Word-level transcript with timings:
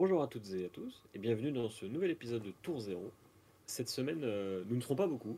Bonjour 0.00 0.22
à 0.22 0.28
toutes 0.28 0.50
et 0.54 0.64
à 0.64 0.70
tous, 0.70 1.02
et 1.14 1.18
bienvenue 1.18 1.52
dans 1.52 1.68
ce 1.68 1.84
nouvel 1.84 2.10
épisode 2.10 2.42
de 2.42 2.52
Tour 2.62 2.80
Zéro. 2.80 3.12
Cette 3.66 3.90
semaine, 3.90 4.22
euh, 4.24 4.64
nous 4.66 4.76
ne 4.76 4.80
serons 4.80 4.96
pas 4.96 5.06
beaucoup. 5.06 5.36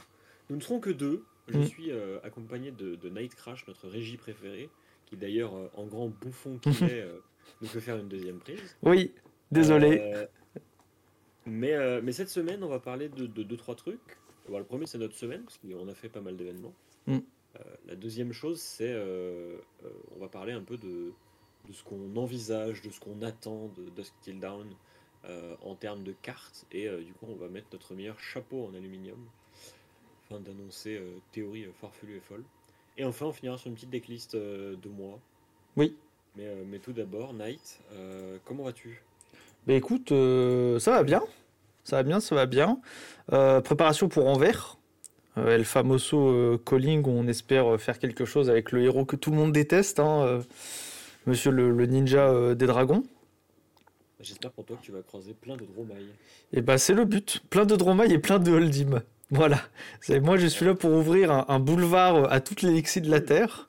Nous 0.49 0.55
ne 0.55 0.61
serons 0.61 0.79
que 0.79 0.91
deux. 0.91 1.25
Je 1.49 1.59
Mm. 1.59 1.65
suis 1.65 1.91
euh, 1.91 2.21
accompagné 2.23 2.71
de, 2.71 2.95
de 2.95 3.09
Night 3.09 3.35
Crash, 3.35 3.67
notre 3.67 3.89
régie 3.89 4.17
préférée, 4.17 4.71
qui 5.07 5.17
d'ailleurs, 5.17 5.57
euh, 5.57 5.67
en 5.75 5.87
grand 5.87 6.07
bouffon 6.11 6.59
qu'il 6.59 6.71
est, 6.85 7.05
nous 7.61 7.67
fait 7.67 7.81
faire 7.81 7.97
une 7.97 8.07
deuxième 8.07 8.39
prise. 8.39 8.77
Oui, 8.85 9.11
désolé. 9.51 10.29
Mais, 11.45 12.01
mais 12.01 12.13
cette 12.13 12.29
semaine, 12.29 12.63
on 12.63 12.69
va 12.69 12.79
parler 12.79 13.09
de, 13.09 13.27
de 13.27 13.43
deux, 13.43 13.57
trois 13.57 13.75
trucs. 13.75 14.17
Le 14.49 14.63
premier, 14.63 14.87
c'est 14.87 14.99
notre 14.99 15.17
semaine, 15.17 15.43
parce 15.43 15.59
qu'on 15.59 15.89
a 15.89 15.95
fait 15.97 16.09
pas 16.09 16.21
mal 16.21 16.37
d'événements. 16.37 16.75
Mm. 17.09 17.19
La 17.89 17.97
deuxième 17.97 18.33
chose, 18.33 18.61
c'est 18.61 18.95
on 20.15 20.21
va 20.21 20.29
parler 20.29 20.53
un 20.53 20.63
peu 20.63 20.77
de, 20.77 21.13
de 21.69 21.73
ce 21.73 21.85
qu'on 21.85 22.17
envisage, 22.17 22.83
de 22.83 22.91
ce 22.91 23.01
qu'on 23.01 23.23
attend 23.23 23.71
de 23.77 23.89
Dusk 23.97 24.13
Till 24.23 24.41
Down 24.41 24.67
euh, 25.25 25.55
en 25.63 25.75
termes 25.75 26.03
de 26.03 26.13
cartes. 26.23 26.67
Et 26.73 26.89
euh, 26.89 27.03
du 27.03 27.13
coup, 27.13 27.27
on 27.29 27.37
va 27.37 27.49
mettre 27.49 27.69
notre 27.73 27.95
meilleur 27.95 28.19
chapeau 28.19 28.67
en 28.67 28.75
aluminium 28.75 29.19
afin 30.25 30.41
d'annoncer 30.41 30.97
euh, 30.97 31.19
théorie 31.33 31.65
euh, 31.65 31.73
farfelue 31.81 32.17
et 32.17 32.21
folle. 32.21 32.45
Et 32.99 33.05
enfin, 33.05 33.27
on 33.27 33.33
finira 33.33 33.57
sur 33.57 33.69
une 33.69 33.75
petite 33.75 33.91
decklist 33.91 34.37
de 34.37 34.89
moi. 34.89 35.19
Oui. 35.77 35.97
Mais, 36.37 36.55
mais 36.67 36.79
tout 36.79 36.93
d'abord, 36.93 37.33
Night, 37.33 37.81
euh, 37.93 38.39
comment 38.45 38.65
vas-tu? 38.65 39.03
Bah 39.67 39.75
écoute, 39.75 40.09
ça 40.79 40.91
va 40.91 41.03
bien. 41.03 41.23
Ça 41.85 41.97
va 41.97 42.03
bien, 42.03 42.21
ça 42.21 42.35
va 42.35 42.47
bien. 42.47 42.81
Préparation 43.29 44.09
pour 44.09 44.27
Anvers. 44.27 44.77
El 45.37 45.65
Famoso 45.65 46.59
Calling, 46.59 47.03
où 47.07 47.11
on 47.11 47.27
espère 47.27 47.81
faire 47.81 47.99
quelque 47.99 48.27
chose 48.27 48.51
avec 48.51 48.73
le 48.73 48.83
héros 48.83 49.07
que 49.07 49.17
tout 49.17 49.31
le 49.31 49.37
monde 49.37 49.53
déteste, 49.53 49.99
hein, 49.99 50.43
Monsieur 51.27 51.51
le, 51.51 51.71
le 51.71 51.87
ninja 51.87 52.29
euh, 52.29 52.55
des 52.55 52.67
dragons. 52.67 53.05
J'espère 54.21 54.53
pour 54.53 54.65
toi 54.65 54.77
que 54.77 54.83
tu 54.83 54.93
vas 54.93 55.03
croiser 55.03 55.35
plein 55.35 55.57
de 55.57 55.65
dromailles. 55.65 56.09
Et 56.53 56.61
bah 56.63 56.79
c'est 56.79 56.95
le 56.95 57.05
but. 57.05 57.43
Plein 57.51 57.65
de 57.65 57.75
Dromaille 57.77 58.13
et 58.13 58.19
plein 58.19 58.39
de 58.39 58.51
Holdim. 58.51 59.03
Voilà. 59.35 59.63
C'est- 60.03 60.21
Moi 60.21 60.37
je 60.37 60.47
suis 60.47 60.67
là 60.67 60.75
pour 60.75 60.93
ouvrir 60.93 61.33
un, 61.33 61.47
un 61.49 61.59
boulevard 61.59 62.31
à 62.31 62.41
toutes 62.41 62.61
les 62.63 62.71
Lexis 62.73 63.01
de 63.01 63.11
la 63.11 63.21
Terre. 63.21 63.67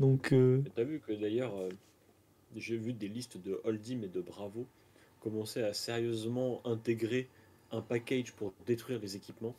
Donc 0.00 0.32
euh, 0.32 0.62
T'as 0.74 0.84
vu 0.84 1.00
que 1.06 1.12
d'ailleurs, 1.12 1.54
euh, 1.58 1.68
j'ai 2.56 2.76
vu 2.78 2.94
des 2.94 3.08
listes 3.08 3.36
de 3.36 3.60
Holdim 3.64 4.02
et 4.02 4.08
de 4.08 4.20
Bravo 4.22 4.66
commencer 5.20 5.62
à 5.62 5.74
sérieusement 5.74 6.62
intégrer 6.64 7.28
un 7.72 7.80
package 7.82 8.32
pour 8.32 8.54
détruire 8.66 8.98
les 9.00 9.16
équipements. 9.16 9.54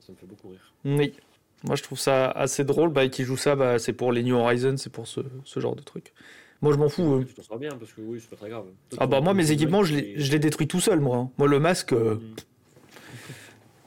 Ça 0.00 0.12
me 0.12 0.16
fait 0.16 0.26
beaucoup 0.26 0.48
rire. 0.48 0.72
oui. 0.84 1.14
Moi 1.64 1.76
je 1.76 1.82
trouve 1.82 1.98
ça 1.98 2.30
assez 2.30 2.64
drôle. 2.64 2.90
Bah, 2.90 3.06
qui 3.08 3.24
joue 3.24 3.36
ça, 3.36 3.54
bah, 3.56 3.78
c'est 3.78 3.92
pour 3.92 4.12
les 4.12 4.22
New 4.22 4.34
Horizons, 4.36 4.76
c'est 4.76 4.90
pour 4.92 5.06
ce, 5.06 5.20
ce 5.44 5.60
genre 5.60 5.76
de 5.76 5.82
truc. 5.82 6.12
Moi 6.62 6.72
je 6.72 6.78
m'en 6.78 6.88
fous. 6.88 7.14
euh. 7.20 7.24
Tu 7.24 7.34
t'en 7.42 7.56
bien 7.56 7.70
parce 7.70 7.92
que 7.92 8.00
oui, 8.00 8.18
c'est 8.20 8.30
pas 8.30 8.36
très 8.36 8.48
grave. 8.50 8.64
Ah 8.98 9.06
bah 9.06 9.20
moi 9.20 9.32
mes 9.34 9.50
équipements 9.50 9.82
je 9.82 9.94
les, 9.96 10.18
je 10.20 10.30
les 10.32 10.38
détruis 10.38 10.68
tout 10.68 10.80
seul 10.80 11.00
moi. 11.00 11.16
hein. 11.16 11.30
Moi 11.38 11.48
le 11.48 11.58
masque, 11.60 11.92
euh, 11.92 12.16
Mm. 12.16 12.34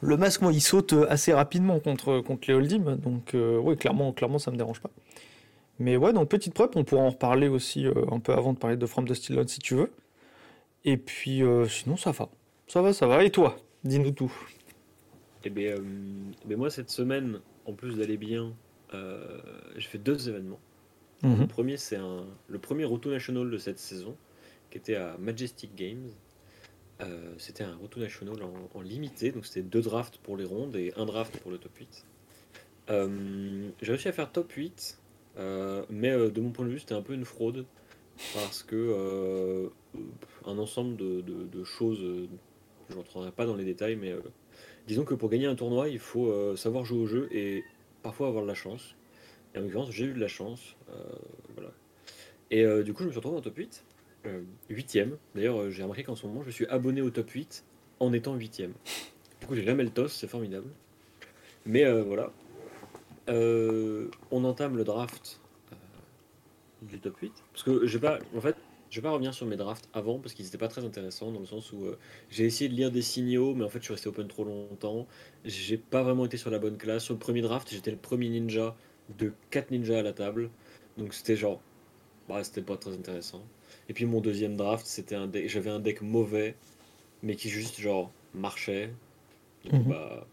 le 0.00 0.16
masque 0.16 0.42
moi 0.42 0.52
il 0.52 0.60
saute 0.60 0.92
euh, 0.92 1.06
assez 1.10 1.32
rapidement 1.32 1.78
contre, 1.80 2.20
contre 2.20 2.48
les 2.48 2.54
Holdim. 2.54 2.96
Donc 2.96 3.34
euh, 3.34 3.58
oui 3.58 3.76
clairement, 3.76 4.12
clairement 4.12 4.38
ça 4.38 4.50
me 4.50 4.56
dérange 4.56 4.80
pas. 4.80 4.90
Mais 5.78 5.96
ouais 5.96 6.12
donc 6.12 6.28
petite 6.28 6.54
prep, 6.54 6.74
on 6.76 6.84
pourra 6.84 7.02
en 7.02 7.10
reparler 7.10 7.48
aussi 7.48 7.86
euh, 7.86 7.92
un 8.10 8.18
peu 8.20 8.32
avant 8.32 8.52
de 8.52 8.58
parler 8.58 8.76
de 8.76 8.86
From 8.86 9.06
the 9.08 9.32
Dawn, 9.32 9.46
si 9.48 9.58
tu 9.60 9.74
veux. 9.74 9.90
Et 10.84 10.96
puis 10.96 11.42
euh, 11.42 11.66
sinon 11.68 11.96
ça 11.96 12.10
va. 12.12 12.28
Ça 12.66 12.82
va, 12.82 12.92
ça 12.92 13.06
va. 13.06 13.22
Et 13.24 13.30
toi? 13.30 13.56
Dis-nous 13.84 14.12
tout. 14.12 14.32
Eh 15.44 15.50
bien, 15.50 15.72
euh, 15.72 15.78
eh 16.44 16.48
ben 16.48 16.56
moi, 16.56 16.70
cette 16.70 16.88
semaine, 16.90 17.40
en 17.66 17.72
plus 17.74 17.96
d'aller 17.96 18.16
bien, 18.16 18.54
euh, 18.94 19.40
j'ai 19.76 19.88
fait 19.88 19.98
deux 19.98 20.28
événements. 20.28 20.60
Le 21.22 21.30
Mhm. 21.30 21.46
premier, 21.46 21.76
c'est 21.76 21.96
un, 21.96 22.26
le 22.48 22.58
premier 22.58 22.84
Roto 22.84 23.10
National 23.10 23.50
de 23.50 23.58
cette 23.58 23.78
saison, 23.78 24.16
qui 24.70 24.78
était 24.78 24.96
à 24.96 25.16
Majestic 25.18 25.74
Games. 25.74 26.08
Euh, 27.00 27.34
c'était 27.38 27.64
un 27.64 27.76
Roto 27.76 28.00
National 28.00 28.36
en, 28.42 28.70
en 28.78 28.82
limité, 28.82 29.32
donc 29.32 29.46
c'était 29.46 29.62
deux 29.62 29.82
drafts 29.82 30.18
pour 30.18 30.36
les 30.36 30.44
rondes 30.44 30.76
et 30.76 30.92
un 30.96 31.06
draft 31.06 31.36
pour 31.38 31.50
le 31.50 31.58
top 31.58 31.76
8. 31.78 32.06
Euh, 32.90 33.70
j'ai 33.82 33.92
réussi 33.92 34.08
à 34.08 34.12
faire 34.12 34.30
top 34.32 34.52
8, 34.52 34.98
euh, 35.38 35.84
mais 35.90 36.12
de 36.30 36.40
mon 36.40 36.50
point 36.50 36.66
de 36.66 36.70
vue, 36.70 36.78
c'était 36.80 36.94
un 36.94 37.02
peu 37.02 37.14
une 37.14 37.24
fraude, 37.24 37.66
parce 38.34 38.62
que 38.62 39.70
un 40.46 40.58
ensemble 40.58 40.96
de, 40.96 41.20
de- 41.20 41.44
de 41.44 41.64
choses, 41.64 42.00
je 42.90 42.94
n'entrerai 42.96 43.30
pas 43.30 43.46
dans 43.46 43.56
les 43.56 43.64
détails, 43.64 43.96
mais 43.96 44.12
euh, 44.12 44.20
disons 44.86 45.04
que 45.04 45.14
pour 45.14 45.28
gagner 45.30 45.46
un 45.46 45.54
tournoi, 45.54 45.88
il 45.88 45.98
faut 45.98 46.26
euh, 46.30 46.56
savoir 46.56 46.84
jouer 46.84 46.98
au 47.00 47.06
jeu 47.06 47.28
et 47.32 47.64
parfois 48.02 48.28
avoir 48.28 48.42
de 48.42 48.48
la 48.48 48.54
chance. 48.54 48.94
Et 49.54 49.58
en 49.58 49.62
l'occurrence, 49.62 49.90
j'ai 49.90 50.04
eu 50.06 50.12
de 50.12 50.20
la 50.20 50.28
chance. 50.28 50.76
euh, 50.90 51.02
voilà. 51.54 51.70
Et 52.50 52.64
du 52.84 52.92
coup, 52.92 53.02
je 53.02 53.06
me 53.06 53.10
suis 53.10 53.18
retrouvé 53.18 53.38
en 53.38 53.40
top 53.40 53.56
8. 53.56 53.84
euh, 54.26 54.42
Huitième. 54.68 55.16
D'ailleurs, 55.34 55.70
j'ai 55.70 55.82
remarqué 55.82 56.04
qu'en 56.04 56.14
ce 56.14 56.26
moment, 56.26 56.42
je 56.44 56.50
suis 56.50 56.66
abonné 56.66 57.00
au 57.00 57.10
top 57.10 57.28
8 57.30 57.64
en 58.00 58.12
étant 58.12 58.34
huitième. 58.34 58.72
Du 59.40 59.46
coup, 59.46 59.54
j'ai 59.56 59.64
jamais 59.64 59.82
le 59.82 59.90
toss, 59.90 60.12
c'est 60.12 60.28
formidable. 60.28 60.68
Mais 61.66 61.84
voilà. 62.02 62.30
On 63.28 64.44
entame 64.44 64.76
le 64.76 64.84
draft 64.84 65.40
du 66.82 67.00
top 67.00 67.16
8. 67.18 67.32
Parce 67.52 67.64
que 67.64 67.86
je 67.86 67.98
vais 67.98 68.06
pas. 68.06 68.18
En 68.36 68.40
fait, 68.40 68.56
je 68.94 69.00
vais 69.00 69.02
pas 69.02 69.10
revenir 69.10 69.34
sur 69.34 69.44
mes 69.46 69.56
drafts 69.56 69.88
avant 69.92 70.20
parce 70.20 70.34
qu'ils 70.34 70.44
n'étaient 70.44 70.58
pas 70.58 70.68
très 70.68 70.84
intéressants 70.84 71.32
dans 71.32 71.40
le 71.40 71.46
sens 71.46 71.72
où 71.72 71.84
euh, 71.84 71.98
j'ai 72.30 72.44
essayé 72.44 72.68
de 72.70 72.74
lire 72.76 72.92
des 72.92 73.02
signaux, 73.02 73.52
mais 73.54 73.64
en 73.64 73.68
fait, 73.68 73.80
je 73.80 73.84
suis 73.86 73.92
resté 73.94 74.08
open 74.08 74.28
trop 74.28 74.44
longtemps. 74.44 75.08
J'ai 75.44 75.76
pas 75.78 76.02
vraiment 76.04 76.24
été 76.26 76.36
sur 76.36 76.50
la 76.50 76.60
bonne 76.60 76.78
classe. 76.78 77.02
Sur 77.04 77.14
le 77.14 77.18
premier 77.18 77.42
draft, 77.42 77.68
j'étais 77.72 77.90
le 77.90 77.96
premier 77.96 78.28
ninja 78.28 78.76
de 79.18 79.32
4 79.50 79.72
ninjas 79.72 79.98
à 79.98 80.02
la 80.02 80.12
table. 80.12 80.50
Donc 80.96 81.12
c'était 81.12 81.36
genre. 81.36 81.60
Bah, 82.28 82.44
c'était 82.44 82.62
pas 82.62 82.76
très 82.78 82.92
intéressant. 82.94 83.42
Et 83.88 83.94
puis 83.94 84.06
mon 84.06 84.20
deuxième 84.20 84.56
draft, 84.56 84.86
c'était 84.86 85.16
un 85.16 85.26
deck. 85.28 85.48
J'avais 85.48 85.70
un 85.70 85.80
deck 85.80 86.02
mauvais, 86.02 86.56
mais 87.22 87.36
qui 87.36 87.50
juste 87.50 87.80
genre 87.80 88.12
marchait. 88.34 88.90
Donc 89.64 89.74
Mhm. 89.74 89.88
bah. 89.88 90.28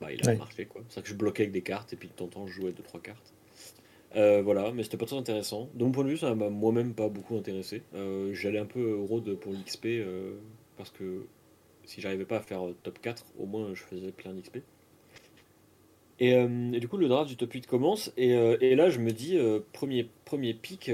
Bah, 0.00 0.12
il 0.12 0.22
a 0.22 0.26
Ouais. 0.26 0.36
marché 0.36 0.66
quoi. 0.66 0.82
C'est 0.88 0.96
ça 0.96 1.02
que 1.02 1.08
je 1.08 1.14
bloquais 1.14 1.44
avec 1.44 1.52
des 1.52 1.62
cartes 1.62 1.92
et 1.92 1.96
puis 1.96 2.08
de 2.08 2.12
temps 2.14 2.24
en 2.26 2.28
temps 2.28 2.46
je 2.46 2.52
jouais 2.52 2.72
2-3 2.72 3.00
cartes. 3.00 3.32
Euh, 4.16 4.42
voilà, 4.42 4.72
mais 4.72 4.82
c'était 4.82 4.96
pas 4.96 5.06
très 5.06 5.16
intéressant. 5.16 5.70
De 5.74 5.84
mon 5.84 5.92
point 5.92 6.04
de 6.04 6.10
vue, 6.10 6.16
ça 6.16 6.34
m'a 6.34 6.50
moi-même 6.50 6.94
pas 6.94 7.08
beaucoup 7.08 7.36
intéressé. 7.36 7.82
Euh, 7.94 8.32
J'allais 8.34 8.58
un 8.58 8.66
peu 8.66 8.96
road 9.00 9.34
pour 9.36 9.52
l'XP 9.52 9.86
euh, 9.86 10.34
parce 10.76 10.90
que 10.90 11.26
si 11.84 12.00
j'arrivais 12.00 12.24
pas 12.24 12.36
à 12.36 12.40
faire 12.40 12.62
top 12.82 13.00
4, 13.00 13.24
au 13.38 13.46
moins 13.46 13.74
je 13.74 13.82
faisais 13.82 14.12
plein 14.12 14.32
d'XP. 14.32 14.58
Et, 16.20 16.36
du 16.78 16.86
coup, 16.86 16.98
le 16.98 17.08
draft 17.08 17.28
du 17.28 17.36
top 17.36 17.52
8 17.52 17.66
commence. 17.66 18.12
Et, 18.16 18.76
là, 18.76 18.90
je 18.90 19.00
me 19.00 19.10
dis, 19.10 19.36
premier, 19.72 20.08
premier 20.24 20.54
pick, 20.54 20.88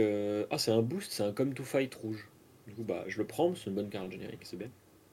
ah, 0.51 0.57
c'est 0.57 0.71
un 0.71 0.81
boost, 0.81 1.13
c'est 1.13 1.23
un 1.23 1.33
Come 1.33 1.53
to 1.53 1.65
Fight 1.65 1.95
rouge. 1.97 2.31
Du 2.67 2.73
coup, 2.73 2.83
bah, 2.83 3.05
je 3.09 3.19
le 3.19 3.27
prends, 3.27 3.55
c'est 3.55 3.67
une 3.69 3.77
bonne 3.77 3.91
carte 3.91 4.11
générique, 4.11 4.41
c'est 4.45 4.57
bien. 4.57 4.71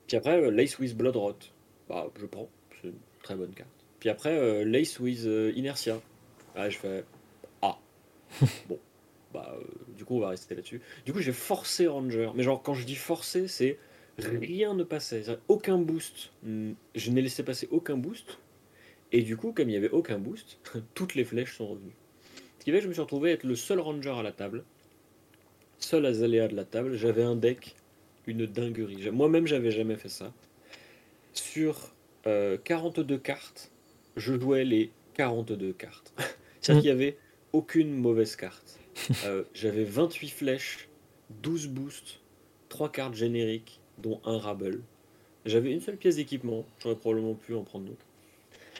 Puis 0.07 0.15
après, 0.15 0.49
Lace 0.51 0.79
with 0.79 0.95
Bloodrot. 0.95 1.35
Bah, 1.89 2.09
je 2.17 2.25
prends, 2.27 2.47
c'est 2.81 2.87
une 2.87 2.93
très 3.23 3.35
bonne 3.35 3.51
carte. 3.53 3.69
Puis 3.99 4.07
après, 4.07 4.63
Lace 4.63 5.01
with 5.01 5.27
Inertia. 5.55 5.99
Ah, 6.55 6.69
je 6.69 6.77
fais. 6.77 7.03
bon, 8.69 8.79
bah, 9.33 9.55
euh, 9.59 9.63
du 9.97 10.05
coup, 10.05 10.15
on 10.15 10.19
va 10.19 10.29
rester 10.29 10.55
là-dessus. 10.55 10.81
Du 11.05 11.13
coup, 11.13 11.19
j'ai 11.19 11.33
forcé 11.33 11.87
Ranger. 11.87 12.31
Mais 12.35 12.43
genre, 12.43 12.61
quand 12.61 12.73
je 12.73 12.85
dis 12.85 12.95
forcé, 12.95 13.47
c'est 13.47 13.77
rien 14.17 14.73
ne 14.73 14.83
passait. 14.83 15.23
Aucun 15.47 15.77
boost. 15.77 16.31
Je 16.43 17.11
n'ai 17.11 17.21
laissé 17.21 17.43
passer 17.43 17.67
aucun 17.71 17.97
boost. 17.97 18.37
Et 19.11 19.21
du 19.21 19.37
coup, 19.37 19.51
comme 19.51 19.69
il 19.69 19.73
n'y 19.73 19.77
avait 19.77 19.89
aucun 19.91 20.17
boost, 20.19 20.59
toutes 20.93 21.15
les 21.15 21.23
flèches 21.25 21.55
sont 21.57 21.67
revenues. 21.67 21.95
Ce 22.59 22.65
qui 22.65 22.71
fait 22.71 22.77
que 22.77 22.83
je 22.83 22.87
me 22.87 22.93
suis 22.93 23.01
retrouvé 23.01 23.29
à 23.29 23.33
être 23.33 23.43
le 23.43 23.55
seul 23.55 23.79
ranger 23.79 24.09
à 24.17 24.23
la 24.23 24.31
table, 24.31 24.63
seul 25.79 26.05
Azalea 26.05 26.47
de 26.47 26.55
la 26.55 26.65
table. 26.65 26.95
J'avais 26.95 27.23
un 27.23 27.35
deck, 27.35 27.75
une 28.25 28.45
dinguerie. 28.45 29.09
Moi-même, 29.11 29.45
j'avais 29.47 29.71
jamais 29.71 29.95
fait 29.95 30.09
ça. 30.09 30.33
Sur 31.33 31.93
euh, 32.27 32.57
42 32.63 33.17
cartes, 33.17 33.71
je 34.15 34.39
jouais 34.39 34.63
les 34.63 34.91
42 35.13 35.73
cartes. 35.73 36.13
C'est-à-dire 36.61 36.77
Mm. 36.77 36.81
qu'il 36.81 36.95
n'y 36.95 37.03
avait 37.03 37.17
aucune 37.55 37.95
mauvaise 37.95 38.35
carte. 38.35 38.79
Euh, 39.23 39.43
j'avais 39.53 39.85
28 39.85 40.29
flèches, 40.29 40.89
12 41.41 41.67
boosts, 41.69 42.19
3 42.69 42.91
cartes 42.91 43.15
génériques, 43.15 43.79
dont 43.97 44.19
un 44.25 44.37
Rabble. 44.37 44.81
J'avais 45.45 45.71
une 45.71 45.79
seule 45.79 45.95
pièce 45.95 46.17
d'équipement, 46.17 46.65
j'aurais 46.79 46.95
probablement 46.95 47.33
pu 47.33 47.53
en 47.55 47.63
prendre 47.63 47.85
d'autres. 47.85 48.05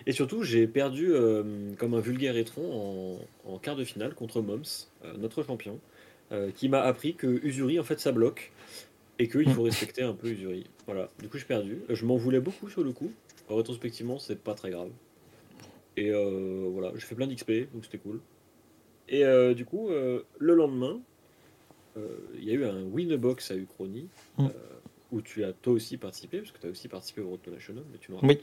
Et 0.06 0.12
surtout, 0.12 0.44
j'ai 0.44 0.68
perdu 0.68 1.14
euh, 1.14 1.74
comme 1.78 1.94
un 1.94 2.02
vulgaire 2.02 2.36
étron 2.36 3.18
en, 3.46 3.50
en 3.54 3.60
quart 3.60 3.78
de 3.78 3.86
finale 3.86 4.14
contre 4.14 4.42
Moms, 4.42 4.62
euh, 5.06 5.14
notre 5.18 5.42
champion, 5.44 5.80
qui 6.56 6.68
m'a 6.68 6.82
appris 6.82 7.14
que 7.14 7.28
Usuri, 7.28 7.80
en 7.80 7.84
fait, 7.86 8.00
ça 8.00 8.12
bloque 8.12 8.52
et 9.20 9.30
qu'il 9.30 9.50
faut 9.52 9.62
respecter 9.62 10.02
un 10.02 10.14
peu 10.14 10.28
Usuri. 10.28 10.66
Voilà, 10.86 11.10
du 11.22 11.30
coup, 11.30 11.38
j'ai 11.38 11.46
perdu. 11.46 11.78
Je 11.88 12.06
m'en 12.06 12.18
voulais 12.18 12.42
beaucoup 12.42 12.68
sur 12.68 12.84
le 12.84 12.92
coup. 12.92 13.12
Rétrospectivement, 13.48 14.20
c'est 14.20 14.38
pas 14.38 14.54
très 14.54 14.72
grave. 14.72 14.90
Et 15.96 16.12
voilà, 16.12 16.92
j'ai 16.96 17.06
fait 17.06 17.16
plein 17.16 17.28
d'XP, 17.28 17.72
donc 17.74 17.86
c'était 17.86 18.00
cool. 18.00 18.20
Et 19.08 19.24
euh, 19.26 19.54
du 19.54 19.66
coup, 19.66 19.90
euh, 19.90 20.24
le 20.40 20.56
lendemain, 20.56 21.00
euh, 21.98 22.08
il 22.38 22.44
y 22.44 22.52
a 22.52 22.54
eu 22.54 22.66
un 22.66 22.84
Winbox 22.84 23.52
à 23.52 23.56
Uchronie, 23.56 24.10
Mm. 24.38 24.48
où 25.12 25.22
tu 25.22 25.44
as 25.44 25.54
toi 25.54 25.74
aussi 25.74 25.98
participé, 25.98 26.40
parce 26.40 26.52
que 26.52 26.60
tu 26.60 26.68
as 26.68 26.70
aussi 26.70 26.88
participé 26.88 27.22
au 27.22 27.30
Road 27.30 27.42
to 27.42 27.52
National, 27.52 27.84
mais 27.92 27.98
tu 27.98 28.12
nous 28.12 28.20
Oui. 28.24 28.40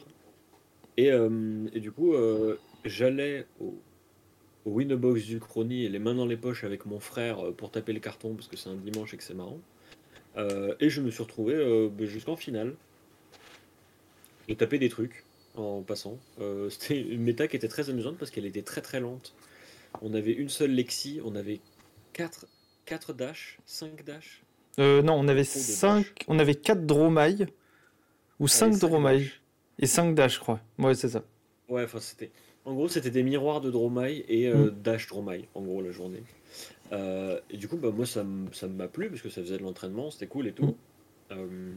Et, 0.96 1.08
et 1.08 1.80
du 1.80 1.90
coup, 1.90 2.14
j'allais 2.84 3.46
au, 3.60 3.74
au 4.66 4.70
Winbox 4.70 5.22
et 5.30 5.88
les 5.88 5.98
mains 5.98 6.14
dans 6.14 6.26
les 6.26 6.36
poches 6.36 6.64
avec 6.64 6.86
mon 6.86 7.00
frère 7.00 7.52
pour 7.54 7.70
taper 7.70 7.92
le 7.92 8.00
carton, 8.00 8.34
parce 8.34 8.46
que 8.46 8.56
c'est 8.56 8.68
un 8.68 8.74
dimanche 8.74 9.14
et 9.14 9.16
que 9.16 9.22
c'est 9.22 9.34
marrant. 9.34 9.60
Euh, 10.36 10.74
et 10.80 10.88
je 10.88 11.00
me 11.00 11.10
suis 11.10 11.22
retrouvé 11.22 11.54
euh, 11.54 11.88
bah, 11.88 12.04
jusqu'en 12.06 12.36
finale. 12.36 12.74
J'ai 14.48 14.56
tapé 14.56 14.78
des 14.78 14.88
trucs 14.88 15.24
en 15.54 15.82
passant. 15.82 16.18
Euh, 16.40 16.70
C'était 16.70 17.00
une 17.00 17.22
méta 17.22 17.48
qui 17.48 17.56
était 17.56 17.68
très 17.68 17.90
amusante 17.90 18.16
parce 18.18 18.30
qu'elle 18.30 18.46
était 18.46 18.62
très 18.62 18.80
très 18.80 19.00
lente. 19.00 19.34
On 20.00 20.14
avait 20.14 20.32
une 20.32 20.48
seule 20.48 20.70
Lexi, 20.72 21.20
on 21.24 21.34
avait 21.34 21.60
4, 22.14 22.46
4 22.86 23.12
dash, 23.12 23.58
5 23.66 24.04
dash. 24.04 24.42
Euh, 24.78 25.02
non, 25.02 25.14
on 25.14 25.28
avait 25.28 25.44
Trop 25.44 25.58
de 25.58 25.64
5, 25.64 25.98
dash. 25.98 26.12
on 26.28 26.38
avait 26.38 26.54
4 26.54 26.86
Dromailles 26.86 27.46
ou 28.40 28.48
5 28.48 28.72
cinq 28.72 28.80
Dromailles 28.80 29.24
dash. 29.24 29.42
et 29.78 29.86
5 29.86 30.14
dash, 30.14 30.34
je 30.34 30.40
crois. 30.40 30.60
Ouais, 30.78 30.94
c'est 30.94 31.10
ça. 31.10 31.22
Ouais, 31.68 31.84
enfin 31.84 32.00
c'était. 32.00 32.30
En 32.64 32.74
gros, 32.74 32.88
c'était 32.88 33.10
des 33.10 33.22
miroirs 33.22 33.60
de 33.60 33.70
Dromai 33.70 34.24
et 34.28 34.46
euh, 34.46 34.70
Dash 34.70 35.08
Dromai, 35.08 35.48
en 35.54 35.62
gros, 35.62 35.82
la 35.82 35.90
journée. 35.90 36.22
Euh, 36.92 37.40
et 37.50 37.56
du 37.56 37.66
coup, 37.66 37.76
bah, 37.76 37.90
moi, 37.90 38.06
ça 38.06 38.22
m'a 38.22 38.86
plu 38.86 39.08
parce 39.08 39.20
que 39.20 39.30
ça 39.30 39.42
faisait 39.42 39.58
de 39.58 39.62
l'entraînement, 39.62 40.10
c'était 40.10 40.28
cool 40.28 40.46
et 40.46 40.52
tout. 40.52 40.76
Euh, 41.32 41.72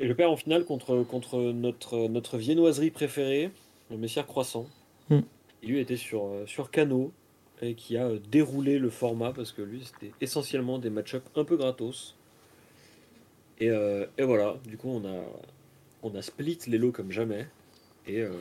et 0.00 0.08
je 0.08 0.12
perds 0.12 0.30
en 0.32 0.36
finale 0.36 0.64
contre, 0.64 1.04
contre 1.04 1.38
notre, 1.52 2.08
notre 2.08 2.36
viennoiserie 2.36 2.90
préférée, 2.90 3.50
le 3.90 3.96
Messière 3.96 4.26
Croissant. 4.26 4.66
Mm. 5.08 5.20
Il 5.62 5.68
lui 5.68 5.78
était 5.78 5.96
sur, 5.96 6.28
sur 6.46 6.72
Cano 6.72 7.12
et 7.62 7.74
qui 7.74 7.96
a 7.96 8.06
euh, 8.06 8.18
déroulé 8.30 8.78
le 8.78 8.90
format 8.90 9.32
parce 9.32 9.52
que 9.52 9.62
lui, 9.62 9.84
c'était 9.84 10.12
essentiellement 10.20 10.78
des 10.78 10.90
match-up 10.90 11.22
un 11.36 11.44
peu 11.44 11.56
gratos. 11.56 12.16
Et, 13.60 13.70
euh, 13.70 14.04
et 14.18 14.24
voilà, 14.24 14.56
du 14.66 14.76
coup, 14.76 14.90
on 14.90 15.04
a, 15.06 15.22
on 16.02 16.14
a 16.16 16.22
split 16.22 16.58
les 16.66 16.78
lots 16.78 16.90
comme 16.90 17.12
jamais. 17.12 17.46
Et, 18.06 18.20
euh, 18.20 18.32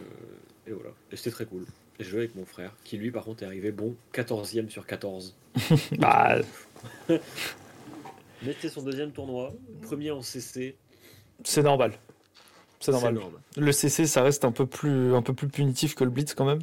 et 0.67 0.71
voilà. 0.71 0.89
Et 1.11 1.15
c'était 1.15 1.31
très 1.31 1.45
cool. 1.45 1.65
Et 1.99 2.03
je 2.03 2.09
jouais 2.09 2.21
avec 2.21 2.35
mon 2.35 2.45
frère, 2.45 2.73
qui 2.83 2.97
lui, 2.97 3.11
par 3.11 3.23
contre, 3.23 3.43
est 3.43 3.45
arrivé 3.45 3.71
bon 3.71 3.95
14e 4.13 4.69
sur 4.69 4.85
14. 4.85 5.35
Bah, 5.99 6.39
Mais 7.09 8.53
c'était 8.53 8.69
son 8.69 8.81
deuxième 8.81 9.11
tournoi, 9.11 9.53
premier 9.83 10.09
en 10.09 10.23
CC. 10.23 10.75
c'est 11.43 11.61
normal. 11.61 11.93
C'est 12.79 12.91
normal. 12.91 13.17
énorme. 13.17 13.39
Le 13.55 13.71
CC, 13.71 14.07
ça 14.07 14.23
reste 14.23 14.43
un 14.45 14.51
peu 14.51 14.65
plus, 14.65 15.13
un 15.13 15.21
peu 15.21 15.35
plus 15.35 15.47
punitif 15.47 15.93
que 15.93 16.03
le 16.03 16.09
Blitz 16.09 16.33
quand 16.33 16.45
même. 16.45 16.61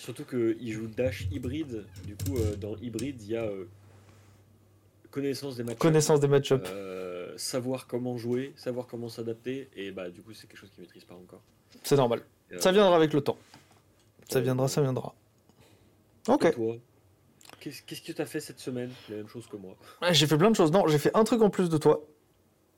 Surtout 0.00 0.24
qu'il 0.24 0.72
joue 0.72 0.86
Dash 0.86 1.28
hybride. 1.30 1.84
Du 2.06 2.16
coup, 2.16 2.38
euh, 2.38 2.56
dans 2.56 2.74
hybride, 2.76 3.20
il 3.20 3.28
y 3.32 3.36
a 3.36 3.42
euh, 3.44 3.68
connaissance 5.10 5.56
des 5.56 5.62
matchs. 5.62 5.76
Connaissance 5.76 6.20
des 6.20 6.26
match-ups. 6.26 6.70
Euh, 6.70 7.36
savoir 7.36 7.86
comment 7.86 8.16
jouer, 8.16 8.54
savoir 8.56 8.86
comment 8.86 9.10
s'adapter. 9.10 9.68
Et 9.76 9.90
bah, 9.90 10.08
du 10.08 10.22
coup, 10.22 10.32
c'est 10.32 10.46
quelque 10.46 10.56
chose 10.56 10.70
qu'il 10.70 10.82
maîtrise 10.84 11.04
pas 11.04 11.14
encore. 11.14 11.42
C'est 11.82 11.96
normal. 11.96 12.22
Ça 12.60 12.72
viendra 12.72 12.96
avec 12.96 13.12
le 13.12 13.20
temps. 13.20 13.36
Ça 14.30 14.40
viendra, 14.40 14.68
ça 14.68 14.80
viendra. 14.80 15.14
et 16.28 16.30
Ok. 16.32 16.54
toi? 16.54 16.76
Qu'est-ce 17.60 17.82
que 18.00 18.12
tu 18.12 18.22
as 18.22 18.26
fait 18.26 18.40
cette 18.40 18.58
semaine? 18.58 18.90
La 19.10 19.16
même 19.16 19.28
chose 19.28 19.46
que 19.48 19.58
moi. 19.58 19.76
Ouais, 20.00 20.14
J'ai 20.14 20.26
fait 20.26 20.38
plein 20.38 20.50
de 20.50 20.56
choses. 20.56 20.72
Non, 20.72 20.86
j'ai 20.88 20.96
fait 20.98 21.14
un 21.14 21.24
truc 21.24 21.42
en 21.42 21.50
plus 21.50 21.68
de 21.68 21.76
toi, 21.76 22.02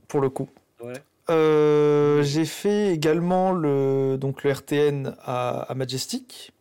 pour 0.09 0.21
le 0.21 0.29
coup. 0.29 0.51
Ouais. 0.83 0.95
Euh, 1.31 2.25
j'ai 2.25 2.45
fait 2.47 2.93
également 2.93 3.53
le, 3.53 4.17
donc 4.19 4.43
le 4.43 4.51
RTN 4.51 5.15
à, 5.21 5.61
à 5.71 5.75
Majestic. 5.77 6.53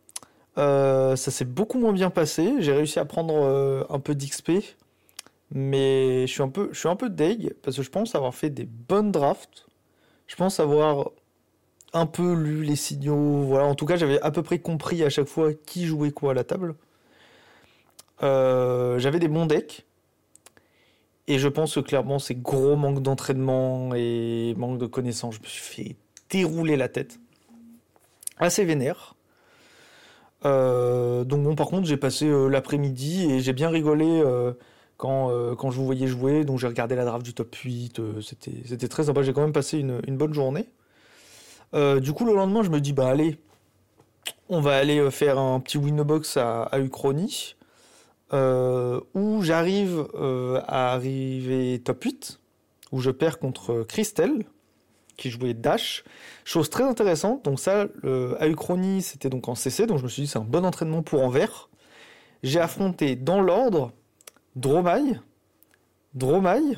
Euh, 0.57 1.15
ça 1.15 1.31
s'est 1.31 1.45
beaucoup 1.45 1.79
moins 1.79 1.93
bien 1.93 2.09
passé. 2.09 2.55
J'ai 2.59 2.73
réussi 2.73 2.99
à 2.99 3.05
prendre 3.05 3.35
euh, 3.35 3.83
un 3.89 3.99
peu 3.99 4.15
d'XP. 4.15 4.51
Mais 5.53 6.25
je 6.27 6.31
suis 6.31 6.41
un 6.41 6.49
peu, 6.49 6.69
je 6.71 6.79
suis 6.79 6.87
un 6.87 6.95
peu 6.95 7.09
deg 7.09 7.53
parce 7.61 7.75
que 7.75 7.83
je 7.83 7.89
pense 7.89 8.15
avoir 8.15 8.33
fait 8.33 8.49
des 8.49 8.65
bonnes 8.65 9.11
drafts. 9.11 9.65
Je 10.27 10.35
pense 10.37 10.61
avoir 10.61 11.11
un 11.93 12.05
peu 12.05 12.33
lu 12.33 12.63
les 12.63 12.77
signaux. 12.77 13.41
Voilà, 13.43 13.65
en 13.65 13.75
tout 13.75 13.85
cas, 13.85 13.97
j'avais 13.97 14.21
à 14.21 14.31
peu 14.31 14.43
près 14.43 14.59
compris 14.59 15.03
à 15.03 15.09
chaque 15.09 15.27
fois 15.27 15.53
qui 15.53 15.85
jouait 15.85 16.11
quoi 16.11 16.31
à 16.31 16.33
la 16.33 16.45
table. 16.45 16.75
Euh, 18.23 18.97
j'avais 18.99 19.19
des 19.19 19.27
bons 19.27 19.45
decks. 19.45 19.85
Et 21.27 21.37
je 21.37 21.47
pense 21.47 21.75
que 21.75 21.79
clairement, 21.81 22.19
c'est 22.19 22.35
gros 22.35 22.75
manque 22.75 23.01
d'entraînement 23.01 23.93
et 23.95 24.53
manque 24.57 24.77
de 24.79 24.85
connaissances. 24.85 25.35
Je 25.35 25.41
me 25.41 25.45
suis 25.45 25.61
fait 25.61 25.95
dérouler 26.29 26.77
la 26.77 26.89
tête. 26.89 27.19
Assez 28.37 28.65
vénère. 28.65 29.15
Euh, 30.45 31.23
donc 31.23 31.43
bon, 31.43 31.55
par 31.55 31.67
contre, 31.67 31.87
j'ai 31.87 31.97
passé 31.97 32.27
euh, 32.27 32.47
l'après-midi 32.47 33.31
et 33.31 33.39
j'ai 33.39 33.53
bien 33.53 33.69
rigolé 33.69 34.05
euh, 34.05 34.53
quand, 34.97 35.71
je 35.71 35.77
vous 35.77 35.85
voyais 35.85 36.07
jouer. 36.07 36.43
Donc 36.45 36.59
j'ai 36.59 36.67
regardé 36.67 36.95
la 36.95 37.05
draft 37.05 37.25
du 37.25 37.33
top 37.33 37.53
8. 37.55 37.99
euh, 37.99 38.21
c'était, 38.21 38.87
très 38.87 39.05
sympa. 39.05 39.23
J'ai 39.23 39.33
quand 39.33 39.41
même 39.41 39.53
passé 39.53 39.79
une, 39.79 40.17
bonne 40.17 40.33
journée. 40.33 40.67
Du 41.73 42.13
coup, 42.13 42.25
le 42.25 42.33
lendemain, 42.33 42.63
je 42.63 42.69
me 42.69 42.81
dis, 42.81 42.93
bah 42.93 43.07
allez, 43.07 43.39
on 44.49 44.59
va 44.61 44.75
aller 44.77 45.09
faire 45.09 45.39
un 45.39 45.59
petit 45.59 45.77
win 45.77 46.03
box 46.03 46.37
à, 46.37 46.63
à 46.63 46.79
Uchrony 46.79 47.55
euh, 48.33 49.01
où 49.13 49.41
j'arrive 49.41 50.07
à 50.67 50.93
arriver 50.93 51.81
top 51.83 52.03
8, 52.03 52.39
où 52.91 52.99
je 52.99 53.11
perds 53.11 53.39
contre 53.39 53.83
Christelle, 53.87 54.45
qui 55.17 55.29
jouait 55.29 55.53
Dash. 55.53 56.03
Chose 56.45 56.69
très 56.69 56.83
intéressante, 56.83 57.43
donc 57.45 57.59
ça, 57.59 57.85
le, 58.01 58.37
Uchronie, 58.41 59.01
c'était 59.01 59.29
donc 59.29 59.47
en 59.47 59.55
CC, 59.55 59.85
donc 59.85 59.99
je 59.99 60.03
me 60.03 60.09
suis 60.09 60.23
dit 60.23 60.27
c'est 60.27 60.39
un 60.39 60.43
bon 60.43 60.65
entraînement 60.65 61.03
pour 61.03 61.21
Anvers. 61.21 61.69
J'ai 62.43 62.59
affronté 62.59 63.15
dans 63.15 63.41
l'ordre 63.41 63.91
Dromaille, 64.55 65.19
Dromaille, 66.13 66.77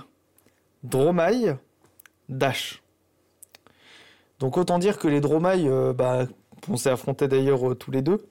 Dromaille, 0.83 1.55
Dash. 2.29 2.83
Donc 4.39 4.57
autant 4.57 4.77
dire 4.77 4.97
que 4.97 5.07
les 5.07 5.21
Dromailles, 5.21 5.69
euh, 5.69 5.93
bah, 5.93 6.25
on 6.69 6.75
s'est 6.75 6.89
affrontés 6.89 7.27
d'ailleurs 7.27 7.71
euh, 7.71 7.75
tous 7.75 7.91
les 7.91 8.01
deux. 8.01 8.29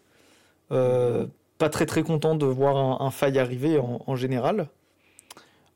Euh, 0.70 1.26
pas 1.58 1.68
très 1.68 1.86
très 1.86 2.02
content 2.02 2.34
de 2.34 2.46
voir 2.46 3.02
un, 3.02 3.10
faille 3.10 3.38
arriver 3.38 3.78
en 3.78 4.16
général. 4.16 4.68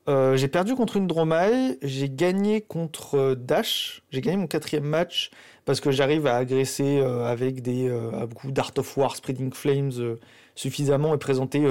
Euh, 0.09 0.37
j'ai 0.37 0.47
perdu 0.47 0.77
contre 0.77 0.97
une 0.97 1.09
Dromaille, 1.09 1.79
j'ai 1.83 2.09
gagné 2.09 2.61
contre 2.61 3.17
euh, 3.17 3.35
Dash, 3.35 4.03
j'ai 4.11 4.21
gagné 4.21 4.37
mon 4.37 4.47
quatrième 4.47 4.85
match 4.85 5.31
parce 5.65 5.81
que 5.81 5.91
j'arrive 5.91 6.29
à 6.29 6.37
agresser 6.37 7.01
euh, 7.01 7.25
avec 7.27 7.61
des 7.61 7.89
euh, 7.89 8.25
beaucoup 8.27 8.53
d'Art 8.53 8.71
of 8.77 8.97
War, 8.97 9.17
Spreading 9.17 9.53
Flames 9.53 10.17
suffisamment 10.55 11.13
et 11.13 11.19
présenter 11.19 11.67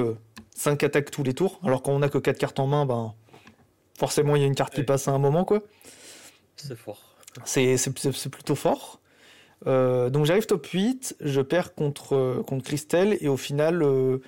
5 0.53 0.83
attaques 0.83 1.11
tous 1.11 1.23
les 1.23 1.33
tours. 1.33 1.59
Alors 1.63 1.81
quand 1.81 1.93
on 1.93 2.01
a 2.01 2.09
que 2.09 2.17
4 2.17 2.37
cartes 2.37 2.59
en 2.59 2.67
main, 2.67 2.85
ben 2.85 3.13
forcément 3.97 4.35
il 4.35 4.41
y 4.41 4.43
a 4.43 4.47
une 4.47 4.55
carte 4.55 4.75
qui 4.75 4.83
passe 4.83 5.07
à 5.07 5.11
un 5.11 5.17
moment 5.17 5.45
quoi. 5.45 5.61
C'est 6.57 6.75
fort. 6.75 7.15
C'est 7.45 7.77
c'est- 7.77 7.97
c'est- 7.97 8.11
c'est 8.11 8.29
plutôt 8.29 8.55
fort. 8.55 8.99
Donc 9.65 10.25
j'arrive 10.25 10.45
top 10.45 10.65
8, 10.67 11.15
je 11.21 11.41
perds 11.41 11.73
contre, 11.73 12.43
contre 12.45 12.65
Christelle 12.65 13.17
et 13.21 13.27
au 13.29 13.38
final, 13.38 13.79
je 13.81 14.19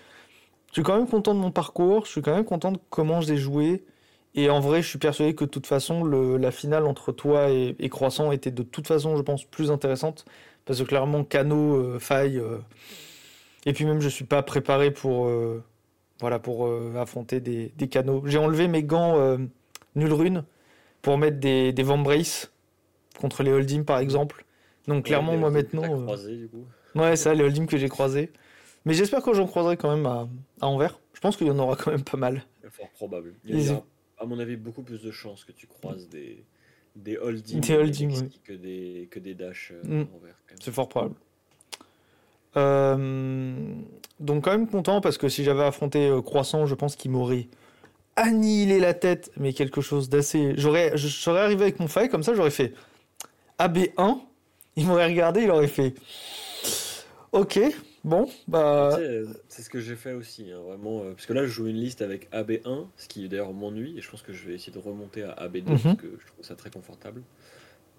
suis 0.72 0.82
quand 0.84 0.96
même 0.98 1.08
content 1.08 1.36
de 1.36 1.40
mon 1.40 1.52
parcours, 1.52 2.06
je 2.06 2.12
suis 2.12 2.22
quand 2.22 2.34
même 2.34 2.46
content 2.46 2.72
de 2.72 2.80
comment 2.90 3.20
j'ai 3.22 3.38
joué. 3.38 3.84
Et 4.38 4.50
en 4.50 4.60
vrai, 4.60 4.82
je 4.84 4.88
suis 4.88 5.00
persuadé 5.00 5.34
que 5.36 5.44
de 5.46 5.50
toute 5.50 5.66
façon, 5.68 6.04
le- 6.04 6.38
la 6.38 6.52
finale 6.52 6.86
entre 6.86 7.12
toi 7.12 7.50
et, 7.50 7.76
et 7.80 7.90
Croissant 7.90 8.32
était 8.32 8.52
de 8.52 8.64
toute 8.64 8.88
façon, 8.88 9.18
je 9.18 9.22
pense, 9.24 9.44
plus 9.44 9.72
intéressante. 9.72 10.26
Parce 10.66 10.80
que 10.80 10.84
clairement, 10.86 11.24
Cano, 11.24 11.76
euh, 11.76 12.00
faille. 12.00 12.38
euh, 12.38 12.60
et 13.66 13.74
puis 13.74 13.84
même, 13.86 14.00
je 14.00 14.10
suis 14.10 14.26
pas 14.26 14.44
préparé 14.44 14.92
pour, 14.92 15.26
euh, 15.26 15.64
voilà, 16.20 16.40
pour 16.40 16.68
euh, 16.68 16.94
affronter 16.98 17.40
des, 17.40 17.72
des 17.78 17.88
canaux. 17.88 18.22
J'ai 18.26 18.38
enlevé 18.38 18.68
mes 18.68 18.84
gants 18.84 19.38
nul 19.96 20.14
rune 20.14 20.44
pour 21.02 21.18
mettre 21.18 21.40
des, 21.40 21.74
des 21.74 21.84
Vambrace 21.84 22.52
contre 23.20 23.42
les 23.44 23.52
Hold'em 23.52 23.84
par 23.86 24.00
exemple. 24.00 24.46
Donc 24.88 25.06
clairement, 25.06 25.32
Ouais, 25.34 25.38
moi 25.40 25.50
maintenant. 25.50 26.02
croisé, 26.04 26.38
du 26.38 26.48
coup. 26.48 26.66
Ouais, 26.96 27.16
ça, 27.16 27.34
les 27.34 27.44
holdings 27.44 27.68
que 27.68 27.78
j'ai 27.78 27.90
croisés. 27.90 28.32
Mais 28.86 28.94
j'espère 28.94 29.22
que 29.22 29.34
j'en 29.34 29.48
croiserai 29.48 29.76
quand 29.78 29.94
même 29.94 30.06
à, 30.06 30.28
à 30.62 30.68
Anvers. 30.68 31.00
Je 31.14 31.20
pense 31.20 31.36
qu'il 31.36 31.48
y 31.48 31.52
en 31.52 31.60
aura 31.60 31.76
quand 31.76 31.92
même 31.92 32.04
pas 32.04 32.18
mal. 32.18 32.44
Fort 32.70 32.90
probable. 32.92 33.34
Il 33.46 33.62
y 33.62 33.70
a, 33.70 33.82
à 34.18 34.26
mon 34.26 34.40
avis, 34.40 34.56
beaucoup 34.56 34.84
plus 34.84 35.02
de 35.02 35.12
chances 35.12 35.44
que 35.44 35.52
tu 35.52 35.68
croises 35.68 36.10
des, 36.10 36.44
des 36.96 37.18
holdings, 37.18 37.62
Des 37.62 37.76
holdings, 37.76 38.10
Lexi 38.10 38.24
ouais. 38.24 38.30
que 38.44 38.54
des, 38.54 39.08
que 39.12 39.20
des 39.20 39.36
dash 39.36 39.72
euh, 39.72 40.04
Mm. 40.04 40.08
C'est 40.60 40.72
fort 40.72 40.90
probable. 40.90 41.16
Euh, 42.56 43.76
donc 44.20 44.46
quand 44.46 44.52
même 44.52 44.68
content 44.68 45.00
parce 45.02 45.18
que 45.18 45.30
si 45.30 45.44
j'avais 45.44 45.64
affronté 45.64 46.08
euh, 46.08 46.22
Croissant, 46.22 46.66
je 46.66 46.74
pense 46.74 46.96
qu'il 46.96 47.12
m'aurait 47.12 47.50
annihilé 48.16 48.80
la 48.80 48.96
tête, 48.96 49.32
mais 49.38 49.54
quelque 49.54 49.82
chose 49.82 50.10
d'assez... 50.10 50.54
J'aurais, 50.58 50.98
je 50.98 51.08
serais 51.08 51.42
arrivé 51.42 51.64
avec 51.64 51.80
mon 51.80 51.88
faille, 51.88 52.10
comme 52.10 52.24
ça 52.24 52.34
j'aurais 52.34 52.50
fait 52.50 52.74
AB1, 53.60 54.18
il 54.76 54.88
m'aurait 54.88 55.06
regardé, 55.06 55.44
il 55.44 55.52
aurait 55.52 55.68
fait... 55.68 55.94
Ok, 57.34 57.60
bon, 58.06 58.30
bah... 58.48 58.92
Tu 58.94 59.02
sais, 59.02 59.08
euh, 59.08 59.26
C'est 59.50 59.62
ce 59.62 59.70
que 59.70 59.80
j'ai 59.82 59.96
fait 59.96 60.14
aussi, 60.14 60.50
hein, 60.52 60.60
vraiment. 60.66 61.04
euh, 61.04 61.12
parce 61.12 61.26
que 61.26 61.34
là, 61.34 61.44
je 61.44 61.50
joue 61.52 61.68
une 61.68 61.76
liste 61.76 62.02
avec 62.02 62.32
AB1, 62.32 62.88
ce 62.96 63.08
qui 63.08 63.28
d'ailleurs 63.28 63.52
m'ennuie, 63.54 63.98
et 63.98 64.02
je 64.02 64.10
pense 64.10 64.22
que 64.22 64.32
je 64.34 64.48
vais 64.48 64.54
essayer 64.56 64.72
de 64.72 64.80
remonter 64.80 65.24
à 65.24 65.34
AB2 65.34 65.72
Mhm. 65.74 65.80
parce 65.84 65.98
que 65.98 66.08
je 66.20 66.28
trouve 66.28 66.46
ça 66.46 66.56
très 66.56 66.70
confortable. 66.70 67.22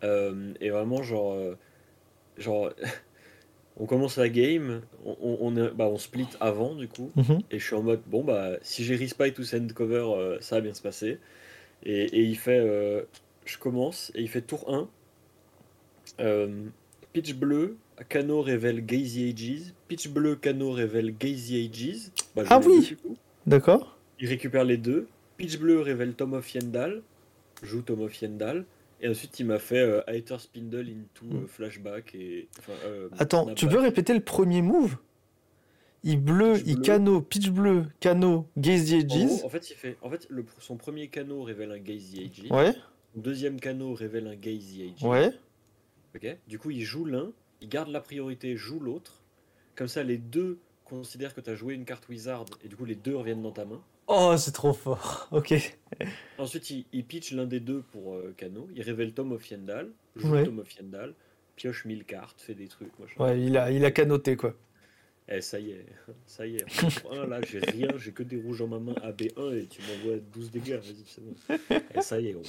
Euh, 0.02 0.54
et 0.60 0.70
vraiment, 0.70 1.02
genre, 1.02 1.34
euh, 1.34 1.56
genre, 2.38 2.70
on 3.76 3.84
commence 3.86 4.16
la 4.16 4.28
game, 4.30 4.80
on, 5.04 5.16
on, 5.40 5.50
bah, 5.74 5.86
on 5.88 5.98
split 5.98 6.26
avant 6.40 6.74
du 6.74 6.88
coup, 6.88 7.10
mhm. 7.16 7.40
et 7.50 7.58
je 7.58 7.64
suis 7.64 7.74
en 7.76 7.82
mode 7.82 8.00
bon 8.06 8.24
bah 8.24 8.52
si 8.62 8.82
j'ai 8.82 8.96
respite 8.96 9.38
ou 9.38 9.44
send 9.44 9.68
cover, 9.74 10.38
ça 10.40 10.56
va 10.56 10.60
bien 10.62 10.74
se 10.74 10.82
passer. 10.82 11.18
Et, 11.84 12.04
et 12.06 12.22
il 12.22 12.36
fait, 12.36 13.06
je 13.44 13.58
commence 13.58 14.10
et 14.14 14.22
il 14.22 14.28
fait 14.28 14.40
tour 14.42 14.64
1. 14.72 14.88
Euh, 16.20 16.64
pitch 17.12 17.34
bleu, 17.34 17.76
Cano 18.08 18.42
révèle 18.42 18.84
Gazy 18.84 19.28
Ages. 19.30 19.72
Pitch 19.88 20.08
bleu, 20.08 20.36
Cano 20.36 20.70
révèle 20.72 21.16
Gazy 21.16 21.56
Ages. 21.72 22.10
Bah, 22.36 22.44
Ah 22.50 22.60
oui. 22.64 22.96
D'accord. 23.46 23.96
Il 24.20 24.28
récupère 24.28 24.64
les 24.64 24.76
deux. 24.76 25.08
Pitch 25.36 25.58
bleu 25.58 25.80
révèle 25.80 26.14
Tom 26.14 26.34
of 26.34 26.52
Yendal. 26.54 27.02
joue 27.62 27.82
Tom 27.82 28.00
of 28.02 28.20
Yendal. 28.20 28.64
Et 29.00 29.08
ensuite, 29.08 29.38
il 29.38 29.46
m'a 29.46 29.58
fait 29.60 29.78
euh, 29.78 30.00
Hater 30.08 30.38
Spindle 30.38 30.86
into 30.90 31.24
Mm. 31.24 31.36
euh, 31.44 31.46
Flashback. 31.46 32.14
Et, 32.16 32.48
euh, 32.84 33.08
Attends, 33.18 33.54
tu 33.54 33.66
peux 33.68 33.78
répéter 33.78 34.12
le 34.12 34.20
premier 34.20 34.60
move? 34.62 34.96
Il 36.04 36.20
bleu, 36.20 36.54
Pitch 36.54 36.62
il 36.66 36.74
bleu. 36.76 36.82
cano, 36.84 37.20
pitch 37.20 37.50
bleu, 37.50 37.84
cano, 38.00 38.46
gaze 38.56 38.88
the 38.90 39.04
En 39.12 39.26
gros, 39.26 39.44
en 39.44 39.48
fait, 39.48 39.70
il 39.70 39.74
fait. 39.74 39.96
En 40.02 40.10
fait, 40.10 40.26
le, 40.30 40.44
son 40.60 40.76
premier 40.76 41.08
cano 41.08 41.42
révèle 41.42 41.72
un 41.72 41.78
Gaze 41.78 42.12
the 42.14 42.18
Edge. 42.20 42.50
Ouais, 42.50 42.72
Son 43.14 43.20
deuxième 43.20 43.58
cano 43.60 43.94
révèle 43.94 44.26
un 44.28 44.36
Gaze 44.36 44.74
the 44.76 44.80
Edge. 44.80 45.02
ouais. 45.04 45.30
Ok. 46.16 46.36
Du 46.48 46.58
coup, 46.58 46.70
il 46.70 46.82
joue 46.84 47.04
l'un, 47.04 47.30
il 47.60 47.68
garde 47.68 47.88
la 47.88 48.00
priorité, 48.00 48.56
joue 48.56 48.80
l'autre. 48.80 49.22
Comme 49.74 49.88
ça, 49.88 50.02
les 50.02 50.18
deux 50.18 50.58
considèrent 50.84 51.34
que 51.34 51.40
tu 51.40 51.50
as 51.50 51.54
joué 51.54 51.74
une 51.74 51.84
carte 51.84 52.08
Wizard 52.08 52.44
et 52.64 52.68
du 52.68 52.76
coup, 52.76 52.84
les 52.84 52.94
deux 52.94 53.16
reviennent 53.16 53.42
dans 53.42 53.52
ta 53.52 53.64
main. 53.64 53.80
Oh, 54.06 54.34
c'est 54.38 54.52
trop 54.52 54.72
fort. 54.72 55.28
Ok. 55.32 55.54
Ensuite, 56.38 56.70
il, 56.70 56.86
il 56.92 57.04
pitch 57.04 57.32
l'un 57.32 57.44
des 57.46 57.60
deux 57.60 57.82
pour 57.82 58.14
euh, 58.14 58.32
Cano. 58.36 58.68
Il 58.74 58.82
révèle 58.82 59.12
Tom 59.12 59.32
of 59.32 59.50
Yendal, 59.50 59.90
joue 60.16 60.30
Ouais. 60.32 60.44
Tom 60.44 60.58
of 60.60 60.72
Yendal, 60.76 61.14
pioche 61.56 61.84
1000 61.84 62.04
cartes, 62.04 62.40
fait 62.40 62.54
des 62.54 62.68
trucs. 62.68 62.98
Machin. 62.98 63.22
Ouais, 63.22 63.40
il 63.40 63.56
a, 63.58 63.70
il 63.70 63.84
a 63.84 63.90
canoté 63.90 64.36
quoi. 64.36 64.54
Eh, 65.28 65.42
ça 65.42 65.60
y 65.60 65.72
est, 65.72 65.84
ça 66.26 66.46
y 66.46 66.56
est. 66.56 66.64
Là, 67.28 67.40
j'ai 67.42 67.58
rien, 67.58 67.88
j'ai 67.98 68.12
que 68.12 68.22
des 68.22 68.40
rouges 68.40 68.62
en 68.62 68.68
ma 68.68 68.78
main 68.78 68.94
AB1 68.94 69.58
et 69.58 69.66
tu 69.66 69.82
m'envoies 69.82 70.20
12 70.32 70.50
dégâts. 70.50 70.76
Vas-y, 70.76 71.04
c'est 71.06 71.20
bon. 71.22 71.34
Et 71.94 72.00
ça 72.00 72.18
y 72.18 72.28
est. 72.28 72.34
On... 72.34 72.42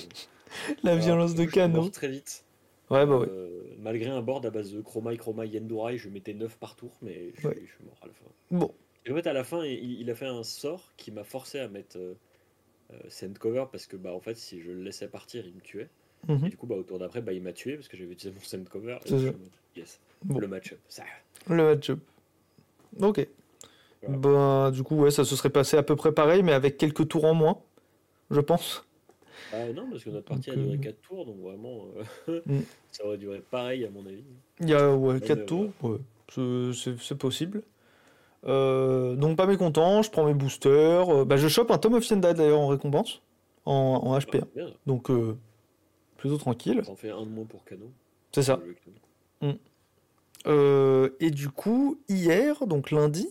La 0.83 0.91
Alors, 0.91 1.03
violence 1.03 1.35
de 1.35 1.43
je 1.43 1.49
suis 1.49 1.51
cano. 1.51 1.89
très 1.89 2.07
vite. 2.07 2.45
Ouais, 2.89 3.05
bah. 3.05 3.21
Euh, 3.29 3.61
malgré 3.79 4.09
un 4.09 4.21
board 4.21 4.45
à 4.45 4.49
base 4.49 4.71
de 4.71 4.81
Chroma, 4.81 5.15
Chroma, 5.15 5.45
Yendurai, 5.45 5.97
je 5.97 6.09
mettais 6.09 6.33
9 6.33 6.57
par 6.57 6.75
tour, 6.75 6.91
mais 7.01 7.31
je, 7.35 7.39
suis- 7.39 7.47
Ouais. 7.47 7.55
je 7.61 7.71
suis 7.75 7.83
mort 7.85 7.97
à 8.01 8.07
la 8.07 8.13
fin. 8.13 8.25
Bon, 8.51 8.73
Et 9.05 9.11
en 9.11 9.15
fait, 9.15 9.27
à 9.27 9.33
la 9.33 9.43
fin, 9.43 9.63
il, 9.63 9.99
il 10.01 10.09
a 10.09 10.15
fait 10.15 10.25
un 10.27 10.43
sort 10.43 10.91
qui 10.97 11.11
m'a 11.11 11.23
forcé 11.23 11.59
à 11.59 11.67
mettre 11.67 11.97
euh, 11.97 12.13
euh, 12.93 12.97
send 13.09 13.33
cover 13.39 13.65
parce 13.71 13.85
que, 13.85 13.95
bah, 13.95 14.13
en 14.13 14.19
fait, 14.19 14.35
si 14.37 14.59
je 14.61 14.71
le 14.71 14.81
laissais 14.81 15.07
partir, 15.07 15.45
il 15.45 15.53
me 15.53 15.61
tuait. 15.61 15.89
mhm. 16.27 16.45
Et 16.45 16.49
du 16.49 16.57
coup, 16.57 16.65
bah, 16.67 16.75
au 16.75 16.83
tour 16.83 16.99
d'après, 16.99 17.21
bah, 17.21 17.33
il 17.33 17.41
m'a 17.43 17.53
tué 17.53 17.75
parce 17.75 17.87
que 17.87 17.95
j'avais 17.97 18.11
utilisé 18.11 18.35
mon 18.37 18.43
send 18.43 18.63
cover. 18.69 18.97
Et 19.05 19.09
je 19.17 19.29
yes, 19.75 19.99
Bon. 20.23 20.39
le 20.39 20.47
match-up. 20.47 20.79
Ça. 20.89 21.03
le 21.47 21.63
match-up. 21.63 21.99
Ok. 22.99 23.27
Voilà. 24.01 24.17
Ben, 24.17 24.71
du 24.71 24.81
coup, 24.83 24.95
ouais, 24.95 25.11
ça 25.11 25.23
se 25.25 25.35
serait 25.35 25.49
passé 25.49 25.77
à 25.77 25.83
peu 25.83 25.95
près 25.95 26.11
pareil, 26.11 26.41
mais 26.41 26.53
avec 26.53 26.77
quelques 26.77 27.07
tours 27.07 27.25
en 27.25 27.33
moins, 27.33 27.61
je 28.31 28.39
pense. 28.39 28.85
Ah 29.53 29.65
non, 29.73 29.89
parce 29.89 30.03
que 30.03 30.09
notre 30.09 30.27
partie 30.27 30.51
a 30.51 30.55
duré 30.55 30.75
euh, 30.75 30.77
4 30.77 31.01
tours, 31.01 31.25
donc 31.25 31.37
vraiment, 31.39 31.85
euh, 32.27 32.41
Mm. 32.45 32.59
ça 32.91 33.05
aurait 33.05 33.17
duré 33.17 33.39
pareil 33.39 33.85
à 33.85 33.89
mon 33.89 34.05
avis. 34.05 34.23
Il 34.61 34.69
y 34.69 34.73
a 34.73 34.93
ouais, 34.95 35.13
Ouais, 35.13 35.19
4 35.21 35.39
mais 35.39 35.45
tours, 35.45 35.71
ouais, 35.83 35.97
c'est- 36.73 37.15
possible. 37.15 37.63
Euh, 38.45 39.15
donc 39.15 39.35
pas 39.37 39.45
mécontent, 39.45 40.01
je 40.01 40.09
prends 40.09 40.25
mes 40.25 40.33
boosters. 40.33 41.09
euh, 41.09 41.25
bah, 41.25 41.35
je 41.37 41.47
chope 41.47 41.71
un 41.71 41.77
Tom 41.77 41.93
of 41.95 42.07
Yenda 42.09 42.33
d'ailleurs 42.33 42.59
en 42.59 42.67
récompense, 42.67 43.21
en, 43.65 43.73
en 44.03 44.13
Ah, 44.13 44.19
HP1. 44.19 44.45
bien, 44.55 44.67
Donc 44.85 45.09
euh, 45.11 45.35
plutôt 46.17 46.37
tranquille. 46.37 46.81
ça 46.85 46.91
en 46.91 46.95
fait 46.95 47.09
un 47.09 47.23
de 47.23 47.29
moins 47.29 47.45
pour 47.45 47.65
Cano. 47.65 47.91
C'est 48.31 48.43
ça. 48.43 48.59
Euh, 50.47 51.09
et 51.19 51.31
du 51.31 51.49
coup, 51.49 51.99
hier, 52.07 52.65
donc 52.65 52.91
lundi, 52.91 53.27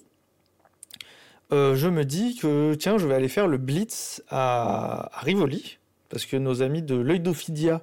euh, 1.52 1.74
je 1.74 1.88
me 1.88 2.04
dis 2.04 2.36
que 2.36 2.74
tiens, 2.74 2.98
je 2.98 3.06
vais 3.06 3.14
aller 3.14 3.28
faire 3.28 3.48
le 3.48 3.56
Blitz 3.56 4.22
à, 4.28 5.16
à 5.18 5.20
Rivoli, 5.22 5.77
parce 6.08 6.26
que 6.26 6.36
nos 6.36 6.62
amis 6.62 6.82
de 6.82 6.94
l'œil 6.96 7.20
d'Ophidia 7.20 7.82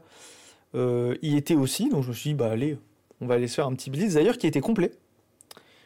euh, 0.76 1.16
y 1.22 1.38
étaient 1.38 1.56
aussi. 1.56 1.90
Donc 1.90 2.04
je 2.04 2.10
me 2.10 2.14
suis 2.14 2.32
dit, 2.32 2.36
bah 2.36 2.50
allez, 2.52 2.78
on 3.22 3.28
va 3.28 3.36
aller 3.36 3.48
se 3.48 3.56
faire 3.56 3.68
un 3.68 3.74
petit 3.76 3.90
Blitz, 3.90 4.14
d'ailleurs, 4.14 4.38
qui 4.38 4.48
était 4.48 4.62
complet, 4.62 4.92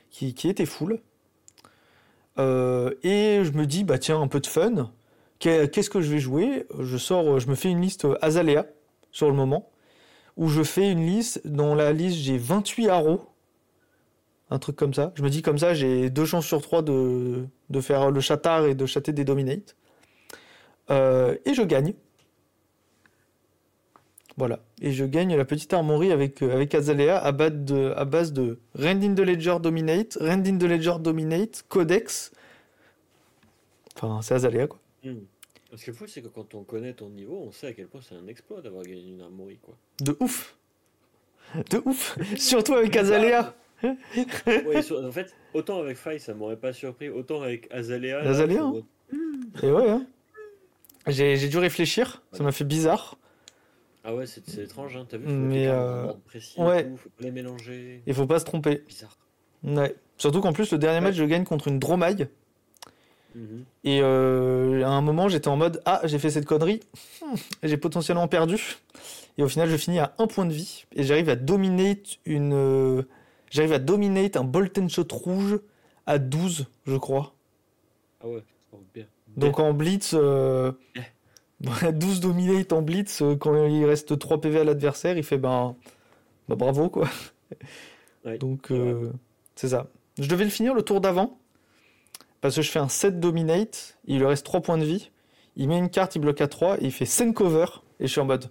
qui, 0.10 0.34
était 0.48 0.66
full. 0.66 1.00
Euh, 2.38 2.92
et 3.04 3.42
je 3.44 3.52
me 3.52 3.66
dis, 3.66 3.84
bah 3.84 3.98
tiens, 4.00 4.22
un 4.22 4.28
peu 4.28 4.40
de 4.40 4.48
fun. 4.48 4.92
Qu'est- 5.40 5.70
Qu'est-ce 5.72 5.90
que 5.90 6.02
je 6.02 6.10
vais 6.12 6.20
jouer? 6.20 6.66
Je 6.80 6.98
sors, 6.98 7.40
je 7.40 7.48
me 7.50 7.56
fais 7.56 7.70
une 7.70 7.82
liste 7.82 8.08
Azalea 8.22 8.64
sur 9.12 9.28
le 9.28 9.34
moment 9.36 9.70
où 10.38 10.48
je 10.48 10.64
fais 10.64 10.90
une 10.92 11.06
liste. 11.06 11.46
Dans 11.48 11.76
la 11.76 11.92
liste, 11.94 12.18
j'ai 12.18 12.38
28 12.38 12.90
arrows. 12.90 13.26
Un 14.52 14.58
truc 14.60 14.76
comme 14.76 14.94
ça. 14.94 15.12
Je 15.16 15.22
me 15.24 15.30
dis 15.30 15.42
comme 15.42 15.58
ça, 15.60 15.74
j'ai 15.74 16.10
deux 16.10 16.26
chances 16.26 16.46
sur 16.48 16.62
trois 16.62 16.82
de, 16.82 17.46
de 17.70 17.82
faire 17.82 18.10
le 18.10 18.20
chatard 18.20 18.66
et 18.66 18.74
de 18.76 18.86
chatter 18.86 19.14
des 19.14 19.24
dominate. 19.24 19.76
Euh, 20.90 21.36
et 21.46 21.54
je 21.54 21.62
gagne. 21.62 21.94
Voilà. 24.40 24.62
Et 24.82 24.94
je 24.94 25.04
gagne 25.04 25.36
la 25.36 25.44
petite 25.44 25.74
armory 25.74 26.14
avec, 26.14 26.42
euh, 26.42 26.54
avec 26.54 26.74
Azalea 26.74 27.18
à 27.22 27.32
base 27.34 27.52
de, 27.54 27.94
à 27.98 28.06
base 28.06 28.32
de 28.32 28.58
Rend 28.74 29.02
in 29.04 29.14
the 29.14 29.20
Ledger 29.20 29.58
Dominate, 29.62 30.18
Rend 30.22 30.46
in 30.46 30.58
the 30.58 30.64
Ledger 30.64 30.94
Dominate, 31.02 31.66
Codex. 31.68 32.32
Enfin, 33.96 34.22
c'est 34.22 34.36
Azalea 34.36 34.68
quoi. 34.68 34.80
Hmm. 35.04 35.18
Ce 35.76 35.84
qui 35.84 35.90
est 35.90 35.94
fou, 35.94 36.08
c'est 36.08 36.22
que 36.22 36.30
quand 36.30 36.56
on 36.56 36.64
connaît 36.64 36.94
ton 36.94 37.10
niveau, 37.10 37.44
on 37.46 37.52
sait 37.52 37.68
à 37.68 37.74
quel 37.74 37.88
point 37.88 38.00
c'est 38.02 38.16
un 38.16 38.28
exploit 38.28 38.62
d'avoir 38.62 38.84
gagné 38.84 39.10
une 39.10 39.22
armory, 39.22 39.60
quoi. 39.62 39.76
De 40.02 40.16
ouf. 40.22 40.56
De 41.70 41.82
ouf. 41.86 42.18
Surtout 42.38 42.76
avec 42.76 42.96
Azalea. 42.96 43.54
Ouais, 43.84 44.82
sur- 44.82 45.04
en 45.04 45.12
fait, 45.12 45.36
autant 45.54 45.80
avec 45.80 45.98
Faye, 45.98 46.20
ça 46.20 46.34
m'aurait 46.34 46.58
pas 46.58 46.74
surpris, 46.74 47.10
autant 47.10 47.42
avec 47.42 47.68
Azalea. 47.72 48.24
là, 48.24 48.30
Azalea, 48.30 48.64
en 48.64 48.70
hein. 48.70 48.72
mode, 48.72 49.64
Et 49.64 49.72
ouais, 49.72 49.90
hein. 49.90 50.06
J'ai 51.08 51.48
dû 51.50 51.58
réfléchir, 51.58 52.24
ça 52.32 52.44
m'a 52.44 52.52
fait 52.52 52.66
bizarre. 52.66 53.18
Ah 54.04 54.16
ouais, 54.16 54.26
c'est 54.26 54.58
étrange, 54.58 54.96
hein. 54.96 55.06
T'as 55.10 55.18
vu, 55.18 55.26
faut 55.26 55.32
Mais, 55.34 55.68
euh, 55.68 56.14
précis, 56.26 56.60
ouais. 56.60 56.86
tout, 56.90 56.98
faut 56.98 57.10
pas 57.10 57.24
les 57.24 57.32
mélanger. 57.32 58.02
Il 58.08 58.14
faut 58.14 58.26
pas 58.26 58.40
se 58.40 58.46
tromper. 58.46 58.84
Bizarre. 58.88 59.18
Ouais. 59.64 59.96
Surtout 60.18 60.40
qu'en 60.42 60.54
plus, 60.54 60.72
le 60.72 60.78
dernier 60.78 60.98
Ouais. 61.00 61.02
match, 61.06 61.16
je 61.16 61.24
gagne 61.26 61.44
contre 61.44 61.68
une 61.68 61.80
Dromaille. 61.80 62.28
Mhm. 63.36 63.64
Et 63.84 64.00
euh, 64.02 64.84
à 64.84 64.90
un 64.90 65.02
moment, 65.02 65.28
j'étais 65.30 65.50
en 65.50 65.56
mode 65.58 65.82
Ah, 65.86 66.02
j'ai 66.06 66.18
fait 66.18 66.30
cette 66.32 66.46
connerie, 66.46 66.80
Hmm, 67.22 67.36
j'ai 67.64 67.78
potentiellement 67.78 68.28
perdu. 68.28 68.78
Et 69.38 69.44
au 69.44 69.48
final, 69.48 69.70
je 69.70 69.78
finis 69.78 70.00
à 70.00 70.14
un 70.18 70.28
point 70.28 70.46
de 70.46 70.54
vie. 70.54 70.86
Et 70.96 71.04
j'arrive 71.04 71.30
à 71.30 71.36
dominer 71.36 72.02
une. 72.26 72.54
euh, 72.54 73.04
J'arrive 73.52 73.74
à 73.74 73.80
dominer 73.80 74.32
un 74.36 74.44
Bolt 74.44 74.78
and 74.78 74.90
Shot 74.90 75.08
rouge 75.12 75.60
à 76.06 76.20
12, 76.20 76.68
je 76.86 76.96
crois. 76.98 77.34
Ah 78.24 78.28
ouais, 78.28 78.44
bien. 78.94 79.06
Donc 79.38 79.60
en 79.60 79.74
blitz, 79.74 80.14
euh, 80.14 80.72
12 81.62 82.20
dominate 82.22 82.72
en 82.74 82.82
blitz, 82.82 83.22
euh, 83.22 83.36
quand 83.36 83.66
il 83.66 83.86
reste 83.86 84.18
3 84.18 84.42
PV 84.42 84.60
à 84.62 84.64
l'adversaire, 84.64 85.18
il 85.18 85.24
fait 85.24 85.38
ben, 85.38 85.76
bah, 86.48 86.56
bravo 86.56 86.90
quoi. 86.90 87.08
Ouais, 88.26 88.38
Donc 88.38 88.72
euh, 88.72 89.12
c'est 89.56 89.70
ça. 89.70 89.88
Je 90.18 90.28
devais 90.28 90.44
le 90.44 90.50
finir 90.50 90.74
le 90.74 90.82
tour 90.82 91.00
d'avant, 91.02 91.40
parce 92.42 92.56
que 92.56 92.62
je 92.62 92.70
fais 92.70 92.80
un 92.80 92.90
7 92.90 93.20
dominate, 93.20 93.98
il 94.06 94.20
lui 94.20 94.26
reste 94.26 94.46
3 94.46 94.62
points 94.62 94.78
de 94.78 94.84
vie, 94.84 95.10
il 95.56 95.68
met 95.70 95.78
une 95.78 95.90
carte, 95.90 96.16
il 96.16 96.20
bloque 96.20 96.42
à 96.42 96.48
3, 96.48 96.82
et 96.82 96.86
il 96.86 96.92
fait 96.92 97.06
send 97.06 97.34
cover, 97.34 97.66
et 98.00 98.08
je 98.08 98.12
suis 98.12 98.22
en 98.22 98.26
mode. 98.26 98.50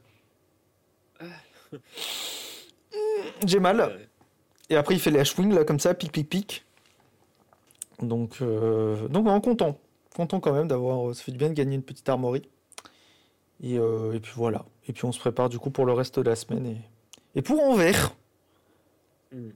J'ai 3.46 3.60
mal. 3.60 4.08
Et 4.70 4.76
après, 4.76 4.94
il 4.94 5.00
fait 5.00 5.10
les 5.10 5.20
H-Wing, 5.20 5.54
là, 5.54 5.64
comme 5.64 5.78
ça, 5.78 5.94
pic, 5.94 6.12
pic, 6.12 6.28
pic. 6.28 6.64
Donc, 8.02 8.38
euh, 8.42 9.08
donc 9.08 9.26
non, 9.26 9.40
content. 9.40 9.78
Content 10.14 10.40
quand 10.40 10.52
même 10.52 10.68
d'avoir. 10.68 11.14
Ça 11.14 11.22
fait 11.22 11.32
du 11.32 11.38
bien 11.38 11.48
de 11.48 11.54
gagner 11.54 11.76
une 11.76 11.82
petite 11.82 12.08
armory. 12.08 12.42
Et, 13.62 13.78
euh, 13.78 14.12
et 14.12 14.20
puis 14.20 14.32
voilà. 14.36 14.64
Et 14.86 14.92
puis 14.92 15.04
on 15.04 15.12
se 15.12 15.18
prépare 15.18 15.48
du 15.48 15.58
coup 15.58 15.70
pour 15.70 15.84
le 15.86 15.92
reste 15.92 16.18
de 16.18 16.28
la 16.28 16.36
semaine. 16.36 16.66
Et, 16.66 16.76
et 17.34 17.42
pour 17.42 17.60
Anvers, 17.62 18.14
Hmm. 19.30 19.50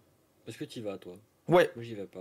Est-ce 0.47 0.59
que 0.59 0.65
tu 0.65 0.81
y 0.81 0.83
vas, 0.83 0.99
toi? 0.99 1.15
Ouais, 1.49 1.71
Moi, 1.75 1.83
j'y 1.85 1.95
vais 1.95 2.05
pas. 2.05 2.21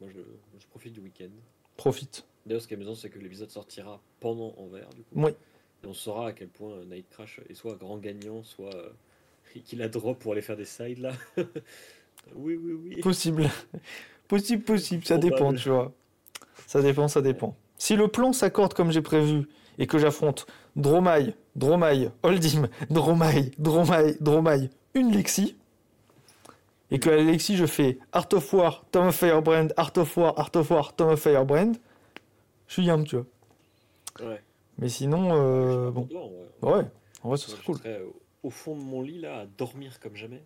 Moi, 0.00 0.10
je, 0.14 0.20
je 0.60 0.66
profite 0.68 0.92
du 0.92 1.00
week-end. 1.00 1.30
profite. 1.76 2.24
D'ailleurs, 2.46 2.62
ce 2.62 2.68
qui 2.68 2.74
est 2.74 2.76
amusant, 2.76 2.94
c'est 2.94 3.10
que 3.10 3.18
l'épisode 3.18 3.50
sortira 3.50 4.00
pendant 4.20 4.54
Envers, 4.58 4.88
du 4.90 5.02
coup. 5.02 5.14
Oui. 5.16 5.32
Et 5.82 5.86
on 5.88 5.92
saura 5.94 6.28
à 6.28 6.32
quel 6.32 6.46
point 6.48 6.84
Night 6.84 7.06
Crash 7.10 7.40
est 7.48 7.54
soit 7.54 7.74
grand 7.74 7.98
gagnant, 7.98 8.44
soit 8.44 8.72
euh, 8.76 8.90
qu'il 9.64 9.82
a 9.82 9.88
drop 9.88 10.18
pour 10.20 10.32
aller 10.32 10.42
faire 10.42 10.56
des 10.56 10.64
sides 10.66 10.98
là. 11.00 11.12
oui, 12.36 12.54
oui, 12.56 12.72
oui. 12.74 13.00
Possible. 13.00 13.50
possible, 14.28 14.62
possible. 14.62 15.04
Ça 15.04 15.18
Probable. 15.18 15.36
dépend, 15.36 15.54
tu 15.54 15.68
vois. 15.70 15.92
Ça 16.68 16.80
dépend, 16.80 17.08
ça 17.08 17.22
dépend. 17.22 17.56
Si 17.76 17.96
le 17.96 18.06
plan 18.06 18.32
s'accorde 18.32 18.72
comme 18.74 18.92
j'ai 18.92 19.02
prévu 19.02 19.48
et 19.78 19.86
que 19.86 19.98
j'affronte 19.98 20.46
Dromaille, 20.76 21.34
Dromaille, 21.56 22.10
Holdim, 22.22 22.68
Dromaille, 22.90 23.50
Dromaille, 23.58 24.16
Dromaille, 24.20 24.70
une 24.94 25.12
Lexi, 25.12 25.56
et 26.90 26.98
que 26.98 27.10
à 27.10 27.16
la 27.16 27.22
Lexi 27.22 27.56
je 27.56 27.66
fais 27.66 27.98
Art 28.12 28.28
of 28.32 28.52
War, 28.52 28.84
Tom 28.90 29.08
of 29.08 29.16
Firebrand, 29.16 29.68
Art 29.76 29.92
of 29.96 30.16
War, 30.16 30.38
Art 30.38 30.50
of 30.54 30.70
War, 30.70 30.94
Tom 30.94 31.10
of 31.10 31.20
Firebrand, 31.20 31.72
je 32.68 32.72
suis 32.72 32.84
yam, 32.84 33.04
tu 33.04 33.16
vois. 33.16 33.26
Ouais. 34.28 34.40
Mais 34.78 34.88
sinon, 34.88 35.30
euh, 35.34 35.90
bon, 35.90 36.02
content, 36.04 36.30
ouais. 36.62 36.72
ouais, 36.78 36.84
en 37.22 37.28
vrai, 37.28 37.38
ce 37.38 37.50
serait 37.50 37.62
cool. 37.64 37.78
au- 38.42 38.50
fond 38.50 38.76
de 38.76 38.82
mon 38.82 39.02
lit 39.02 39.20
là, 39.20 39.40
à 39.40 39.46
dormir 39.46 39.98
comme 40.00 40.16
jamais. 40.16 40.42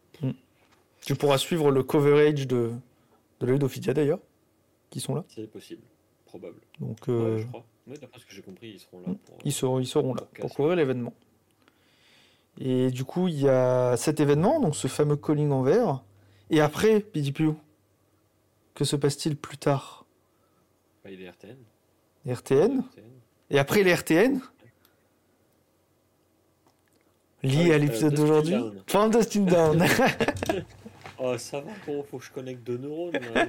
Tu 1.04 1.14
pourras 1.14 1.38
suivre 1.38 1.70
le 1.70 1.82
coverage 1.82 2.46
de, 2.46 2.70
de 3.40 3.46
l'œil 3.46 3.58
d'Ophidia 3.58 3.94
d'ailleurs, 3.94 4.20
qui 4.90 5.00
sont 5.00 5.14
là. 5.14 5.24
C'est 5.28 5.46
possible, 5.50 5.82
probable. 6.26 6.60
Donc, 6.80 6.98
Ouais, 7.08 7.14
euh, 7.14 7.38
je 7.38 7.46
crois. 7.46 7.64
Ouais, 7.88 7.96
d'après 7.98 8.20
ce 8.20 8.26
que 8.26 8.32
j'ai 8.34 8.42
compris, 8.42 8.68
ils 8.70 8.80
seront 8.80 9.00
là 9.00 9.06
pour. 9.24 9.34
euh, 9.36 9.40
Ils 9.44 9.52
seront, 9.52 9.80
ils 9.80 9.86
seront 9.86 10.14
là 10.14 10.22
Pour 10.34 10.40
pour 10.48 10.54
couvrir 10.54 10.76
l'événement. 10.76 11.14
Et 12.60 12.90
du 12.90 13.04
coup, 13.04 13.28
il 13.28 13.40
y 13.40 13.48
a 13.48 13.96
cet 13.96 14.20
événement, 14.20 14.60
donc 14.60 14.74
ce 14.76 14.88
fameux 14.88 15.16
calling 15.16 15.50
en 15.52 15.62
vert. 15.62 16.02
Et 16.50 16.60
après, 16.60 17.00
PDPU, 17.00 17.52
que 18.74 18.84
se 18.84 18.96
passe-t-il 18.96 19.36
plus 19.36 19.58
tard? 19.58 20.04
Bah, 21.04 21.10
il 21.10 21.22
est 21.22 21.30
RTN. 21.30 21.56
Les 22.24 22.32
RTN 22.34 22.78
RTN. 22.80 22.82
Et 23.50 23.58
après 23.58 23.82
les 23.82 23.94
RTN 23.94 24.40
Lié 27.44 27.56
oui, 27.64 27.70
à 27.70 27.74
euh, 27.74 27.78
l'épisode 27.78 28.14
d'aujourd'hui. 28.14 28.56
Dustin 28.86 29.08
Down. 29.42 29.84
Oh, 31.20 31.36
ça 31.36 31.60
va, 31.60 31.72
comment 31.84 32.04
faut 32.04 32.18
que 32.18 32.24
je 32.24 32.30
connecte 32.30 32.62
deux 32.62 32.76
neurones 32.76 33.12
là. 33.34 33.46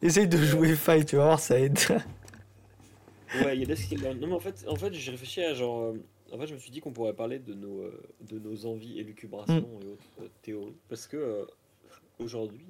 Essaye 0.00 0.28
de 0.28 0.36
jouer 0.36 0.76
Fight, 0.76 1.04
tu 1.08 1.16
vas 1.16 1.24
voir, 1.24 1.40
ça 1.40 1.58
aide. 1.58 1.76
Ouais, 3.34 3.56
il 3.56 3.60
y 3.60 3.62
a 3.62 3.66
Dusk. 3.66 3.92
Non, 3.92 4.26
mais 4.26 4.34
en 4.34 4.40
fait, 4.40 4.64
en 4.66 4.76
fait 4.76 4.92
j'ai 4.92 5.10
réfléchi 5.10 5.42
à 5.42 5.54
genre. 5.54 5.82
euh, 5.82 5.98
en 6.32 6.38
fait, 6.38 6.46
je 6.46 6.54
me 6.54 6.58
suis 6.58 6.70
dit 6.70 6.80
qu'on 6.80 6.92
pourrait 6.92 7.14
parler 7.14 7.38
de 7.38 7.54
nos, 7.54 7.82
euh, 7.82 8.02
de 8.28 8.38
nos 8.38 8.66
envies, 8.66 8.98
élucubrations 9.00 9.68
et 9.82 9.86
autres 9.86 10.04
euh, 10.22 10.28
théories. 10.42 10.76
Parce 10.88 11.06
que 11.06 11.16
euh, 11.16 11.44
aujourd'hui, 12.18 12.64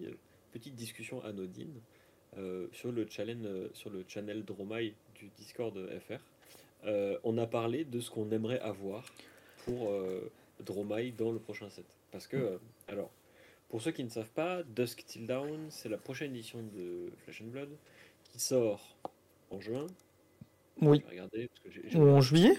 petite 0.52 0.74
discussion 0.74 1.22
anodine 1.24 1.72
sur, 2.72 2.92
le 2.92 3.06
challenge, 3.10 3.44
sur 3.74 3.90
le 3.90 4.04
channel 4.06 4.44
Dromai 4.44 4.94
du 5.16 5.28
Discord 5.36 5.76
FR. 6.06 6.88
on 7.24 7.36
a 7.38 7.46
parlé 7.46 7.84
de 7.84 8.00
ce 8.00 8.08
qu'on 8.10 8.30
aimerait 8.30 8.60
avoir 8.60 9.04
pour 9.64 9.90
euh, 9.90 10.30
Dromai 10.60 11.10
dans 11.10 11.32
le 11.32 11.38
prochain 11.40 11.68
set. 11.70 11.84
Parce 12.12 12.26
que, 12.28 12.58
alors, 12.88 13.10
pour 13.68 13.82
ceux 13.82 13.90
qui 13.90 14.04
ne 14.04 14.08
savent 14.08 14.30
pas, 14.30 14.62
Dusk 14.62 15.04
Till 15.06 15.26
Dawn, 15.26 15.66
c'est 15.70 15.88
la 15.88 15.98
prochaine 15.98 16.30
édition 16.34 16.62
de 16.62 17.10
Flash 17.24 17.42
and 17.42 17.46
Blood 17.50 17.70
qui 18.24 18.38
sort 18.38 18.96
en 19.50 19.60
juin. 19.60 19.86
Oui. 20.82 21.02
Ou 21.94 22.02
en 22.08 22.20
juillet? 22.20 22.54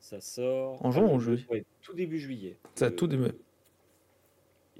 Ça 0.00 0.20
sort 0.20 0.84
En 0.84 0.90
juin 0.90 1.04
ou 1.04 1.08
en 1.10 1.14
le- 1.16 1.20
juillet? 1.20 1.44
ouais, 1.50 1.64
tout 1.82 1.94
début 1.94 2.18
juillet. 2.18 2.56
Ça, 2.74 2.90
Le- 2.90 2.96
tout 2.96 3.06
début. 3.06 3.32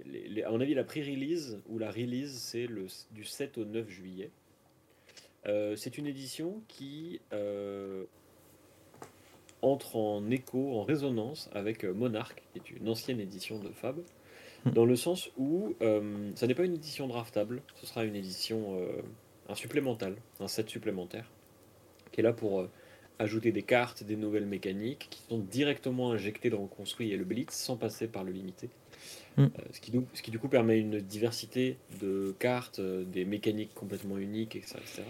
les- 0.04 0.28
les- 0.28 0.42
à 0.42 0.50
mon 0.50 0.60
avis, 0.60 0.74
la 0.74 0.84
pré-release 0.84 1.60
ou 1.68 1.78
la 1.78 1.90
release, 1.90 2.32
c'est 2.38 2.68
du 3.12 3.24
7 3.24 3.56
au 3.58 3.64
9 3.64 3.88
juillet. 3.88 4.30
Euh, 5.46 5.76
c'est 5.76 5.98
une 5.98 6.06
édition 6.06 6.62
qui 6.68 7.20
euh, 7.32 8.04
entre 9.62 9.96
en 9.96 10.30
écho, 10.30 10.78
en 10.78 10.82
résonance 10.84 11.48
avec 11.52 11.84
euh, 11.84 11.92
Monarch, 11.94 12.42
qui 12.52 12.58
est 12.58 12.70
une 12.78 12.88
ancienne 12.88 13.20
édition 13.20 13.58
de 13.58 13.70
Fab, 13.70 13.96
Hmm. 14.66 14.70
dans 14.70 14.86
le 14.86 14.96
sens 14.96 15.30
où 15.36 15.74
euh, 15.82 16.30
ça 16.36 16.46
n'est 16.46 16.54
pas 16.54 16.64
une 16.64 16.72
édition 16.74 17.06
draftable, 17.06 17.62
ce 17.76 17.84
sera 17.86 18.04
une 18.06 18.16
édition, 18.16 18.78
un 19.50 19.54
supplémental, 19.54 20.16
un 20.40 20.48
set 20.48 20.70
supplémentaire, 20.70 21.30
qui 22.14 22.20
est 22.20 22.22
là 22.22 22.32
pour 22.32 22.60
euh, 22.60 22.70
ajouter 23.18 23.50
des 23.50 23.62
cartes, 23.62 24.04
des 24.04 24.14
nouvelles 24.14 24.46
mécaniques, 24.46 25.08
qui 25.10 25.20
sont 25.28 25.38
directement 25.38 26.12
injectées 26.12 26.48
dans 26.48 26.62
le 26.62 26.68
construit 26.68 27.10
et 27.10 27.16
le 27.16 27.24
blitz 27.24 27.52
sans 27.52 27.76
passer 27.76 28.06
par 28.06 28.22
le 28.22 28.30
limité. 28.30 28.70
Hmm. 29.36 29.46
Euh, 29.46 29.48
ce, 29.72 29.80
qui, 29.80 29.90
nous- 29.92 30.06
ce 30.14 30.22
qui 30.22 30.30
du 30.30 30.38
coup 30.38 30.46
permet 30.48 30.78
une 30.78 31.00
diversité 31.00 31.76
de 32.00 32.32
cartes, 32.38 32.78
euh, 32.78 33.02
des 33.04 33.24
mécaniques 33.24 33.74
complètement 33.74 34.16
uniques, 34.16 34.54
etc. 34.54 34.76
etc. 34.78 35.02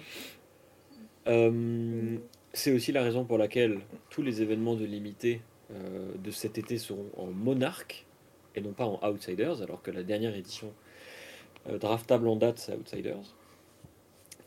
Euh, 1.26 2.16
c'est 2.54 2.73
aussi 2.73 2.90
la 2.90 3.02
raison 3.02 3.25
pour 3.26 3.37
laquelle 3.37 3.80
tous 4.08 4.23
les 4.23 4.40
événements 4.40 4.76
de 4.76 4.87
limité 4.87 5.42
euh, 5.73 6.12
de 6.23 6.30
cet 6.30 6.56
été 6.56 6.78
seront 6.78 7.11
en 7.18 7.26
Monarch 7.26 8.06
et 8.54 8.62
non 8.62 8.73
pas 8.73 8.87
en 8.87 8.99
Outsiders, 9.06 9.61
alors 9.62 9.82
que 9.82 9.90
la 9.90 10.02
dernière 10.02 10.34
édition 10.34 10.73
euh, 11.68 11.76
draftable 11.78 12.28
en 12.28 12.37
date, 12.37 12.58
c'est 12.58 12.75
Outsiders. 12.75 13.34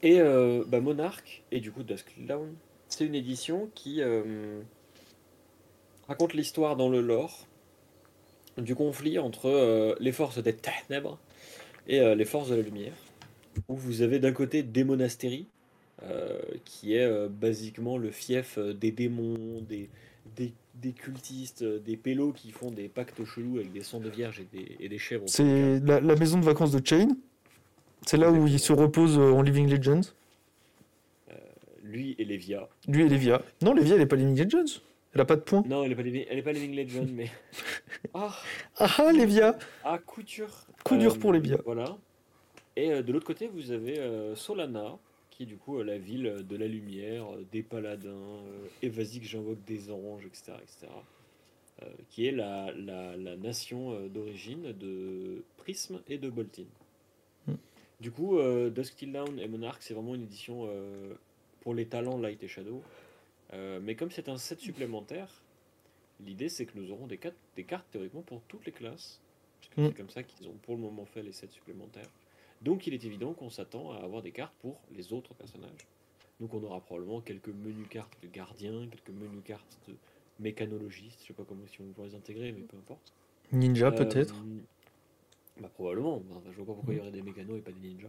Et 0.03 0.19
euh, 0.19 0.63
bah, 0.67 0.79
Monarch, 0.79 1.43
et 1.51 1.59
du 1.59 1.71
coup 1.71 1.83
Dusk 1.83 2.13
Till 2.13 2.27
Dawn, 2.27 2.53
c'est 2.89 3.05
une 3.05 3.15
édition 3.15 3.69
qui 3.75 4.01
euh, 4.01 4.61
raconte 6.07 6.33
l'histoire 6.33 6.75
dans 6.75 6.89
le 6.89 7.01
lore 7.01 7.47
du 8.57 8.75
conflit 8.75 9.19
entre 9.19 9.47
euh, 9.47 9.95
les 9.99 10.11
forces 10.11 10.41
des 10.41 10.55
ténèbres 10.55 11.19
et 11.87 11.99
euh, 11.99 12.15
les 12.15 12.25
forces 12.25 12.49
de 12.49 12.55
la 12.55 12.61
lumière, 12.61 12.93
où 13.67 13.75
vous 13.75 14.01
avez 14.01 14.19
d'un 14.19 14.31
côté 14.31 14.63
des 14.63 14.83
monastéries, 14.83 15.47
qui 16.63 16.93
est 16.93 17.27
basiquement 17.27 17.97
le 17.97 18.11
fief 18.11 18.59
des 18.59 18.91
démons, 18.91 19.63
des, 19.67 19.89
des, 20.35 20.91
cultistes, 20.91 21.63
des 21.63 21.97
pélos 21.97 22.33
qui 22.33 22.51
font 22.51 22.69
des 22.69 22.87
pactes 22.87 23.25
chelous 23.25 23.57
avec 23.57 23.73
des 23.73 23.81
sangs 23.81 23.99
de 23.99 24.09
vierge 24.09 24.39
et 24.39 24.47
des, 24.55 24.77
et 24.79 24.97
chèvres. 24.99 25.23
C'est 25.25 25.79
la, 25.79 25.99
la 25.99 26.15
maison 26.15 26.39
de 26.39 26.45
vacances 26.45 26.71
de 26.71 26.85
Chain. 26.85 27.07
C'est 28.05 28.17
là 28.17 28.31
où 28.31 28.47
il 28.47 28.59
se 28.59 28.73
repose 28.73 29.17
euh, 29.17 29.31
en 29.31 29.41
Living 29.41 29.69
Legends. 29.69 30.01
Lui 31.83 32.15
et 32.19 32.25
Lévia. 32.25 32.67
Lui 32.87 33.03
et 33.05 33.09
Lévia. 33.09 33.41
Non, 33.61 33.73
Lévia, 33.73 33.95
elle 33.95 34.01
est 34.01 34.05
pas 34.07 34.17
Living 34.17 34.37
Legends. 34.37 34.81
Elle 35.13 35.21
a 35.21 35.25
pas 35.25 35.35
de 35.37 35.41
points. 35.41 35.63
Non, 35.67 35.83
elle 35.83 35.93
est 35.93 35.95
pas, 35.95 36.01
Living- 36.03 36.25
elle 36.29 36.37
est 36.37 36.41
pas 36.43 36.51
Living 36.51 36.75
Legend, 36.75 37.09
mais. 37.11 37.29
Ah, 38.13 38.35
Ah 38.77 38.87
ah, 38.99 39.11
Lévia 39.11 39.57
ah, 39.83 39.97
coup 39.97 40.21
dur. 40.21 40.49
Coup 40.83 40.97
dur 40.97 41.17
pour 41.17 41.31
Lévia. 41.33 41.57
Voilà. 41.65 41.97
Et 42.75 42.91
euh, 42.91 43.01
de 43.01 43.11
l'autre 43.13 43.25
côté, 43.25 43.47
vous 43.47 43.71
avez 43.71 43.99
euh, 43.99 44.35
Solana, 44.35 44.97
qui 45.31 45.43
est 45.43 45.45
du 45.45 45.55
coup 45.57 45.79
euh, 45.79 45.83
la 45.83 45.97
ville 45.97 46.45
de 46.47 46.55
la 46.57 46.67
lumière, 46.67 47.25
euh, 47.33 47.45
des 47.51 47.63
paladins, 47.63 48.09
euh, 48.09 48.67
et 48.81 48.89
vas-y 48.89 49.19
que 49.19 49.25
j'invoque 49.25 49.63
des 49.65 49.89
anges, 49.89 50.25
etc. 50.25 50.51
etc. 50.61 50.91
euh, 51.83 51.85
qui 52.09 52.27
est 52.27 52.31
la, 52.31 52.71
la, 52.73 53.15
la 53.15 53.35
nation 53.37 53.93
euh, 53.93 54.07
d'origine 54.09 54.73
de 54.73 55.41
Prism 55.57 55.99
et 56.09 56.17
de 56.17 56.29
Boltin. 56.29 56.63
Du 57.99 58.11
coup, 58.11 58.37
euh, 58.37 58.69
Dusk 58.69 58.95
Till 58.95 59.11
Dawn 59.11 59.39
et 59.39 59.47
Monarch, 59.47 59.77
c'est 59.81 59.93
vraiment 59.93 60.13
une 60.15 60.23
édition 60.23 60.67
euh, 60.69 61.13
pour 61.61 61.73
les 61.73 61.87
talents 61.87 62.17
Light 62.17 62.41
et 62.43 62.47
Shadow. 62.47 62.81
Euh, 63.53 63.79
mais 63.81 63.95
comme 63.95 64.11
c'est 64.11 64.29
un 64.29 64.37
set 64.37 64.59
supplémentaire, 64.59 65.29
l'idée 66.19 66.49
c'est 66.49 66.65
que 66.65 66.77
nous 66.77 66.91
aurons 66.91 67.07
des, 67.07 67.17
cartes- 67.17 67.35
des 67.55 67.63
cartes 67.63 67.87
théoriquement 67.91 68.21
pour 68.21 68.41
toutes 68.47 68.65
les 68.65 68.71
classes. 68.71 69.19
Parce 69.59 69.73
que 69.73 69.81
Mm. 69.81 69.87
c'est 69.87 69.97
comme 69.97 70.09
ça 70.09 70.23
qu'ils 70.23 70.47
ont 70.47 70.53
pour 70.63 70.75
le 70.75 70.81
moment 70.81 71.05
fait 71.05 71.23
les 71.23 71.31
sets 71.31 71.47
supplémentaires. 71.49 72.09
Donc 72.61 72.85
il 72.87 72.93
est 72.93 73.03
évident 73.03 73.33
qu'on 73.33 73.49
s'attend 73.49 73.91
à 73.91 73.97
avoir 73.97 74.21
des 74.21 74.31
cartes 74.31 74.53
pour 74.61 74.79
les 74.95 75.13
autres 75.13 75.33
personnages. 75.33 75.87
Donc 76.39 76.53
on 76.53 76.61
aura 76.63 76.79
probablement 76.81 77.21
quelques 77.21 77.49
menus 77.49 77.87
cartes 77.89 78.15
de 78.21 78.27
gardiens, 78.27 78.87
quelques 78.89 79.09
menus 79.09 79.41
cartes 79.43 79.79
de 79.87 79.95
mécanologistes, 80.39 81.21
je 81.23 81.27
sais 81.27 81.33
pas 81.33 81.43
comment 81.47 81.65
si 81.67 81.81
on 81.81 81.85
pourrait 81.93 82.09
les 82.09 82.15
intégrer, 82.15 82.51
mais 82.51 82.61
peu 82.61 82.77
importe. 82.77 83.11
Ninja, 83.51 83.87
Euh, 83.87 83.91
peut-être. 83.91 84.35
Bah 85.61 85.69
probablement, 85.73 86.21
Enfin, 86.31 86.41
je 86.51 86.57
vois 86.57 86.65
pas 86.67 86.73
pourquoi 86.73 86.93
il 86.93 86.97
y 86.97 86.99
aurait 86.99 87.11
des 87.11 87.21
mécanos 87.21 87.57
et 87.57 87.61
pas 87.61 87.71
des 87.71 87.79
ninjas. 87.87 88.07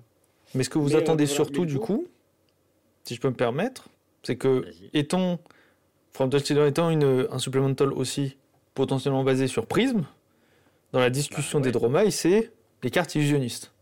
Mais 0.55 0.65
ce 0.65 0.71
que 0.71 0.79
vous 0.79 0.89
mais, 0.89 0.95
euh, 0.95 0.99
attendez 0.99 1.25
voilà, 1.25 1.35
surtout, 1.35 1.67
du 1.67 1.79
coup- 1.79 2.07
si 3.05 3.15
je 3.15 3.21
peux 3.21 3.29
me 3.31 3.35
permettre, 3.37 3.89
c'est 4.23 4.37
que, 4.37 4.65
étant. 4.93 5.41
From 6.13 6.31
étant 6.33 6.91
une, 6.91 7.29
un 7.31 7.39
supplemental 7.39 7.93
aussi 7.93 8.37
potentiellement 8.75 9.23
basé 9.25 9.47
sur 9.47 9.67
Prism, 9.67 10.05
dans 10.93 10.99
la 11.01 11.11
discussion 11.11 11.61
Bah, 11.61 11.65
des 11.65 11.69
ouais. 11.69 11.73
Dromai, 11.73 12.11
c'est 12.11 12.51
les 12.83 12.91
cartes 12.91 13.15
illusionnistes. 13.15 13.73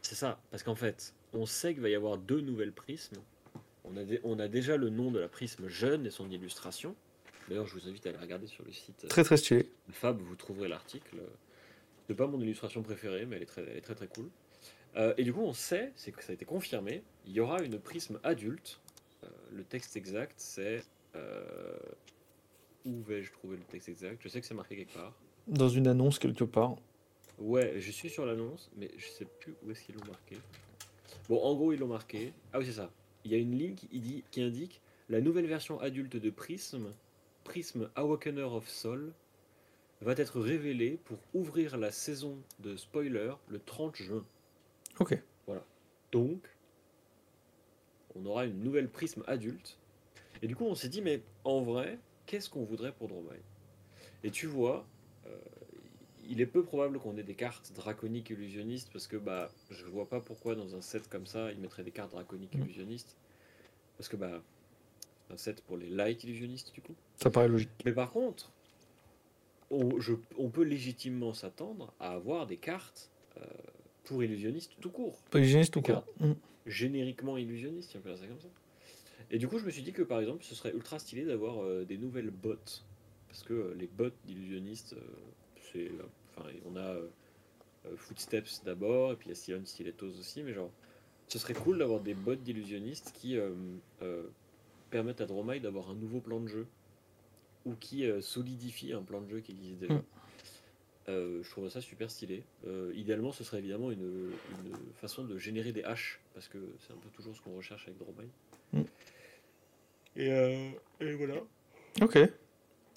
C'est 0.00 0.14
ça, 0.14 0.40
parce 0.50 0.62
qu'en 0.62 0.74
fait, 0.74 1.12
on 1.34 1.44
sait 1.46 1.74
qu'il 1.74 1.82
va 1.82 1.88
y 1.90 1.94
avoir 1.94 2.16
deux 2.16 2.40
nouvelles 2.40 2.72
prismes. 2.72 3.16
On 3.84 3.96
a, 3.96 4.04
dé- 4.04 4.20
on 4.24 4.38
a 4.38 4.48
déjà 4.48 4.76
le 4.76 4.88
nom 4.88 5.10
de 5.10 5.18
la 5.18 5.28
prisme 5.28 5.68
jeune 5.68 6.06
et 6.06 6.10
son 6.10 6.30
illustration. 6.30 6.94
D'ailleurs, 7.48 7.66
je 7.66 7.74
vous 7.74 7.88
invite 7.88 8.06
à 8.06 8.10
aller 8.10 8.18
regarder 8.18 8.46
sur 8.46 8.64
le 8.64 8.72
site 8.72 9.04
euh, 9.04 9.08
Très 9.08 9.24
très 9.24 9.36
stylé. 9.36 9.68
Fab, 9.92 10.18
vous 10.20 10.36
trouverez 10.36 10.68
l'article. 10.68 11.16
C'est 12.10 12.16
pas 12.16 12.26
mon 12.26 12.40
illustration 12.40 12.82
préférée, 12.82 13.24
mais 13.24 13.36
elle 13.36 13.42
est 13.42 13.46
très, 13.46 13.62
elle 13.62 13.76
est 13.76 13.82
très, 13.82 13.94
très 13.94 14.08
cool. 14.08 14.28
Euh, 14.96 15.14
et 15.16 15.22
du 15.22 15.32
coup, 15.32 15.42
on 15.42 15.52
sait, 15.52 15.92
c'est 15.94 16.10
que 16.10 16.24
ça 16.24 16.32
a 16.32 16.34
été 16.34 16.44
confirmé, 16.44 17.04
il 17.24 17.32
y 17.32 17.38
aura 17.38 17.62
une 17.62 17.78
prisme 17.78 18.18
adulte. 18.24 18.80
Euh, 19.22 19.28
le 19.52 19.62
texte 19.62 19.96
exact, 19.96 20.34
c'est. 20.36 20.82
euh, 21.14 21.78
où 22.84 23.00
vais-je 23.02 23.30
trouver 23.30 23.58
le 23.58 23.62
texte 23.62 23.88
exact? 23.88 24.20
Je 24.24 24.28
sais 24.28 24.40
que 24.40 24.46
c'est 24.48 24.54
marqué 24.54 24.74
quelque 24.74 24.92
part. 24.94 25.14
Dans 25.46 25.68
une 25.68 25.86
annonce 25.86 26.18
quelque 26.18 26.42
part. 26.42 26.74
Ouais, 27.38 27.74
je 27.78 27.92
suis 27.92 28.10
sur 28.10 28.26
l'annonce, 28.26 28.72
mais 28.76 28.90
je 28.96 29.06
sais 29.06 29.26
plus 29.38 29.54
où 29.62 29.70
est-ce 29.70 29.84
qu'ils 29.84 29.94
l'ont 29.94 30.08
marqué. 30.08 30.36
Bon, 31.28 31.40
en 31.40 31.54
gros, 31.54 31.72
ils 31.72 31.78
l'ont 31.78 31.86
marqué. 31.86 32.32
Ah 32.52 32.58
oui, 32.58 32.66
c'est 32.66 32.72
ça. 32.72 32.90
Il 33.24 33.30
y 33.30 33.36
a 33.36 33.38
une 33.38 33.56
ligne 33.56 33.76
qui, 33.76 33.86
dit, 34.00 34.24
qui 34.32 34.42
indique 34.42 34.80
la 35.08 35.20
nouvelle 35.20 35.46
version 35.46 35.78
adulte 35.80 36.16
de 36.16 36.30
Prism, 36.30 36.92
Prism 37.44 37.88
Awakener 37.94 38.42
of 38.42 38.68
Soul, 38.68 39.12
va 40.02 40.12
être 40.12 40.40
révélée 40.40 40.98
pour 41.04 41.18
ouvrir 41.34 41.76
la 41.76 41.90
saison 41.92 42.38
de 42.60 42.76
spoiler 42.76 43.32
le 43.48 43.58
30 43.58 43.96
juin. 43.96 44.24
Ok. 44.98 45.20
Donc, 46.12 46.44
on 48.16 48.26
aura 48.26 48.44
une 48.46 48.60
nouvelle 48.64 48.88
prisme 48.88 49.22
adulte. 49.28 49.78
Et 50.42 50.48
du 50.48 50.56
coup, 50.56 50.64
on 50.64 50.74
s'est 50.74 50.88
dit, 50.88 51.02
mais 51.02 51.22
en 51.44 51.60
vrai, 51.62 51.98
qu'est-ce 52.26 52.50
qu'on 52.50 52.64
voudrait 52.64 52.90
pour 52.92 53.06
Dromai? 53.06 53.40
Et 54.24 54.30
tu 54.32 54.46
vois, 54.46 54.84
euh, 55.26 55.36
il 56.28 56.40
est 56.40 56.46
peu 56.46 56.64
probable 56.64 56.98
qu'on 56.98 57.16
ait 57.16 57.22
des 57.22 57.34
cartes 57.36 57.72
draconiques 57.74 58.30
illusionnistes, 58.30 58.90
parce 58.92 59.06
que 59.06 59.16
bah, 59.16 59.52
je 59.70 59.84
vois 59.86 60.08
pas 60.08 60.20
pourquoi 60.20 60.56
dans 60.56 60.74
un 60.74 60.80
set 60.80 61.08
comme 61.08 61.26
ça, 61.26 61.52
ils 61.52 61.60
mettraient 61.60 61.84
des 61.84 61.92
cartes 61.92 62.10
draconiques 62.10 62.54
Mm. 62.56 62.62
illusionnistes. 62.62 63.16
Parce 63.96 64.08
que 64.08 64.16
bah, 64.16 64.42
c'est 65.28 65.34
un 65.34 65.36
set 65.36 65.60
pour 65.62 65.76
les 65.76 65.88
light 65.90 66.24
illusionnistes, 66.24 66.72
du 66.74 66.80
coup. 66.82 66.96
Ça 67.22 67.30
paraît 67.30 67.46
logique. 67.48 67.70
Mais 67.84 67.92
par 67.92 68.10
contre, 68.10 68.50
on, 69.70 69.98
je- 70.00 70.14
on 70.38 70.48
peut 70.50 70.62
légitimement 70.64 71.32
s'attendre 71.32 71.92
à 72.00 72.10
avoir 72.12 72.46
des 72.46 72.56
cartes 72.56 73.10
euh, 73.38 73.44
pour 74.04 74.22
illusionnistes 74.24 74.72
tout 74.80 74.90
court 74.90 75.20
illusionniste 75.34 75.76
ou 75.76 75.82
quoi 75.82 76.04
Mm. 76.20 76.32
génériquement 76.66 77.36
illusionniste, 77.36 77.90
si 77.90 77.96
on 77.96 78.00
peut 78.00 78.10
dire 78.10 78.18
ça 78.18 78.26
comme 78.26 78.40
ça. 78.40 78.48
Et 79.30 79.38
du 79.38 79.46
coup, 79.48 79.58
je 79.58 79.64
me 79.64 79.70
suis 79.70 79.82
dit 79.82 79.92
que 79.92 80.02
par 80.02 80.20
exemple, 80.20 80.42
ce 80.44 80.54
serait 80.54 80.72
ultra 80.72 80.98
stylé 80.98 81.24
d'avoir 81.24 81.62
euh, 81.62 81.84
des 81.84 81.96
nouvelles 81.98 82.30
bots. 82.30 82.56
Parce 83.28 83.42
que 83.44 83.54
euh, 83.54 83.74
les 83.78 83.86
bots 83.86 84.10
d'illusionnistes, 84.24 84.96
c'est. 85.72 85.90
Enfin, 86.36 86.48
on 86.66 86.76
a 86.76 86.96
Footsteps 87.96 88.62
d'abord, 88.64 89.12
et 89.12 89.16
puis 89.16 89.30
il 89.30 89.50
y 89.50 89.54
a 89.54 89.64
Stilettos 89.64 90.18
aussi, 90.18 90.42
mais 90.42 90.52
genre, 90.52 90.70
ce 91.28 91.38
serait 91.38 91.54
cool 91.54 91.78
d'avoir 91.78 92.00
des 92.00 92.14
bots 92.14 92.34
d'illusionnistes 92.34 93.12
qui 93.14 93.38
permettent 94.90 95.20
à 95.20 95.26
Dromai 95.26 95.60
d'avoir 95.60 95.88
un 95.90 95.94
nouveau 95.94 96.20
plan 96.20 96.40
de 96.40 96.48
jeu. 96.48 96.66
Ou 97.66 97.74
qui 97.74 98.06
euh, 98.06 98.20
solidifie 98.20 98.92
un 98.92 99.02
plan 99.02 99.20
de 99.20 99.28
jeu 99.28 99.40
qui 99.40 99.52
existe 99.52 99.78
déjà. 99.80 99.94
Mm. 99.94 100.02
Euh, 101.08 101.42
je 101.42 101.50
trouve 101.50 101.68
ça 101.68 101.80
super 101.80 102.10
stylé. 102.10 102.44
Euh, 102.66 102.92
idéalement, 102.94 103.32
ce 103.32 103.42
serait 103.42 103.58
évidemment 103.58 103.90
une, 103.90 104.30
une 104.64 104.92
façon 105.00 105.24
de 105.24 105.38
générer 105.38 105.72
des 105.72 105.82
haches, 105.82 106.20
parce 106.34 106.46
que 106.48 106.58
c'est 106.86 106.92
un 106.92 106.96
peu 106.96 107.08
toujours 107.10 107.34
ce 107.34 107.40
qu'on 107.42 107.56
recherche 107.56 107.86
avec 107.88 107.98
Dromai. 107.98 108.28
Mm. 108.72 108.80
Et, 110.16 110.30
euh, 110.32 110.70
et 111.00 111.12
voilà. 111.14 111.34
Ok. 112.00 112.18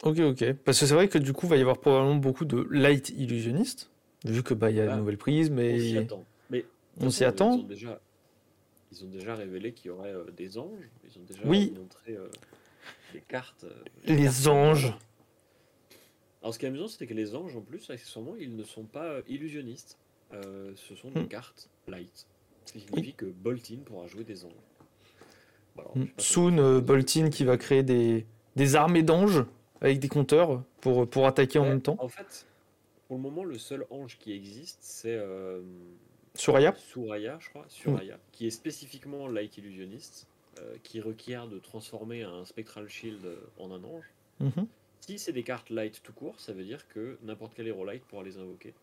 Ok, 0.03 0.19
ok. 0.19 0.53
Parce 0.65 0.79
que 0.79 0.85
c'est 0.85 0.93
vrai 0.93 1.07
que 1.07 1.17
du 1.17 1.33
coup, 1.33 1.45
il 1.45 1.49
va 1.49 1.57
y 1.57 1.61
avoir 1.61 1.79
probablement 1.79 2.15
beaucoup 2.15 2.45
de 2.45 2.67
light 2.71 3.09
illusionnistes, 3.09 3.89
vu 4.25 4.43
que 4.43 4.53
bah 4.53 4.69
il 4.69 4.77
y 4.77 4.81
a 4.81 4.91
Ah, 4.91 4.93
une 4.93 4.99
nouvelle 4.99 5.17
On 5.19 5.79
s'y 5.79 5.97
attend. 5.97 6.25
Mais 6.49 6.65
on 6.99 7.09
s'y 7.09 7.23
attend. 7.23 7.55
Ils 7.57 7.61
ont 7.61 7.67
déjà, 7.67 8.01
ils 8.91 9.03
ont 9.05 9.09
déjà 9.09 9.35
révélé 9.35 9.71
qu'il 9.73 9.87
y 9.87 9.89
aurait 9.91 10.13
euh, 10.13 10.25
des 10.35 10.57
anges. 10.57 10.89
Ils 11.05 11.17
ont 11.19 11.23
déjà 11.23 11.41
Oui. 11.45 11.73
montré 11.77 12.17
des 13.13 13.21
cartes. 13.21 13.63
euh, 13.63 13.83
Les 14.05 14.23
cartes 14.25 14.47
anges. 14.47 14.93
Alors, 16.41 16.53
ce 16.53 16.59
qui 16.59 16.65
est 16.65 16.67
amusant, 16.69 16.87
c'est 16.89 17.07
que 17.07 17.13
les 17.13 17.35
anges, 17.35 17.55
en 17.55 17.61
plus, 17.61 17.89
accessoirement, 17.89 18.35
ils 18.37 18.55
ne 18.55 18.63
sont 18.63 18.83
pas 18.83 19.05
euh, 19.05 19.21
illusionnistes. 19.29 19.97
Euh, 20.33 20.73
ce 20.75 20.95
sont 20.95 21.09
des 21.11 21.21
Hmm. 21.21 21.27
cartes 21.27 21.69
light. 21.87 22.27
Ce 22.65 22.73
qui 22.73 22.81
signifie 22.81 23.13
que 23.13 23.25
Boltin 23.25 23.77
pourra 23.85 24.07
jouer 24.07 24.23
des 24.23 24.43
anges. 24.45 24.51
Bon, 25.75 25.83
alors, 25.83 25.93
pas 25.93 26.09
Soon, 26.17 26.57
euh, 26.57 26.81
Boltin 26.81 27.29
qui 27.29 27.43
va 27.45 27.57
créer 27.57 27.83
des, 27.83 28.25
des 28.55 28.75
armées 28.75 29.03
d'anges 29.03 29.45
avec 29.81 29.99
des 29.99 30.07
compteurs 30.09 30.63
pour, 30.81 31.07
pour 31.09 31.27
attaquer 31.27 31.59
en 31.59 31.65
même 31.65 31.81
temps. 31.81 31.95
En 31.99 32.07
fait, 32.09 32.45
pour 33.07 33.17
le 33.17 33.23
moment, 33.23 33.43
le 33.43 33.57
seul 33.57 33.85
ange 33.89 34.17
qui 34.17 34.33
existe, 34.33 34.79
c'est 34.81 35.15
euh, 35.15 35.61
Suraya 36.35 36.73
Suraya, 36.75 37.37
je 37.39 37.49
crois, 37.49 37.65
Suraya, 37.69 38.17
qui 38.31 38.47
est 38.47 38.51
spécifiquement 38.51 39.27
light 39.27 39.57
illusionniste, 39.57 40.27
qui 40.83 41.01
requiert 41.01 41.47
de 41.47 41.59
transformer 41.59 42.23
un 42.23 42.45
spectral 42.45 42.87
shield 42.87 43.25
euh, 43.25 43.37
en 43.57 43.71
un 43.71 43.83
ange. 43.83 44.05
Mhm. 44.39 44.67
Si 45.01 45.19
c'est 45.19 45.33
des 45.33 45.43
cartes 45.43 45.69
light 45.69 46.01
tout 46.01 46.13
court, 46.13 46.39
ça 46.39 46.53
veut 46.53 46.63
dire 46.63 46.87
que 46.87 47.17
n'importe 47.23 47.53
quel 47.55 47.67
héros 47.67 47.85
light 47.85 48.03
pourra 48.05 48.23
les 48.23 48.37
invoquer. 48.37 48.73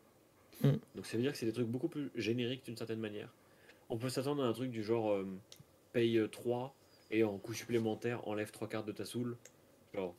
Mm. 0.62 0.72
Donc 0.94 1.06
ça 1.06 1.16
veut 1.16 1.22
dire 1.22 1.32
que 1.32 1.38
c'est 1.38 1.46
des 1.46 1.52
trucs 1.52 1.66
beaucoup 1.66 1.88
plus 1.88 2.10
génériques 2.14 2.64
d'une 2.64 2.76
certaine 2.76 3.00
manière. 3.00 3.32
On 3.88 3.96
peut 3.96 4.10
s'attendre 4.10 4.44
à 4.44 4.46
un 4.46 4.52
truc 4.52 4.70
du 4.70 4.82
genre 4.82 5.12
euh, 5.12 5.26
paye 5.92 6.18
euh, 6.18 6.28
3 6.28 6.74
et 7.10 7.24
en 7.24 7.38
coup 7.38 7.54
supplémentaire 7.54 8.26
enlève 8.28 8.50
3 8.50 8.68
cartes 8.68 8.86
de 8.86 8.92
ta 8.92 9.06
soul. 9.06 9.36
Genre, 9.94 10.14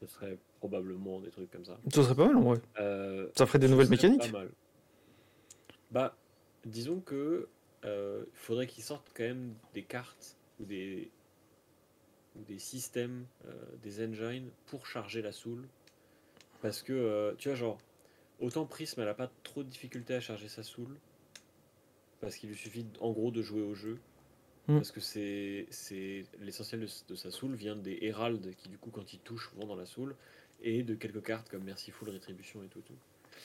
ce 0.00 0.06
serait 0.06 0.38
probablement 0.60 1.20
des 1.20 1.30
trucs 1.30 1.50
comme 1.50 1.64
ça. 1.64 1.78
Ce 1.92 2.02
serait 2.02 2.14
pas 2.14 2.26
mal 2.26 2.36
en 2.36 2.42
vrai. 2.42 2.58
Euh, 2.78 3.28
Ça 3.36 3.46
ferait 3.46 3.58
des 3.58 3.68
nouvelles 3.68 3.88
mécaniques. 3.88 4.30
Pas 4.30 4.38
mal. 4.38 4.50
Bah, 5.90 6.16
disons 6.66 7.00
que 7.00 7.48
euh, 7.84 8.24
il 8.26 8.38
faudrait 8.38 8.66
qu'ils 8.66 8.84
sortent 8.84 9.10
quand 9.14 9.24
même 9.24 9.54
des 9.74 9.82
cartes 9.82 10.36
ou 10.60 10.64
des 10.64 11.10
ou 12.36 12.42
des 12.42 12.58
systèmes, 12.58 13.26
euh, 13.46 13.52
des 13.82 14.04
engines 14.04 14.50
pour 14.66 14.86
charger 14.86 15.22
la 15.22 15.30
soul. 15.30 15.68
Parce 16.62 16.82
que 16.82 16.92
euh, 16.92 17.34
tu 17.38 17.48
vois 17.48 17.56
genre 17.56 17.78
autant 18.40 18.66
Prism 18.66 19.00
elle 19.00 19.08
a 19.08 19.14
pas 19.14 19.30
trop 19.42 19.62
de 19.62 19.68
difficulté 19.68 20.14
à 20.14 20.20
charger 20.20 20.48
sa 20.48 20.62
soul 20.62 20.96
parce 22.20 22.36
qu'il 22.36 22.48
lui 22.48 22.56
suffit 22.56 22.86
en 23.00 23.12
gros 23.12 23.30
de 23.30 23.42
jouer 23.42 23.62
au 23.62 23.74
jeu. 23.74 23.98
Mm. 24.66 24.76
Parce 24.76 24.90
que 24.90 25.00
c'est 25.00 25.66
c'est 25.70 26.24
l'essentiel 26.40 26.80
de, 26.80 26.88
de 27.08 27.14
sa 27.14 27.30
soul 27.30 27.54
vient 27.54 27.76
des 27.76 27.98
Herald 28.02 28.54
qui 28.56 28.68
du 28.68 28.78
coup 28.78 28.90
quand 28.90 29.12
ils 29.12 29.20
touchent 29.20 29.52
vont 29.56 29.66
dans 29.66 29.76
la 29.76 29.86
soul 29.86 30.16
et 30.62 30.82
de 30.82 30.94
quelques 30.94 31.22
cartes 31.22 31.48
comme 31.50 31.64
Merciful, 31.64 32.08
Rétribution 32.08 32.62
et 32.64 32.68
tout, 32.68 32.80
tout. 32.80 32.96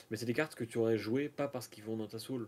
Mais 0.09 0.17
c'est 0.17 0.25
des 0.25 0.33
cartes 0.33 0.55
que 0.55 0.63
tu 0.63 0.77
aurais 0.77 0.97
jouées 0.97 1.29
pas 1.29 1.47
parce 1.47 1.67
qu'ils 1.67 1.83
vont 1.83 1.97
dans 1.97 2.07
ta 2.07 2.19
soul, 2.19 2.47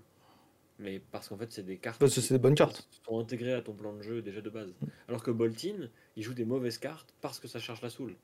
mais 0.82 1.00
parce 1.00 1.30
qu'en 1.30 1.38
fait 1.38 1.52
c'est 1.52 1.64
des 1.64 1.78
cartes 1.78 2.00
Parce 2.00 2.16
que 2.16 2.22
c'est 2.22 2.34
des 2.34 2.40
bonnes 2.40 2.56
cartes. 2.56 2.88
sont 3.06 3.20
intégrées 3.20 3.54
à 3.54 3.62
ton 3.62 3.74
plan 3.74 3.94
de 3.94 4.02
jeu 4.02 4.22
déjà 4.22 4.42
de 4.42 4.50
base. 4.50 4.74
Alors 5.08 5.24
que 5.24 5.32
Boltin, 5.32 5.90
il 6.16 6.24
joue 6.24 6.34
des 6.34 6.46
mauvaises 6.46 6.78
cartes 6.78 7.14
parce 7.22 7.40
que 7.40 7.48
ça 7.48 7.60
charge 7.60 7.82
la 7.82 7.90
soul. 7.90 8.16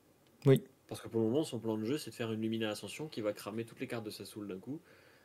Oui. 0.46 0.62
Parce 0.88 1.00
que 1.00 1.08
pour 1.08 1.20
le 1.20 1.26
moment, 1.26 1.44
son 1.44 1.58
plan 1.58 1.76
de 1.76 1.84
jeu, 1.84 1.98
c'est 1.98 2.10
de 2.10 2.14
faire 2.14 2.32
une 2.32 2.40
Lumina 2.40 2.70
Ascension 2.70 3.08
qui 3.08 3.20
va 3.20 3.32
cramer 3.32 3.64
toutes 3.64 3.80
les 3.80 3.86
cartes 3.86 4.04
de 4.04 4.10
sa 4.10 4.24
soul 4.24 4.48
d'un 4.48 4.58
coup 4.58 4.80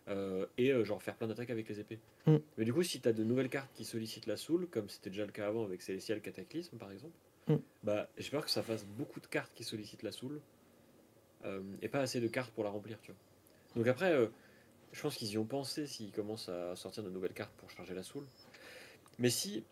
euh, 0.10 0.46
et 0.58 0.72
euh, 0.72 0.84
genre 0.84 1.02
faire 1.02 1.16
plein 1.16 1.28
d'attaques 1.28 1.50
avec 1.52 1.70
les 1.70 1.80
épées. 1.80 2.00
Mm. 2.28 2.36
Mais 2.58 2.66
du 2.66 2.74
coup, 2.74 2.84
si 2.84 3.00
tu 3.00 3.08
as 3.08 3.14
de 3.14 3.24
nouvelles 3.24 3.50
cartes 3.50 3.72
qui 3.74 3.86
sollicitent 3.86 4.26
la 4.28 4.36
soul, 4.38 4.68
comme 4.68 4.90
c'était 4.90 5.10
déjà 5.10 5.26
le 5.26 5.32
cas 5.32 5.48
avant 5.48 5.64
avec 5.64 5.82
Celestial 5.82 6.22
Cataclysme 6.22 6.78
par 6.78 6.92
exemple, 6.92 7.16
Mm. 7.48 7.56
bah 7.84 8.08
j'espère 8.18 8.46
que 8.46 8.50
ça 8.50 8.64
fasse 8.64 8.86
beaucoup 8.86 9.20
de 9.20 9.28
cartes 9.28 9.52
qui 9.54 9.66
sollicitent 9.66 10.04
la 10.04 10.14
soul 10.14 10.40
euh, 11.44 11.62
et 11.82 11.90
pas 11.90 12.00
assez 12.00 12.22
de 12.22 12.28
cartes 12.30 12.52
pour 12.54 12.64
la 12.64 12.70
remplir, 12.70 12.98
tu 13.02 13.12
vois. 13.12 13.20
Donc 13.76 13.88
après, 13.88 14.14
je 14.94 15.02
pense 15.02 15.16
qu'ils 15.16 15.30
y 15.32 15.38
ont 15.38 15.46
pensé 15.46 15.86
s'ils 15.88 16.12
commencent 16.12 16.50
à 16.50 16.76
sortir 16.76 17.04
de 17.04 17.10
nouvelles 17.10 17.34
cartes 17.34 17.54
pour 17.58 17.70
charger 17.70 17.94
la 17.94 18.04
soul. 18.04 18.24
Mais 19.20 19.30
si 19.30 19.64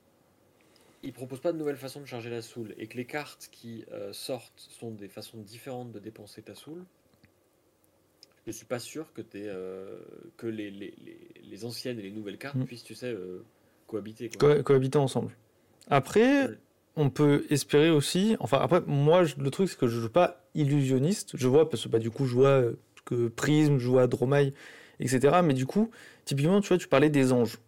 ils 1.04 1.14
proposent 1.14 1.40
pas 1.42 1.52
de 1.54 1.58
nouvelles 1.58 1.78
façons 1.78 2.02
de 2.02 2.06
charger 2.06 2.30
la 2.30 2.42
soul 2.42 2.76
et 2.78 2.88
que 2.88 2.98
les 2.98 3.06
cartes 3.06 3.50
qui 3.52 3.86
euh, 3.92 4.14
sortent 4.14 4.52
sont 4.58 4.92
des 4.92 5.08
façons 5.08 5.38
différentes 5.40 5.92
de 5.92 6.00
dépenser 6.00 6.42
ta 6.42 6.54
soul, 6.56 6.84
je 8.48 8.52
suis 8.52 8.66
pas 8.66 8.80
sûr 8.80 9.14
que, 9.14 9.22
euh, 9.36 10.00
que 10.38 10.48
les, 10.48 10.72
les, 10.72 10.94
les- 11.04 11.32
les 11.44 11.66
anciennes 11.66 12.00
et 12.00 12.04
les 12.04 12.12
nouvelles 12.12 12.38
cartes 12.38 12.56
Mm. 12.58 12.66
puissent, 12.66 12.84
tu 12.84 12.96
sais, 12.96 13.12
euh, 13.12 13.44
cohabiter. 13.88 14.30
Quoi. 14.30 14.56
Co- 14.58 14.64
cohabiter 14.64 14.98
ensemble. 14.98 15.36
Après, 15.88 16.48
Ouais. 16.48 16.58
on 16.96 17.10
peut 17.10 17.46
espérer 17.50 17.90
aussi. 17.92 18.36
Enfin, 18.40 18.60
après, 18.60 18.82
moi, 18.82 19.24
je- 19.24 19.36
le 19.38 19.50
truc, 19.52 19.70
c'est 19.70 19.78
que 19.78 19.88
je 19.88 20.00
joue 20.00 20.10
pas 20.10 20.44
illusionniste. 20.56 21.38
Je 21.38 21.48
vois, 21.48 21.70
parce 21.70 21.84
que 21.84 21.90
bah, 21.90 22.00
du 22.00 22.10
coup, 22.12 22.26
je 22.26 22.34
vois 22.34 22.64
que 23.06 23.28
Prism, 23.28 23.78
je 23.78 23.88
vois 23.88 24.08
Dromai, 24.08 24.54
etc. 25.02 25.42
Mais 25.44 25.54
du 25.56 25.66
coup, 25.68 25.92
typiquement, 26.26 26.62
tu 26.62 26.70
vois, 26.70 26.78
tu 26.80 26.88
parlais 26.90 27.10
des 27.10 27.34
anges. 27.34 27.60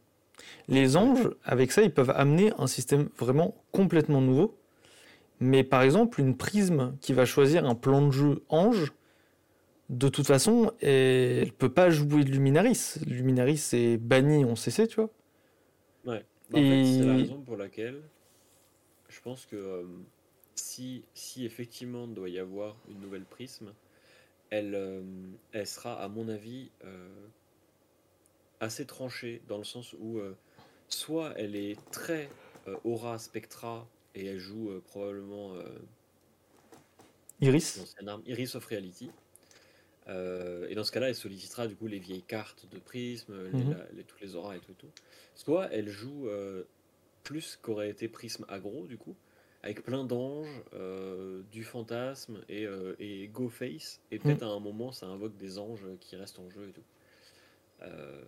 Les 0.67 0.97
anges, 0.97 1.29
avec 1.45 1.71
ça, 1.71 1.81
ils 1.83 1.93
peuvent 1.93 2.13
amener 2.15 2.53
un 2.57 2.67
système 2.67 3.09
vraiment 3.17 3.55
complètement 3.71 4.21
nouveau. 4.21 4.55
Mais 5.39 5.63
par 5.63 5.81
exemple, 5.83 6.21
une 6.21 6.37
prisme 6.37 6.95
qui 7.01 7.13
va 7.13 7.25
choisir 7.25 7.65
un 7.65 7.75
plan 7.75 8.05
de 8.07 8.11
jeu 8.11 8.43
ange, 8.49 8.93
de 9.89 10.09
toute 10.09 10.27
façon, 10.27 10.71
elle 10.81 11.51
peut 11.53 11.69
pas 11.73 11.89
jouer 11.89 12.23
de 12.23 12.31
Luminaris. 12.31 12.95
Luminaris, 13.05 13.57
c'est 13.57 13.97
banni 13.97 14.45
en 14.45 14.55
CC, 14.55 14.87
tu 14.87 14.95
vois. 14.97 15.09
Ouais. 16.05 16.25
Bah, 16.49 16.59
en 16.59 16.63
fait, 16.63 16.85
c'est 16.85 17.05
la 17.05 17.15
Et- 17.15 17.17
raison 17.17 17.41
pour 17.41 17.57
laquelle 17.57 18.01
je 19.09 19.19
pense 19.21 19.45
que 19.45 19.55
euh, 19.55 19.83
si, 20.55 21.03
si 21.13 21.45
effectivement 21.45 22.07
doit 22.07 22.29
y 22.29 22.39
avoir 22.39 22.75
une 22.89 22.99
nouvelle 22.99 23.25
prisme, 23.25 23.73
elle, 24.53 24.75
euh, 24.75 25.01
elle 25.51 25.65
sera, 25.65 25.99
à 25.99 26.07
mon 26.07 26.29
avis, 26.29 26.69
euh, 26.83 27.09
assez 28.59 28.85
tranchée 28.85 29.41
dans 29.47 29.57
le 29.57 29.63
sens 29.63 29.93
où 29.99 30.19
euh, 30.19 30.35
soit 30.89 31.33
elle 31.37 31.55
est 31.55 31.77
très 31.91 32.29
aura 32.83 33.17
spectra 33.17 33.85
et 34.15 34.25
elle 34.27 34.39
joue 34.39 34.79
probablement 34.85 35.53
Iris? 37.41 37.95
arme 38.07 38.21
Iris 38.25 38.55
of 38.55 38.65
Reality. 38.65 39.09
Et 40.07 40.75
dans 40.75 40.83
ce 40.83 40.91
cas-là, 40.91 41.09
elle 41.09 41.15
sollicitera 41.15 41.67
du 41.67 41.75
coup 41.75 41.87
les 41.87 41.99
vieilles 41.99 42.23
cartes 42.23 42.65
de 42.69 42.77
prisme, 42.79 43.33
les, 43.49 43.63
Mhm. 43.63 43.75
la- 43.75 43.91
les- 43.93 44.03
tous 44.03 44.19
les 44.21 44.35
auras 44.35 44.55
et 44.55 44.59
tout, 44.59 44.71
et 44.71 44.75
tout. 44.75 44.91
Soit 45.35 45.67
elle 45.73 45.89
joue 45.89 46.29
plus 47.23 47.57
qu'aurait 47.61 47.89
été 47.89 48.07
prisme 48.07 48.45
aggro 48.49 48.85
du 48.87 48.97
coup, 48.97 49.15
avec 49.63 49.83
plein 49.83 50.03
d'anges, 50.03 50.61
euh, 50.73 51.41
du 51.51 51.63
fantasme 51.63 52.41
et, 52.49 52.65
euh, 52.65 52.95
et 52.99 53.27
go 53.29 53.49
face. 53.49 54.01
Et 54.11 54.19
peut-être 54.19 54.43
à 54.43 54.47
un 54.47 54.59
moment, 54.59 54.91
ça 54.91 55.07
invoque 55.07 55.35
des 55.37 55.57
anges 55.57 55.85
qui 56.01 56.15
restent 56.15 56.39
en 56.39 56.49
jeu 56.49 56.67
et 56.69 56.71
tout. 56.73 56.83
Euh, 57.81 58.21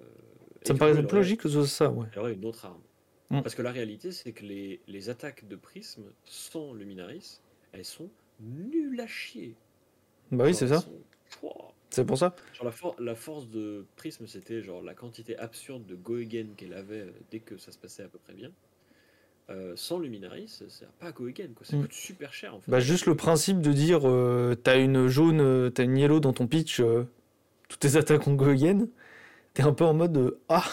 Ça 0.64 0.74
me 0.74 0.80
paraît 0.80 1.06
plus 1.06 1.18
logique 1.18 1.42
que 1.42 1.50
ce 1.50 1.56
soit 1.56 1.68
ça, 1.68 1.90
ouais. 1.92 2.08
elle 2.14 2.20
aurait 2.20 2.34
une 2.34 2.46
autre 2.46 2.66
arme. 2.66 2.82
Mm. 3.30 3.42
Parce 3.42 3.56
que 3.56 3.62
la 3.62 3.72
réalité, 3.72 4.12
c'est 4.12 4.32
que 4.32 4.44
les, 4.46 4.80
les 4.88 5.10
attaques 5.10 5.48
de 5.48 5.56
prisme 5.56 6.04
sans 6.26 6.74
Luminaris, 6.74 7.42
elles 7.74 7.86
sont 7.86 8.10
nulles 8.40 9.00
à 9.02 9.08
chier. 9.08 9.56
Bah 10.32 10.46
oui, 10.46 10.54
c'est 10.56 10.68
ça. 10.68 10.82
sont-. 10.82 11.52
C'est 11.90 12.06
pour 12.06 12.18
ça. 12.18 12.36
Genre 12.54 12.66
la, 12.66 12.72
for- 12.72 12.96
la 13.00 13.16
force 13.16 13.48
de 13.50 13.86
Prism, 13.96 14.28
c'était 14.28 14.62
genre 14.62 14.82
la 14.82 14.94
quantité 14.94 15.38
absurde 15.38 15.86
de 15.86 15.96
go 15.96 16.16
again 16.16 16.48
qu'elle 16.58 16.74
avait 16.74 17.06
dès 17.32 17.40
que 17.40 17.58
ça 17.58 17.72
se 17.72 17.78
passait 17.78 18.04
à 18.04 18.08
peu 18.08 18.18
près 18.20 18.34
bien. 18.34 18.52
Euh, 19.52 19.74
sans 19.76 20.00
Luminaris, 20.00 20.48
ça 20.48 20.66
sert 20.70 20.90
pas 21.00 21.08
à 21.08 21.10
again, 21.10 21.50
quoi. 21.56 21.66
Ça 21.66 21.78
Mm. 21.78 21.82
coûte 21.84 21.94
super 21.94 22.34
cher 22.34 22.56
en 22.56 22.60
fait. 22.62 22.72
Bah 22.72 22.80
juste 22.80 23.06
le 23.06 23.16
principe 23.16 23.62
de 23.62 23.74
dire 23.74 24.02
euh, 24.10 24.56
t'as 24.56 24.80
une 24.80 25.08
jaune, 25.08 25.40
euh, 25.40 25.70
t'as 25.70 25.84
une 25.84 25.98
yellow 25.98 26.20
dans 26.20 26.34
ton 26.34 26.48
pitch, 26.48 26.82
toutes 27.70 27.80
tes 27.80 27.96
attaques 27.96 28.28
ont 28.28 28.34
go 28.34 28.46
again, 28.50 28.88
t'es 29.54 29.62
un 29.64 29.74
peu 29.74 29.84
en 29.84 29.94
mode 29.94 30.38
ah 30.50 30.66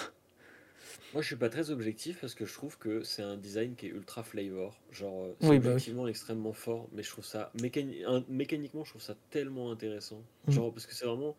Moi, 1.13 1.21
je 1.21 1.27
suis 1.27 1.37
pas 1.37 1.51
très 1.51 1.71
objectif 1.71 2.19
parce 2.23 2.35
que 2.35 2.47
je 2.47 2.55
trouve 2.55 2.79
que 2.79 3.03
c'est 3.03 3.21
un 3.23 3.37
design 3.37 3.75
qui 3.75 3.85
est 3.85 3.91
ultra 3.91 4.23
flavor. 4.23 4.81
Genre, 4.91 5.29
c'est 5.41 5.49
Oui, 5.51 5.59
bah 5.59 5.75
oui. 5.77 6.09
extrêmement 6.09 6.55
fort, 6.55 6.89
mais 6.93 7.03
je 7.03 7.11
trouve 7.11 7.27
ça 7.27 7.53
mécani- 7.61 8.03
un- 8.07 8.25
mécaniquement, 8.31 8.85
je 8.85 8.91
trouve 8.93 9.03
ça 9.03 9.15
tellement 9.29 9.71
intéressant. 9.71 10.23
Mm. 10.47 10.53
Genre, 10.53 10.73
parce 10.73 10.87
que 10.87 10.95
c'est 10.95 11.05
vraiment. 11.05 11.37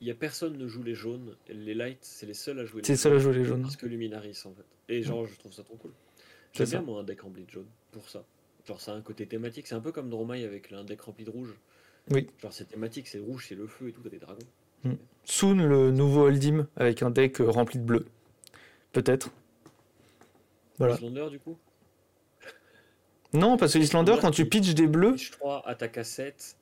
Il 0.00 0.08
y 0.08 0.10
a 0.10 0.14
personne 0.14 0.56
ne 0.56 0.66
joue 0.66 0.82
les 0.82 0.94
jaunes, 0.94 1.36
les 1.50 1.74
lights, 1.74 1.98
c'est 2.00 2.24
les 2.26 2.32
seuls 2.34 2.58
à 2.58 2.64
jouer 2.64 2.80
les 2.80 2.86
c'est 2.86 2.96
seul 2.96 3.12
à 3.12 3.18
jaunes 3.18 3.32
jouer 3.34 3.42
les 3.42 3.44
jaunes. 3.46 3.62
parce 3.62 3.76
que 3.76 3.84
Luminaris 3.86 4.42
en 4.46 4.54
fait. 4.54 4.64
Et 4.88 5.02
genre, 5.02 5.26
je 5.26 5.36
trouve 5.38 5.52
ça 5.52 5.62
trop 5.62 5.76
cool. 5.76 5.92
J'aime 6.54 6.68
bien 6.68 6.82
moi 6.82 7.00
un 7.00 7.04
deck 7.04 7.20
rempli 7.20 7.44
de 7.44 7.50
jaune 7.50 7.66
pour 7.92 8.08
ça. 8.08 8.24
Genre, 8.66 8.80
ça 8.80 8.92
a 8.92 8.94
un 8.94 9.02
côté 9.02 9.26
thématique, 9.26 9.66
c'est 9.66 9.74
un 9.74 9.80
peu 9.80 9.92
comme 9.92 10.08
Dromai 10.08 10.44
avec 10.44 10.72
un 10.72 10.84
deck 10.84 11.00
rempli 11.02 11.24
de 11.24 11.30
rouge. 11.30 11.54
Oui. 12.10 12.28
Genre, 12.40 12.52
c'est 12.52 12.68
thématique, 12.68 13.08
c'est 13.08 13.18
rouge, 13.18 13.46
c'est 13.48 13.54
le 13.54 13.66
feu 13.66 13.88
et 13.88 13.92
tout, 13.92 14.00
t'as 14.02 14.10
des 14.10 14.18
dragons. 14.18 14.46
Soon 15.24 15.54
le 15.54 15.90
nouveau 15.90 16.26
Holdim 16.26 16.66
avec 16.76 17.02
un 17.02 17.10
deck 17.10 17.40
euh, 17.40 17.50
rempli 17.50 17.78
de 17.78 17.84
bleu. 17.84 18.06
Peut-être. 18.92 19.30
Voilà. 20.78 20.94
Islander 20.94 21.28
du 21.30 21.38
coup? 21.38 21.56
Non, 23.32 23.56
parce 23.56 23.72
que 23.72 23.78
Islander, 23.78 24.16
quand 24.20 24.30
tu 24.30 24.46
pitches 24.48 24.74
des 24.74 24.86
bleus. 24.86 25.14
Pitch 25.14 25.32
3, 25.32 25.66
attaque 25.66 25.98
à 25.98 26.04
7, 26.04 26.56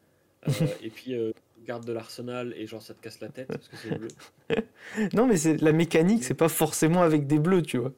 euh, 0.49 0.51
et 0.83 0.89
puis 0.89 1.15
euh, 1.15 1.33
garde 1.67 1.85
de 1.85 1.93
l'arsenal, 1.93 2.55
et 2.57 2.67
genre 2.67 2.81
ça 2.81 2.95
te 2.95 3.03
casse 3.03 3.21
la 3.21 3.29
tête 3.29 3.49
parce 3.49 3.69
que 3.69 3.77
c'est 3.77 3.99
bleu. 3.99 4.09
non, 5.13 5.27
mais 5.27 5.37
c'est 5.37 5.61
la 5.61 5.73
mécanique, 5.73 6.25
c'est 6.25 6.35
pas 6.35 6.49
forcément 6.49 7.03
avec 7.03 7.27
des 7.27 7.39
bleus, 7.39 7.63
tu 7.63 7.77
vois. 7.79 7.93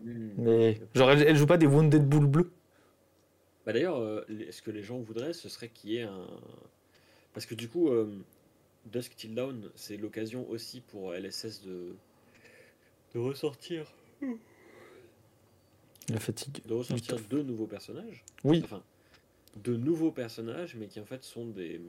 Hmm. 0.00 0.30
Mais 0.38 0.80
genre, 0.94 1.10
elle, 1.10 1.22
elle 1.22 1.36
joue 1.36 1.46
pas 1.46 1.58
des 1.58 1.66
Wounded 1.66 2.08
Bull 2.08 2.26
bleus? 2.26 2.50
Bah 3.66 3.72
d'ailleurs, 3.72 3.98
euh, 3.98 4.24
ce 4.50 4.62
que 4.62 4.70
les 4.70 4.82
gens 4.82 4.98
voudraient, 4.98 5.32
ce 5.32 5.48
serait 5.48 5.68
qu'il 5.68 5.90
y 5.90 5.96
ait 5.98 6.02
un. 6.02 6.26
Parce 7.34 7.46
que 7.46 7.54
du 7.54 7.68
coup, 7.68 7.90
euh, 7.90 8.10
Dusk 8.86 9.14
Till 9.16 9.34
Dawn, 9.34 9.70
c'est 9.74 9.96
l'occasion 9.96 10.48
aussi 10.48 10.80
pour 10.80 11.12
LSS 11.12 11.62
de. 11.62 11.94
de 13.14 13.18
ressortir. 13.18 13.92
La 16.08 16.20
fatigue. 16.20 16.64
De 16.66 16.74
ressortir 16.74 17.18
deux 17.28 17.42
nouveaux 17.42 17.66
personnages. 17.66 18.24
Oui, 18.44 18.62
Enfin, 18.64 18.82
de 19.62 19.76
nouveaux 19.76 20.12
personnages, 20.12 20.74
mais 20.76 20.86
qui 20.86 21.00
en 21.00 21.04
fait 21.04 21.22
sont 21.24 21.46
des. 21.46 21.80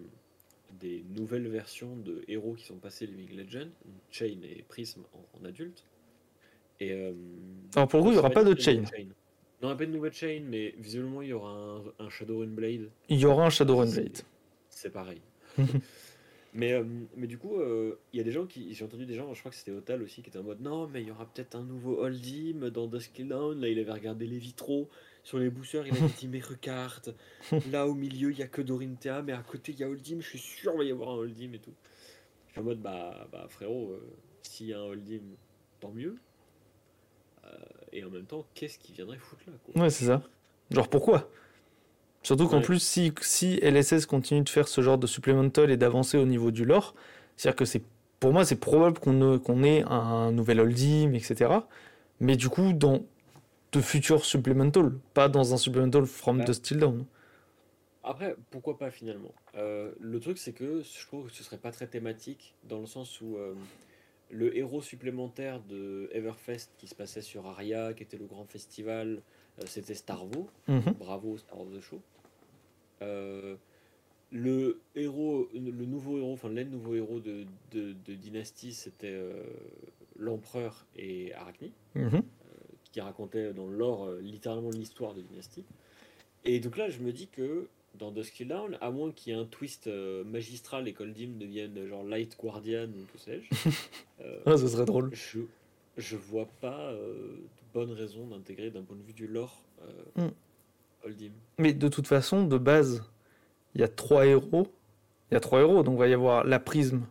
des 0.81 1.05
nouvelles 1.15 1.47
versions 1.47 1.95
de 1.95 2.23
héros 2.27 2.55
qui 2.55 2.65
sont 2.65 2.77
passés 2.77 3.07
Living 3.07 3.37
Legend, 3.37 3.69
Chain 4.11 4.39
et 4.43 4.63
Prism 4.67 5.01
en, 5.13 5.39
en 5.39 5.45
adulte. 5.45 5.85
Et. 6.79 6.91
euh, 6.91 7.13
Alors, 7.75 7.87
pour 7.87 8.01
coup, 8.01 8.09
il 8.09 8.13
y 8.13 8.15
ça 8.15 8.19
aura 8.21 8.29
pas 8.29 8.41
une 8.41 8.49
nouvelle 8.49 8.61
Chain. 8.61 8.83
Non, 9.61 9.71
n'y 9.71 9.77
pas 9.77 9.85
de 9.85 9.91
nouvelle 9.91 10.13
Chain, 10.13 10.43
mais 10.47 10.73
visiblement 10.77 11.21
il 11.21 11.29
y 11.29 11.33
aura 11.33 11.51
un, 11.51 12.05
un 12.05 12.09
Shadowrun 12.09 12.47
Blade. 12.47 12.89
il 13.09 13.19
y 13.19 13.25
aura 13.25 13.45
un 13.45 13.49
Shadowrun 13.49 13.91
Blade. 13.91 14.19
C'est 14.69 14.89
pareil. 14.89 15.21
mais, 16.53 16.71
euh, 16.71 16.85
mais 17.17 17.27
du 17.27 17.37
coup, 17.37 17.57
euh, 17.59 17.99
il 18.13 18.17
y 18.17 18.21
a 18.21 18.23
des 18.23 18.31
gens 18.31 18.45
qui. 18.45 18.73
J'ai 18.73 18.85
entendu 18.85 19.05
des 19.05 19.15
gens, 19.15 19.33
je 19.33 19.39
crois 19.41 19.51
que 19.51 19.57
c'était 19.57 19.71
Otal 19.71 20.01
aussi, 20.01 20.21
qui 20.21 20.29
étaient 20.29 20.39
en 20.39 20.43
mode 20.43 20.61
non, 20.61 20.87
mais 20.87 21.01
il 21.01 21.09
y 21.09 21.11
aura 21.11 21.25
peut-être 21.25 21.55
un 21.55 21.63
nouveau 21.63 22.01
Holdim 22.01 22.69
dans 22.69 22.87
Dusk 22.87 23.21
Dawn. 23.21 23.59
Là, 23.59 23.67
il 23.67 23.77
avait 23.79 23.91
regardé 23.91 24.25
les 24.25 24.37
vitraux. 24.37 24.87
Sur 25.23 25.39
les 25.39 25.49
boosters, 25.49 25.85
il 25.85 25.93
avait 25.93 26.07
dit 26.17 26.29
mais 26.29 26.39
regarde, 26.39 27.13
là 27.69 27.85
au 27.85 27.93
milieu, 27.93 28.31
il 28.31 28.39
y 28.39 28.43
a 28.43 28.47
que 28.47 28.61
Dorinthea, 28.61 29.21
mais 29.21 29.33
à 29.33 29.43
côté, 29.43 29.73
il 29.73 29.79
y 29.79 29.83
a 29.83 29.89
Holdim. 29.89 30.21
Je 30.21 30.29
suis 30.29 30.39
sûr 30.39 30.71
qu'il 30.71 30.79
va 30.79 30.85
y 30.85 30.91
avoir 30.91 31.09
un 31.09 31.17
Holdim 31.17 31.51
et 31.53 31.59
tout. 31.59 31.73
Je 32.47 32.53
suis 32.53 32.61
en 32.61 32.63
mode 32.63 32.81
bah, 32.81 33.27
bah 33.29 33.45
frérot, 33.49 33.99
s'il 34.43 34.67
y 34.67 34.73
a 34.73 34.79
un 34.79 34.83
Holdim, 34.83 35.23
tant 35.81 35.91
mieux. 35.91 36.15
Euh, 37.45 37.49
et 37.91 38.03
en 38.03 38.09
même 38.09 38.25
temps, 38.25 38.45
qu'est-ce 38.53 38.77
qu'il 38.79 38.95
viendrait 38.95 39.17
foutre 39.17 39.43
là 39.47 39.53
quoi 39.63 39.83
Ouais, 39.83 39.89
c'est 39.89 40.05
ça. 40.05 40.21
Genre, 40.71 40.87
pourquoi? 40.89 41.29
Surtout 42.23 42.47
qu'en 42.47 42.57
Ouais. 42.57 42.63
plus, 42.63 42.79
si, 42.81 43.13
si 43.21 43.59
LSS 43.61 44.05
continue 44.05 44.41
de 44.43 44.49
faire 44.49 44.67
ce 44.67 44.81
genre 44.81 44.97
de 44.97 45.07
supplemental 45.07 45.71
et 45.71 45.77
d'avancer 45.77 46.17
au 46.17 46.25
niveau 46.25 46.51
du 46.51 46.65
lore, 46.65 46.95
c'est-à-dire 47.37 47.55
que 47.57 47.65
c'est, 47.65 47.81
pour 48.19 48.33
moi, 48.33 48.45
c'est 48.45 48.57
probable 48.59 48.99
qu'on 48.99 49.39
qu'on 49.39 49.63
ait 49.63 49.83
un 49.83 50.31
nouvel 50.31 50.59
Holdim, 50.59 51.13
etc. 51.13 51.51
Mais 52.19 52.35
du 52.35 52.49
coup, 52.49 52.73
dans 52.73 53.03
de 53.71 53.81
futurs 53.81 54.25
supplemental, 54.25 54.91
pas 55.13 55.29
dans 55.29 55.53
un 55.53 55.57
supplemental 55.57 56.05
from 56.05 56.39
Bah. 56.39 56.45
the 56.45 56.53
Still 56.53 56.79
Down. 56.79 57.05
Après, 58.03 58.35
pourquoi 58.49 58.77
pas 58.77 58.91
finalement? 58.91 59.33
Euh, 59.55 59.91
Le 59.99 60.19
truc, 60.19 60.37
c'est 60.37 60.53
que 60.53 60.81
je 60.81 61.07
trouve 61.07 61.27
que 61.29 61.33
ce 61.35 61.43
serait 61.43 61.57
pas 61.57 61.71
très 61.71 61.87
thématique, 61.87 62.55
dans 62.63 62.79
le 62.79 62.85
sens 62.87 63.21
où 63.21 63.37
euh, 63.37 63.53
le 64.29 64.55
héros 64.55 64.81
supplémentaire 64.81 65.61
de 65.61 66.09
Everfest 66.13 66.69
qui 66.77 66.87
se 66.87 66.95
passait 66.95 67.21
sur 67.21 67.45
Aria, 67.47 67.93
qui 67.93 68.03
était 68.03 68.17
le 68.17 68.25
grand 68.25 68.45
festival, 68.45 69.21
euh, 69.59 69.63
c'était 69.65 69.95
Starvo. 69.95 70.47
Mhm. 70.67 70.93
Bravo, 70.99 71.37
Star 71.37 71.59
of 71.59 71.69
the 71.71 71.81
Show. 71.81 72.01
Euh, 73.01 73.55
le 74.31 74.79
héros, 74.95 75.49
le 75.53 75.85
nouveau 75.85 76.17
héros, 76.19 76.33
enfin 76.33 76.49
les 76.49 76.65
nouveaux 76.65 76.95
héros 76.95 77.19
de, 77.19 77.45
de, 77.71 77.93
de 78.05 78.13
Dynasty, 78.13 78.73
c'était 78.73 79.07
euh, 79.07 79.43
l'empereur 80.17 80.85
et 80.95 81.33
Arachne 81.33 81.71
Mhm. 81.95 82.21
qui 82.91 83.01
racontait 83.01 83.53
dans 83.53 83.67
euh, 83.71 84.19
littéralement 84.21 84.69
l'histoire 84.69 85.13
de 85.15 85.21
Dynasty. 85.21 85.63
Et 86.45 86.59
donc 86.59 86.77
là, 86.77 86.89
je 86.89 86.99
me 86.99 87.11
dis 87.11 87.27
que 87.27 87.67
dans 87.97 88.11
Dusk 88.11 88.33
Till 88.35 88.47
Dawn, 88.47 88.77
à 88.81 88.91
moins 88.91 89.11
qu'il 89.11 89.33
y 89.33 89.35
ait 89.35 89.39
un 89.39 89.45
twist 89.45 89.87
euh, 89.87 90.23
magistral 90.23 90.87
et 90.87 90.93
qu'Oldim 90.93 91.37
devienne 91.37 91.77
euh, 91.77 91.87
genre 91.87 92.03
Light 92.03 92.37
Guardian 92.39 92.87
ou 92.87 93.05
que 93.11 93.17
sais-je, 93.19 93.69
euh, 94.21 94.39
Ah, 94.45 94.57
ce 94.57 94.67
serait 94.67 94.85
drôle. 94.85 95.09
je, 95.13 95.39
je 95.97 96.15
vois 96.15 96.47
pas 96.61 96.91
euh, 96.91 97.35
de 97.35 97.73
bonne 97.73 97.91
raison 97.91 98.27
d'intégrer 98.27 98.69
d'un 98.71 98.83
point 98.83 98.95
de 98.95 99.03
vue 99.03 99.13
du 99.13 99.27
lore 99.27 99.61
euh, 99.81 100.25
Mm. 100.27 100.31
Oldim. 101.05 101.31
Mais 101.57 101.73
de 101.73 101.87
toute 101.87 102.07
façon, 102.07 102.43
de 102.45 102.57
base, 102.57 103.03
il 103.75 103.81
y 103.81 103.83
a 103.83 103.87
trois 103.87 104.25
héros. 104.25 104.67
Il 105.31 105.35
y 105.35 105.37
a 105.37 105.39
trois 105.39 105.59
héros, 105.61 105.83
donc 105.83 105.95
il 105.95 105.99
va 105.99 106.07
y 106.07 106.13
avoir 106.13 106.43
la 106.43 106.59
prisme, 106.59 107.05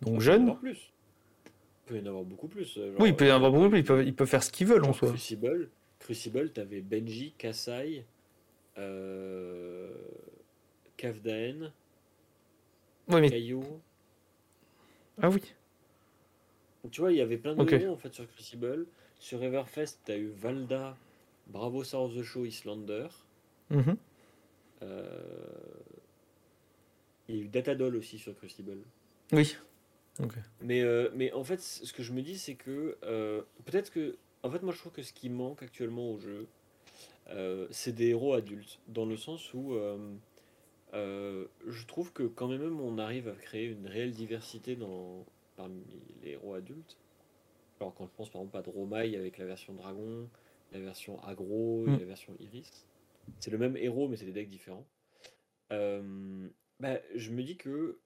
Il 0.00 0.04
peut 0.04 0.12
y 0.12 0.16
en 0.16 0.20
jeune. 0.20 0.42
avoir 0.42 0.58
plus. 0.58 0.90
Il 1.46 1.86
peut 1.86 1.96
y 1.98 2.00
en 2.02 2.06
avoir 2.06 2.24
beaucoup 2.24 2.48
plus. 2.48 2.76
euh, 2.78 2.92
genre, 2.92 3.00
Oui, 3.00 3.10
il 3.10 3.16
peut 3.16 3.26
y 3.26 3.30
en 3.32 3.36
avoir 3.36 3.50
euh, 3.52 3.54
beaucoup 3.56 3.68
plus, 3.70 3.78
ils 3.80 3.84
peuvent, 3.84 4.04
ils 4.06 4.14
peuvent 4.14 4.28
faire 4.28 4.42
ce 4.42 4.50
qu'ils 4.50 4.66
veulent 4.66 4.84
en 4.84 4.92
soi. 4.92 5.08
Crucible, 5.08 5.68
Crucible, 5.98 6.50
t'avais 6.52 6.80
Benji, 6.80 7.34
Kasai, 7.36 8.04
euh, 8.80 9.92
Kavdaen, 10.96 11.72
Oui, 13.08 13.20
mais. 13.20 13.30
Kaio. 13.30 13.62
Ah 15.22 15.28
oui. 15.30 15.42
Tu 16.90 17.00
vois, 17.00 17.12
il 17.12 17.18
y 17.18 17.20
avait 17.20 17.36
plein 17.36 17.54
de 17.54 17.60
Ok. 17.62 17.72
héros 17.72 17.92
en 17.92 17.96
fait 17.96 18.12
sur 18.14 18.26
Crucible. 18.26 18.86
Sur 19.18 19.42
Everfest, 19.42 19.98
tu 20.06 20.12
as 20.12 20.16
eu 20.16 20.28
Valda, 20.28 20.96
Bravo 21.48 21.84
Star 21.84 22.02
of 22.02 22.14
the 22.16 22.22
Show, 22.22 22.44
Islander. 22.46 23.08
Mhm. 23.68 23.96
Euh, 24.82 25.08
Il 27.28 27.36
y 27.36 27.40
a 27.40 27.42
eu 27.44 27.48
Datadol 27.48 27.96
aussi 27.96 28.18
sur 28.18 28.34
Crucible. 28.36 28.78
Oui. 29.32 29.56
Mais, 30.60 30.82
euh, 30.82 31.10
mais 31.14 31.32
en 31.32 31.44
fait, 31.44 31.60
ce 31.60 31.92
que 31.92 32.02
je 32.02 32.12
me 32.12 32.20
dis, 32.22 32.38
c'est 32.38 32.54
que 32.56 32.96
euh, 33.04 33.42
peut-être 33.64 33.90
que. 33.90 34.16
En 34.42 34.50
fait, 34.50 34.62
moi, 34.62 34.72
je 34.74 34.78
trouve 34.78 34.92
que 34.92 35.02
ce 35.02 35.12
qui 35.12 35.28
manque 35.30 35.62
actuellement 35.62 36.10
au 36.12 36.18
jeu, 36.18 36.46
euh, 37.30 37.66
c'est 37.70 37.94
des 37.94 38.08
héros 38.08 38.34
adultes. 38.34 38.80
Dans 38.88 39.06
le 39.06 39.16
sens 39.16 39.52
où 39.54 39.74
euh, 39.74 40.14
euh, 40.94 41.46
je 41.66 41.86
trouve 41.86 42.12
que 42.12 42.24
quand 42.24 42.48
même, 42.48 42.80
on 42.80 42.98
arrive 42.98 43.28
à 43.28 43.34
créer 43.34 43.66
une 43.66 43.86
réelle 43.86 44.12
diversité 44.12 44.76
dans, 44.76 45.24
parmi 45.56 45.82
les 46.22 46.30
héros 46.30 46.54
adultes. 46.54 46.96
Alors, 47.80 47.94
quand 47.94 48.06
je 48.06 48.12
pense 48.16 48.30
par 48.30 48.42
exemple 48.42 48.58
à 48.58 48.62
Dromai 48.62 49.16
avec 49.16 49.38
la 49.38 49.46
version 49.46 49.72
dragon, 49.74 50.28
la 50.72 50.80
version 50.80 51.22
agro 51.24 51.86
et 51.86 51.90
Mm. 51.90 51.96
la 51.96 52.04
version 52.04 52.34
iris, 52.40 52.86
c'est 53.38 53.50
le 53.50 53.58
même 53.58 53.76
héros, 53.76 54.08
mais 54.08 54.16
c'est 54.16 54.26
des 54.26 54.32
decks 54.32 54.50
différents. 54.50 54.86
Bah, 55.70 56.98
je 57.14 57.30
me 57.30 57.42
dis 57.42 57.56
que 57.56 58.00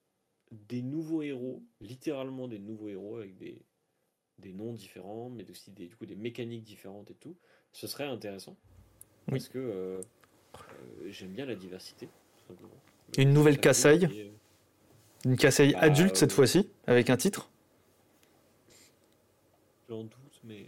des 0.50 0.82
nouveaux 0.82 1.22
héros, 1.22 1.62
littéralement 1.80 2.48
des 2.48 2.58
nouveaux 2.58 2.88
héros 2.88 3.16
avec 3.18 3.36
des, 3.38 3.62
des 4.38 4.52
noms 4.52 4.72
différents, 4.72 5.30
mais 5.30 5.48
aussi 5.50 5.70
des, 5.70 5.86
du 5.86 5.96
coup, 5.96 6.06
des 6.06 6.16
mécaniques 6.16 6.64
différentes 6.64 7.10
et 7.10 7.14
tout, 7.14 7.36
ce 7.72 7.86
serait 7.86 8.04
intéressant. 8.04 8.56
Oui. 9.28 9.38
Parce 9.38 9.48
que 9.48 9.58
euh, 9.58 10.00
euh, 10.54 11.08
j'aime 11.10 11.30
bien 11.30 11.46
la 11.46 11.54
diversité. 11.54 12.08
Une 13.18 13.32
nouvelle 13.32 13.58
Kassai. 13.58 14.04
est- 14.04 14.32
Une 15.24 15.36
Kassai 15.36 15.72
Bah, 15.72 15.78
adulte 15.80 16.16
cette 16.16 16.32
euh, 16.32 16.34
fois-ci, 16.34 16.70
avec 16.86 17.08
un 17.10 17.16
titre. 17.16 17.48
J'en 19.88 20.02
doute, 20.04 20.40
mais 20.44 20.66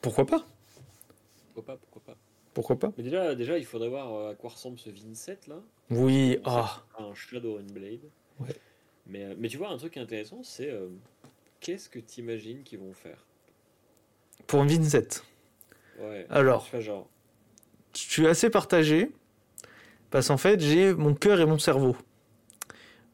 Pourquoi 0.00 0.26
pas? 0.26 0.46
Pourquoi 1.54 1.64
pas, 1.74 1.76
pourquoi 1.80 2.02
pas. 2.14 2.18
Pourquoi 2.54 2.78
pas? 2.78 2.92
Mais 2.96 3.02
déjà, 3.04 3.34
déjà, 3.34 3.58
il 3.58 3.64
faudrait 3.64 3.88
voir 3.88 4.12
euh, 4.14 4.30
à 4.32 4.34
quoi 4.34 4.50
ressemble 4.50 4.78
ce 4.78 4.90
Vincent 4.90 5.32
là. 5.48 5.60
Oui, 5.90 6.38
ah. 6.44 6.82
Un 6.98 7.14
Shadowrun 7.14 7.64
Blade. 7.72 8.00
Ouais. 8.40 8.54
Mais, 9.06 9.24
euh, 9.24 9.34
mais 9.38 9.48
tu 9.48 9.56
vois, 9.56 9.68
un 9.70 9.76
truc 9.78 9.96
intéressant, 9.96 10.42
c'est 10.42 10.70
euh, 10.70 10.88
qu'est-ce 11.60 11.88
que 11.88 11.98
tu 11.98 12.20
imagines 12.20 12.62
qu'ils 12.62 12.78
vont 12.78 12.92
faire? 12.92 13.26
Pour 14.46 14.64
Vincent. 14.64 15.22
Ouais. 15.98 16.26
Alors. 16.30 16.64
Tu 16.64 16.70
vois, 16.72 16.80
genre, 16.80 17.08
Je 17.94 18.00
suis 18.00 18.26
assez 18.26 18.50
partagé 18.50 19.10
parce 20.10 20.28
qu'en 20.28 20.36
fait 20.36 20.60
j'ai 20.60 20.94
mon 20.94 21.14
cœur 21.14 21.40
et 21.40 21.46
mon 21.46 21.58
cerveau. 21.58 21.96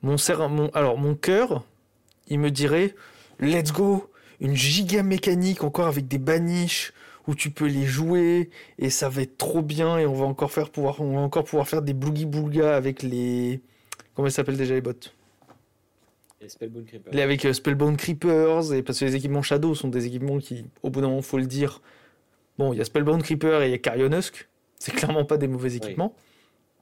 Mon 0.02 0.16
cer- 0.16 0.48
mon- 0.48 0.68
alors 0.70 0.98
mon 0.98 1.14
cœur, 1.14 1.64
il 2.28 2.38
me 2.38 2.50
dirait 2.50 2.94
let's 3.40 3.72
go, 3.72 4.10
une 4.40 4.54
giga 4.54 5.02
mécanique 5.02 5.64
encore 5.64 5.86
avec 5.88 6.06
des 6.08 6.18
baniches 6.18 6.92
où 7.26 7.34
tu 7.34 7.50
peux 7.50 7.66
les 7.66 7.84
jouer 7.86 8.50
et 8.78 8.88
ça 8.90 9.08
va 9.08 9.22
être 9.22 9.36
trop 9.36 9.62
bien 9.62 9.98
et 9.98 10.06
on 10.06 10.14
va 10.14 10.24
encore 10.24 10.50
faire 10.50 10.70
pouvoir 10.70 11.00
on 11.00 11.14
va 11.14 11.20
encore 11.20 11.44
pouvoir 11.44 11.68
faire 11.68 11.82
des 11.82 11.92
boogie 11.92 12.24
boulga 12.24 12.74
avec 12.76 13.02
les 13.02 13.60
comment 14.14 14.30
s'appellent 14.30 14.56
déjà 14.56 14.74
les 14.74 14.80
bots? 14.80 14.92
Et 16.40 16.48
Spellbound 16.48 16.86
Creeper. 16.86 17.12
Les- 17.12 17.22
avec 17.22 17.44
euh, 17.44 17.52
Spellbound 17.52 17.96
Creepers 17.96 18.72
et 18.72 18.82
parce 18.82 19.00
que 19.00 19.04
les 19.04 19.16
équipements 19.16 19.42
Shadow 19.42 19.74
sont 19.74 19.88
des 19.88 20.06
équipements 20.06 20.38
qui 20.38 20.64
au 20.82 20.90
bout 20.90 21.00
d'un 21.00 21.08
moment 21.08 21.22
faut 21.22 21.38
le 21.38 21.46
dire 21.46 21.82
bon 22.58 22.72
il 22.72 22.78
y 22.78 22.80
a 22.80 22.84
Spellbound 22.84 23.22
Creeper 23.22 23.62
et 23.62 23.68
il 23.68 23.70
y 23.72 23.74
a 23.74 23.78
Carrionusk 23.78 24.48
c'est 24.78 24.92
clairement 24.92 25.24
pas 25.24 25.36
des 25.36 25.48
mauvais 25.48 25.74
équipements 25.74 26.14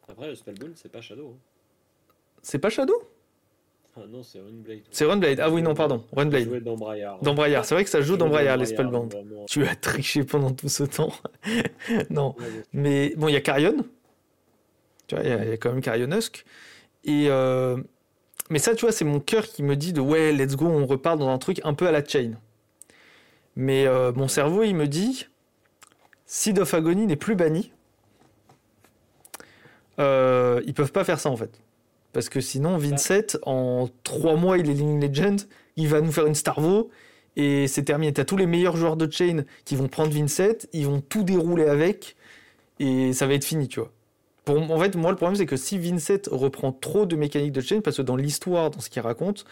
Après, 0.09 0.29
le 0.29 0.35
Spellbound, 0.35 0.73
c'est 0.77 0.91
pas 0.91 1.01
Shadow. 1.01 1.35
hein. 1.35 2.09
c'est 2.43 2.59
pas 2.59 2.71
Shadow? 2.71 2.95
Ah 3.99 4.03
non, 4.09 4.23
c'est 4.23 4.41
Runblade. 4.41 4.81
C'est 4.91 5.07
Runblade. 5.07 5.41
Ah 5.41 5.49
oui, 5.51 5.63
non, 5.63 5.73
pardon. 5.75 6.05
Runblade. 6.13 6.45
Jouer 6.45 6.61
dans 6.61 6.77
Braillard. 6.77 7.19
Dans 7.23 7.33
Braillard. 7.33 7.65
C'est 7.65 7.75
vrai 7.75 7.83
que 7.83 7.89
ça 7.89 8.03
joue 8.03 8.19
dans 8.19 8.29
Braillard, 8.29 8.59
les 8.59 8.67
Spellbound. 8.67 9.11
vraiment. 9.11 9.47
Tu 9.47 9.67
as 9.67 9.75
triché 9.75 10.23
pendant 10.23 10.51
tout 10.53 10.69
ce 10.69 10.83
temps. 10.85 11.13
non. 12.11 12.35
Mais 12.75 13.15
bon, 13.17 13.29
il 13.29 13.33
y 13.33 13.37
a 13.37 13.41
Carrion. 13.41 13.75
Tu 15.07 15.15
vois, 15.15 15.25
il 15.25 15.31
y, 15.31 15.33
a- 15.33 15.45
il 15.45 15.49
y 15.49 15.53
a 15.53 15.57
quand 15.57 15.73
même 15.73 15.81
Carrionusk. 15.81 16.45
Et. 17.05 17.29
euh, 17.31 17.79
Mais 18.51 18.59
ça, 18.59 18.75
tu 18.75 18.83
vois, 18.85 18.93
c'est 18.93 19.07
mon 19.07 19.19
cœur 19.19 19.47
qui 19.47 19.63
me 19.63 19.77
dit 19.77 19.95
de 19.95 20.01
ouais, 20.03 20.31
let's 20.33 20.57
go, 20.57 20.67
on 20.67 20.85
repart 20.85 21.19
dans 21.19 21.31
un 21.31 21.39
truc 21.39 21.63
un 21.65 21.73
peu 21.73 21.87
à 21.87 21.91
la 21.93 22.05
chain. 22.05 22.33
Mais 23.57 23.87
euh, 23.87 24.13
mon 24.13 24.29
cerveau, 24.29 24.63
il 24.63 24.75
me 24.75 24.87
dit 24.87 25.27
Seed 26.27 26.59
of 26.59 26.75
Agony 26.75 27.07
n'est 27.07 27.17
plus 27.17 27.35
banni. 27.35 27.73
Euh, 29.99 30.61
ils 30.67 30.75
peuvent 30.75 30.93
pas 30.93 31.05
faire 31.05 31.21
ça 31.21 31.31
en 31.31 31.37
fait. 31.37 31.61
Parce 32.13 32.29
que 32.29 32.41
sinon, 32.41 32.79
Vincent, 32.79 33.37
en 33.43 33.89
3 34.05 34.37
mois, 34.37 34.59
il 34.59 34.71
est 34.71 34.73
Living 34.73 35.01
Legend, 35.01 35.41
il 35.77 35.89
va 35.89 36.01
nous 36.01 36.13
faire 36.13 36.27
une 36.27 36.35
Starvo, 36.35 36.91
et 37.37 37.69
c'est 37.69 37.83
terminé. 37.83 38.13
T'as 38.13 38.25
tous 38.25 38.39
les 38.39 38.47
meilleurs 38.47 38.77
joueurs 38.77 38.97
de 38.97 39.11
Chain 39.11 39.45
qui 39.67 39.77
vont 39.77 39.89
prendre 39.89 40.13
Vincent, 40.13 40.67
ils 40.73 40.87
vont 40.87 41.03
tout 41.03 41.23
dérouler 41.25 41.67
avec, 41.67 42.17
et 42.79 43.13
ça 43.13 43.27
va 43.27 43.35
être 43.35 43.45
fini, 43.45 43.69
tu 43.69 43.81
vois. 43.81 43.93
Pour, 44.47 44.57
en 44.59 44.79
fait, 44.79 44.97
moi, 44.97 45.11
le 45.11 45.17
problème, 45.17 45.37
c'est 45.37 45.45
que 45.45 45.57
si 45.57 45.77
Vincent 45.79 46.31
reprend 46.31 46.73
trop 46.73 47.05
de 47.05 47.17
mécaniques 47.17 47.53
de 47.53 47.61
Chain, 47.61 47.81
parce 47.83 47.99
que 47.99 48.03
dans 48.03 48.17
l'histoire, 48.17 48.71
dans 48.71 48.81
ce 48.81 48.89
qu'il 48.89 49.03
raconte, 49.03 49.45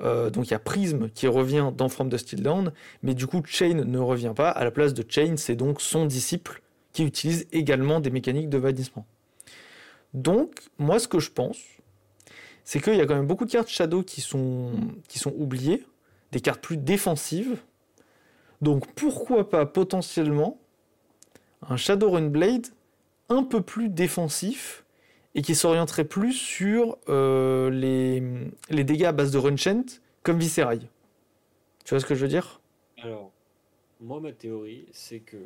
euh, 0.00 0.30
donc 0.30 0.46
il 0.46 0.50
y 0.52 0.54
a 0.54 0.58
Prism 0.58 1.08
qui 1.10 1.26
revient 1.26 1.70
dans 1.76 1.88
From 1.88 2.08
the 2.08 2.18
Still 2.18 2.42
Down, 2.42 2.72
mais 3.02 3.14
du 3.14 3.26
coup, 3.26 3.42
Chain 3.44 3.82
ne 3.84 3.98
revient 3.98 4.32
pas. 4.36 4.50
À 4.50 4.62
la 4.62 4.70
place 4.70 4.94
de 4.94 5.04
Chain, 5.08 5.34
c'est 5.38 5.56
donc 5.56 5.80
son 5.80 6.06
disciple 6.06 6.62
qui 6.92 7.04
utilise 7.04 7.46
également 7.52 7.98
des 7.98 8.10
mécaniques 8.10 8.48
de 8.48 8.58
bannissement. 8.58 9.06
Donc, 10.14 10.60
moi, 10.78 10.98
ce 10.98 11.08
que 11.08 11.18
je 11.18 11.30
pense, 11.30 11.58
c'est 12.64 12.80
qu'il 12.80 12.94
y 12.96 13.00
a 13.00 13.06
quand 13.06 13.14
même 13.14 13.26
beaucoup 13.26 13.44
de 13.44 13.50
cartes 13.50 13.68
Shadow 13.68 14.02
qui 14.02 14.20
sont, 14.20 14.72
qui 15.08 15.18
sont 15.18 15.32
oubliées, 15.36 15.84
des 16.32 16.40
cartes 16.40 16.60
plus 16.60 16.76
défensives. 16.76 17.62
Donc 18.60 18.86
pourquoi 18.94 19.48
pas 19.48 19.66
potentiellement 19.66 20.58
un 21.68 21.76
Shadowrun 21.76 22.28
Blade 22.28 22.68
un 23.28 23.42
peu 23.42 23.60
plus 23.60 23.88
défensif 23.88 24.84
et 25.34 25.42
qui 25.42 25.54
s'orienterait 25.54 26.04
plus 26.04 26.32
sur 26.32 26.98
euh, 27.08 27.70
les, 27.70 28.84
dégâts 28.84 29.04
à 29.04 29.12
base 29.12 29.32
de 29.32 29.38
Runchant 29.38 29.84
comme 30.22 30.38
Viscerail. 30.38 30.88
Tu 31.84 31.90
vois 31.90 32.00
ce 32.00 32.06
que 32.06 32.14
je 32.14 32.22
veux 32.22 32.28
dire? 32.28 32.60
Alors, 33.02 33.32
moi 34.00 34.20
ma 34.20 34.32
théorie 34.32 34.86
c'est 34.92 35.20
que 35.20 35.38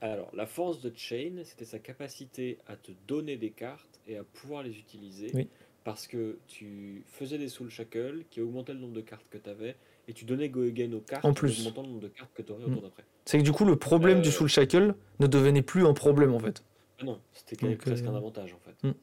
alors 0.00 0.34
la 0.34 0.46
force 0.46 0.80
de 0.80 0.92
Chain 0.96 1.42
c'était 1.44 1.64
sa 1.64 1.78
capacité 1.78 2.58
à 2.66 2.76
te 2.76 2.92
donner 3.06 3.36
des 3.36 3.50
cartes 3.50 4.00
et 4.06 4.16
à 4.16 4.24
pouvoir 4.24 4.62
les 4.62 4.78
utiliser. 4.78 5.30
Oui 5.34 5.48
parce 5.84 6.06
que 6.06 6.38
tu 6.46 7.02
faisais 7.06 7.38
des 7.38 7.48
Soul 7.48 7.70
Shackle 7.70 8.24
qui 8.30 8.40
augmentaient 8.40 8.74
le 8.74 8.80
nombre 8.80 8.94
de 8.94 9.00
cartes 9.00 9.26
que 9.30 9.38
tu 9.38 9.48
avais 9.48 9.76
et 10.08 10.12
tu 10.12 10.24
donnais 10.24 10.48
Go 10.48 10.62
Again 10.62 10.92
aux 10.92 11.00
cartes 11.00 11.24
en 11.24 11.32
plus. 11.32 11.60
augmentant 11.60 11.82
le 11.82 11.88
nombre 11.88 12.00
de 12.00 12.08
cartes 12.08 12.32
que 12.34 12.42
tu 12.42 12.52
aurais 12.52 12.64
autour 12.64 12.82
d'après. 12.82 13.04
C'est 13.24 13.38
que 13.38 13.42
du 13.42 13.52
coup, 13.52 13.64
le 13.64 13.76
problème 13.76 14.18
Euh, 14.18 14.22
du 14.22 14.30
Soul 14.30 14.48
Shackle 14.48 14.94
ne 15.20 15.26
devenait 15.26 15.62
plus 15.62 15.86
un 15.86 15.94
problème 15.94 16.34
en 16.34 16.38
fait. 16.38 16.62
Ah 16.98 17.04
non, 17.04 17.20
c'était 17.32 17.56
presque 17.76 18.04
euh, 18.04 18.08
un 18.08 18.14
avantage 18.14 18.52
en 18.54 18.58
fait. 18.58 18.94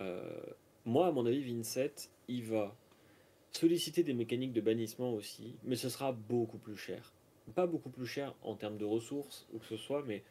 Euh, 0.00 0.22
moi, 0.84 1.08
à 1.08 1.12
mon 1.12 1.26
avis, 1.26 1.42
Vincent, 1.42 2.08
il 2.28 2.44
va 2.44 2.74
solliciter 3.52 4.02
des 4.04 4.14
mécaniques 4.14 4.52
de 4.52 4.60
bannissement 4.60 5.12
aussi, 5.12 5.56
mais 5.64 5.76
ce 5.76 5.88
sera 5.88 6.12
beaucoup 6.12 6.58
plus 6.58 6.76
cher. 6.76 7.12
Pas 7.54 7.66
beaucoup 7.66 7.90
plus 7.90 8.06
cher 8.06 8.34
en 8.42 8.54
termes 8.54 8.78
de 8.78 8.84
ressources 8.84 9.48
ou 9.52 9.58
que 9.58 9.66
ce 9.66 9.76
soit, 9.76 10.04
mais 10.06 10.22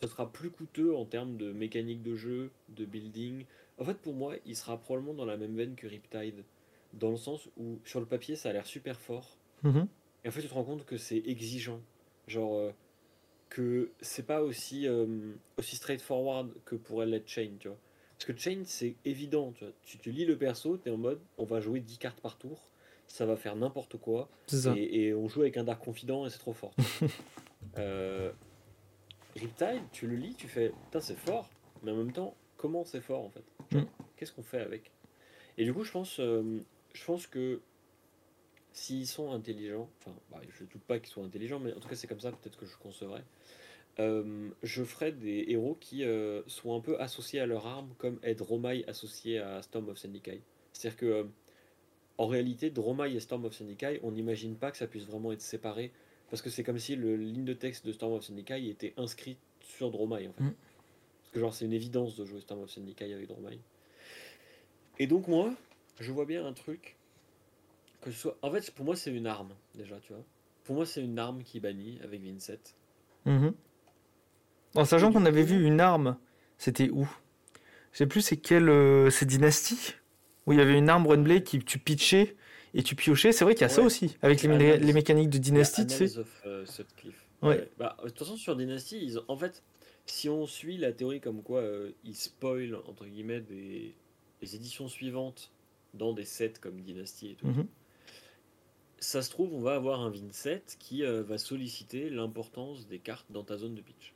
ce 0.00 0.08
sera 0.08 0.30
plus 0.30 0.50
coûteux 0.50 0.94
en 0.94 1.04
termes 1.04 1.36
de 1.36 1.52
mécanique 1.52 2.02
de 2.02 2.14
jeu, 2.14 2.50
de 2.68 2.84
building. 2.84 3.44
En 3.78 3.84
fait, 3.84 3.94
pour 3.94 4.14
moi, 4.14 4.34
il 4.44 4.56
sera 4.56 4.76
probablement 4.76 5.14
dans 5.14 5.24
la 5.24 5.36
même 5.36 5.56
veine 5.56 5.74
que 5.74 5.86
Riptide, 5.86 6.44
dans 6.92 7.10
le 7.10 7.16
sens 7.16 7.48
où 7.56 7.78
sur 7.84 8.00
le 8.00 8.06
papier, 8.06 8.36
ça 8.36 8.50
a 8.50 8.52
l'air 8.52 8.66
super 8.66 9.00
fort. 9.00 9.36
Mhm. 9.62 9.86
Et 10.24 10.28
en 10.28 10.30
fait, 10.30 10.42
tu 10.42 10.48
te 10.48 10.54
rends 10.54 10.64
compte 10.64 10.84
que 10.84 10.96
c'est 10.96 11.22
exigeant. 11.26 11.80
Genre, 12.26 12.54
euh, 12.54 12.72
que 13.50 13.92
c'est 14.00 14.26
pas 14.26 14.42
aussi, 14.42 14.88
euh, 14.88 15.32
aussi 15.58 15.76
straightforward 15.76 16.52
que 16.64 16.74
pourrait 16.74 17.06
l'être 17.06 17.28
Chain, 17.28 17.52
tu 17.60 17.68
vois. 17.68 17.78
Parce 18.18 18.32
que 18.32 18.36
Chain, 18.36 18.62
c'est 18.64 18.96
évident, 19.04 19.52
tu 19.52 19.64
vois. 19.64 19.72
Tu 19.82 19.98
te 19.98 20.10
lis 20.10 20.24
le 20.24 20.36
perso, 20.36 20.76
t'es 20.76 20.90
en 20.90 20.96
mode, 20.96 21.20
on 21.38 21.44
va 21.44 21.60
jouer 21.60 21.80
10 21.80 21.98
cartes 21.98 22.20
par 22.20 22.38
tour, 22.38 22.68
ça 23.06 23.26
va 23.26 23.36
faire 23.36 23.54
n'importe 23.54 23.96
quoi, 23.98 24.28
ça. 24.46 24.74
et, 24.76 25.06
et 25.06 25.14
on 25.14 25.28
joue 25.28 25.42
avec 25.42 25.56
un 25.56 25.64
Dark 25.64 25.84
Confident 25.84 26.26
et 26.26 26.30
c'est 26.30 26.38
trop 26.38 26.52
fort. 26.52 26.74
euh, 27.78 28.32
Riptide, 29.36 29.82
tu 29.92 30.06
le 30.06 30.16
lis, 30.16 30.34
tu 30.34 30.48
fais, 30.48 30.70
putain, 30.84 31.00
c'est 31.00 31.18
fort, 31.18 31.48
mais 31.82 31.90
en 31.90 31.96
même 31.96 32.12
temps, 32.12 32.34
comment 32.56 32.84
c'est 32.84 33.00
fort 33.00 33.24
en 33.24 33.30
fait? 33.30 33.76
Mm. 33.76 33.84
Qu'est-ce 34.16 34.32
qu'on 34.32 34.42
fait 34.42 34.60
avec? 34.60 34.90
Et 35.58 35.64
du 35.64 35.72
coup, 35.72 35.84
je 35.84 35.92
pense, 35.92 36.20
euh, 36.20 36.60
je 36.92 37.04
pense 37.04 37.26
que 37.26 37.60
s'ils 38.72 39.06
sont 39.06 39.32
intelligents, 39.32 39.88
enfin, 40.00 40.16
bah, 40.30 40.40
je 40.48 40.64
doute 40.64 40.82
pas 40.82 40.98
qu'ils 40.98 41.08
soient 41.08 41.24
intelligents, 41.24 41.60
mais 41.60 41.72
en 41.72 41.80
tout 41.80 41.88
cas, 41.88 41.94
c'est 41.94 42.06
comme 42.06 42.20
ça 42.20 42.30
peut-être 42.30 42.58
que 42.58 42.66
je 42.66 42.76
concevrais. 42.76 43.24
Euh, 44.00 44.50
je 44.64 44.82
ferais 44.82 45.12
des 45.12 45.44
héros 45.48 45.76
qui 45.80 46.04
euh, 46.04 46.42
sont 46.48 46.74
un 46.74 46.80
peu 46.80 47.00
associés 47.00 47.40
à 47.40 47.46
leur 47.46 47.66
arme, 47.66 47.94
comme 47.98 48.18
est 48.22 48.34
Dromai 48.34 48.84
associé 48.88 49.38
à 49.38 49.62
Storm 49.62 49.88
of 49.88 49.98
Syndikai. 49.98 50.42
C'est-à-dire 50.72 50.98
que, 50.98 51.06
euh, 51.06 51.24
en 52.18 52.26
réalité, 52.26 52.70
Dromai 52.70 53.14
et 53.14 53.20
Storm 53.20 53.44
of 53.44 53.54
Syndikai, 53.54 54.00
on 54.02 54.10
n'imagine 54.10 54.56
pas 54.56 54.72
que 54.72 54.76
ça 54.76 54.88
puisse 54.88 55.06
vraiment 55.06 55.32
être 55.32 55.42
séparé, 55.42 55.92
parce 56.34 56.42
que 56.42 56.50
c'est 56.50 56.64
comme 56.64 56.80
si 56.80 56.96
le 56.96 57.14
ligne 57.14 57.44
de 57.44 57.52
texte 57.52 57.86
de 57.86 57.92
Storm 57.92 58.14
of 58.14 58.24
Syndikai 58.24 58.68
était 58.68 58.92
inscrit 58.96 59.36
sur 59.60 59.92
Dromai, 59.92 60.26
en 60.26 60.32
fait. 60.32 60.42
Mm. 60.42 60.54
Parce 61.22 61.30
que, 61.32 61.38
genre, 61.38 61.54
c'est 61.54 61.64
une 61.64 61.72
évidence 61.72 62.16
de 62.16 62.24
jouer 62.24 62.40
Storm 62.40 62.60
of 62.62 62.70
Syndikai 62.70 63.14
avec 63.14 63.28
Dromai. 63.28 63.60
Et 64.98 65.06
donc, 65.06 65.28
moi, 65.28 65.54
je 66.00 66.10
vois 66.10 66.24
bien 66.24 66.44
un 66.44 66.52
truc 66.52 66.96
que 68.00 68.10
ce 68.10 68.18
soit. 68.18 68.36
En 68.42 68.50
fait, 68.50 68.68
pour 68.72 68.84
moi, 68.84 68.96
c'est 68.96 69.12
une 69.12 69.28
arme, 69.28 69.54
déjà, 69.76 70.00
tu 70.00 70.12
vois. 70.12 70.24
Pour 70.64 70.74
moi, 70.74 70.84
c'est 70.86 71.04
une 71.04 71.20
arme 71.20 71.44
qui 71.44 71.60
bannit 71.60 72.00
avec 72.02 72.20
Vincent. 72.20 72.74
Mhm. 73.26 73.54
En 74.74 74.84
sachant 74.84 75.12
qu'on 75.12 75.26
avait 75.26 75.44
vu 75.44 75.64
une 75.64 75.78
arme, 75.78 76.16
c'était 76.58 76.90
où? 76.90 77.08
Je 77.92 77.98
sais 77.98 78.06
plus 78.08 78.22
c'est 78.22 78.38
quelle. 78.38 78.70
euh, 78.70 79.08
c'est 79.08 79.26
Dynasty? 79.26 79.94
Où 80.48 80.52
il 80.52 80.58
y 80.58 80.60
avait 80.60 80.76
une 80.76 80.88
arme 80.88 81.06
Runblade 81.06 81.44
qui 81.44 81.60
tu 81.60 81.78
pitchais 81.78 82.34
et 82.74 82.82
tu 82.82 82.94
piochais. 82.96 83.32
C'est 83.32 83.44
vrai 83.44 83.54
qu'il 83.54 83.62
y 83.62 83.64
a 83.64 83.68
ça 83.68 83.82
aussi. 83.82 84.16
Avec 84.22 84.42
les, 84.42 84.92
mécaniques 84.92 85.30
de 85.30 85.38
Dynasty, 85.38 85.86
tu 85.86 85.94
sais. 85.94 86.18
Of, 86.18 86.42
euh. 86.46 86.64
Ouais. 87.42 87.68
Bah, 87.78 87.96
de 88.02 88.08
toute 88.08 88.18
façon, 88.18 88.36
sur 88.36 88.56
Dynasty, 88.56 88.98
ils 89.02 89.18
ont- 89.18 89.24
en 89.28 89.36
fait, 89.36 89.62
si 90.06 90.28
on 90.28 90.46
suit 90.46 90.76
la 90.76 90.92
théorie 90.92 91.20
comme 91.20 91.42
quoi 91.42 91.60
euh, 91.60 91.92
ils 92.04 92.16
spoilent, 92.16 92.76
entre 92.86 93.06
guillemets, 93.06 93.40
des, 93.40 93.94
des 94.40 94.56
éditions 94.56 94.88
suivantes 94.88 95.50
dans 95.94 96.12
des 96.12 96.24
sets 96.24 96.54
comme 96.60 96.80
Dynasty 96.80 97.30
et 97.30 97.34
tout, 97.34 97.46
Mhm. 97.46 97.66
ça 98.98 99.22
se 99.22 99.30
trouve, 99.30 99.52
on 99.54 99.60
va 99.60 99.74
avoir 99.74 100.00
un 100.00 100.10
Vincent 100.10 100.58
qui 100.78 101.04
euh, 101.04 101.22
va 101.22 101.38
solliciter 101.38 102.10
l'importance 102.10 102.86
des 102.88 102.98
cartes 102.98 103.26
dans 103.30 103.44
ta 103.44 103.56
zone 103.56 103.74
de 103.74 103.80
pitch. 103.82 104.14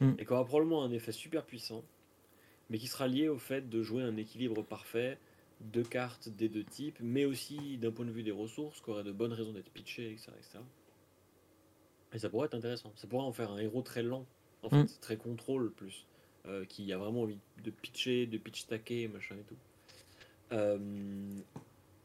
Mm. 0.00 0.12
Et 0.18 0.26
qui 0.26 0.32
aura 0.32 0.44
probablement 0.44 0.82
un 0.84 0.90
effet 0.90 1.12
super 1.12 1.44
puissant, 1.44 1.84
mais 2.68 2.78
qui 2.78 2.88
sera 2.88 3.06
lié 3.06 3.28
au 3.28 3.38
fait 3.38 3.68
de 3.68 3.82
jouer 3.82 4.02
un 4.02 4.16
équilibre 4.16 4.62
parfait 4.62 5.18
de 5.60 5.82
cartes 5.82 6.28
des 6.28 6.48
deux 6.48 6.64
types, 6.64 6.98
mais 7.00 7.24
aussi 7.24 7.78
d'un 7.78 7.90
point 7.90 8.04
de 8.04 8.10
vue 8.10 8.22
des 8.22 8.30
ressources, 8.32 8.80
qui 8.80 8.90
aurait 8.90 9.04
de 9.04 9.12
bonnes 9.12 9.32
raisons 9.32 9.52
d'être 9.52 9.70
pitché, 9.70 10.10
etc., 10.12 10.32
etc. 10.38 10.58
Et 12.12 12.18
ça 12.18 12.28
pourrait 12.28 12.46
être 12.46 12.54
intéressant. 12.54 12.92
Ça 12.96 13.06
pourrait 13.06 13.24
en 13.24 13.32
faire 13.32 13.50
un 13.50 13.58
héros 13.58 13.82
très 13.82 14.02
lent, 14.02 14.26
en 14.62 14.70
fait, 14.70 14.82
Mm. 14.82 14.86
très 15.00 15.16
contrôle 15.16 15.72
plus, 15.72 16.06
euh, 16.46 16.64
qui 16.64 16.92
a 16.92 16.98
vraiment 16.98 17.22
envie 17.22 17.38
de 17.62 17.70
pitcher, 17.70 18.26
de 18.26 18.38
pitch 18.38 18.62
stacker, 18.62 19.08
machin 19.08 19.36
et 19.36 19.44
tout. 19.44 19.56
Euh, 20.52 21.40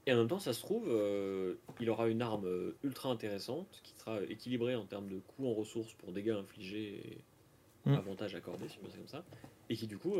et 0.05 0.13
en 0.13 0.17
même 0.17 0.27
temps, 0.27 0.39
ça 0.39 0.53
se 0.53 0.61
trouve, 0.61 0.87
euh, 0.87 1.55
il 1.79 1.89
aura 1.89 2.07
une 2.07 2.21
arme 2.21 2.73
ultra 2.83 3.09
intéressante 3.09 3.81
qui 3.83 3.93
sera 3.93 4.23
équilibrée 4.23 4.75
en 4.75 4.85
termes 4.85 5.09
de 5.09 5.19
coûts 5.19 5.47
en 5.47 5.53
ressources 5.53 5.93
pour 5.93 6.11
dégâts 6.11 6.31
infligés 6.31 6.95
et 6.95 7.17
Mm. 7.85 7.93
avantages 7.93 8.35
accordés, 8.35 8.67
si 8.67 8.77
on 8.83 8.89
comme 8.89 9.07
ça, 9.07 9.23
et 9.69 9.75
qui 9.75 9.87
du 9.87 9.97
coup 9.97 10.15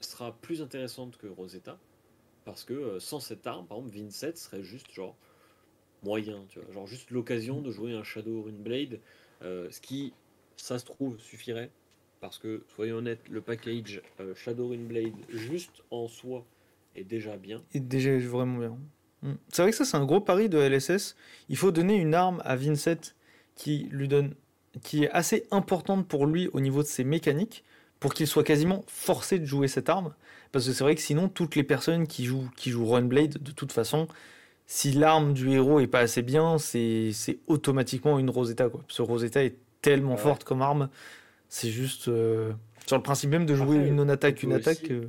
sera 0.00 0.32
plus 0.32 0.62
intéressante 0.62 1.16
que 1.18 1.26
Rosetta, 1.26 1.78
parce 2.44 2.64
que 2.64 2.74
euh, 2.74 3.00
sans 3.00 3.20
cette 3.20 3.46
arme, 3.46 3.66
par 3.66 3.78
exemple, 3.78 3.96
Vincent 3.96 4.34
serait 4.34 4.62
juste 4.62 4.90
genre 4.92 5.16
moyen, 6.02 6.44
tu 6.48 6.58
vois, 6.60 6.72
genre 6.72 6.86
juste 6.86 7.10
l'occasion 7.10 7.60
de 7.60 7.70
jouer 7.70 7.92
un 7.92 8.02
Shadow 8.02 8.42
Runeblade, 8.42 9.00
euh, 9.42 9.70
ce 9.70 9.80
qui, 9.80 10.12
ça 10.56 10.78
se 10.78 10.84
trouve, 10.84 11.18
suffirait, 11.18 11.70
parce 12.20 12.38
que, 12.38 12.64
soyons 12.74 12.96
honnêtes, 12.96 13.28
le 13.28 13.40
package 13.40 14.02
euh, 14.20 14.34
Shadow 14.34 14.68
Runeblade, 14.68 15.14
juste 15.28 15.82
en 15.90 16.08
soi, 16.08 16.44
est 16.96 17.04
déjà 17.04 17.36
bien. 17.36 17.62
Et 17.72 17.80
déjà 17.80 18.16
vraiment 18.18 18.58
bien. 18.58 18.78
Mm. 19.22 19.34
C'est 19.48 19.62
vrai 19.62 19.70
que 19.70 19.76
ça, 19.76 19.84
c'est 19.84 19.96
un 19.96 20.04
gros 20.04 20.20
pari 20.20 20.48
de 20.48 20.58
LSS. 20.58 21.16
Il 21.48 21.56
faut 21.56 21.70
donner 21.70 21.96
une 21.96 22.14
arme 22.14 22.42
à 22.44 22.56
Vincent 22.56 23.14
qui 23.54 23.88
lui 23.90 24.08
donne, 24.08 24.34
qui 24.82 25.04
est 25.04 25.10
assez 25.10 25.46
importante 25.50 26.08
pour 26.08 26.26
lui 26.26 26.48
au 26.52 26.60
niveau 26.60 26.82
de 26.82 26.88
ses 26.88 27.04
mécaniques, 27.04 27.64
pour 28.00 28.14
qu'il 28.14 28.26
soit 28.26 28.44
quasiment 28.44 28.82
forcé 28.88 29.38
de 29.38 29.44
jouer 29.44 29.68
cette 29.68 29.88
arme. 29.88 30.14
Parce 30.52 30.66
que 30.66 30.72
c'est 30.72 30.82
vrai 30.82 30.94
que 30.94 31.00
sinon, 31.02 31.28
toutes 31.28 31.54
les 31.54 31.62
personnes 31.62 32.06
qui 32.06 32.24
jouent, 32.24 32.50
qui 32.56 32.70
jouent 32.70 32.86
Runblade, 32.86 33.38
de 33.40 33.50
toute 33.52 33.72
façon, 33.72 34.08
si 34.66 34.92
l'arme 34.92 35.32
du 35.34 35.50
héros 35.52 35.80
est 35.80 35.86
pas 35.86 36.00
assez 36.00 36.22
bien, 36.22 36.58
c'est 36.58 37.12
automatiquement 37.46 38.18
une 38.18 38.30
Rosetta. 38.30 38.68
Quoi. 38.68 38.80
Ce 38.88 39.02
Rosetta 39.02 39.44
est 39.44 39.56
tellement 39.82 40.12
Ouais. 40.12 40.18
forte 40.18 40.44
comme 40.44 40.62
arme, 40.62 40.88
c'est 41.48 41.70
juste 41.70 42.08
euh, 42.08 42.52
sur 42.86 42.96
le 42.96 43.02
principe 43.02 43.30
même 43.30 43.46
de 43.46 43.54
jouer 43.54 43.76
Après, 43.76 43.88
une 43.88 43.96
non-attaque, 43.96 44.40
on 44.42 44.46
une 44.46 44.52
attaque. 44.54 44.82
aussi- 44.82 44.92
euh, 44.92 45.06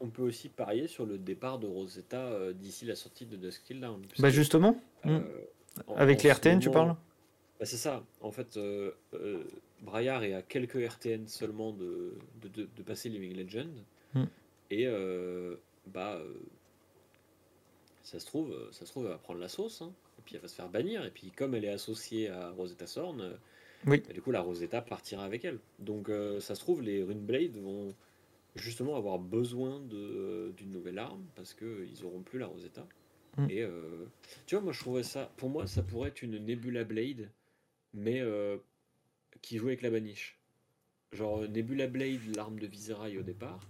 On 0.00 0.08
peut 0.08 0.22
aussi 0.22 0.48
parier 0.50 0.86
sur 0.86 1.06
le 1.06 1.16
départ 1.18 1.58
de 1.58 1.66
Rosetta 1.66 2.18
euh, 2.18 2.52
d'ici 2.52 2.84
la 2.84 2.94
sortie 2.94 3.24
de 3.26 3.36
Dusk 3.36 3.62
Dawn. 3.72 4.02
Bah 4.18 4.28
justement, 4.30 4.78
euh, 5.06 5.18
mm. 5.18 5.24
en- 5.86 5.94
avec 5.96 6.20
en 6.20 6.22
les 6.24 6.30
RTN, 6.30 6.58
tu 6.60 6.70
parles? 6.70 6.94
Bah, 7.58 7.64
c'est 7.66 7.76
ça. 7.78 8.02
En 8.20 8.30
fait, 8.30 8.58
Braillard 9.84 10.24
est 10.24 10.34
à 10.34 10.42
quelques 10.42 10.76
RTN 10.76 11.26
seulement 11.28 11.72
de, 11.72 12.14
de, 12.42 12.48
de- 12.48 12.68
de 12.76 12.82
passer 12.82 13.08
Living 13.08 13.36
Legend. 13.36 13.70
Hmm. 14.14 14.24
Et 14.70 14.86
euh, 14.86 15.56
bah, 15.86 16.16
euh, 16.16 16.34
ça 18.02 18.18
se 18.18 18.26
trouve, 18.26 18.54
ça 18.72 18.84
se 18.86 18.90
trouve, 18.90 19.04
elle 19.04 19.12
va 19.12 19.18
prendre 19.18 19.40
la 19.40 19.48
sauce. 19.48 19.82
hein. 19.82 19.92
Et 20.18 20.22
puis 20.24 20.34
elle 20.36 20.42
va 20.42 20.48
se 20.48 20.54
faire 20.54 20.68
bannir. 20.68 21.04
Et 21.04 21.10
puis 21.10 21.30
comme 21.30 21.54
elle 21.54 21.64
est 21.64 21.70
associée 21.70 22.28
à 22.28 22.50
Rosetta 22.50 22.86
Thorn, 22.86 23.20
euh, 23.20 23.34
Oui. 23.86 24.02
Et 24.08 24.12
du 24.12 24.22
coup, 24.22 24.30
la 24.30 24.40
Rosetta 24.40 24.80
partira 24.82 25.24
avec 25.24 25.44
elle. 25.44 25.58
Donc, 25.78 26.08
euh, 26.08 26.40
ça 26.40 26.54
se 26.54 26.60
trouve, 26.60 26.80
les 26.82 27.02
Runeblade 27.02 27.56
vont 27.58 27.94
justement 28.56 28.96
avoir 28.96 29.18
besoin 29.18 29.80
d'une 29.80 30.70
nouvelle 30.70 30.98
arme 30.98 31.24
parce 31.34 31.52
qu'ils 31.54 32.00
n'auront 32.02 32.22
plus 32.22 32.38
la 32.38 32.46
Rosetta. 32.46 32.86
Mm. 33.36 33.50
Et 33.50 33.64
tu 34.46 34.54
vois, 34.54 34.62
moi, 34.64 34.72
je 34.72 34.78
trouvais 34.80 35.02
ça. 35.02 35.30
Pour 35.36 35.50
moi, 35.50 35.66
ça 35.66 35.82
pourrait 35.82 36.08
être 36.10 36.22
une 36.22 36.38
Nebula 36.38 36.84
Blade, 36.84 37.28
mais 37.92 38.22
qui 39.46 39.58
joue 39.58 39.66
avec 39.68 39.82
la 39.82 39.90
baniche. 39.90 40.38
Genre, 41.12 41.42
Nebula 41.48 41.86
Blade, 41.86 42.34
l'arme 42.36 42.58
de 42.58 42.66
Viserai 42.66 43.16
au 43.18 43.22
départ, 43.22 43.60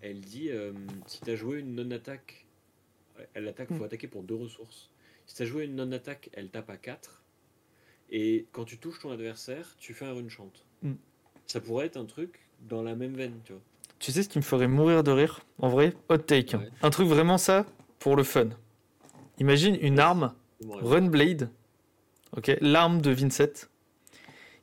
elle 0.00 0.20
dit 0.20 0.50
euh, 0.50 0.72
si 1.06 1.20
tu 1.20 1.30
as 1.30 1.36
joué 1.36 1.60
une 1.60 1.74
non-attaque, 1.74 2.46
elle 3.34 3.46
attaque, 3.48 3.68
faut 3.68 3.74
Mm. 3.74 3.84
attaquer 3.84 4.08
pour 4.08 4.22
deux 4.22 4.34
ressources. 4.34 4.90
Si 5.26 5.36
tu 5.36 5.42
as 5.42 5.46
joué 5.46 5.64
une 5.64 5.76
non-attaque, 5.76 6.30
elle 6.32 6.50
tape 6.50 6.68
à 6.70 6.76
4. 6.76 7.22
Et 8.10 8.46
quand 8.52 8.64
tu 8.64 8.78
touches 8.78 8.98
ton 9.00 9.10
adversaire, 9.12 9.76
tu 9.78 9.94
fais 9.94 10.04
un 10.04 10.12
rune 10.12 10.28
chant. 10.30 10.50
Mm. 10.82 10.92
Ça 11.46 11.60
pourrait 11.60 11.86
être 11.86 11.96
un 11.96 12.04
truc 12.06 12.40
dans 12.68 12.82
la 12.82 12.94
même 12.94 13.14
veine, 13.14 13.38
tu 13.44 13.52
vois. 13.52 13.62
Tu 13.98 14.10
sais 14.12 14.22
ce 14.22 14.28
qui 14.28 14.38
me 14.38 14.42
ferait 14.42 14.68
mourir 14.68 15.02
de 15.04 15.10
rire 15.10 15.46
En 15.58 15.68
vrai, 15.68 15.94
hot 16.08 16.18
take. 16.18 16.56
Ouais. 16.56 16.68
Un 16.82 16.90
truc 16.90 17.06
vraiment 17.08 17.38
ça 17.38 17.64
pour 17.98 18.16
le 18.16 18.22
fun. 18.24 18.48
Imagine 19.38 19.76
une 19.80 19.98
arme 19.98 20.34
Runblade, 20.66 21.50
ok, 22.36 22.56
l'arme 22.60 23.00
de 23.00 23.10
Vincent, 23.10 23.68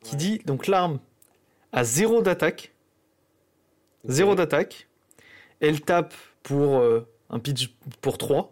qui 0.03 0.15
Ouais. 0.15 0.17
dit 0.17 0.39
donc 0.45 0.67
l'arme 0.67 0.99
a 1.71 1.83
zéro 1.83 2.21
d'attaque, 2.21 2.73
zéro 4.05 4.31
Ok. 4.31 4.37
d'attaque, 4.37 4.87
elle 5.59 5.81
tape 5.81 6.13
pour 6.43 6.79
euh, 6.79 7.07
un 7.29 7.39
pitch 7.39 7.73
pour 8.01 8.17
3, 8.17 8.51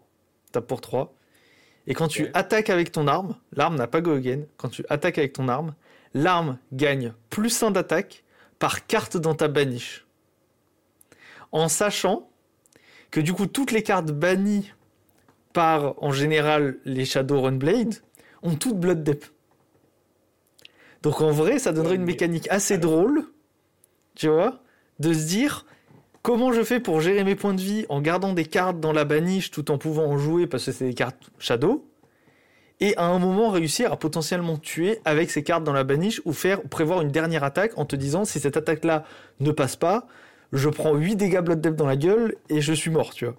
tape 0.52 0.68
pour 0.68 0.82
3, 0.82 1.14
et 1.88 1.94
quand 1.94 2.08
tu 2.08 2.30
attaques 2.34 2.70
avec 2.70 2.92
ton 2.92 3.08
arme, 3.08 3.36
l'arme 3.54 3.76
n'a 3.76 3.88
pas 3.88 4.02
go 4.02 4.14
again, 4.14 4.44
quand 4.58 4.70
tu 4.70 4.86
attaques 4.90 5.18
avec 5.18 5.34
ton 5.34 5.48
arme, 5.48 5.74
l'arme 6.14 6.58
gagne 6.72 7.14
plus 7.30 7.62
1 7.64 7.72
d'attaque 7.72 8.24
par 8.60 8.86
carte 8.86 9.18
dans 9.18 9.36
ta 9.36 9.48
baniche. 9.48 10.06
En 11.52 11.68
sachant 11.68 12.30
que 13.10 13.20
du 13.20 13.34
coup 13.34 13.48
toutes 13.48 13.72
les 13.72 13.82
cartes 13.82 14.12
bannies 14.12 14.72
par 15.52 15.96
en 16.04 16.12
général 16.12 16.78
les 16.86 17.06
Shadow 17.06 17.42
Runblade 17.42 17.96
ont 18.44 18.56
toutes 18.56 18.78
Blood 18.80 19.04
Dep. 19.04 19.26
Donc 21.02 21.22
en 21.22 21.32
vrai, 21.32 21.60
ça 21.60 21.72
donnerait 21.72 21.96
une 21.96 22.04
mécanique 22.04 22.48
assez 22.50 22.78
drôle, 22.78 23.26
tu 24.16 24.28
vois, 24.28 24.62
de 25.00 25.14
se 25.14 25.28
dire 25.28 25.66
comment 26.22 26.52
je 26.52 26.64
fais 26.64 26.80
pour 26.80 27.00
gérer 27.02 27.24
mes 27.24 27.36
points 27.36 27.54
de 27.54 27.62
vie 27.62 27.86
en 27.90 28.02
gardant 28.02 28.34
des 28.34 28.46
cartes 28.46 28.80
dans 28.80 28.92
la 28.92 29.06
baniche 29.06 29.52
tout 29.52 29.72
en 29.72 29.78
pouvant 29.78 30.06
en 30.06 30.18
jouer 30.18 30.48
parce 30.48 30.66
que 30.66 30.72
c'est 30.72 30.86
des 30.86 30.94
cartes 30.94 31.30
Shadow, 31.40 31.86
et 32.82 32.96
à 32.98 33.06
un 33.06 33.20
moment 33.20 33.50
réussir 33.50 33.92
à 33.92 33.98
potentiellement 33.98 34.58
tuer 34.58 35.00
avec 35.06 35.32
ces 35.32 35.44
cartes 35.44 35.64
dans 35.64 35.74
la 35.74 35.84
baniche 35.84 36.22
ou 36.26 36.34
faire 36.34 36.62
prévoir 36.62 37.02
une 37.02 37.12
dernière 37.12 37.44
attaque 37.44 37.78
en 37.78 37.86
te 37.86 37.96
disant 37.96 38.26
si 38.26 38.40
cette 38.40 38.58
attaque-là 38.58 39.06
ne 39.40 39.52
passe 39.52 39.76
pas, 39.76 40.08
je 40.54 40.70
prends 40.70 40.96
8 40.96 41.16
dégâts 41.16 41.42
Blood 41.42 41.62
Dep 41.62 41.76
dans 41.76 41.88
la 41.88 41.98
gueule 41.98 42.36
et 42.50 42.62
je 42.62 42.74
suis 42.74 42.90
mort, 42.90 43.14
tu 43.14 43.26
vois. 43.26 43.36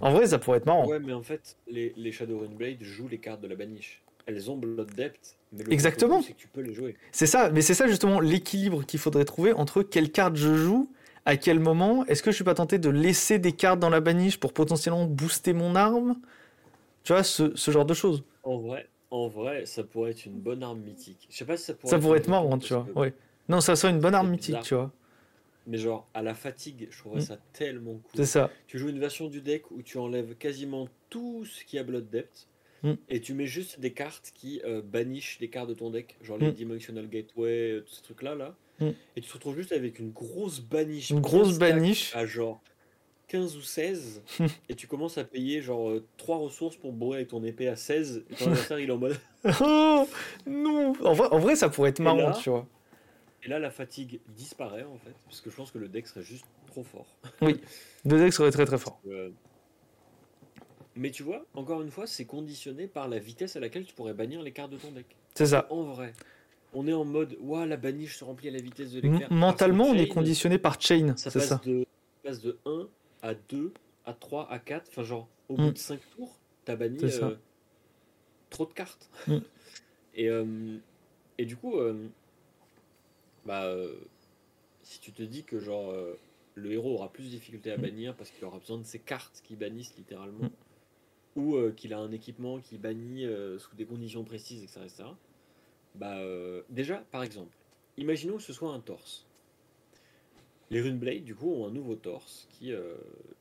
En 0.00 0.12
vrai, 0.12 0.28
ça 0.28 0.38
pourrait 0.38 0.58
être 0.58 0.66
marrant. 0.66 0.86
Ouais, 0.86 1.00
mais 1.00 1.12
en 1.12 1.22
fait, 1.22 1.56
les, 1.66 1.92
les 1.96 2.12
Shadow 2.12 2.46
Blade 2.56 2.82
jouent 2.82 3.08
les 3.08 3.18
cartes 3.18 3.40
de 3.40 3.48
la 3.48 3.56
baniche. 3.56 4.00
Elles 4.26 4.48
ont 4.50 4.56
Blood 4.56 4.94
Depth, 4.94 5.36
mais 5.52 5.64
le 5.64 5.72
Exactement. 5.72 6.22
c'est 6.22 6.32
que 6.32 6.38
tu 6.38 6.48
peux 6.48 6.60
les 6.60 6.74
jouer. 6.74 6.96
C'est 7.12 7.26
ça, 7.26 7.50
mais 7.50 7.60
c'est 7.62 7.74
ça 7.74 7.86
justement 7.86 8.20
l'équilibre 8.20 8.84
qu'il 8.84 9.00
faudrait 9.00 9.24
trouver 9.24 9.52
entre 9.52 9.82
quelles 9.82 10.10
cartes 10.12 10.36
je 10.36 10.54
joue, 10.54 10.90
à 11.26 11.36
quel 11.36 11.58
moment. 11.60 12.04
Est-ce 12.06 12.22
que 12.22 12.30
je 12.30 12.36
suis 12.36 12.44
pas 12.44 12.54
tenté 12.54 12.78
de 12.78 12.88
laisser 12.90 13.38
des 13.38 13.52
cartes 13.52 13.80
dans 13.80 13.90
la 13.90 14.00
baniche 14.00 14.38
pour 14.38 14.52
potentiellement 14.52 15.04
booster 15.06 15.52
mon 15.52 15.74
arme? 15.76 16.16
Tu 17.04 17.12
vois, 17.12 17.22
ce, 17.22 17.54
ce 17.56 17.70
genre 17.70 17.84
de 17.86 17.94
choses. 17.94 18.22
En 18.42 18.58
vrai, 18.58 18.88
en 19.10 19.28
vrai, 19.28 19.64
ça 19.66 19.82
pourrait 19.84 20.10
être 20.10 20.26
une 20.26 20.38
bonne 20.40 20.62
arme 20.62 20.80
mythique. 20.80 21.26
Je 21.30 21.36
sais 21.36 21.44
pas 21.44 21.56
si 21.56 21.64
ça 21.64 21.74
pourrait 21.74 21.90
Ça 21.90 21.98
pourrait 21.98 22.18
un 22.18 22.22
être 22.22 22.28
marrant, 22.28 22.58
tu 22.58 22.72
vois. 22.74 22.82
parce 22.84 22.94
que- 22.94 22.98
Ouais. 22.98 23.14
Non, 23.48 23.60
ça 23.62 23.76
serait 23.76 23.92
une 23.92 24.00
bonne 24.00 24.14
arme 24.14 24.30
mythique, 24.30 24.60
tu 24.62 24.74
vois. 24.74 24.90
Mais 25.66 25.76
genre, 25.78 26.06
à 26.14 26.22
la 26.22 26.34
fatigue, 26.34 26.88
je 26.90 26.98
trouverais 26.98 27.20
Mm. 27.20 27.24
ça 27.24 27.38
tellement 27.52 27.92
cool. 27.92 28.02
C'est 28.14 28.24
ça. 28.26 28.50
Tu 28.66 28.78
joues 28.78 28.88
une 28.88 28.98
version 29.00 29.28
du 29.28 29.40
deck 29.42 29.70
où 29.70 29.82
tu 29.82 29.98
enlèves 29.98 30.34
quasiment 30.36 30.88
tout 31.10 31.44
ce 31.44 31.62
qui 31.64 31.78
a 31.78 31.82
Blood 31.82 32.08
Depth 32.10 32.46
Mm. 32.82 32.92
et 33.08 33.20
tu 33.20 33.34
mets 33.34 33.46
juste 33.46 33.80
des 33.80 33.92
cartes 33.92 34.30
qui 34.34 34.60
euh, 34.64 34.80
bannissent 34.82 35.38
des 35.40 35.48
cartes 35.48 35.68
de 35.68 35.74
ton 35.74 35.90
deck, 35.90 36.16
genre 36.22 36.38
les 36.38 36.48
Mm. 36.48 36.52
Dimensional 36.52 37.08
Gateway, 37.08 37.72
euh, 37.72 37.80
tous 37.80 37.94
ces 37.96 38.02
trucs-là. 38.02 38.34
Là. 38.34 38.54
Mm. 38.80 38.90
Et 39.16 39.20
tu 39.20 39.28
te 39.28 39.34
retrouves 39.34 39.56
juste 39.56 39.72
avec 39.72 39.98
une 39.98 40.10
grosse 40.12 40.60
baniche. 40.60 41.10
Une 41.10 41.20
grosse 41.20 41.54
stack 41.56 41.74
baniche. 41.74 42.14
À 42.14 42.24
genre 42.26 42.60
15 43.26 43.56
ou 43.56 43.60
16 43.62 44.22
et 44.68 44.74
tu 44.74 44.86
commences 44.86 45.18
à 45.18 45.24
payer 45.24 45.60
genre 45.60 45.92
3 46.16 46.38
ressources 46.38 46.76
pour 46.76 46.92
bourrer 46.92 47.18
avec 47.18 47.28
ton 47.28 47.42
épée 47.44 47.68
à 47.68 47.76
16 47.76 48.24
et 48.30 48.34
ton 48.34 48.46
adversaire 48.46 48.78
il 48.78 48.88
est 48.88 48.92
en 48.92 48.98
mode. 48.98 49.16
Oh 49.60 50.08
non 50.46 50.92
en 51.04 51.12
vrai, 51.12 51.28
en 51.30 51.38
vrai, 51.38 51.54
ça 51.56 51.68
pourrait 51.68 51.90
être 51.90 52.00
marrant, 52.00 52.28
là 52.30 52.38
tu 52.40 52.48
vois. 52.50 52.66
Et 53.44 53.48
là, 53.48 53.58
la 53.60 53.70
fatigue 53.70 54.20
disparaît 54.28 54.82
en 54.84 54.98
fait, 54.98 55.14
parce 55.26 55.40
que 55.40 55.50
je 55.50 55.56
pense 55.56 55.70
que 55.70 55.78
le 55.78 55.88
deck 55.88 56.06
serait 56.06 56.24
juste 56.24 56.44
trop 56.66 56.82
fort. 56.82 57.06
Deux 58.04 58.18
decks 58.18 58.32
seraient 58.32 58.50
très 58.50 58.64
très 58.66 58.78
forts. 58.78 59.00
Euh, 59.08 59.30
Mais 60.98 61.12
tu 61.12 61.22
vois, 61.22 61.46
encore 61.54 61.80
une 61.80 61.90
fois, 61.92 62.08
c'est 62.08 62.24
conditionné 62.24 62.88
par 62.88 63.08
la 63.08 63.20
vitesse 63.20 63.54
à 63.54 63.60
laquelle 63.60 63.84
tu 63.86 63.94
pourrais 63.94 64.14
bannir 64.14 64.42
les 64.42 64.50
cartes 64.50 64.72
de 64.72 64.76
ton 64.78 64.90
deck. 64.90 65.06
C'est 65.34 65.46
ça. 65.46 65.68
En 65.70 65.82
vrai, 65.84 66.12
on 66.74 66.88
est 66.88 66.92
en 66.92 67.04
mode, 67.04 67.36
ouah, 67.40 67.66
la 67.66 67.76
baniche 67.76 68.16
se 68.16 68.24
remplit 68.24 68.48
à 68.48 68.50
la 68.50 68.60
vitesse 68.60 68.90
de 68.92 69.00
l'éclair. 69.00 69.32
Mentalement, 69.32 69.84
on 69.84 69.94
est 69.94 70.08
conditionné 70.08 70.58
par 70.58 70.80
Chain, 70.80 71.14
Ça 71.16 71.30
c'est 71.30 71.38
passe, 71.38 71.48
ça. 71.48 71.60
De, 71.64 71.86
passe 72.24 72.40
de 72.42 72.58
1 72.66 72.88
à 73.22 73.34
2 73.34 73.72
à 74.06 74.12
3 74.12 74.50
à 74.50 74.58
4. 74.58 74.88
Enfin, 74.88 75.04
genre, 75.04 75.28
au 75.48 75.54
Mm. 75.54 75.66
bout 75.66 75.72
de 75.72 75.78
5 75.78 76.00
tours, 76.16 76.36
t'as 76.64 76.74
banni 76.74 77.08
ça. 77.10 77.26
euh, 77.28 77.36
trop 78.50 78.66
de 78.66 78.72
cartes. 78.72 79.08
Mm. 79.28 79.36
et, 80.16 80.28
euh, 80.28 80.78
et 81.38 81.44
du 81.46 81.56
coup, 81.56 81.76
euh, 81.78 82.08
bah, 83.46 83.66
euh, 83.66 83.94
si 84.82 84.98
tu 84.98 85.12
te 85.12 85.22
dis 85.22 85.44
que 85.44 85.60
genre 85.60 85.94
le 86.56 86.72
héros 86.72 86.94
aura 86.94 87.12
plus 87.12 87.22
de 87.22 87.28
difficulté 87.28 87.70
à 87.70 87.76
Mm. 87.78 87.82
bannir 87.82 88.14
parce 88.16 88.30
qu'il 88.30 88.44
aura 88.44 88.58
besoin 88.58 88.78
de 88.78 88.84
ses 88.84 88.98
cartes 88.98 89.42
qui 89.44 89.54
bannissent 89.54 89.94
littéralement, 89.96 90.50
ou 91.38 91.56
euh, 91.56 91.72
qu'il 91.72 91.94
a 91.94 91.98
un 91.98 92.10
équipement 92.10 92.58
qui 92.58 92.76
bannit 92.76 93.24
euh, 93.24 93.58
sous 93.58 93.74
des 93.76 93.84
conditions 93.86 94.24
précises, 94.24 94.62
etc. 94.64 94.80
etc. 94.84 95.04
bah, 95.94 96.18
euh, 96.18 96.62
déjà, 96.68 96.96
par 97.12 97.22
exemple, 97.22 97.56
imaginons 97.96 98.36
que 98.36 98.42
ce 98.42 98.52
soit 98.52 98.72
un 98.72 98.80
torse. 98.80 99.24
Les 100.70 100.82
Runeblade, 100.82 101.24
du 101.24 101.34
coup, 101.34 101.50
ont 101.50 101.66
un 101.66 101.70
nouveau 101.70 101.94
torse 101.94 102.46
qui, 102.50 102.74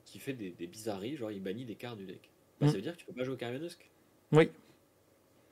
qui 0.05 0.17
fait 0.17 0.31
des, 0.31 0.51
des 0.51 0.65
bizarreries, 0.65 1.17
genre 1.17 1.29
il 1.29 1.41
bannit 1.41 1.65
des 1.65 1.75
cartes 1.75 1.97
du 1.97 2.05
deck. 2.05 2.29
Bah. 2.61 2.67
Ça 2.67 2.75
veut 2.75 2.81
dire 2.81 2.93
que 2.93 2.99
tu 2.99 3.05
peux 3.05 3.11
pas 3.11 3.25
jouer 3.25 3.33
au 3.33 3.37
Carionusk. 3.37 3.89
Oui. 4.31 4.49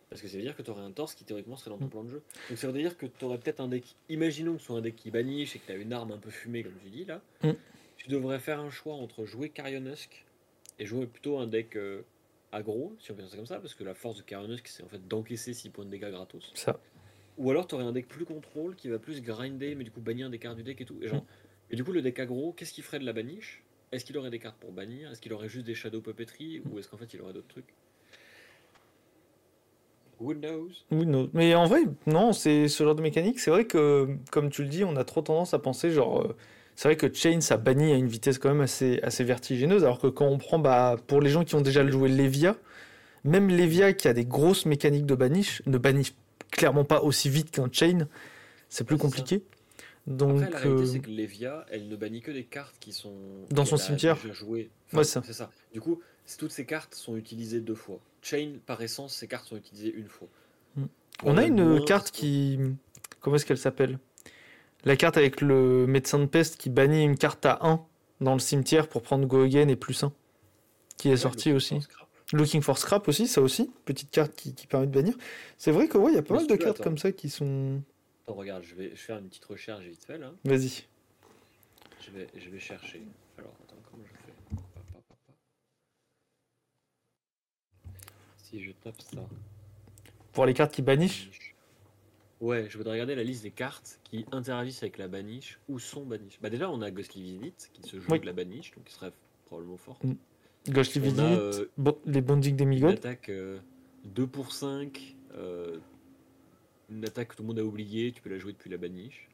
Parce 0.10 0.22
que 0.22 0.30
ça 0.30 0.38
veut 0.38 0.44
dire 0.44 0.56
que 0.56 0.62
tu 0.62 0.72
aurais 0.72 0.84
un 0.84 0.92
torse 0.92 1.16
qui 1.16 1.26
théoriquement 1.26 1.58
serait 1.58 1.72
dans 1.72 1.78
ton 1.78 1.86
Mm. 1.88 1.90
plan 1.90 2.04
de 2.06 2.10
jeu. 2.12 2.22
Donc 2.50 2.58
ça 2.58 2.68
veut 2.72 2.80
dire 2.80 2.98
que 2.98 3.06
tu 3.06 3.26
aurais 3.26 3.40
peut-être 3.40 3.60
un 3.60 3.68
deck. 3.68 3.96
Imaginons 4.08 4.54
que 4.54 4.60
ce 4.60 4.68
soit 4.68 4.78
un 4.78 4.82
deck 4.82 4.96
qui 4.96 5.12
baniche 5.12 5.58
et 5.58 5.60
que 5.60 5.66
tu 5.66 5.72
as 5.74 5.76
une 5.76 5.92
arme 5.92 6.14
un 6.14 6.18
peu 6.18 6.30
fumée, 6.30 6.64
comme 6.64 6.78
tu 6.82 6.90
dis 6.90 7.04
là. 7.04 7.22
Mm. 7.44 7.52
Tu 7.98 8.08
devrais 8.08 8.40
faire 8.40 8.62
un 8.62 8.70
choix 8.70 8.94
entre 8.94 9.26
jouer 9.26 9.50
Carionusk 9.50 10.24
et 10.80 10.86
jouer 10.86 11.08
plutôt 11.08 11.40
un 11.40 11.48
deck 11.48 11.76
euh, 11.76 12.04
aggro, 12.56 12.96
si 13.00 13.12
on 13.12 13.16
peut 13.16 13.24
ça 13.28 13.36
comme 13.36 13.46
ça, 13.46 13.60
parce 13.60 13.76
que 13.76 13.84
la 13.84 13.94
force 13.94 14.18
de 14.18 14.24
Carionusk 14.24 14.68
c'est 14.68 14.84
en 14.84 14.88
fait 14.88 15.08
d'encaisser 15.08 15.54
6 15.54 15.70
points 15.70 15.86
de 15.86 15.90
dégâts 15.90 16.10
gratos. 16.10 16.52
Ça. 16.56 16.80
Ou 17.38 17.52
alors 17.52 17.68
tu 17.68 17.76
aurais 17.76 17.84
un 17.84 17.92
deck 17.92 18.08
plus 18.08 18.26
contrôle 18.26 18.76
qui 18.76 18.88
va 18.88 18.98
plus 18.98 19.22
grinder, 19.22 19.76
mais 19.76 19.84
du 19.84 19.92
coup 19.92 20.02
bannir 20.02 20.30
des 20.30 20.40
cartes 20.40 20.56
du 20.56 20.64
deck 20.64 20.80
et 20.80 20.86
tout. 20.86 20.98
Et, 21.02 21.08
genre, 21.08 21.26
et 21.70 21.76
du 21.76 21.84
coup, 21.84 21.92
le 21.92 22.02
deck 22.02 22.20
aggro, 22.20 22.54
qu'est-ce 22.54 22.72
qu'il 22.72 22.84
ferait 22.84 23.00
de 23.00 23.06
la 23.06 23.14
baniche 23.14 23.62
Est-ce 23.92 24.06
qu'il 24.06 24.18
aurait 24.18 24.30
des 24.30 24.40
cartes 24.40 24.58
pour 24.58 24.72
bannir? 24.72 25.12
Est-ce 25.12 25.22
qu'il 25.22 25.34
aurait 25.34 25.50
juste 25.50 25.66
des 25.66 25.76
Shadow 25.76 26.02
Puppetry? 26.02 26.62
Ou 26.72 26.80
est-ce 26.80 26.88
qu'en 26.88 26.98
fait 26.98 27.14
il 27.14 27.22
aurait 27.22 27.34
d'autres 27.34 27.48
trucs? 27.48 27.74
Who 30.20 30.34
knows? 30.34 30.72
Mais 31.34 31.56
en 31.56 31.66
vrai, 31.66 31.84
non, 32.08 32.32
c'est 32.32 32.70
ce 32.70 32.84
genre 32.86 32.96
de 32.96 33.02
mécanique. 33.02 33.40
C'est 33.40 33.52
vrai 33.52 33.66
que, 33.66 34.08
comme 34.32 34.50
tu 34.50 34.64
le 34.64 34.70
dis, 34.70 34.86
on 34.86 34.96
a 34.96 35.04
trop 35.04 35.22
tendance 35.22 35.54
à 35.54 35.60
penser, 35.60 35.92
genre, 35.92 36.22
euh, 36.22 36.36
c'est 36.76 36.90
vrai 36.90 36.98
que 36.98 37.14
Chain, 37.14 37.40
ça 37.42 37.58
bannit 37.58 37.94
à 37.94 37.96
une 37.96 38.08
vitesse 38.08 38.38
quand 38.38 38.50
même 38.50 38.62
assez, 38.62 39.00
assez 39.02 39.24
vertigineuse, 39.24 39.84
alors 39.84 40.00
que 40.00 40.08
quand 40.08 40.28
on 40.28 40.38
prend, 40.38 40.60
bah, 40.60 40.98
pour 41.08 41.22
les 41.22 41.30
gens 41.30 41.46
qui 41.46 41.56
ont 41.56 41.62
déjà 41.62 41.88
joué 41.88 42.10
Levia, 42.10 42.58
même 43.24 43.50
Levia 43.50 43.94
qui 43.94 44.08
a 44.08 44.14
des 44.14 44.26
grosses 44.26 44.66
mécaniques 44.66 45.06
de 45.06 45.16
banish, 45.16 45.62
ne 45.66 45.78
bannit 45.78 46.14
clairement 46.52 46.84
pas 46.84 47.02
aussi 47.02 47.30
vite 47.30 47.52
qu'un 47.52 47.70
Chain. 47.72 48.08
C'est 48.70 48.84
plus 48.84 48.98
compliqué. 48.98 49.44
Donc, 50.06 50.44
Après, 50.44 50.52
la 50.52 50.60
réalité, 50.60 50.84
euh, 50.84 50.86
c'est 50.86 51.00
que 51.00 51.10
Levia, 51.10 51.66
elle 51.72 51.88
ne 51.88 51.96
bannit 51.96 52.22
que 52.22 52.32
des 52.32 52.44
cartes 52.44 52.76
qui 52.80 52.92
sont. 52.92 53.16
Dans 53.50 53.66
son 53.66 53.78
cimetière. 53.78 54.18
déjà 54.18 54.34
jouées. 54.34 54.70
Ouais. 54.94 55.04
C'est 55.04 55.34
ça. 55.34 55.50
Du 55.74 55.82
coup, 55.82 56.02
toutes 56.38 56.52
ces 56.52 56.66
cartes 56.66 56.94
sont 56.94 57.16
utilisées 57.16 57.62
deux 57.62 57.76
fois. 57.76 58.00
Chain, 58.22 58.56
par 58.66 58.82
essence, 58.82 59.16
ces 59.16 59.28
cartes 59.28 59.48
sont 59.48 59.56
utilisées 59.56 59.94
une 59.96 60.08
fois. 60.08 60.28
Mm. 60.76 60.86
on 61.24 61.38
a 61.38 61.46
une 61.46 61.84
carte 61.86 62.12
qui, 62.12 62.60
comment 63.22 63.38
est-ce 63.38 63.46
qu'elle 63.46 63.58
s'appelle? 63.58 63.98
La 64.86 64.96
carte 64.96 65.18
avec 65.18 65.42
le 65.42 65.88
médecin 65.88 66.20
de 66.20 66.26
peste 66.26 66.58
qui 66.58 66.70
bannit 66.70 67.04
une 67.04 67.18
carte 67.18 67.46
à 67.46 67.58
1 67.62 67.84
dans 68.22 68.34
le 68.34 68.40
cimetière 68.40 68.88
pour 68.88 69.02
prendre 69.02 69.26
Go 69.26 69.44
Again 69.44 69.68
et 69.68 69.76
plus 69.76 70.04
1, 70.04 70.14
qui 70.98 71.10
est 71.10 71.26
Ouais, 71.26 71.32
le 71.50 71.56
aussi. 71.56 71.80
Looking 72.34 72.62
for 72.62 72.78
Scrap 72.78 73.08
aussi, 73.08 73.28
ça 73.28 73.42
aussi, 73.42 73.72
petite 73.86 74.10
carte 74.12 74.34
qui, 74.36 74.54
qui 74.56 74.68
permet 74.68 74.88
de 74.88 74.92
bannir. 74.92 75.16
C'est 75.58 75.72
vrai 75.72 75.88
que 75.88 75.98
ouais, 75.98 76.12
il 76.12 76.16
y 76.16 76.18
a 76.18 76.24
pas 76.24 76.34
Mais 76.36 76.40
mal 76.42 76.48
de 76.50 76.56
cartes 76.56 76.76
attends. 76.80 76.84
comme 76.84 76.98
ça 76.98 77.12
qui 77.12 77.30
sont. 77.30 77.82
Attends, 78.24 78.34
regarde, 78.36 78.64
je 78.64 78.74
vais, 78.76 78.86
je 78.86 78.90
vais 78.92 78.96
faire 78.96 79.18
une 79.18 79.28
petite 79.28 79.46
recherche 79.46 79.84
vite 79.84 80.04
fait 80.04 80.18
là. 80.18 80.32
Vas-y. 80.44 80.86
Je 82.02 82.12
vais, 82.12 82.28
je 82.38 82.50
vais 82.50 82.60
chercher. 82.60 83.02
Alors, 83.38 83.54
attends, 83.64 83.76
comment 83.92 84.04
je 84.06 84.12
fais? 84.12 84.62
Si 88.44 88.64
je 88.64 88.72
tape 88.72 89.02
ça. 89.02 89.22
Pour 90.34 90.46
les 90.46 90.54
cartes 90.54 90.74
qui 90.74 90.82
bannissent. 90.82 91.26
Ouais, 92.42 92.68
je 92.70 92.78
voudrais 92.78 92.94
regarder 92.94 93.16
la 93.16 93.24
liste 93.24 93.44
des 93.44 93.52
cartes 93.52 94.00
qui 94.04 94.26
interagissent 94.32 94.84
avec 94.84 94.98
la 94.98 95.08
baniche 95.08 95.60
ou 95.70 95.80
sont 95.80 96.06
baniches. 96.06 96.38
Bah 96.42 96.50
déjà, 96.50 96.70
on 96.70 96.82
a 96.82 96.92
Ghostly 96.92 97.22
Visit 97.22 97.70
qui 97.74 97.82
se 97.84 97.98
joue 97.98 98.08
Oui. 98.10 98.14
avec 98.16 98.26
la 98.26 98.34
baniche, 98.34 98.72
donc 98.76 98.84
qui 98.86 98.94
serait 98.94 99.14
probablement 99.46 99.78
fort. 99.78 100.00
Mm. 100.04 100.14
Ghostly 100.70 101.00
a, 101.00 101.04
Visit, 101.04 101.20
euh, 101.22 101.66
bon, 101.78 101.98
les 102.06 102.22
Bonding 102.22 102.52
Une 102.52 102.58
Demigods. 102.58 102.90
attaque 102.90 103.30
euh, 103.30 103.60
2 104.06 104.28
pour 104.28 104.52
5, 104.52 105.16
euh, 105.36 105.78
une 106.90 107.06
attaque 107.06 107.30
que 107.30 107.36
tout 107.36 107.44
le 107.44 107.48
monde 107.48 107.60
a 107.60 107.64
oubliée, 107.64 108.12
tu 108.12 108.22
peux 108.22 108.30
la 108.30 108.38
jouer 108.38 108.52
depuis 108.52 108.70
la 108.70 108.78
baniche. 108.78 109.30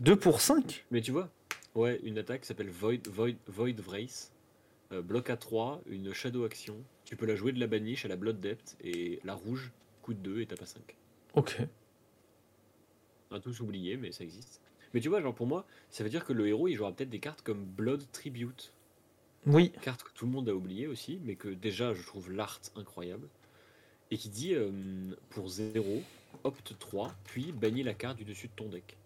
2 0.00 0.16
pour 0.16 0.40
5 0.40 0.84
Mais 0.90 1.00
tu 1.00 1.12
vois, 1.12 1.30
ouais, 1.74 1.98
une 2.02 2.18
attaque 2.18 2.42
qui 2.42 2.46
s'appelle 2.48 2.70
Void, 2.70 3.08
Void, 3.08 3.34
Void 3.46 3.80
Vrace. 3.80 4.32
Euh, 4.92 5.00
bloc 5.00 5.30
à 5.30 5.36
3, 5.38 5.80
une 5.86 6.12
Shadow 6.12 6.44
Action. 6.44 6.76
Tu 7.06 7.16
peux 7.16 7.24
la 7.24 7.34
jouer 7.36 7.52
de 7.52 7.60
la 7.60 7.66
baniche 7.66 8.04
à 8.04 8.08
la 8.08 8.16
Blood 8.16 8.40
Depth 8.40 8.76
et 8.84 9.20
la 9.24 9.34
rouge 9.34 9.72
coûte 10.02 10.20
2 10.20 10.40
et 10.42 10.46
tape 10.46 10.60
à 10.60 10.66
5. 10.66 10.82
Ok. 11.34 11.56
On 13.32 13.36
a 13.36 13.40
tous 13.40 13.60
oublié, 13.60 13.96
mais 13.96 14.12
ça 14.12 14.24
existe. 14.24 14.60
Mais 14.94 15.00
tu 15.00 15.08
vois, 15.08 15.22
genre 15.22 15.34
pour 15.34 15.46
moi, 15.46 15.64
ça 15.90 16.04
veut 16.04 16.10
dire 16.10 16.24
que 16.24 16.32
le 16.34 16.46
héros 16.48 16.68
il 16.68 16.74
jouera 16.76 16.92
peut-être 16.92 17.08
des 17.10 17.18
cartes 17.18 17.40
comme 17.42 17.64
Blood 17.64 18.04
Tribute. 18.12 18.72
Oui, 19.46 19.72
Carte 19.80 20.02
que 20.04 20.10
tout 20.14 20.26
le 20.26 20.30
monde 20.30 20.48
a 20.48 20.54
oublié 20.54 20.86
aussi, 20.86 21.18
mais 21.24 21.34
que 21.34 21.48
déjà 21.48 21.94
je 21.94 22.02
trouve 22.04 22.30
l'art 22.30 22.60
incroyable. 22.76 23.26
Et 24.10 24.18
qui 24.18 24.28
dit 24.28 24.54
euh, 24.54 24.70
pour 25.30 25.48
0, 25.48 26.02
opte 26.44 26.78
3, 26.78 27.12
puis 27.24 27.50
bannis 27.52 27.82
la 27.82 27.94
carte 27.94 28.18
du 28.18 28.24
dessus 28.24 28.46
de 28.48 28.52
ton 28.54 28.68
deck. 28.68 28.96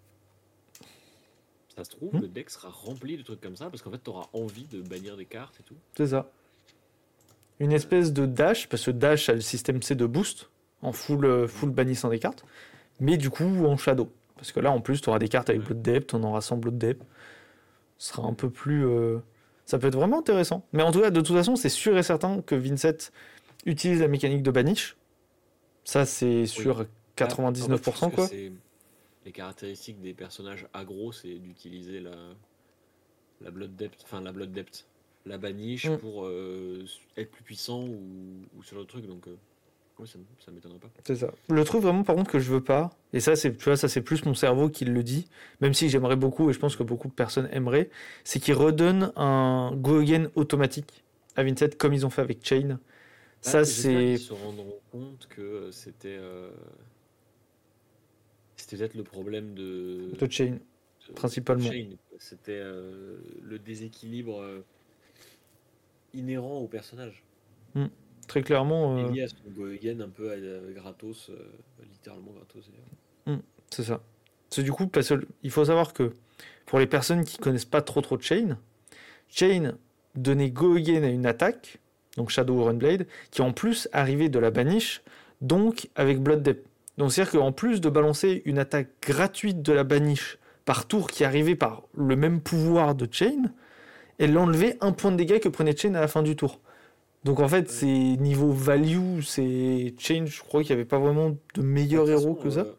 Ça 1.76 1.84
se 1.84 1.90
trouve, 1.90 2.14
Hmm. 2.14 2.20
le 2.22 2.28
deck 2.28 2.50
sera 2.50 2.68
rempli 2.68 3.16
de 3.16 3.22
trucs 3.22 3.40
comme 3.40 3.56
ça, 3.56 3.70
parce 3.70 3.82
qu'en 3.82 3.90
fait 3.90 4.02
tu 4.02 4.10
auras 4.10 4.28
envie 4.32 4.64
de 4.66 4.82
bannir 4.82 5.16
des 5.16 5.24
cartes 5.26 5.58
et 5.60 5.62
tout. 5.62 5.76
c'est 5.96 6.08
ça. 6.08 6.30
Une 7.60 7.72
espèce 7.72 8.12
de 8.12 8.26
dash, 8.26 8.68
parce 8.68 8.84
que 8.84 8.90
dash 8.90 9.28
a 9.30 9.34
le 9.34 9.40
système 9.40 9.80
C 9.82 9.94
de 9.94 10.04
boost, 10.06 10.50
en 10.82 10.92
full, 10.92 11.24
euh, 11.24 11.46
full 11.48 11.70
bannissant 11.70 12.10
des 12.10 12.18
cartes, 12.18 12.44
mais 13.00 13.16
du 13.16 13.30
coup 13.30 13.64
en 13.66 13.76
shadow. 13.76 14.10
Parce 14.36 14.52
que 14.52 14.60
là, 14.60 14.70
en 14.70 14.80
plus, 14.80 15.00
tu 15.00 15.08
auras 15.08 15.18
des 15.18 15.28
cartes 15.28 15.48
avec. 15.50 15.62
Blood 15.62 15.80
Depth, 15.82 16.14
on 16.14 16.22
aura 16.22 16.40
sans 16.42 16.56
Blood 16.56 16.76
Depth. 16.78 17.02
Ce 17.98 18.12
sera 18.12 18.26
un 18.28 18.34
peu 18.34 18.50
plus. 18.50 18.86
euh, 18.86 19.18
Ça 19.64 19.78
peut 19.78 19.86
être 19.88 19.96
vraiment 19.96 20.18
intéressant. 20.18 20.64
Mais 20.72 20.82
en 20.82 20.92
tout 20.92 21.00
cas, 21.00 21.10
de 21.10 21.20
toute 21.20 21.34
façon, 21.36 21.56
c'est 21.56 21.68
sûr 21.70 21.96
et 21.96 22.02
certain 22.02 22.42
que 22.42 22.54
Vincent 22.54 23.10
utilise 23.64 24.00
la 24.00 24.08
mécanique 24.08 24.42
de 24.42 24.50
banish. 24.50 24.96
Ça, 25.84 26.04
c'est 26.04 26.42
Ah, 26.42 26.44
je 26.46 27.24
99%, 27.24 27.80
pense 27.80 28.00
que 28.10 28.14
quoi. 28.14 28.28
Les 29.24 29.32
caractéristiques 29.32 30.00
des 30.02 30.12
personnages 30.14 30.66
aggro, 30.74 31.10
c'est 31.12 31.34
d'utiliser 31.34 32.00
la, 32.00 32.14
la 33.40 33.50
Blood 33.50 33.74
Depth, 33.74 34.02
enfin 34.04 34.20
la 34.20 34.30
Blood 34.32 34.52
Depth, 34.52 34.86
la 35.24 35.38
baniche 35.38 35.88
Mm. 35.88 35.96
pour 35.96 36.26
euh, 36.26 36.84
être 37.16 37.30
plus 37.32 37.42
puissant 37.42 37.82
ou, 37.82 37.98
ou 38.56 38.62
sur 38.62 38.78
le 38.78 38.84
truc, 38.84 39.06
donc 39.06 39.26
euh, 39.26 39.36
ça, 40.04 40.18
ça 40.44 40.50
m'étonnerait 40.50 40.78
pas. 40.78 40.90
C'est 41.04 41.16
ça. 41.16 41.30
Le 41.48 41.64
truc 41.64 41.82
vraiment 41.82 42.02
par 42.02 42.16
contre 42.16 42.30
que 42.32 42.38
je 42.40 42.50
veux 42.50 42.62
pas, 42.62 42.90
et 43.12 43.20
ça 43.20 43.36
c'est 43.36 43.56
tu 43.56 43.64
vois 43.64 43.76
ça 43.76 43.88
c'est 43.88 44.02
plus 44.02 44.24
mon 44.24 44.34
cerveau 44.34 44.68
qui 44.68 44.84
le 44.84 45.02
dit, 45.04 45.28
même 45.60 45.72
si 45.72 45.88
j'aimerais 45.88 46.16
beaucoup 46.16 46.50
et 46.50 46.52
je 46.52 46.58
pense 46.58 46.74
que 46.74 46.82
beaucoup 46.82 47.06
de 47.08 47.12
personnes 47.12 47.48
aimeraient, 47.52 47.90
c'est 48.24 48.40
qu'ils 48.40 48.54
redonnent 48.54 49.12
un 49.16 49.70
go 49.76 50.00
again 50.00 50.26
automatique 50.34 51.04
à 51.36 51.44
Vincent 51.44 51.68
comme 51.78 51.92
ils 51.92 52.04
ont 52.06 52.10
fait 52.10 52.22
avec 52.22 52.44
Chain. 52.44 52.80
Ça 53.42 53.64
Ah, 53.64 53.72
j'espère 53.72 54.04
c'est 54.04 54.08
qu'ils 54.08 54.20
se 54.20 54.32
rendront 54.32 54.80
compte 54.90 55.26
que 55.28 55.70
c'était 55.70 56.16
euh, 56.18 56.50
c'était 58.56 58.76
peut-être 58.76 58.94
le 58.94 59.02
problème 59.04 59.54
de, 59.54 60.18
de 60.18 60.26
Chain 60.28 60.58
de- 61.08 61.14
principalement. 61.14 61.76
C'était 62.18 62.52
euh, 62.62 63.18
le 63.42 63.58
déséquilibre 63.58 64.40
euh, 64.40 64.60
inhérent 66.12 66.58
au 66.58 66.66
personnage. 66.66 67.22
Très 68.26 68.42
clairement. 68.42 68.98
Euh, 68.98 69.10
lié 69.10 69.22
à 69.22 69.28
son 69.28 69.36
go 69.48 69.66
again 69.66 70.00
un 70.00 70.08
peu 70.08 70.30
euh, 70.30 70.72
gratos, 70.74 71.30
euh, 71.30 71.36
littéralement 71.90 72.32
gratos 72.32 72.68
d'ailleurs. 72.70 73.40
C'est 73.70 73.82
ça. 73.82 74.00
C'est 74.50 74.62
du 74.62 74.72
coup, 74.72 74.86
parce 74.86 75.12
il 75.42 75.50
faut 75.50 75.64
savoir 75.64 75.92
que 75.92 76.12
pour 76.66 76.78
les 76.78 76.86
personnes 76.86 77.24
qui 77.24 77.38
connaissent 77.38 77.64
pas 77.64 77.82
trop 77.82 78.00
trop 78.00 78.18
Chain, 78.20 78.58
Chain 79.28 79.74
donnait 80.14 80.50
Go 80.50 80.76
Again 80.76 81.02
à 81.02 81.08
une 81.08 81.26
attaque, 81.26 81.78
donc 82.16 82.30
Shadow 82.30 82.64
Runblade, 82.64 83.06
qui 83.30 83.42
en 83.42 83.52
plus 83.52 83.88
arrivait 83.92 84.28
de 84.28 84.38
la 84.38 84.50
baniche, 84.50 85.02
donc 85.40 85.88
avec 85.96 86.20
Blood 86.20 86.42
Depth. 86.42 86.64
Donc 86.96 87.12
c'est-à-dire 87.12 87.40
qu'en 87.40 87.52
plus 87.52 87.80
de 87.80 87.88
balancer 87.88 88.42
une 88.44 88.58
attaque 88.58 88.88
gratuite 89.02 89.62
de 89.62 89.72
la 89.72 89.84
baniche 89.84 90.38
par 90.64 90.86
tour 90.86 91.08
qui 91.08 91.24
arrivait 91.24 91.56
par 91.56 91.82
le 91.94 92.16
même 92.16 92.40
pouvoir 92.40 92.94
de 92.94 93.06
Chain, 93.10 93.50
elle 94.18 94.36
enlevait 94.38 94.78
un 94.80 94.92
point 94.92 95.12
de 95.12 95.16
dégâts 95.16 95.40
que 95.40 95.48
prenait 95.48 95.76
Chain 95.76 95.94
à 95.94 96.00
la 96.00 96.08
fin 96.08 96.22
du 96.22 96.36
tour. 96.36 96.60
Donc 97.26 97.40
en 97.40 97.48
fait, 97.48 97.68
c'est 97.68 97.86
niveau 97.86 98.52
value, 98.52 99.20
c'est 99.20 99.94
Chain, 99.98 100.26
je 100.26 100.40
crois 100.40 100.62
qu'il 100.62 100.76
n'y 100.76 100.80
avait 100.80 100.88
pas 100.88 101.00
vraiment 101.00 101.36
de 101.54 101.60
meilleur 101.62 102.08
héros 102.08 102.34
que 102.36 102.50
ça. 102.50 102.60
euh, 102.60 102.72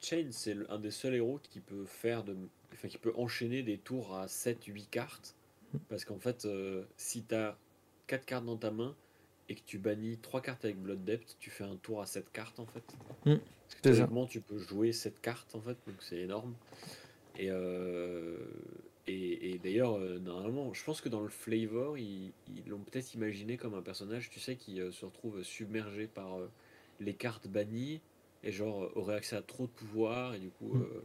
Chain, 0.00 0.26
c'est 0.32 0.56
un 0.68 0.78
des 0.80 0.90
seuls 0.90 1.14
héros 1.14 1.38
qui 1.50 1.60
peut 1.60 1.84
faire 1.84 2.24
de, 2.24 2.36
enfin, 2.74 2.88
qui 2.88 2.98
peut 2.98 3.12
enchaîner 3.16 3.62
des 3.62 3.78
tours 3.78 4.16
à 4.16 4.26
7-8 4.26 4.88
cartes. 4.90 5.36
Parce 5.88 6.04
qu'en 6.04 6.18
fait, 6.18 6.46
euh, 6.46 6.82
si 6.96 7.22
tu 7.22 7.34
as 7.36 7.56
4 8.08 8.24
cartes 8.26 8.44
dans 8.44 8.56
ta 8.56 8.72
main 8.72 8.96
et 9.48 9.54
que 9.54 9.60
tu 9.64 9.78
bannis 9.78 10.18
3 10.18 10.40
cartes 10.40 10.64
avec 10.64 10.78
Blood 10.82 11.04
Depth, 11.04 11.36
tu 11.38 11.50
fais 11.50 11.64
un 11.64 11.76
tour 11.76 12.02
à 12.02 12.06
7 12.06 12.32
cartes 12.32 12.58
en 12.58 12.66
fait. 12.66 12.82
Mm, 13.24 13.36
Parce 13.82 14.00
que 14.00 14.26
tu 14.26 14.40
peux 14.40 14.58
jouer 14.58 14.92
7 14.92 15.20
cartes 15.20 15.54
en 15.54 15.60
fait, 15.60 15.76
donc 15.86 15.96
c'est 16.00 16.18
énorme. 16.18 16.54
Et, 17.38 17.50
euh, 17.50 18.36
et, 19.06 19.50
et 19.52 19.58
d'ailleurs, 19.58 19.98
euh, 19.98 20.18
normalement, 20.18 20.72
je 20.74 20.82
pense 20.84 21.00
que 21.00 21.08
dans 21.08 21.20
le 21.20 21.28
flavor, 21.28 21.96
ils 21.98 22.32
l'ont 22.66 22.78
peut-être 22.80 23.14
imaginé 23.14 23.56
comme 23.56 23.74
un 23.74 23.82
personnage, 23.82 24.30
tu 24.30 24.40
sais, 24.40 24.56
qui 24.56 24.80
euh, 24.80 24.90
se 24.92 25.04
retrouve 25.04 25.42
submergé 25.42 26.06
par 26.06 26.38
les 27.00 27.14
cartes 27.14 27.46
bannies 27.48 28.00
et 28.42 28.52
genre 28.52 28.90
aurait 28.96 29.16
accès 29.16 29.36
à 29.36 29.42
trop 29.42 29.64
de 29.66 29.70
pouvoir 29.72 30.34
et 30.34 30.38
du 30.38 30.50
coup 30.50 30.74
Mm. 30.74 30.82
euh, 30.82 31.02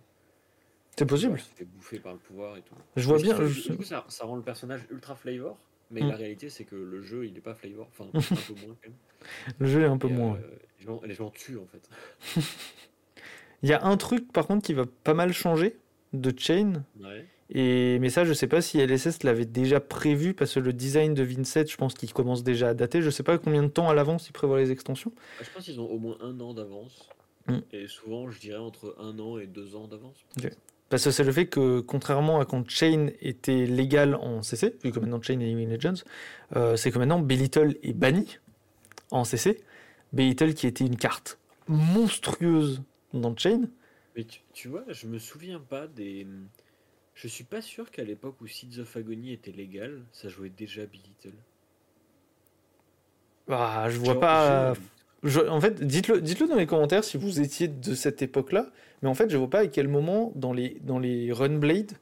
C'est 0.97 1.05
possible. 1.05 1.39
se 1.39 1.45
fait 1.55 1.65
bouffer 1.65 1.99
par 1.99 2.13
le 2.13 2.19
pouvoir 2.19 2.57
et 2.57 2.61
tout. 2.61 2.75
Je 2.95 3.05
vois 3.07 3.17
bien. 3.19 3.35
je- 3.45 3.71
Du 3.71 3.77
coup, 3.77 3.83
ça, 3.83 4.05
ça 4.09 4.25
rend 4.25 4.35
le 4.35 4.41
personnage 4.41 4.81
ultra 4.89 5.15
flavor, 5.15 5.57
mais 5.89 6.01
Mm. 6.01 6.07
la 6.09 6.15
réalité 6.15 6.49
c'est 6.49 6.63
que 6.65 6.75
le 6.75 7.01
jeu 7.01 7.25
il 7.25 7.37
est 7.37 7.41
pas 7.41 7.55
flavor, 7.55 7.87
enfin 7.89 8.05
un 8.05 8.19
peu 8.19 8.53
moins 8.65 8.75
quand 8.81 8.89
même. 8.89 8.95
Le 9.59 9.67
jeu 9.67 9.81
est 9.81 9.85
un 9.85 9.97
peu 9.97 10.07
Et, 10.07 10.13
moins. 10.13 10.35
euh, 10.37 10.55
les, 10.79 10.85
gens, 10.85 11.01
les 11.03 11.13
gens 11.13 11.29
tuent 11.29 11.57
en 11.59 11.67
fait. 11.67 11.89
Il 13.63 13.69
y 13.69 13.73
a 13.73 13.83
un 13.85 13.95
truc 13.97 14.31
par 14.31 14.47
contre 14.47 14.65
qui 14.65 14.73
va 14.73 14.85
pas 14.85 15.13
mal 15.13 15.33
changer 15.33 15.77
de 16.13 16.33
Chain. 16.37 16.83
Ouais. 16.99 17.25
Et, 17.53 17.99
mais 17.99 18.09
ça, 18.09 18.23
je 18.23 18.31
sais 18.31 18.47
pas 18.47 18.61
si 18.61 18.79
LSS 18.79 19.23
l'avait 19.23 19.45
déjà 19.45 19.81
prévu 19.81 20.33
parce 20.33 20.53
que 20.53 20.59
le 20.59 20.71
design 20.71 21.13
de 21.13 21.23
Vincent, 21.23 21.65
je 21.67 21.75
pense 21.75 21.93
qu'il 21.93 22.13
commence 22.13 22.43
déjà 22.43 22.69
à 22.69 22.73
dater. 22.73 23.01
Je 23.01 23.09
sais 23.09 23.23
pas 23.23 23.37
combien 23.37 23.63
de 23.63 23.67
temps 23.67 23.89
à 23.89 23.93
l'avance 23.93 24.27
il 24.29 24.31
prévoit 24.31 24.59
les 24.59 24.71
extensions. 24.71 25.11
Je 25.41 25.49
pense 25.53 25.65
qu'ils 25.65 25.79
ont 25.81 25.89
au 25.89 25.99
moins 25.99 26.17
un 26.21 26.39
an 26.39 26.53
d'avance. 26.53 27.09
Mm. 27.47 27.57
Et 27.73 27.87
souvent, 27.87 28.29
je 28.29 28.39
dirais 28.39 28.57
entre 28.57 28.95
un 28.99 29.19
an 29.19 29.37
et 29.37 29.47
deux 29.47 29.75
ans 29.75 29.87
d'avance. 29.87 30.15
Parce 30.89 31.03
que 31.03 31.11
c'est 31.11 31.23
le 31.23 31.31
fait 31.31 31.47
que, 31.47 31.81
contrairement 31.81 32.39
à 32.39 32.45
quand 32.45 32.69
Chain 32.69 33.09
était 33.21 33.65
légal 33.65 34.15
en 34.15 34.41
CC, 34.41 34.75
vu 34.83 34.91
que 34.91 34.99
maintenant 34.99 35.21
Chain 35.21 35.39
est 35.39 35.45
Living 35.45 35.69
Legends, 35.69 36.03
euh, 36.55 36.77
c'est 36.77 36.91
que 36.91 36.99
maintenant 36.99 37.19
Belittle 37.19 37.75
est 37.83 37.93
banni 37.93 38.39
en 39.09 39.25
CC. 39.25 39.61
Belittle 40.13 40.53
qui 40.53 40.67
était 40.67 40.85
une 40.85 40.97
carte 40.97 41.37
monstrueuse 41.67 42.81
dans 43.13 43.35
Chain. 43.35 43.63
Mais 44.15 44.23
tu, 44.23 44.39
tu 44.53 44.69
vois, 44.69 44.85
je 44.87 45.05
me 45.05 45.19
souviens 45.19 45.59
pas 45.59 45.85
des. 45.87 46.25
Je 47.15 47.27
suis 47.27 47.45
pas 47.45 47.61
sûr 47.61 47.91
qu'à 47.91 48.03
l'époque 48.05 48.41
où 48.41 48.47
Seeds 48.47 48.79
of 48.79 48.95
Agony 48.97 49.33
était 49.33 49.51
légal, 49.51 50.05
ça 50.13 50.29
jouait 50.29 50.49
déjà 50.51 50.85
Billy 50.85 51.03
Little. 51.23 51.37
Bah, 53.47 53.89
je 53.89 53.97
vois 53.99 54.13
Genre, 54.13 54.19
pas. 54.19 54.73
Je- 55.23 55.41
en 55.41 55.61
fait, 55.61 55.83
dites-le 55.85 56.21
dites-le 56.21 56.47
dans 56.47 56.55
les 56.55 56.65
commentaires 56.65 57.03
si 57.03 57.17
vous 57.17 57.39
étiez 57.41 57.67
de 57.67 57.93
cette 57.95 58.21
époque-là. 58.21 58.67
Mais 59.01 59.09
en 59.09 59.13
fait, 59.13 59.29
je 59.29 59.37
vois 59.37 59.49
pas 59.49 59.59
à 59.59 59.67
quel 59.67 59.87
moment 59.87 60.31
dans 60.35 60.53
les, 60.53 60.77
dans 60.83 60.99
les 60.99 61.31
Runblade, 61.31 61.93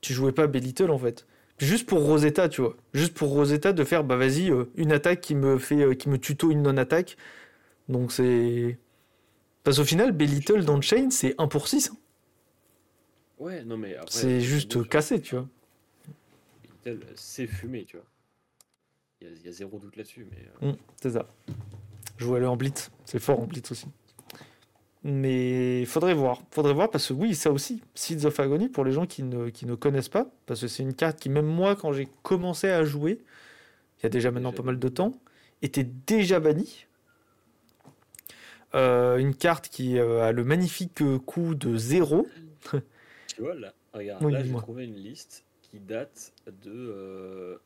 tu 0.00 0.14
jouais 0.14 0.32
pas 0.32 0.46
Belittle 0.48 0.90
en 0.90 0.98
fait. 0.98 1.26
Juste 1.58 1.88
pour 1.88 2.04
Rosetta, 2.04 2.48
tu 2.48 2.62
vois. 2.62 2.76
Juste 2.94 3.14
pour 3.14 3.30
Rosetta 3.30 3.72
de 3.72 3.84
faire, 3.84 4.04
bah 4.04 4.16
vas-y, 4.16 4.50
euh, 4.50 4.66
une 4.76 4.92
attaque 4.92 5.20
qui 5.22 5.34
me 5.36 5.58
fait, 5.58 5.82
euh, 5.82 5.94
qui 5.94 6.08
me 6.10 6.18
tuto 6.18 6.50
une 6.50 6.62
non-attaque. 6.62 7.16
Donc 7.88 8.12
c'est. 8.12 8.78
Parce 9.64 9.76
qu'au 9.78 9.84
final, 9.84 10.12
Belittle 10.12 10.64
dans 10.64 10.80
Chain, 10.80 11.10
c'est 11.10 11.34
1 11.38 11.46
pour 11.48 11.68
6. 11.68 11.92
Ouais, 13.38 13.62
non 13.64 13.76
mais 13.76 13.94
après. 13.96 14.10
C'est 14.10 14.40
juste 14.40 14.76
bon, 14.76 14.84
cassé, 14.84 15.20
tu 15.20 15.34
vois. 15.34 15.46
Billy 16.62 16.74
Little, 16.96 17.06
c'est 17.14 17.46
fumé, 17.46 17.84
tu 17.84 17.96
vois. 17.96 18.06
Il 19.20 19.28
y, 19.28 19.30
a- 19.30 19.34
il 19.34 19.46
y 19.46 19.48
a 19.48 19.52
zéro 19.52 19.78
doute 19.78 19.96
là-dessus, 19.96 20.26
mais. 20.30 20.66
euh, 20.68 20.72
Mm, 20.72 20.76
c'est 21.00 21.10
ça. 21.10 21.26
Jouer-le 22.18 22.48
en 22.48 22.56
blitz. 22.56 22.90
C'est 23.04 23.18
fort 23.18 23.40
en 23.40 23.46
blitz 23.46 23.70
aussi. 23.70 23.86
Mais 25.02 25.84
faudrait 25.86 26.12
voir. 26.14 26.42
Faudrait 26.50 26.74
voir 26.74 26.90
parce 26.90 27.08
que 27.08 27.12
oui, 27.14 27.34
ça 27.34 27.50
aussi, 27.50 27.82
Seeds 27.94 28.26
of 28.26 28.38
Agony, 28.38 28.68
pour 28.68 28.84
les 28.84 28.92
gens 28.92 29.06
qui 29.06 29.22
ne, 29.22 29.48
qui 29.48 29.64
ne 29.64 29.74
connaissent 29.74 30.10
pas, 30.10 30.30
parce 30.44 30.60
que 30.60 30.68
c'est 30.68 30.82
une 30.82 30.92
carte 30.94 31.18
qui, 31.18 31.30
même 31.30 31.46
moi, 31.46 31.74
quand 31.76 31.92
j'ai 31.92 32.08
commencé 32.22 32.68
à 32.68 32.84
jouer, 32.84 33.18
il 33.98 34.02
y 34.02 34.06
a 34.06 34.08
déjà 34.10 34.30
maintenant 34.30 34.50
Déjà 34.50 34.62
pas 34.62 34.66
mal 34.66 34.78
de 34.78 34.88
temps, 34.88 35.12
était 35.62 35.84
déjà 36.06 36.38
bannie. 36.40 36.86
Euh, 38.74 39.16
une 39.16 39.34
carte 39.34 39.68
qui 39.68 39.98
euh, 39.98 40.22
a 40.22 40.32
le 40.32 40.44
magnifique 40.44 41.02
euh, 41.02 41.18
coût 41.18 41.54
de 41.54 41.76
0. 41.76 42.28
Tu 42.70 43.42
vois, 43.42 43.54
là, 43.54 43.72
regarde, 43.92 44.22
Oui, 44.24 44.32
là 44.32 44.44
j'ai 44.44 44.52
trouvé 44.54 44.84
une 44.84 44.94
liste 44.94 45.44
qui 45.62 45.80
date 45.80 46.32
de, 46.64 47.60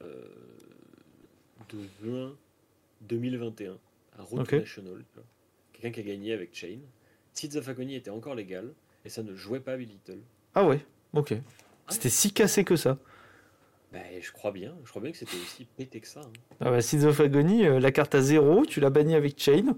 de 0.00 1.78
juin 2.02 2.34
2021 3.02 3.78
à 4.18 4.22
Road. 4.22 4.52
National. 4.52 5.04
Quelqu'un 5.72 5.90
qui 5.90 6.00
a 6.00 6.02
gagné 6.12 6.32
avec 6.32 6.54
Chain. 6.54 6.78
Seeds 7.32 7.56
of 7.56 7.68
Agony 7.68 7.94
était 7.94 8.10
encore 8.10 8.34
légal 8.34 8.72
et 9.04 9.08
ça 9.08 9.22
ne 9.22 9.34
jouait 9.34 9.60
pas 9.60 9.72
à 9.72 9.76
Little. 9.76 10.18
Ah 10.54 10.66
ouais, 10.66 10.84
ok. 11.14 11.34
C'était 11.88 12.10
si 12.10 12.32
cassé 12.32 12.64
que 12.64 12.76
ça. 12.76 12.98
Bah, 13.92 13.98
je 14.20 14.30
crois 14.32 14.52
bien, 14.52 14.74
je 14.84 14.90
crois 14.90 15.02
bien 15.02 15.10
que 15.10 15.16
c'était 15.18 15.36
aussi 15.36 15.64
pété 15.76 16.00
que 16.00 16.06
ça. 16.06 16.20
hein. 16.20 16.30
Ah 16.60 16.70
bah, 16.70 16.80
Seeds 16.82 17.04
of 17.06 17.18
Agony, 17.20 17.66
euh, 17.66 17.80
la 17.80 17.90
carte 17.90 18.14
à 18.14 18.20
0, 18.20 18.66
tu 18.66 18.80
l'as 18.80 18.90
bannie 18.90 19.14
avec 19.14 19.40
Chain. 19.40 19.76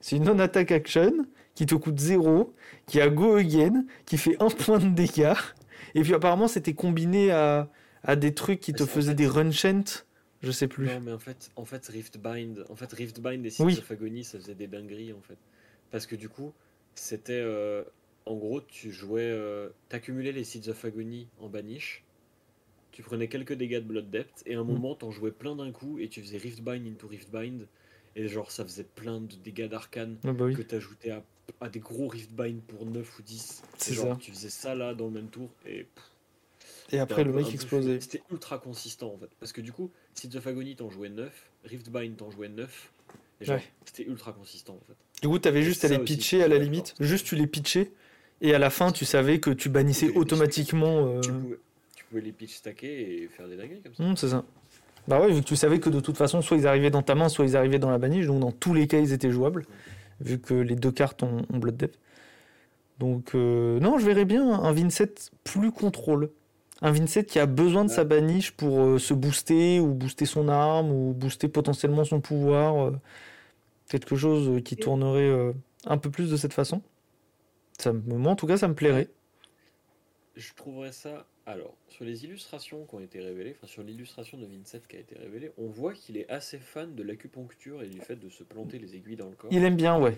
C'est 0.00 0.16
une 0.16 0.24
non-attack 0.24 0.70
action 0.72 1.12
qui 1.54 1.66
te 1.66 1.74
coûte 1.74 1.98
0, 1.98 2.54
qui 2.86 3.00
a 3.00 3.08
Go 3.08 3.34
Again, 3.36 3.84
qui 4.06 4.16
fait 4.18 4.36
1 4.42 4.48
point 4.50 4.78
de 4.78 4.88
dégâts. 4.94 5.34
Et 5.94 6.02
puis 6.02 6.14
apparemment, 6.14 6.48
c'était 6.48 6.72
combiné 6.74 7.30
à, 7.30 7.68
à 8.02 8.16
des 8.16 8.34
trucs 8.34 8.60
qui 8.60 8.72
te 8.72 8.82
En 8.82 8.86
faisaient 8.86 9.10
fait- 9.10 9.14
des 9.16 9.26
run 9.26 9.50
chant. 9.50 9.82
Je 10.42 10.50
sais 10.50 10.66
plus. 10.66 10.86
Non, 10.86 11.00
mais 11.00 11.12
en 11.12 11.18
fait, 11.20 11.50
en 11.54 11.64
fait 11.64 11.86
Riftbind, 11.86 12.64
en 12.68 12.74
fait, 12.74 12.92
Riftbind 12.92 13.46
et 13.46 13.50
Seeds 13.50 13.64
Oui. 13.64 13.78
of 13.78 13.90
Agony, 13.90 14.24
ça 14.24 14.38
faisait 14.38 14.54
des 14.56 14.66
dingueries 14.66 15.12
en 15.12 15.20
fait. 15.20 15.36
Parce 15.92 16.06
que 16.06 16.16
du 16.16 16.28
coup, 16.28 16.52
c'était. 16.96 17.34
euh, 17.34 17.84
en 18.26 18.34
gros, 18.36 18.60
tu 18.60 18.90
jouais. 18.90 19.20
euh, 19.22 19.68
T'accumulais 19.88 20.32
les 20.32 20.42
Seeds 20.44 20.68
of 20.70 20.84
Agony 20.84 21.28
en 21.40 21.48
banish. 21.48 22.02
Tu 22.90 23.02
prenais 23.02 23.28
quelques 23.28 23.52
dégâts 23.54 23.76
de 23.78 23.86
Blood 23.86 24.10
Depth 24.10 24.42
et 24.46 24.54
à 24.54 24.58
un 24.60 24.64
Mm. 24.64 24.66
moment, 24.68 24.94
t'en 24.96 25.10
jouais 25.12 25.30
plein 25.30 25.54
d'un 25.54 25.70
coup 25.70 25.98
et 26.00 26.08
tu 26.08 26.20
faisais 26.20 26.38
Riftbind 26.38 26.86
into 26.88 27.06
Riftbind. 27.06 27.68
Et 28.16 28.28
genre, 28.28 28.50
ça 28.50 28.64
faisait 28.64 28.84
plein 28.84 29.20
de 29.20 29.34
dégâts 29.36 29.68
d'arcane 29.68 30.16
Ah 30.24 30.32
bah 30.32 30.44
oui. 30.46 30.54
que 30.54 30.62
t'ajoutais 30.62 31.10
à, 31.10 31.22
à 31.60 31.68
des 31.68 31.80
gros 31.80 32.08
Riftbind 32.08 32.60
pour 32.62 32.84
9 32.86 33.18
ou 33.18 33.22
10. 33.22 33.62
C'est 33.78 33.94
genre, 33.94 34.14
ça. 34.14 34.18
tu 34.20 34.30
faisais 34.32 34.50
ça 34.50 34.74
là 34.74 34.94
dans 34.94 35.06
le 35.06 35.12
même 35.12 35.28
tour 35.28 35.48
et 35.66 35.86
Et 36.92 36.98
après, 36.98 37.24
le 37.24 37.32
mec 37.32 37.52
explosait. 37.52 38.00
C'était 38.00 38.22
ultra 38.30 38.58
consistant 38.58 39.14
en 39.14 39.18
fait. 39.18 39.30
Parce 39.40 39.52
que 39.52 39.60
du 39.62 39.72
coup, 39.72 39.90
Seeds 40.14 40.36
of 40.36 40.46
Agony 40.46 40.76
t'en 40.76 40.90
jouais 40.90 41.08
9, 41.08 41.32
Riftbind 41.64 42.16
t'en 42.16 42.30
jouais 42.30 42.48
9. 42.50 42.92
Et 43.40 43.44
genre, 43.44 43.56
Ouais. 43.56 43.62
c'était 43.86 44.04
ultra 44.04 44.32
consistant 44.32 44.74
en 44.74 44.84
fait. 44.86 44.94
Du 45.22 45.28
coup, 45.28 45.38
t'avais 45.38 45.62
juste 45.62 45.84
à 45.84 45.88
les 45.88 45.98
pitcher 45.98 46.42
à 46.42 46.48
la 46.48 46.58
limite. 46.58 46.94
Juste, 47.00 47.26
tu 47.26 47.36
les 47.36 47.46
pitchais. 47.46 47.92
Et 48.40 48.54
à 48.54 48.58
la 48.58 48.70
fin, 48.70 48.90
tu 48.92 49.04
savais 49.04 49.38
que 49.40 49.50
tu 49.50 49.68
bannissais 49.68 50.10
automatiquement. 50.16 51.06
euh, 51.06 51.20
Tu, 51.20 51.30
pouvais, 51.32 51.58
tu 51.96 52.04
pouvais 52.06 52.20
les 52.20 52.32
pitch 52.32 52.54
stacker 52.56 53.22
et 53.22 53.28
faire 53.28 53.48
des 53.48 53.56
dingueries 53.56 53.80
comme 53.82 53.94
ça. 53.94 54.02
hum, 54.02 54.16
c'est 54.16 54.28
ça. 54.30 54.44
Bah 55.08 55.20
ouais, 55.20 55.32
vu 55.32 55.40
que 55.40 55.46
tu 55.46 55.56
savais 55.56 55.80
que 55.80 55.90
de 55.90 56.00
toute 56.00 56.16
façon, 56.16 56.42
soit 56.42 56.56
ils 56.56 56.66
arrivaient 56.66 56.90
dans 56.90 57.02
ta 57.02 57.14
main, 57.14 57.28
soit 57.28 57.44
ils 57.44 57.56
arrivaient 57.56 57.78
dans 57.80 57.90
la 57.90 57.98
baniche. 57.98 58.26
Donc, 58.26 58.40
dans 58.40 58.52
tous 58.52 58.74
les 58.74 58.86
cas, 58.86 58.98
ils 58.98 59.12
étaient 59.12 59.30
jouables. 59.30 59.66
Vu 60.20 60.38
que 60.38 60.54
les 60.54 60.76
deux 60.76 60.92
cartes 60.92 61.22
ont, 61.22 61.42
Blood 61.50 61.76
Depth. 61.76 61.98
Donc, 63.00 63.34
euh, 63.34 63.80
non, 63.80 63.98
je 63.98 64.06
verrais 64.06 64.24
bien 64.24 64.48
un 64.48 64.72
Vincent 64.72 65.30
plus 65.42 65.72
contrôle. 65.72 66.30
Un 66.82 66.92
Vincent 66.92 67.22
qui 67.24 67.38
a 67.40 67.46
besoin 67.46 67.84
de 67.84 67.90
sa 67.90 68.04
baniche 68.04 68.52
pour 68.52 68.80
euh, 68.80 68.98
se 68.98 69.14
booster, 69.14 69.80
ou 69.80 69.88
booster 69.94 70.26
son 70.26 70.48
arme, 70.48 70.90
ou 70.92 71.12
booster 71.12 71.48
potentiellement 71.48 72.04
son 72.04 72.20
pouvoir. 72.20 72.86
euh, 72.86 72.90
quelque 73.88 74.16
chose 74.16 74.62
qui 74.64 74.76
tournerait 74.76 75.52
un 75.86 75.98
peu 75.98 76.10
plus 76.10 76.30
de 76.30 76.36
cette 76.36 76.54
façon. 76.54 76.80
Ça 77.78 77.92
moi, 77.92 78.32
en 78.32 78.36
tout 78.36 78.46
cas, 78.46 78.56
ça 78.56 78.68
me 78.68 78.74
plairait. 78.74 79.08
Je 80.34 80.54
trouverais 80.54 80.92
ça. 80.92 81.26
Alors, 81.44 81.76
sur 81.88 82.04
les 82.04 82.24
illustrations 82.24 82.86
qui 82.86 82.94
ont 82.94 83.00
été 83.00 83.20
révélées, 83.20 83.54
enfin 83.58 83.66
sur 83.66 83.82
l'illustration 83.82 84.38
de 84.38 84.46
Vincent 84.46 84.78
qui 84.88 84.96
a 84.96 85.00
été 85.00 85.16
révélée, 85.18 85.52
on 85.58 85.66
voit 85.66 85.92
qu'il 85.92 86.16
est 86.16 86.28
assez 86.30 86.58
fan 86.58 86.94
de 86.94 87.02
l'acupuncture 87.02 87.82
et 87.82 87.88
du 87.88 88.00
fait 88.00 88.16
de 88.16 88.28
se 88.28 88.42
planter 88.42 88.78
les 88.78 88.96
aiguilles 88.96 89.16
dans 89.16 89.28
le 89.28 89.34
corps. 89.34 89.52
Il 89.52 89.64
aime 89.64 89.76
bien, 89.76 89.98
ouais. 89.98 90.16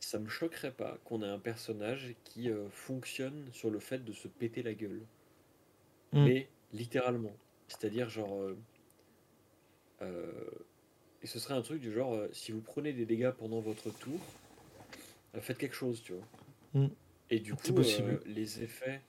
Ça 0.00 0.18
me 0.18 0.28
choquerait 0.28 0.72
pas 0.72 0.98
qu'on 1.04 1.22
ait 1.22 1.28
un 1.28 1.38
personnage 1.38 2.14
qui 2.24 2.50
euh, 2.50 2.68
fonctionne 2.70 3.48
sur 3.52 3.70
le 3.70 3.78
fait 3.78 4.02
de 4.04 4.12
se 4.12 4.28
péter 4.28 4.62
la 4.62 4.74
gueule. 4.74 5.02
Mm. 6.12 6.24
Mais 6.24 6.48
littéralement. 6.72 7.36
C'est-à-dire 7.68 8.08
genre... 8.08 8.40
euh, 8.40 8.58
euh, 10.02 10.32
et 11.22 11.26
ce 11.26 11.38
serait 11.38 11.54
un 11.54 11.62
truc 11.62 11.80
du 11.80 11.92
genre, 11.92 12.18
si 12.32 12.50
vous 12.50 12.62
prenez 12.62 12.94
des 12.94 13.04
dégâts 13.04 13.30
pendant 13.30 13.60
votre 13.60 13.90
tour, 13.90 14.18
faites 15.34 15.58
quelque 15.58 15.76
chose, 15.76 16.02
tu 16.02 16.14
vois. 16.14 16.24
Mm. 16.72 16.88
Et 17.28 17.38
du 17.38 17.54
coup, 17.54 17.72
possible. 17.74 18.20
les 18.26 18.62
effets, 18.62 19.02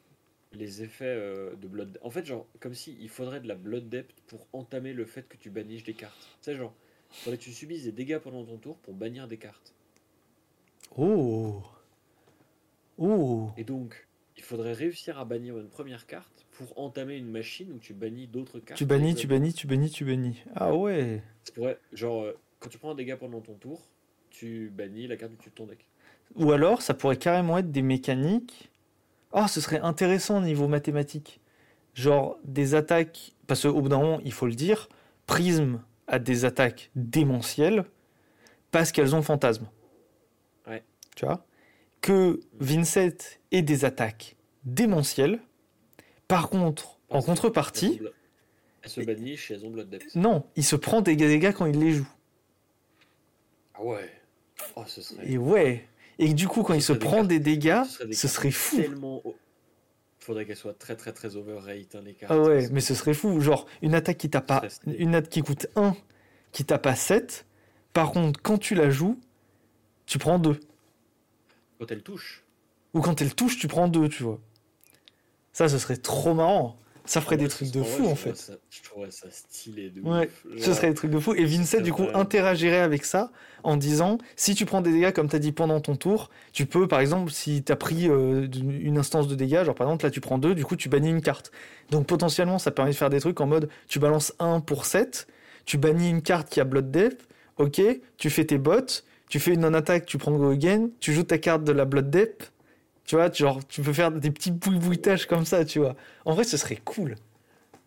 les 0.53 0.83
effets 0.83 1.05
euh, 1.05 1.55
de 1.55 1.67
blood... 1.67 1.97
En 2.01 2.09
fait, 2.09 2.25
genre, 2.25 2.47
comme 2.59 2.73
si 2.73 2.97
il 2.99 3.09
faudrait 3.09 3.39
de 3.39 3.47
la 3.47 3.55
blood 3.55 3.89
depth 3.89 4.21
pour 4.27 4.47
entamer 4.53 4.93
le 4.93 5.05
fait 5.05 5.27
que 5.27 5.37
tu 5.37 5.49
bannisses 5.49 5.83
des 5.83 5.93
cartes. 5.93 6.29
Tu 6.41 6.45
sais, 6.51 6.55
genre, 6.55 6.73
il 7.11 7.15
faudrait 7.17 7.37
que 7.37 7.43
tu 7.43 7.53
subisses 7.53 7.83
des 7.83 7.91
dégâts 7.91 8.19
pendant 8.19 8.43
ton 8.45 8.57
tour 8.57 8.77
pour 8.79 8.93
bannir 8.93 9.27
des 9.27 9.37
cartes. 9.37 9.73
Oh 10.97 11.63
Oh 12.97 13.49
Et 13.57 13.63
donc, 13.63 14.07
il 14.37 14.43
faudrait 14.43 14.73
réussir 14.73 15.17
à 15.19 15.25
bannir 15.25 15.57
une 15.57 15.69
première 15.69 16.05
carte 16.05 16.45
pour 16.51 16.77
entamer 16.77 17.15
une 17.15 17.29
machine 17.29 17.71
où 17.71 17.79
tu 17.79 17.93
bannis 17.93 18.27
d'autres 18.27 18.59
cartes. 18.59 18.77
Tu 18.77 18.85
bannis, 18.85 19.15
tu 19.15 19.27
bannis, 19.27 19.53
tu 19.53 19.67
bannis, 19.67 19.89
tu 19.89 20.05
bannis. 20.05 20.43
Ah 20.55 20.75
ouais 20.75 21.21
pourrait- 21.55 21.79
genre, 21.93 22.23
euh, 22.23 22.37
quand 22.59 22.69
tu 22.69 22.77
prends 22.77 22.91
un 22.91 22.95
dégât 22.95 23.17
pendant 23.17 23.41
ton 23.41 23.55
tour, 23.55 23.81
tu 24.29 24.69
bannis 24.69 25.07
la 25.07 25.17
carte 25.17 25.31
du 25.31 25.37
dessus 25.37 25.49
de 25.49 25.55
ton 25.55 25.65
deck. 25.65 25.85
Ou 26.35 26.51
alors, 26.51 26.81
ça 26.81 26.93
pourrait 26.93 27.17
carrément 27.17 27.57
être 27.57 27.71
des 27.71 27.81
mécaniques. 27.81 28.70
Oh, 29.33 29.47
ce 29.47 29.61
serait 29.61 29.79
intéressant 29.79 30.37
au 30.37 30.41
niveau 30.41 30.67
mathématique. 30.67 31.39
Genre 31.93 32.37
des 32.43 32.75
attaques. 32.75 33.33
Parce 33.47 33.63
qu'au 33.63 33.81
bout 33.81 33.89
d'un 33.89 33.99
moment, 33.99 34.19
il 34.23 34.33
faut 34.33 34.45
le 34.45 34.55
dire, 34.55 34.89
Prism 35.25 35.81
a 36.07 36.19
des 36.19 36.45
attaques 36.45 36.91
démentielles 36.95 37.85
parce 38.71 38.91
qu'elles 38.91 39.15
ont 39.15 39.21
fantasme. 39.21 39.67
Ouais. 40.67 40.83
Tu 41.15 41.25
vois? 41.25 41.45
Que 42.01 42.39
Vincent 42.59 43.33
ait 43.51 43.61
des 43.61 43.85
attaques 43.85 44.35
démentielles. 44.63 45.39
Par 46.27 46.49
contre, 46.49 46.97
en 47.09 47.21
contrepartie, 47.21 47.99
elles 48.81 48.89
se 48.89 49.01
bannissent 49.01 49.51
et 49.51 49.55
elles 49.55 49.65
ont 49.65 49.69
Blood 49.69 49.89
Depth. 49.89 50.15
non, 50.15 50.45
il 50.55 50.63
se 50.63 50.75
prend 50.75 51.01
des 51.01 51.15
dégâts 51.15 51.53
quand 51.53 51.65
il 51.65 51.79
les 51.79 51.91
joue. 51.91 52.07
Ah 53.75 53.83
ouais. 53.83 54.09
Oh, 54.75 54.83
ce 54.87 55.01
serait 55.01 55.29
Et 55.29 55.37
ouais. 55.37 55.87
Et 56.19 56.33
du 56.33 56.47
coup, 56.47 56.63
quand 56.63 56.73
il 56.73 56.81
se 56.83 56.93
des 56.93 56.99
prend 56.99 57.23
des 57.23 57.39
dégâts, 57.39 57.83
ce 57.85 57.91
serait 57.93 58.05
des 58.07 58.13
ce 58.13 58.21
cartes 58.23 58.33
serait 58.35 58.51
fou. 58.51 58.77
tellement. 58.77 59.23
Faudrait 60.19 60.45
qu'elles 60.45 60.55
soient 60.55 60.73
très 60.75 60.95
très 60.95 61.13
très 61.13 61.35
overrate, 61.35 61.95
hein, 61.95 62.01
les 62.05 62.13
cartes. 62.13 62.31
Ah 62.31 62.39
ouais, 62.39 62.69
mais 62.71 62.81
ce 62.81 62.93
serait 62.93 63.13
fou. 63.15 63.39
Genre, 63.41 63.65
une 63.81 63.95
attaque 63.95 64.17
qui 64.17 64.29
tape 64.29 64.65
c'est- 64.69 64.91
Une 64.99 65.15
attaque 65.15 65.31
qui 65.31 65.41
coûte 65.41 65.67
1, 65.75 65.95
qui 66.51 66.63
tape 66.63 66.85
à 66.85 66.95
7. 66.95 67.45
Par 67.93 68.11
contre, 68.11 68.39
quand 68.41 68.57
tu 68.59 68.75
la 68.75 68.89
joues, 68.91 69.19
tu 70.05 70.19
prends 70.19 70.37
2. 70.37 70.59
Quand 71.79 71.91
elle 71.91 72.03
touche. 72.03 72.43
Ou 72.93 73.01
quand 73.01 73.19
elle 73.21 73.33
touche, 73.33 73.57
tu 73.57 73.67
prends 73.67 73.87
2, 73.87 74.07
tu 74.09 74.21
vois. 74.23 74.39
Ça, 75.53 75.67
ce 75.69 75.77
serait 75.79 75.97
trop 75.97 76.33
marrant. 76.33 76.77
Ça 77.05 77.19
ferait 77.19 77.37
des 77.37 77.45
Ouais, 77.45 77.49
trucs 77.49 77.71
de 77.71 77.81
fou, 77.83 78.05
en 78.07 78.15
fait. 78.15 78.35
ça- 78.37 78.53
je 78.69 78.81
trouverais 78.83 79.11
ça 79.11 79.27
stylé 79.31 79.89
de 79.89 80.01
Ouais, 80.01 80.29
ouf. 80.45 80.61
Ce 80.63 80.73
serait 80.73 80.89
des 80.89 80.93
trucs 80.93 81.11
de 81.11 81.19
fou. 81.19 81.33
Et 81.33 81.45
Vincent, 81.45 81.81
du 81.81 81.91
coup, 81.91 82.05
interagirait 82.13 82.79
avec 82.79 83.05
ça 83.05 83.31
en 83.63 83.75
disant 83.75 84.17
si 84.35 84.55
tu 84.55 84.65
prends 84.65 84.81
des 84.81 84.91
dégâts, 84.91 85.11
comme 85.11 85.27
tu 85.27 85.35
as 85.35 85.39
dit 85.39 85.51
pendant 85.51 85.79
ton 85.81 85.95
tour, 85.95 86.29
tu 86.53 86.65
peux, 86.65 86.87
par 86.87 86.99
exemple, 86.99 87.31
si 87.31 87.63
tu 87.63 87.71
as 87.71 87.75
pris 87.75 88.07
euh, 88.09 88.47
une 88.53 88.97
instance 88.97 89.27
de 89.27 89.35
dégâts, 89.35 89.63
genre 89.63 89.75
par 89.75 89.87
exemple, 89.87 90.05
là 90.05 90.11
tu 90.11 90.21
prends 90.21 90.37
2, 90.37 90.53
du 90.55 90.63
coup 90.65 90.75
tu 90.75 90.89
bannis 90.89 91.09
une 91.09 91.21
carte. 91.21 91.51
Donc 91.89 92.07
potentiellement, 92.07 92.59
ça 92.59 92.71
permet 92.71 92.91
de 92.91 92.95
faire 92.95 93.09
des 93.09 93.19
trucs 93.19 93.39
en 93.41 93.47
mode 93.47 93.69
tu 93.87 93.99
balances 93.99 94.33
1 94.39 94.59
pour 94.61 94.85
7, 94.85 95.27
tu 95.65 95.77
bannis 95.77 96.09
une 96.09 96.21
carte 96.21 96.49
qui 96.49 96.59
a 96.59 96.63
Blood 96.63 96.91
Depth, 96.91 97.27
ok, 97.57 97.81
tu 98.17 98.29
fais 98.29 98.45
tes 98.45 98.57
bots, 98.57 99.03
tu 99.29 99.39
fais 99.39 99.53
une 99.53 99.61
non-attaque, 99.61 100.05
tu 100.05 100.17
prends 100.17 100.31
Go 100.31 100.49
Again, 100.49 100.89
tu 100.99 101.13
joues 101.13 101.23
ta 101.23 101.37
carte 101.37 101.63
de 101.63 101.71
la 101.71 101.85
Blood 101.85 102.09
Depth, 102.09 102.51
tu 103.11 103.15
vois, 103.17 103.29
tu- 103.29 103.43
genre 103.43 103.67
tu 103.67 103.81
peux 103.81 103.91
faire 103.91 104.09
des 104.09 104.31
petits 104.31 104.51
boui-boutages 104.51 105.25
comme 105.25 105.43
ça, 105.43 105.65
tu 105.65 105.79
vois. 105.79 105.97
En 106.23 106.33
vrai, 106.33 106.45
ce 106.45 106.55
serait 106.55 106.77
cool. 106.77 107.15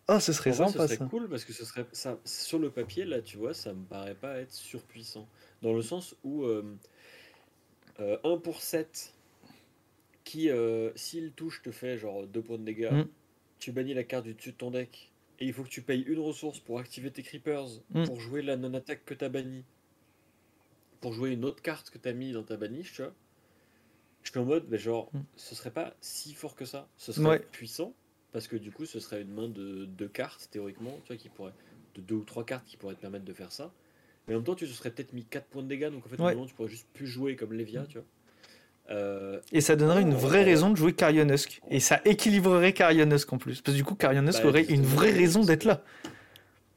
Oh, 0.07 0.19
ce 0.19 0.31
serait 0.33 0.51
vrai, 0.51 0.67
sympa 0.67 0.83
ce 0.83 0.93
serait 0.93 0.97
ça. 0.97 1.05
cool 1.09 1.27
parce 1.27 1.43
que 1.45 1.51
ce 1.51 1.65
serait 1.65 1.87
ça 1.93 2.19
sur 2.25 2.59
le 2.59 2.69
papier 2.69 3.05
là 3.05 3.21
tu 3.23 3.37
vois 3.37 3.55
ça 3.55 3.73
me 3.73 3.83
paraît 3.85 4.13
pas 4.13 4.37
être 4.37 4.51
surpuissant 4.53 5.27
dans 5.63 5.73
le 5.73 5.81
sens 5.81 6.15
où 6.23 6.43
euh, 6.43 6.61
euh, 7.99 8.15
1 8.23 8.37
pour 8.37 8.61
7 8.61 9.15
qui 10.23 10.51
euh, 10.51 10.91
s'il 10.95 11.31
touche 11.31 11.63
te 11.63 11.71
fait 11.71 11.97
genre 11.97 12.27
2 12.27 12.41
points 12.43 12.59
de 12.59 12.63
dégâts 12.65 12.91
Mm. 12.91 13.05
tu 13.57 13.71
bannis 13.71 13.95
la 13.95 14.03
carte 14.03 14.25
du 14.25 14.35
dessus 14.35 14.51
de 14.51 14.57
ton 14.57 14.69
deck 14.69 15.11
et 15.39 15.45
il 15.47 15.53
faut 15.53 15.63
que 15.63 15.69
tu 15.69 15.81
payes 15.81 16.03
une 16.03 16.19
ressource 16.19 16.59
pour 16.59 16.77
activer 16.77 17.09
tes 17.09 17.23
creepers 17.23 17.69
Mm. 17.95 18.03
pour 18.05 18.19
jouer 18.19 18.43
la 18.43 18.57
non 18.57 18.75
attaque 18.75 19.05
que 19.05 19.15
t'as 19.15 19.29
bannie 19.29 19.63
pour 21.01 21.13
jouer 21.13 21.31
une 21.31 21.45
autre 21.45 21.63
carte 21.63 21.89
que 21.89 21.97
t'as 21.97 22.13
mis 22.13 22.31
dans 22.31 22.43
ta 22.43 22.57
baniche 22.57 22.93
tu 22.93 23.01
vois 23.01 23.13
je 24.25 24.31
suis 24.31 24.39
en 24.39 24.43
mode 24.45 24.65
mais 24.69 24.77
genre 24.77 25.09
Mm. 25.13 25.19
ce 25.37 25.55
serait 25.55 25.71
pas 25.71 25.93
si 26.01 26.33
fort 26.33 26.55
que 26.55 26.65
ça 26.65 26.87
ce 26.97 27.13
serait 27.13 27.25
Ouais. 27.27 27.39
puissant 27.51 27.93
parce 28.33 28.47
que 28.49 28.57
du 28.57 28.71
coup 28.71 28.85
ce 28.85 28.99
serait 28.99 29.21
une 29.21 29.33
main 29.33 29.47
de 29.47 29.85
deux 29.85 30.09
cartes 30.09 30.49
théoriquement 30.51 30.99
tu 31.05 31.07
vois 31.13 31.15
qui 31.17 31.29
pourrait 31.29 31.53
de 31.95 32.01
deux 32.01 32.15
ou 32.15 32.23
trois 32.25 32.45
cartes 32.45 32.65
qui 32.65 32.75
pourraient 32.75 32.95
te 32.95 33.01
permettre 33.01 33.23
de 33.25 33.33
faire 33.33 33.51
ça 33.53 33.71
mais 34.27 34.33
en 34.33 34.37
même 34.39 34.45
temps 34.45 34.55
tu 34.55 34.65
te 34.67 34.71
serais 34.73 34.91
peut-être 34.91 35.13
mis 35.13 35.23
4 35.23 35.45
points 35.45 35.63
de 35.63 35.67
dégâts 35.69 35.89
donc 35.89 36.05
en 36.05 36.09
fait 36.09 36.19
au 36.19 36.23
Ouais. 36.25 36.33
moment, 36.35 36.45
tu 36.47 36.53
pourrais 36.55 36.69
juste 36.69 36.87
plus 36.93 37.07
jouer 37.07 37.35
comme 37.37 37.53
Lévia 37.53 37.85
tu 37.87 37.97
vois 37.99 38.05
Euh, 38.91 39.39
Et 39.51 39.61
ça 39.61 39.75
donnerait 39.75 40.03
une 40.03 40.13
Oh, 40.13 40.17
vraie 40.17 40.39
ouais. 40.39 40.45
raison 40.45 40.69
de 40.69 40.75
jouer 40.75 40.93
Carrionusk. 40.93 41.59
Et 41.71 41.79
ça 41.79 42.01
équilibrerait 42.05 42.71
Carrionusk 42.73 43.33
en 43.33 43.39
plus. 43.39 43.61
Parce 43.61 43.73
que 43.73 43.77
du 43.79 43.83
coup, 43.83 43.95
Carrionusk 43.95 44.43
Bah, 44.43 44.49
aurait 44.49 44.63
une 44.65 44.83
vraie 44.83 45.09
raison 45.09 45.43
d'être 45.43 45.63
là. 45.63 45.83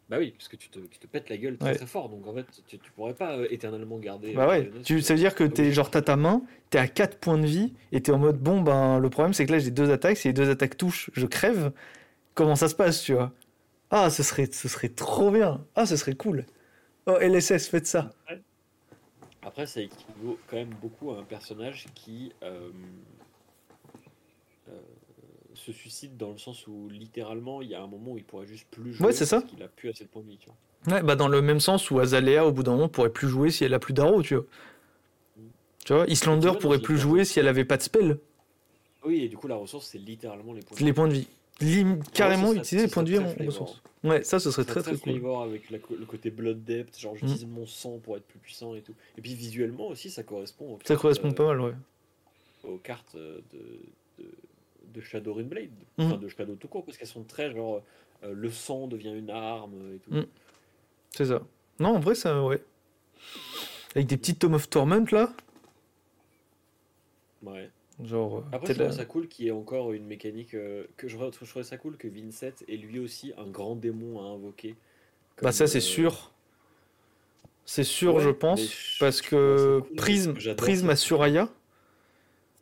Bah 0.08 0.18
oui 0.18 0.32
parce 0.32 0.48
que 0.48 0.56
tu 0.56 0.70
te, 0.70 0.78
tu 0.78 0.98
te 0.98 1.06
pètes 1.06 1.28
la 1.28 1.36
gueule 1.36 1.58
très 1.58 1.70
Ouais. 1.70 1.74
très 1.74 1.86
fort 1.86 2.08
donc 2.08 2.26
en 2.26 2.34
fait 2.34 2.46
tu, 2.66 2.78
tu 2.78 2.92
pourrais 2.92 3.14
pas 3.14 3.36
euh, 3.38 3.46
éternellement 3.50 3.98
garder 3.98 4.34
Bah 4.34 4.46
euh, 4.46 4.48
ouais, 4.48 4.70
tu, 4.84 5.00
ça 5.00 5.14
veut 5.14 5.20
dire 5.20 5.34
que 5.34 5.44
Ah 5.50 5.54
t'es 5.54 5.72
genre 5.72 5.90
t'as 5.90 6.02
ta 6.02 6.16
main, 6.16 6.42
t'es 6.70 6.78
à 6.78 6.86
4 6.86 7.18
points 7.18 7.38
de 7.38 7.46
vie, 7.46 7.74
et 7.92 8.02
t'es 8.02 8.12
en 8.12 8.18
mode 8.18 8.38
bon 8.38 8.60
ben 8.60 8.98
le 8.98 9.08
problème 9.10 9.32
c'est 9.32 9.46
que 9.46 9.52
là 9.52 9.58
j'ai 9.58 9.70
deux 9.70 9.90
attaques, 9.90 10.18
si 10.18 10.28
les 10.28 10.34
deux 10.34 10.50
attaques 10.50 10.76
touchent, 10.76 11.10
je 11.14 11.26
crève. 11.26 11.72
Comment 12.34 12.56
ça 12.56 12.68
se 12.68 12.74
passe, 12.76 13.02
tu 13.02 13.14
vois? 13.14 13.32
Ah, 13.90 14.10
ce 14.10 14.22
serait, 14.24 14.48
ce 14.52 14.68
serait 14.68 14.90
trop 14.90 15.30
bien. 15.32 15.66
Ah, 15.76 15.86
ce 15.86 15.96
serait 15.96 16.14
cool. 16.16 16.46
Oh, 17.06 17.18
LSS, 17.20 17.68
faites 17.68 17.86
ça. 17.88 18.12
Après, 19.42 19.66
ça 19.66 19.80
équivaut 19.80 20.38
quand 20.46 20.56
même 20.56 20.74
beaucoup 20.80 21.10
à 21.12 21.18
un 21.18 21.24
personnage 21.24 21.86
qui 21.94 22.32
euh, 22.42 22.70
se 25.58 25.72
suicide 25.72 26.16
dans 26.16 26.30
le 26.30 26.38
sens 26.38 26.66
où 26.66 26.88
littéralement 26.88 27.60
il 27.62 27.68
y 27.68 27.74
a 27.74 27.82
un 27.82 27.86
moment 27.86 28.12
où 28.12 28.18
il 28.18 28.24
pourrait 28.24 28.46
juste 28.46 28.66
plus 28.70 28.94
jouer 28.94 29.06
Ouais, 29.06 29.12
c'est 29.12 29.26
ça. 29.26 29.40
parce 29.40 29.52
qu'il 29.52 29.62
a 29.62 29.68
plus 29.68 29.90
assez 29.90 30.04
de 30.04 30.08
points 30.08 30.22
de 30.22 30.28
vie. 30.28 30.38
Tu 30.38 30.46
vois. 30.46 30.94
Ouais, 30.96 31.02
bah 31.02 31.16
dans 31.16 31.28
le 31.28 31.42
même 31.42 31.60
sens 31.60 31.90
où 31.90 31.98
Azalea, 31.98 32.46
au 32.46 32.52
bout 32.52 32.62
d'un 32.62 32.72
moment, 32.72 32.88
pourrait 32.88 33.10
plus 33.10 33.28
jouer 33.28 33.50
si 33.50 33.64
elle 33.64 33.74
a 33.74 33.78
plus 33.78 33.92
d'arrow, 33.94 34.22
tu 34.22 34.34
vois. 34.36 34.44
Tu 35.84 35.92
vois, 35.92 36.06
Islander 36.06 36.52
pourrait 36.60 36.80
plus 36.80 36.98
jouer 36.98 37.24
si 37.24 37.38
elle 37.40 37.48
avait 37.48 37.64
pas 37.64 37.76
de 37.76 37.82
spell, 37.82 38.18
Oui, 39.04 39.22
et 39.24 39.28
du 39.28 39.36
coup, 39.36 39.48
la 39.48 39.56
ressource, 39.56 39.86
c'est 39.86 39.98
littéralement 39.98 40.52
les 40.52 40.60
points 40.60 40.76
de 40.78 40.84
les 40.84 40.92
points 40.92 41.08
de 41.08 41.12
vie. 41.14 41.26
Lim- 41.60 42.00
carrément 42.12 42.52
utiliser 42.52 42.86
les 42.86 42.92
points 42.92 43.02
de 43.02 43.10
vie 43.10 43.18
en 43.18 43.32
très 43.34 43.46
ressources. 43.46 43.82
Ouais, 44.04 44.22
ça, 44.22 44.38
ce 44.38 44.50
serait 44.52 44.62
Ça 44.62 44.70
très 44.74 44.80
serait 44.82 44.96
très 44.96 45.18
cool. 45.18 45.30
avec 45.42 45.70
la 45.70 45.78
le 45.98 46.04
côté 46.06 46.30
blood 46.30 46.62
depth, 46.62 46.98
genre 47.00 47.16
j'utilise 47.16 47.46
mon 47.46 47.66
sang 47.66 47.98
pour 47.98 48.16
être 48.16 48.22
plus 48.26 48.38
puissant 48.38 48.74
et 48.76 48.80
tout. 48.82 48.94
Et 49.16 49.20
puis 49.22 49.34
visuellement 49.34 49.88
aussi, 49.88 50.08
ça 50.10 50.22
correspond. 50.22 50.74
Aux 50.74 50.78
Ça 50.78 50.84
cartes, 50.88 51.00
correspond 51.00 51.30
euh, 51.30 51.34
pas 51.34 51.46
mal, 51.46 51.60
ouais. 51.60 51.72
aux 52.64 52.76
cartes 52.78 53.16
euh, 53.16 53.40
de, 53.52 54.22
de, 54.22 54.30
de 54.98 55.04
Shadow 55.04 55.32
Runeblade, 55.34 55.70
Mhm. 55.96 56.06
enfin 56.06 56.16
de 56.18 56.28
Shadow 56.28 56.54
tout 56.56 56.68
court, 56.68 56.84
parce 56.84 56.98
qu'elles 56.98 57.06
sont 57.08 57.22
très 57.24 57.50
genre 57.52 57.82
euh, 58.24 58.32
le 58.32 58.50
sang 58.50 58.88
devient 58.88 59.14
une 59.16 59.30
arme 59.30 59.94
et 59.94 59.98
tout. 59.98 60.10
Mhm. 60.12 60.26
C'est 61.10 61.26
ça. 61.26 61.42
Non, 61.78 61.90
en 61.96 62.00
vrai, 62.00 62.14
ça, 62.16 62.42
ouais. 62.44 62.62
Avec 63.94 64.06
des 64.08 64.16
petits 64.16 64.34
Tom 64.34 64.54
of 64.54 64.68
Torment 64.68 65.04
là. 65.12 65.32
Ouais. 67.42 67.70
Genre. 68.02 68.38
euh, 68.38 68.42
Après, 68.52 68.74
je 68.74 68.82
trouve 68.82 68.92
ça 68.92 69.04
cool 69.04 69.28
qu'il 69.28 69.44
y 69.46 69.48
ait 69.48 69.52
encore 69.52 69.92
une 69.92 70.04
mécanique 70.06 70.54
euh, 70.54 70.84
que 70.96 71.08
je, 71.08 71.16
je 71.16 71.44
trouvais 71.48 71.64
ça 71.64 71.76
cool 71.78 71.96
que 71.96 72.06
Vincent 72.08 72.52
ait 72.68 72.76
lui 72.76 72.98
aussi 72.98 73.32
un 73.38 73.46
grand 73.46 73.74
démon 73.76 74.20
à 74.20 74.24
invoquer. 74.24 74.76
Bah, 75.42 75.52
ça, 75.52 75.66
c'est 75.66 75.80
sûr. 75.80 76.32
C'est 77.64 77.84
sûr, 77.84 78.14
ouais, 78.16 78.22
je 78.22 78.30
pense. 78.30 78.60
je- 78.62 78.98
Parce 78.98 79.22
je 79.22 79.28
que 79.28 79.80
ça 79.82 79.86
cool, 79.88 79.96
ça. 80.86 80.92
à 80.92 80.96
Suraya. 80.96 81.48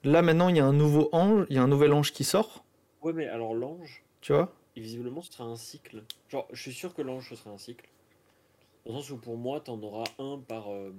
Là, 0.07 0.23
maintenant, 0.23 0.49
il 0.49 0.57
y 0.57 0.61
a 0.61 0.65
un 0.65 0.73
nouveau 0.73 1.09
ange. 1.11 1.47
Il 1.51 1.57
y 1.57 1.59
a 1.59 1.63
un 1.63 1.69
nouvel 1.69 1.93
ange 1.93 2.13
qui 2.13 2.23
sort. 2.23 2.65
Ouais, 3.03 3.13
mais 3.13 3.27
alors 3.27 3.55
l'ange, 3.55 4.05
Tu 4.21 4.33
vois? 4.33 4.53
visiblement, 4.77 5.21
ce 5.21 5.33
sera 5.33 5.45
un 5.45 5.57
cycle. 5.57 6.05
Genre, 6.29 6.47
je 6.53 6.63
suis 6.63 6.73
sûr 6.73 6.95
que 6.95 7.03
l'ange, 7.03 7.29
ce 7.29 7.35
sera 7.35 7.51
un 7.51 7.59
cycle. 7.59 7.89
Dans 8.85 8.93
le 8.95 9.01
sens 9.01 9.11
où, 9.11 9.17
pour 9.17 9.37
moi, 9.37 9.61
t'en 9.61 9.83
auras 9.83 10.05
un 10.21 10.39
par, 10.39 10.73
euh, 10.73 10.93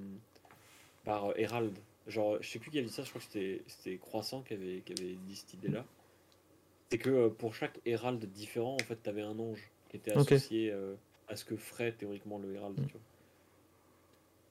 par 1.05 1.29
euh, 1.29 1.33
Herald. 1.37 1.77
Genre, 2.07 2.37
je 2.41 2.49
sais 2.49 2.59
plus 2.59 2.69
qui 2.69 2.79
avait 2.79 2.87
dit 2.87 2.93
ça, 2.93 3.03
je 3.03 3.09
crois 3.09 3.21
que 3.21 3.27
c'était- 3.69 3.97
Croissant 3.97 4.41
qui 4.41 4.53
avait, 4.53 4.81
qui 4.85 4.91
avait 4.91 5.13
dit 5.25 5.35
cette 5.35 5.53
idée-là. 5.53 5.85
C'est 6.89 6.97
que 6.97 7.09
euh, 7.09 7.29
pour 7.29 7.55
chaque 7.55 7.79
Herald 7.85 8.23
différent, 8.25 8.75
en 8.75 8.83
fait, 8.83 8.95
t'avais 8.95 9.21
un 9.21 9.39
ange 9.39 9.71
qui 9.89 9.97
était 9.97 10.11
associé 10.11 10.71
euh, 10.71 10.95
à 11.29 11.35
ce 11.37 11.45
que 11.45 11.55
ferait 11.55 11.93
théoriquement 11.93 12.39
le. 12.39 12.47
Mm. 12.49 12.87
Tu 12.87 12.93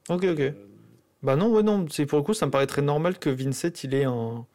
vois. 0.06 0.16
Ok, 0.16 0.24
ok. 0.24 0.54
Euh, 1.26 1.30
Bah 1.32 1.36
non, 1.36 1.50
ouais, 1.52 1.62
non. 1.62 1.86
C'est 1.90 2.06
pour 2.06 2.18
le 2.18 2.24
coup, 2.24 2.34
ça 2.34 2.46
me 2.46 2.50
paraîtrait 2.50 2.82
normal 2.82 3.18
que 3.18 3.30
Vincent, 3.30 3.68
il 3.82 3.94
ait 3.94 4.04
un. 4.04 4.46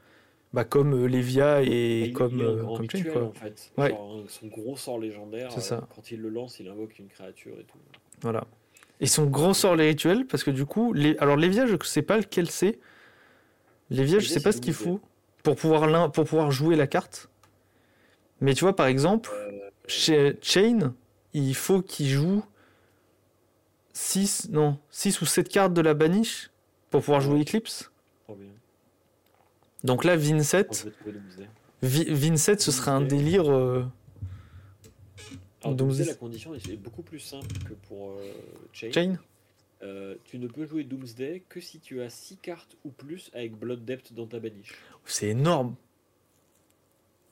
Bah, 0.54 0.66
comme 0.66 0.94
euh, 0.94 1.06
Lévia 1.08 1.62
et 1.64 2.02
il- 2.08 2.14
comme, 2.14 2.38
il 2.38 2.42
a 2.44 2.50
un 2.50 2.52
euh, 2.58 2.64
comme 2.64 2.90
Chain, 2.90 2.98
rituel, 2.98 3.14
quoi. 3.14 3.24
en 3.24 3.32
fait. 3.32 3.72
Ouais. 3.78 3.90
Genre, 3.92 4.16
un- 4.26 4.28
son 4.28 4.48
gros 4.48 4.76
sort 4.76 5.00
légendaire, 5.00 5.50
C'est 5.52 5.60
euh, 5.60 5.62
ça. 5.80 5.88
quand 5.96 6.12
il 6.12 6.20
le 6.22 6.28
lance, 6.30 6.60
il 6.60 6.68
invoque 6.68 7.00
une 7.00 7.08
créature 7.08 7.54
et 7.58 7.64
tout. 7.64 7.78
Voilà. 8.22 8.44
Et 9.00 9.08
son 9.08 9.26
grand 9.28 9.54
sort, 9.54 9.76
les 9.78 9.88
rituels, 9.88 10.26
parce 10.28 10.44
que 10.44 10.52
du 10.52 10.66
coup, 10.66 10.92
les... 10.94 11.18
alors 11.20 11.38
Lévia, 11.38 11.66
je 11.68 11.78
sais 11.84 12.02
pas 12.02 12.18
lequel 12.18 12.50
c'est. 12.52 12.80
Lévia, 13.90 14.20
je 14.20 14.28
sais 14.28 14.42
pas 14.42 14.52
ce 14.52 14.60
qu'il 14.60 14.74
faut 14.74 15.00
pour 15.44 15.56
pouvoir, 15.56 15.88
l'un- 15.88 16.10
pour 16.10 16.26
pouvoir 16.26 16.52
jouer 16.52 16.76
la 16.76 16.86
carte. 16.88 17.30
Mais 18.42 18.54
tu 18.54 18.66
vois, 18.66 18.76
par 18.76 18.88
exemple, 18.88 19.30
Euh, 19.34 19.70
chez 19.88 20.38
Chain, 20.42 20.94
il 21.34 21.56
faut 21.56 21.82
qu'il 21.82 22.08
joue 22.10 22.44
6, 23.94 24.50
non, 24.52 24.78
6 24.90 25.22
ou 25.22 25.26
7 25.26 25.48
cartes 25.50 25.74
de 25.74 25.82
la 25.82 25.94
banish 25.94 26.51
pour 26.92 27.02
pouvoir 27.02 27.22
jouer. 27.22 27.42
Eclipse. 27.42 27.92
Donc 29.84 30.04
là, 30.04 30.16
Vincent, 30.16 30.62
Oh, 30.70 30.90
Vincent, 31.82 32.60
ce 32.60 32.72
serait 32.72 32.92
un 32.92 33.02
délire. 33.02 33.52
euh, 33.52 33.84
Alors, 35.64 35.76
Doomsday, 35.76 36.06
la 36.06 36.14
condition 36.14 36.54
est 36.54 36.76
beaucoup 36.78 37.02
plus 37.02 37.20
simple 37.20 37.48
que 37.68 37.74
pour 37.74 38.12
euh, 38.12 38.32
Chain. 38.74 38.92
Chain 38.92 39.16
Euh, 39.82 40.16
tu 40.26 40.38
ne 40.38 40.46
peux 40.48 40.68
jouer 40.68 40.84
Doomsday 40.84 41.42
que 41.50 41.60
si 41.60 41.80
tu 41.80 42.02
as 42.02 42.12
6 42.12 42.38
cartes 42.38 42.78
ou 42.86 42.90
plus 42.92 43.32
avec 43.34 43.54
Blood 43.58 43.84
Depth 43.84 44.14
dans 44.14 44.28
ta 44.28 44.40
baniche. 44.40 44.76
C'est 45.06 45.30
énorme. 45.30 45.76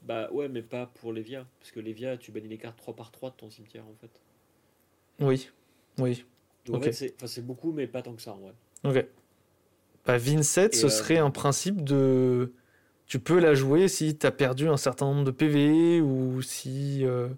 Bah 0.01 0.31
ouais, 0.31 0.49
mais 0.49 0.63
pas 0.63 0.87
pour 0.87 1.13
Lévia. 1.13 1.45
Parce 1.59 1.69
que 1.71 1.79
Lévia, 1.79 2.17
tu 2.17 2.31
bannis 2.31 2.47
les 2.47 2.57
cartes 2.57 2.77
3 2.77 2.95
par 2.95 3.11
3 3.11 3.29
de 3.29 3.35
ton 3.35 3.51
cimetière 3.51 3.83
en 3.85 3.93
fait. 4.01 4.09
Oui, 5.23 5.49
oui. 5.99 6.25
Donc 6.65 6.77
Ok. 6.77 6.87
en 6.87 6.91
fait, 6.91 7.13
c'est 7.27 7.45
beaucoup, 7.45 7.71
mais 7.71 7.85
pas 7.85 8.01
tant 8.01 8.13
que 8.15 8.21
ça 8.23 8.33
en 8.33 8.37
vrai. 8.37 8.53
Ok. 8.83 9.05
Bah, 10.11 10.17
Vincent, 10.17 10.69
ce 10.71 10.87
euh, 10.87 10.89
serait 10.89 11.17
un 11.17 11.31
principe 11.31 11.83
de. 11.83 12.53
Tu 13.07 13.19
peux 13.19 13.39
la 13.39 13.55
jouer 13.55 13.87
si 13.89 14.17
t'as 14.17 14.31
perdu 14.31 14.69
un 14.69 14.77
certain 14.77 15.05
nombre 15.07 15.25
de 15.25 15.31
PV 15.31 16.01
ou 16.01 16.41
si. 16.41 17.05
euh, 17.05 17.29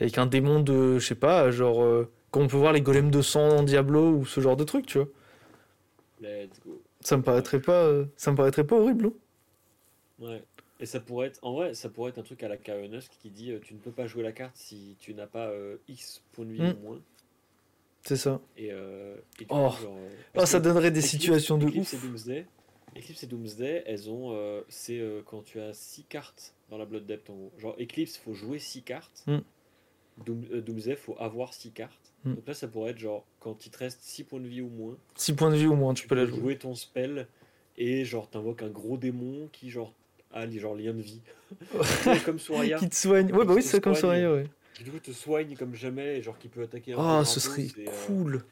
Avec 0.00 0.18
un 0.18 0.26
démon 0.26 0.60
de. 0.60 0.98
Je 0.98 1.06
sais 1.06 1.14
pas, 1.14 1.50
genre. 1.50 1.82
euh, 1.82 2.10
Comme 2.30 2.42
on 2.42 2.48
peut 2.48 2.58
voir 2.58 2.72
les 2.74 2.82
golems 2.82 3.10
de 3.10 3.22
sang 3.22 3.48
dans 3.48 3.62
Diablo 3.62 4.10
ou 4.12 4.26
ce 4.26 4.40
genre 4.42 4.56
de 4.56 4.64
truc, 4.64 4.84
tu 4.86 4.98
vois. 4.98 5.08
Let's 6.20 6.58
go. 6.64 6.80
Ça 7.00 7.16
me 7.16 7.22
paraîtrait 7.22 7.60
pas. 7.60 7.90
Ça 8.16 8.30
me 8.30 8.36
paraîtrait 8.36 8.64
pas 8.66 8.76
horrible. 8.76 9.06
hein. 9.06 9.12
Ouais. 10.18 10.42
Et 10.80 10.86
ça 10.86 11.00
pourrait 11.00 11.28
être, 11.28 11.38
en 11.42 11.52
vrai, 11.52 11.74
ça 11.74 11.88
pourrait 11.88 12.10
être 12.10 12.18
un 12.18 12.22
truc 12.22 12.42
à 12.42 12.48
la 12.48 12.56
Kaonusk 12.56 13.12
qui 13.20 13.30
dit 13.30 13.52
euh, 13.52 13.60
tu 13.60 13.74
ne 13.74 13.78
peux 13.78 13.92
pas 13.92 14.06
jouer 14.06 14.22
la 14.22 14.32
carte 14.32 14.56
si 14.56 14.96
tu 15.00 15.14
n'as 15.14 15.26
pas 15.26 15.50
X 15.88 16.22
points 16.32 16.44
de 16.44 16.52
vie 16.52 16.68
ou 16.68 16.76
moins. 16.76 17.00
C'est 18.04 18.16
ça. 18.16 18.40
Et, 18.56 18.70
euh, 18.72 19.16
et 19.40 19.46
Oh. 19.48 19.68
coup, 19.70 19.82
genre, 19.82 19.96
euh, 19.96 20.08
Oh, 20.36 20.46
ça 20.46 20.58
donnerait 20.60 20.90
des 20.90 21.00
Eclipse- 21.00 21.10
situations 21.10 21.58
de 21.58 21.66
Eclipse 21.68 21.92
ouf. 21.92 22.04
et 22.04 22.06
Doomsday. 22.08 22.46
Eclipse 22.96 23.22
et 23.22 23.26
Doomsday, 23.26 23.82
elles 23.86 24.10
ont. 24.10 24.32
euh, 24.32 24.60
c'est 24.68 24.98
euh, 24.98 25.22
quand 25.24 25.42
tu 25.44 25.60
as 25.60 25.72
6 25.72 26.04
cartes 26.04 26.54
dans 26.70 26.78
la 26.78 26.84
Blood 26.84 27.06
Depth 27.06 27.30
en 27.30 27.34
gros. 27.34 27.52
Genre 27.58 27.76
Eclipse, 27.80 28.16
faut 28.18 28.34
jouer 28.34 28.58
6 28.58 28.82
cartes. 28.82 29.22
Mm. 29.26 29.38
Doom, 30.26 30.44
euh, 30.52 30.60
Doomsday, 30.60 30.96
faut 30.96 31.16
avoir 31.18 31.54
6 31.54 31.70
cartes. 31.70 32.12
Mm. 32.24 32.34
Donc 32.34 32.46
là, 32.48 32.54
ça 32.54 32.68
pourrait 32.68 32.90
être 32.90 32.98
genre 32.98 33.24
quand 33.40 33.64
il 33.66 33.70
te 33.70 33.78
reste 33.78 34.00
6 34.02 34.24
points 34.24 34.40
de 34.40 34.48
vie 34.48 34.60
ou 34.60 34.68
moins, 34.68 34.96
6 35.16 35.32
points 35.34 35.50
de 35.50 35.56
vie 35.56 35.66
au 35.66 35.74
moins, 35.76 35.94
tu 35.94 36.06
peux 36.06 36.14
la 36.16 36.26
jouer. 36.26 36.38
jouer 36.38 36.58
ton 36.58 36.74
spell 36.74 37.26
et 37.78 38.04
genre 38.04 38.28
t'invoques 38.28 38.62
un 38.62 38.68
gros 38.68 38.96
démon 38.98 39.48
qui 39.52 39.70
genre 39.70 39.94
a 40.32 40.44
les- 40.44 40.58
genre 40.58 40.74
lien 40.74 40.92
de 40.92 41.00
vie. 41.00 41.20
comme 42.26 42.38
Soraya, 42.38 42.78
Qui 42.78 42.88
te 42.88 42.94
soigne. 42.94 43.32
Ouais, 43.32 43.44
bah 43.44 43.54
oui, 43.54 43.62
c'est 43.62 43.80
comme 43.80 43.94
soigne. 43.94 44.26
ouais. 44.26 44.46
Qui 44.74 44.84
du 44.84 44.90
coup 44.90 44.98
te 44.98 45.10
soigne 45.10 45.54
comme 45.56 45.74
jamais 45.74 46.18
et 46.18 46.22
genre 46.22 46.38
qui 46.38 46.48
peut 46.48 46.62
attaquer 46.62 46.92
peu 46.94 47.00
Oh, 47.00 47.24
ce 47.24 47.40
serait 47.40 47.62
et, 47.62 47.88
euh, 47.88 47.90
cool. 48.06 48.44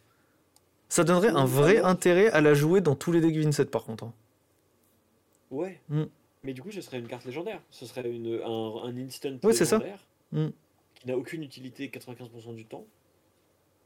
Ça 0.88 1.04
donnerait 1.04 1.28
un 1.30 1.44
vrai 1.44 1.78
intérêt 1.78 2.28
à 2.30 2.40
la 2.40 2.52
jouer 2.54 2.80
dans 2.80 2.94
tous 2.96 3.12
les 3.12 3.20
decks 3.20 3.36
Vincent, 3.36 3.64
par 3.66 3.84
contre. 3.84 4.04
hein. 4.04 4.12
Ouais. 5.50 5.80
Mm. 5.88 6.04
Mais 6.42 6.52
du 6.54 6.62
coup, 6.62 6.70
ce 6.70 6.80
serait 6.80 6.98
une 6.98 7.06
carte 7.06 7.24
légendaire. 7.24 7.60
Ce 7.70 7.86
serait 7.86 8.08
une, 8.10 8.40
un, 8.44 8.84
un 8.84 8.96
instant 8.96 9.36
Ouais, 9.42 9.52
c'est 9.52 9.64
ça. 9.64 9.78
légendaire 9.78 10.06
Mm. 10.32 10.46
qui 10.94 11.08
n'a 11.08 11.16
aucune 11.16 11.42
utilité 11.42 11.88
95% 11.88 12.54
du 12.54 12.64
temps. 12.64 12.84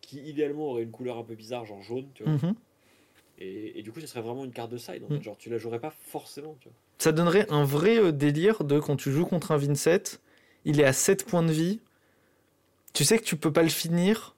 Qui 0.03 0.20
idéalement 0.20 0.70
aurait 0.72 0.82
une 0.82 0.91
couleur 0.91 1.16
un 1.18 1.22
peu 1.24 1.35
bizarre, 1.35 1.64
genre 1.64 1.82
jaune, 1.82 2.07
tu 2.14 2.24
vois. 2.24 2.32
Mhm. 2.35 2.55
Et, 3.39 3.78
et 3.78 3.82
du 3.82 3.91
coup, 3.91 4.01
ce 4.01 4.07
serait 4.07 4.20
vraiment 4.20 4.45
une 4.45 4.53
carte 4.53 4.70
de 4.70 4.76
side. 4.76 5.03
En 5.05 5.09
fait. 5.09 5.18
Mm. 5.18 5.22
Genre, 5.22 5.37
tu 5.39 5.49
la 5.51 5.59
jouerais 5.59 5.80
pas 5.80 5.91
forcément, 5.91 6.57
tu 6.61 6.68
vois. 6.68 6.76
Ça 6.99 7.12
donnerait 7.12 7.47
un 7.51 7.64
vrai 7.64 7.99
euh, 7.99 8.12
délire 8.12 8.62
de 8.64 8.78
quand 8.78 8.97
tu 8.97 9.11
joues 9.11 9.26
contre 9.26 9.51
un 9.53 9.57
Vincent, 9.57 10.18
il 10.64 10.80
est 10.80 10.85
à 10.85 10.93
7 10.93 11.24
points 11.26 11.43
de 11.43 11.53
vie. 11.53 11.80
Tu 12.95 13.05
sais 13.05 13.18
que 13.18 13.24
tu 13.24 13.36
peux 13.36 13.53
pas 13.53 13.62
le 13.62 13.68
finir, 13.68 14.34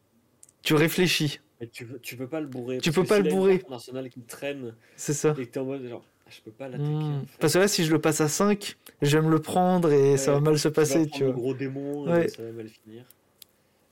tu 0.62 0.74
réfléchis. 0.74 1.40
Mais 1.60 1.68
tu, 1.68 1.86
peux- 1.86 1.98
tu 2.00 2.16
peux 2.16 2.26
pas 2.26 2.40
le 2.40 2.46
bourrer. 2.46 2.78
Tu 2.78 2.90
peux 2.90 3.04
pas 3.04 3.18
le 3.20 3.28
bourrer. 3.30 3.62
qui 4.10 4.20
traîne 4.22 4.74
C'est 4.96 5.14
ça. 5.14 5.34
et 5.38 5.46
que 5.46 5.50
t'es 5.52 5.60
en 5.60 5.64
mode 5.66 5.86
genre, 5.86 6.04
ah, 6.26 6.30
je 6.30 6.40
peux 6.40 6.50
pas 6.50 6.68
l'attaquer. 6.68 6.88
Hmm. 6.90 7.20
en 7.22 7.26
fait. 7.26 7.38
Parce 7.38 7.52
que 7.52 7.58
là, 7.58 7.68
si 7.68 7.84
je 7.84 7.92
le 7.92 8.00
passe 8.00 8.20
à 8.20 8.28
5, 8.28 8.76
je 9.02 9.16
vais 9.18 9.24
me 9.24 9.30
le 9.30 9.40
prendre 9.40 9.92
et 9.92 10.16
ça 10.16 10.32
va 10.32 10.40
mal 10.40 10.58
se 10.58 10.68
passer, 10.68 11.06
tu 11.06 11.20
le 11.20 11.26
vois. 11.30 11.34
gros 11.40 11.54
démon, 11.54 12.04
Ouais. 12.10 12.28
ça 12.28 12.42
va 12.42 12.50
mal 12.52 12.68
finir. 12.68 13.04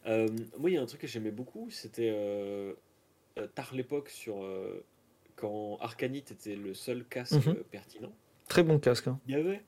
Euh, 0.07 0.29
moi, 0.59 0.71
il 0.71 0.75
y 0.75 0.77
a 0.79 0.83
un 0.83 0.87
truc 0.87 1.01
que 1.03 1.07
j'aimais 1.07 1.31
beaucoup, 1.31 1.69
c'était 1.71 2.11
euh, 2.15 2.73
euh, 3.39 3.47
tard 3.55 3.71
l'époque 3.75 4.09
sur 4.11 4.43
euh, 4.43 4.83
quand 5.37 5.77
Arcanite 5.81 6.31
était 6.33 6.57
le 6.57 6.73
seul 6.75 7.05
casque 7.05 7.35
Mhm. 7.47 7.55
pertinent. 7.71 8.13
Très 8.49 8.63
bon 8.63 8.79
casque. 8.79 9.09
hein. 9.09 9.19
Il 9.29 9.35
y 9.35 9.39
avait, 9.39 9.63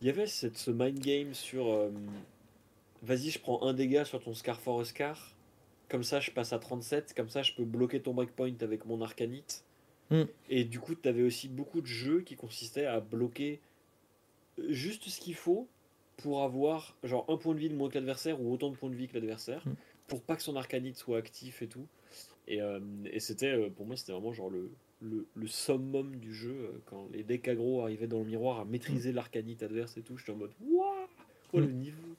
il 0.00 0.06
y 0.06 0.10
avait 0.10 0.26
cette, 0.26 0.58
ce 0.58 0.70
mind 0.72 0.98
game 1.00 1.34
sur 1.34 1.66
vas-y, 3.04 3.30
je 3.30 3.38
prends 3.38 3.62
un 3.62 3.74
dégât 3.74 4.04
sur 4.04 4.22
ton 4.22 4.34
Scar 4.34 4.60
for 4.60 4.80
a 4.80 4.84
Scar, 4.84 5.36
comme 5.88 6.02
ça 6.02 6.20
je 6.20 6.30
passe 6.30 6.52
à 6.52 6.58
37, 6.58 7.14
comme 7.14 7.28
ça 7.28 7.42
je 7.42 7.52
peux 7.52 7.64
bloquer 7.64 8.00
ton 8.00 8.14
breakpoint 8.14 8.54
avec 8.60 8.84
mon 8.86 9.00
Arcanite. 9.02 9.64
Mm. 10.10 10.22
Et 10.50 10.64
du 10.64 10.80
coup, 10.80 10.94
tu 10.94 11.08
avais 11.08 11.22
aussi 11.22 11.48
beaucoup 11.48 11.80
de 11.80 11.86
jeux 11.86 12.20
qui 12.20 12.36
consistaient 12.36 12.86
à 12.86 13.00
bloquer 13.00 13.60
juste 14.68 15.08
ce 15.08 15.20
qu'il 15.20 15.34
faut 15.34 15.68
pour 16.16 16.42
avoir 16.42 16.96
genre 17.02 17.24
un 17.28 17.36
point 17.36 17.54
de 17.54 17.58
vie 17.58 17.68
de 17.70 17.74
moins 17.74 17.88
que 17.88 17.94
l'adversaire 17.94 18.40
ou 18.40 18.52
autant 18.52 18.70
de 18.70 18.76
points 18.76 18.90
de 18.90 18.94
vie 18.94 19.08
que 19.08 19.14
l'adversaire 19.14 19.62
Mm. 19.66 19.72
pour 20.06 20.22
pas 20.22 20.36
que 20.36 20.42
son 20.42 20.56
arcanite 20.56 20.96
soit 20.96 21.18
actif 21.18 21.62
et 21.62 21.66
tout. 21.68 21.86
Et, 22.46 22.60
euh, 22.60 22.80
et 23.10 23.20
c'était 23.20 23.52
euh, 23.52 23.70
pour 23.70 23.86
moi 23.86 23.96
c'était 23.96 24.12
vraiment 24.12 24.32
genre 24.34 24.50
le, 24.50 24.70
le, 25.00 25.26
le 25.34 25.46
summum 25.46 26.16
du 26.16 26.34
jeu 26.34 26.50
euh, 26.50 26.78
quand 26.86 27.08
les 27.12 27.22
decks 27.22 27.48
aggro 27.48 27.82
arrivaient 27.82 28.06
dans 28.06 28.18
le 28.18 28.26
miroir 28.26 28.60
à 28.60 28.64
maîtriser 28.64 29.12
l'arcanite 29.12 29.62
adverse 29.62 29.96
et 29.96 30.02
tout. 30.02 30.16
J'étais 30.18 30.32
en 30.32 30.36
mode 30.36 30.52
waouh, 30.60 31.08
oh, 31.54 31.60
le 31.60 31.66
niveau. 31.72 32.16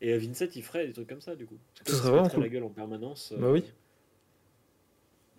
Et 0.00 0.12
euh, 0.12 0.18
Vincent 0.18 0.46
il 0.54 0.62
ferait 0.62 0.86
des 0.86 0.92
trucs 0.92 1.08
comme 1.08 1.20
ça 1.20 1.34
du 1.34 1.46
coup. 1.46 1.58
Ce 1.84 1.92
serait 1.92 2.06
se 2.06 2.10
vraiment 2.10 2.28
cool. 2.28 2.42
la 2.42 2.48
gueule 2.48 2.64
en 2.64 2.68
permanence. 2.68 3.32
Bah 3.36 3.48
oui. 3.50 3.64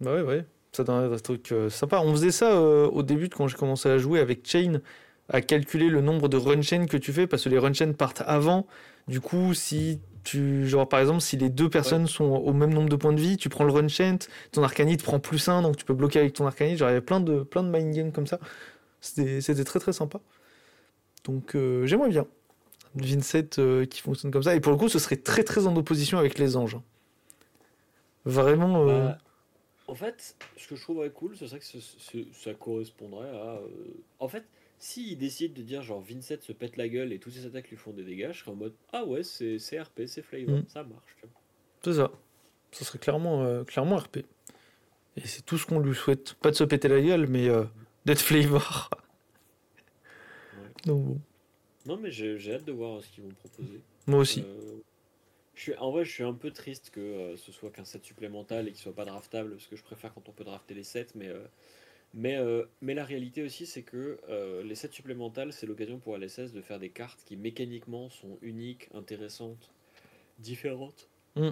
Bah 0.02 0.16
ouais, 0.16 0.22
ouais. 0.22 0.46
Ça 0.72 0.84
donne 0.84 1.12
un 1.14 1.18
truc 1.18 1.52
euh, 1.52 1.70
sympa. 1.70 2.00
On 2.00 2.12
faisait 2.12 2.32
ça 2.32 2.54
euh, 2.54 2.88
au 2.88 3.04
début 3.04 3.30
quand 3.30 3.48
j'ai 3.48 3.58
commencé 3.58 3.90
à 3.90 3.98
jouer 3.98 4.20
avec 4.20 4.48
Chain, 4.48 4.82
à 5.30 5.42
calculer 5.42 5.90
le 5.90 6.02
nombre 6.02 6.30
de 6.30 6.38
run 6.38 6.62
chain 6.62 6.86
que 6.86 6.98
tu 6.98 7.12
fais 7.12 7.28
parce 7.28 7.44
que 7.44 7.50
les 7.50 7.58
run 7.58 7.74
chain 7.74 7.94
partent 7.94 8.24
avant. 8.26 8.68
Du 9.08 9.20
coup, 9.20 9.54
si 9.54 10.00
tu, 10.24 10.68
genre 10.68 10.88
par 10.88 11.00
exemple, 11.00 11.22
si 11.22 11.38
les 11.38 11.50
deux 11.50 11.70
personnes 11.70 12.06
sont 12.06 12.26
au 12.26 12.54
même 12.54 12.74
nombre 12.74 12.90
de 12.90 12.96
points 12.96 13.14
de 13.14 13.20
vie, 13.20 13.38
tu 13.38 13.50
prends 13.50 13.64
le 13.64 13.72
run 13.72 13.88
chain, 13.88 14.18
ton 14.52 14.62
arcanite 14.62 15.04
prend 15.04 15.20
plus 15.20 15.48
1, 15.48 15.64
donc 15.64 15.78
tu 15.78 15.86
peux 15.86 15.96
bloquer 15.96 16.20
avec 16.20 16.34
ton 16.34 16.46
arcanite. 16.46 16.78
Genre, 16.78 16.90
il 16.90 16.92
y 16.92 16.96
avait 16.96 17.06
plein 17.06 17.20
de, 17.20 17.42
plein 17.42 17.64
de 17.64 17.70
mind 17.70 17.96
games 17.96 18.12
comme 18.12 18.28
ça. 18.28 18.40
C'était 19.02 19.42
c'était 19.42 19.64
très 19.64 19.80
très 19.80 19.94
sympa. 19.94 20.20
Donc 21.24 21.56
euh, 21.56 21.86
j'aimerais 21.86 22.10
bien. 22.10 22.28
Vincent 22.96 23.60
euh, 23.60 23.86
qui 23.86 24.02
fonctionne 24.02 24.32
comme 24.32 24.44
ça. 24.44 24.56
Et 24.56 24.60
pour 24.60 24.72
le 24.72 24.78
coup, 24.78 24.90
ce 24.90 25.00
serait 25.00 25.18
très 25.18 25.44
très 25.44 25.68
en 25.68 25.76
opposition 25.76 26.18
avec 26.18 26.38
les 26.40 26.56
anges. 26.58 26.76
hein. 26.76 26.84
Vraiment. 28.26 28.88
euh, 28.88 29.06
Bah, 29.10 29.18
en 29.88 29.96
fait, 29.96 30.36
ce 30.58 30.68
que 30.68 30.76
je 30.76 30.82
trouverais 30.82 31.10
cool, 31.10 31.36
ce 31.38 31.48
serait 31.48 31.60
que 31.60 31.66
ce- 31.66 31.80
ce- 31.80 32.32
ça 32.34 32.54
correspondrait 32.54 33.30
à. 33.30 33.58
euh, 33.58 33.68
En 34.20 34.28
fait, 34.28 34.44
s'il 34.78 35.18
décide 35.18 35.54
de 35.54 35.62
dire 35.62 35.82
genre 35.82 36.02
Vincent 36.02 36.36
se 36.42 36.52
pète 36.52 36.78
la 36.78 36.88
gueule 36.90 37.12
et 37.14 37.20
toutes 37.20 37.34
ses 37.34 37.46
attaques 37.46 37.70
lui 37.70 37.78
font 37.78 37.92
des 37.92 38.04
dégâts, 38.04 38.30
je 38.32 38.40
serais 38.40 38.52
en 38.52 38.56
mode 38.56 38.74
Ah 38.94 39.06
ouais, 39.06 39.24
c'est 39.24 39.58
RP, 39.80 40.06
c'est 40.08 40.22
flavor, 40.22 40.58
Mm. 40.60 40.64
ça 40.68 40.84
marche. 40.84 41.16
C'est 41.84 41.94
ça. 41.94 42.12
Ce 42.72 42.86
serait 42.86 43.00
clairement, 43.00 43.64
clairement 43.66 43.98
RP. 43.98 44.18
Et 45.18 45.22
c'est 45.28 45.42
tout 45.44 45.58
ce 45.58 45.66
qu'on 45.66 45.80
lui 45.80 45.96
souhaite. 45.96 46.34
Pas 46.36 46.52
de 46.52 46.56
se 46.56 46.64
péter 46.64 46.88
la 46.88 47.02
gueule, 47.02 47.28
mais 47.28 47.48
d'être 48.06 48.22
flavor. 48.22 48.90
Ouais. 50.54 50.70
Donc 50.86 51.04
bon. 51.06 51.22
Non, 51.86 51.98
mais 51.98 52.12
j'ai 52.12 52.54
hâte 52.54 52.66
de 52.66 52.72
voir 52.72 53.02
ce 53.02 53.10
qu'ils 53.10 53.24
vont 53.24 53.34
proposer. 53.34 53.80
Moi 54.08 54.20
aussi. 54.20 54.42
Euh, 54.42 54.80
je 55.56 55.62
suis, 55.62 55.76
en 55.76 55.92
vrai, 55.92 56.06
je 56.06 56.12
suis 56.12 56.24
un 56.24 56.34
peu 56.34 56.52
triste 56.52 56.90
que 56.90 57.00
euh, 57.00 57.38
ce 57.38 57.52
soit 57.52 57.70
qu'un 57.70 57.86
set 57.86 58.04
supplémental 58.04 58.68
et 58.68 58.72
qu'il 58.72 58.80
soit 58.80 58.96
pas 58.96 59.06
draftable, 59.06 59.52
parce 59.52 59.68
que 59.68 59.76
je 59.76 59.84
préfère 59.84 60.14
quand 60.14 60.28
on 60.30 60.32
peut 60.32 60.44
drafter 60.44 60.74
les 60.74 60.84
sets, 60.84 61.08
mais, 61.16 61.28
euh, 61.28 61.46
mais, 62.14 62.38
mais 62.82 62.94
la 62.94 63.06
réalité 63.06 63.44
aussi, 63.44 63.66
c'est 63.66 63.84
que 63.84 64.20
les 64.64 64.76
sets 64.76 64.92
supplémentales, 64.92 65.54
c'est 65.54 65.68
l'occasion 65.68 66.00
pour 66.00 66.18
LSS 66.18 66.54
de 66.54 66.62
faire 66.62 66.80
des 66.80 66.90
cartes 66.90 67.24
qui 67.26 67.38
mécaniquement 67.38 68.10
sont 68.10 68.38
uniques, 68.42 68.90
intéressantes, 68.94 69.72
différentes. 70.40 71.08
Mm. 71.36 71.52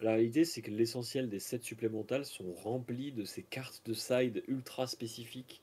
La 0.00 0.12
réalité, 0.12 0.44
c'est 0.44 0.60
que 0.60 0.70
l'essentiel 0.70 1.30
des 1.30 1.40
sets 1.40 1.62
supplémentales 1.62 2.26
sont 2.26 2.52
remplis 2.52 3.12
de 3.12 3.24
ces 3.24 3.42
cartes 3.42 3.80
de 3.86 3.94
side 3.94 4.42
ultra 4.46 4.86
spécifiques 4.86 5.62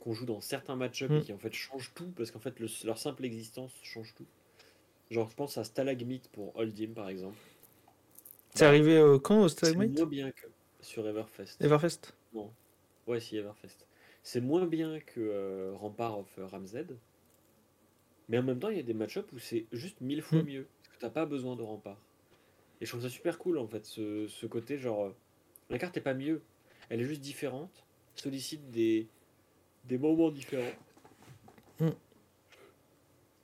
qu'on 0.00 0.12
joue 0.14 0.26
dans 0.26 0.40
certains 0.40 0.76
match-ups 0.76 1.10
Mm. 1.12 1.20
qui 1.22 1.32
en 1.32 1.38
fait 1.38 1.52
changent 1.52 1.92
tout 1.94 2.10
parce 2.16 2.30
qu'en 2.30 2.38
fait 2.40 2.58
le- 2.60 2.68
leur 2.84 2.98
simple 2.98 3.24
existence 3.24 3.72
change 3.82 4.14
tout. 4.14 4.26
Genre, 5.10 5.28
je 5.28 5.34
pense 5.34 5.56
à 5.58 5.64
Stalagmite 5.64 6.28
pour 6.28 6.54
Holdim 6.56 6.92
par 6.94 7.08
exemple. 7.08 7.36
C'est 8.54 8.64
Bah, 8.64 8.68
arrivé 8.68 8.96
euh, 8.96 9.18
quand 9.18 9.40
au 9.42 9.48
C'est 9.48 9.56
Stalagmite 9.66 9.98
moins 9.98 10.06
bien 10.06 10.30
que 10.30 10.46
sur 10.80 11.06
Everfest. 11.08 11.56
Everfest 11.60 12.14
Non. 12.34 12.52
Ouais, 13.06 13.20
si, 13.20 13.36
Everfest. 13.36 13.86
C'est 14.22 14.40
moins 14.40 14.66
bien 14.66 15.00
que 15.00 15.20
euh, 15.20 15.72
Rampart 15.76 16.18
of 16.18 16.38
euh, 16.38 16.46
Ramzed. 16.46 16.96
Mais 18.28 18.38
en 18.38 18.42
même 18.42 18.58
temps, 18.58 18.68
il 18.68 18.76
y 18.76 18.80
a 18.80 18.82
des 18.82 18.94
match-ups 18.94 19.32
où 19.32 19.38
c'est 19.38 19.64
juste 19.72 20.00
mille 20.00 20.22
fois 20.22 20.42
Mm. 20.42 20.46
mieux. 20.46 20.66
Parce 20.84 20.96
que 20.96 21.00
t'as 21.00 21.10
pas 21.10 21.24
besoin 21.26 21.56
de 21.56 21.62
Rampart. 21.62 21.98
Et 22.80 22.84
je 22.86 22.90
trouve 22.90 23.02
ça 23.02 23.08
super 23.08 23.38
cool 23.38 23.58
en 23.58 23.66
fait, 23.66 23.84
ce, 23.86 24.26
ce 24.28 24.46
côté 24.46 24.78
genre. 24.78 25.06
euh, 25.06 25.16
la 25.70 25.78
carte 25.78 25.96
est 25.96 26.00
pas 26.02 26.14
mieux. 26.14 26.42
Elle 26.90 27.00
est 27.00 27.04
juste 27.04 27.20
différente. 27.22 27.84
Sollicite 28.14 28.70
des, 28.70 29.06
des 29.88 29.98
moments 29.98 30.30
différents. 30.30 30.72
Mm. 31.80 31.88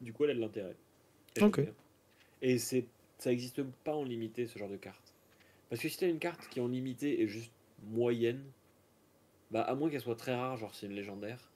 Du 0.00 0.12
coup, 0.12 0.24
elle 0.24 0.30
a 0.30 0.34
de 0.34 0.40
l'intérêt. 0.40 0.76
Ok. 1.40 1.60
Et 2.42 2.58
c'est, 2.58 2.84
ça 3.18 3.32
existe 3.32 3.62
pas 3.62 3.94
en 3.94 4.04
limité 4.04 4.46
ce 4.46 4.58
genre 4.58 4.68
de 4.68 4.76
carte. 4.76 5.14
Parce 5.70 5.80
que 5.80 5.88
si 5.88 5.98
t'as 5.98 6.08
une 6.08 6.18
carte 6.18 6.48
qui 6.48 6.60
en 6.60 6.68
limité 6.68 7.22
est 7.22 7.26
juste 7.26 7.50
moyenne, 7.88 8.44
bah 9.50 9.62
à 9.62 9.74
moins 9.74 9.90
qu'elle 9.90 10.00
soit 10.00 10.16
très 10.16 10.34
rare, 10.34 10.56
genre 10.56 10.74
c'est 10.74 10.86
une 10.86 10.92
légendaire, 10.92 11.50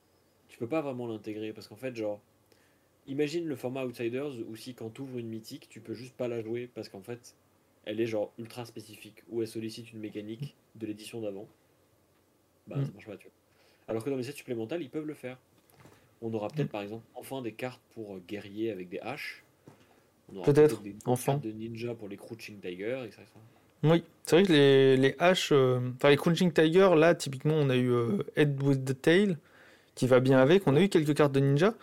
tu 0.48 0.58
peux 0.58 0.66
pas 0.66 0.80
vraiment 0.80 1.06
l'intégrer. 1.06 1.52
Parce 1.52 1.68
qu'en 1.68 1.76
fait, 1.76 1.94
genre, 1.94 2.20
imagine 3.06 3.46
le 3.46 3.56
format 3.56 3.84
Outsiders 3.84 4.32
où 4.48 4.56
si 4.56 4.74
quand 4.74 4.90
tu 4.90 5.02
ouvres 5.02 5.18
une 5.18 5.28
mythique, 5.28 5.68
tu 5.68 5.80
peux 5.80 5.94
juste 5.94 6.14
pas 6.14 6.26
la 6.28 6.40
jouer 6.42 6.68
parce 6.74 6.88
qu'en 6.88 7.02
fait, 7.02 7.34
elle 7.84 8.00
est 8.00 8.06
genre 8.06 8.32
ultra 8.38 8.64
spécifique 8.64 9.22
ou 9.28 9.42
elle 9.42 9.48
sollicite 9.48 9.92
une 9.92 10.00
mécanique 10.00 10.56
de 10.74 10.86
l'édition 10.86 11.20
d'avant. 11.20 11.46
Bah 12.66 12.76
Mm. 12.78 12.86
ça 12.86 12.92
marche 12.92 13.06
pas, 13.06 13.16
tu 13.16 13.28
vois. 13.28 13.32
Alors 13.88 14.04
que 14.04 14.10
dans 14.10 14.16
les 14.16 14.22
sets 14.22 14.32
supplémentaires, 14.32 14.80
ils 14.80 14.90
peuvent 14.90 15.06
le 15.06 15.14
faire. 15.14 15.38
On 16.20 16.32
aura 16.34 16.48
peut-être 16.48 16.70
par 16.70 16.82
exemple 16.82 17.04
enfin 17.14 17.42
des 17.42 17.52
cartes 17.52 17.80
pour 17.94 18.14
euh, 18.16 18.22
guerriers 18.26 18.70
avec 18.70 18.88
des 18.88 18.98
haches. 19.00 19.44
On 20.32 20.36
aura 20.36 20.46
Peut-être, 20.46 20.82
des 20.82 20.94
enfin. 21.06 21.32
cartes 21.32 21.44
de 21.44 21.52
ninja 21.52 21.94
pour 21.94 22.08
les 22.08 22.16
Crouching 22.16 22.60
Tiger, 22.60 23.02
etc. 23.06 23.22
Oui, 23.84 24.02
c'est 24.24 24.36
vrai 24.36 24.44
que 24.44 24.52
les, 24.52 24.96
les 24.96 25.14
haches, 25.20 25.50
euh, 25.52 25.78
enfin 25.94 26.10
les 26.10 26.16
Crunching 26.16 26.52
Tiger, 26.52 26.90
là, 26.96 27.14
typiquement, 27.14 27.54
on 27.54 27.70
a 27.70 27.76
eu 27.76 27.90
euh, 27.92 28.18
Head 28.36 28.60
with 28.62 28.84
the 28.84 29.00
Tail, 29.00 29.38
qui 29.94 30.06
va 30.08 30.18
bien 30.20 30.38
avec. 30.38 30.66
On 30.66 30.74
a 30.76 30.80
eu 30.82 30.88
quelques 30.88 31.14
cartes 31.16 31.32
de 31.32 31.40
ninja, 31.40 31.74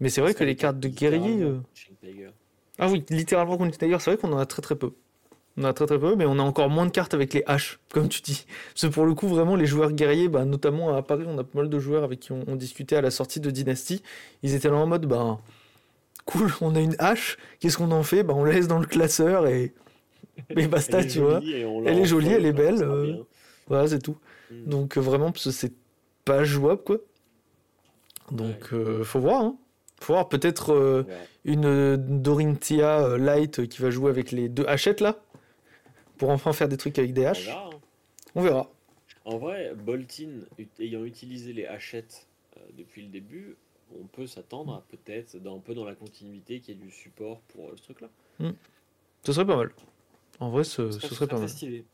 mais 0.00 0.08
c'est 0.08 0.22
vrai 0.22 0.34
que 0.34 0.44
les 0.44 0.56
cartes 0.56 0.80
de 0.80 0.88
guerrier. 0.88 1.42
euh, 1.42 1.60
Crouching 1.60 1.96
Tiger. 2.00 2.30
Ah 2.78 2.88
oui, 2.90 3.04
littéralement 3.10 3.56
Crunching 3.56 3.78
Tiger, 3.78 3.98
c'est 4.00 4.12
vrai 4.12 4.16
qu'on 4.18 4.32
en 4.32 4.38
a 4.38 4.46
très 4.46 4.62
très 4.62 4.76
peu. 4.76 4.92
On 5.56 5.64
a 5.64 5.72
très 5.72 5.86
très 5.86 5.98
peu, 5.98 6.16
mais 6.16 6.24
on 6.24 6.38
a 6.38 6.42
encore 6.42 6.70
moins 6.70 6.86
de 6.86 6.90
cartes 6.90 7.12
avec 7.12 7.34
les 7.34 7.42
haches, 7.46 7.78
comme 7.92 8.08
tu 8.08 8.22
dis. 8.22 8.46
Parce 8.72 8.86
que 8.86 8.86
pour 8.92 9.04
le 9.04 9.14
coup, 9.14 9.28
vraiment, 9.28 9.54
les 9.54 9.66
joueurs 9.66 9.92
guerriers, 9.92 10.28
bah, 10.28 10.44
notamment 10.44 10.96
à 10.96 11.02
Paris, 11.02 11.24
on 11.26 11.36
a 11.38 11.44
pas 11.44 11.58
mal 11.58 11.68
de 11.68 11.78
joueurs 11.78 12.04
avec 12.04 12.20
qui 12.20 12.32
on, 12.32 12.44
on 12.46 12.56
discutait 12.56 12.96
à 12.96 13.02
la 13.02 13.10
sortie 13.10 13.40
de 13.40 13.50
Dynasty. 13.50 14.02
Ils 14.42 14.54
étaient 14.54 14.68
là 14.68 14.76
en 14.76 14.86
mode, 14.86 15.06
ben, 15.06 15.38
cool, 16.24 16.50
on 16.60 16.74
a 16.74 16.80
une 16.80 16.96
hache, 16.98 17.36
qu'est-ce 17.60 17.76
qu'on 17.76 17.90
en 17.90 18.02
fait? 18.02 18.22
Bah, 18.22 18.34
On 18.34 18.44
la 18.44 18.52
laisse 18.52 18.68
dans 18.68 18.78
le 18.78 18.86
classeur 18.86 19.46
et, 19.46 19.74
et 20.56 20.66
basta, 20.68 21.00
Elle 21.00 21.08
tu 21.08 21.20
vois. 21.20 21.40
Elle 21.42 21.98
est 21.98 22.06
jolie, 22.06 22.32
elle 22.32 22.46
est 22.46 22.52
belle, 22.52 22.82
euh. 22.82 23.16
Voilà, 23.68 23.88
c'est 23.88 24.00
tout. 24.00 24.16
Mm. 24.50 24.68
Donc 24.68 24.96
euh, 24.96 25.00
vraiment, 25.00 25.32
c'est 25.36 25.72
pas 26.24 26.44
jouable, 26.44 26.82
quoi. 26.82 26.98
Donc, 28.30 28.72
euh, 28.72 29.04
faut 29.04 29.20
voir, 29.20 29.42
hein. 29.42 29.56
Faut 30.00 30.14
voir, 30.14 30.28
peut-être 30.28 30.72
euh, 30.72 31.04
une 31.44 31.96
Dorinthia 31.96 33.04
euh, 33.04 33.18
Light 33.18 33.68
qui 33.68 33.80
va 33.82 33.90
jouer 33.90 34.10
avec 34.10 34.32
les 34.32 34.48
deux 34.48 34.64
hachettes, 34.66 35.00
là. 35.00 35.16
Pour 36.22 36.30
enfin 36.30 36.52
faire 36.52 36.68
des 36.68 36.76
trucs 36.76 37.00
avec 37.00 37.12
des 37.12 37.26
On 37.26 37.30
haches. 37.30 37.46
verra, 37.46 37.66
hein. 37.66 37.78
On 38.36 38.42
verra. 38.42 38.70
En 39.24 39.38
vrai, 39.38 39.74
Boltin, 39.74 40.42
ayant 40.78 41.04
utilisé 41.04 41.52
les 41.52 41.66
hachettes 41.66 42.28
euh, 42.56 42.60
depuis 42.78 43.02
le 43.02 43.08
début, 43.08 43.56
on 44.00 44.04
peut 44.04 44.28
s'attendre 44.28 44.72
à 44.72 44.84
peut-être, 44.88 45.36
dans, 45.38 45.56
un 45.56 45.58
peu 45.58 45.74
dans 45.74 45.84
la 45.84 45.96
continuité, 45.96 46.60
qu'il 46.60 46.76
y 46.76 46.78
ait 46.78 46.80
du 46.80 46.92
support 46.92 47.40
pour 47.48 47.70
euh, 47.70 47.72
ce 47.74 47.82
truc-là. 47.82 48.08
Ce 49.24 49.32
serait 49.32 49.44
pas 49.44 49.56
mal. 49.56 49.72
En 50.38 50.50
vrai, 50.50 50.62
ce, 50.62 50.92
serait 50.92 51.26
pas 51.26 51.40
mal. 51.40 51.48
stylé. 51.48 51.84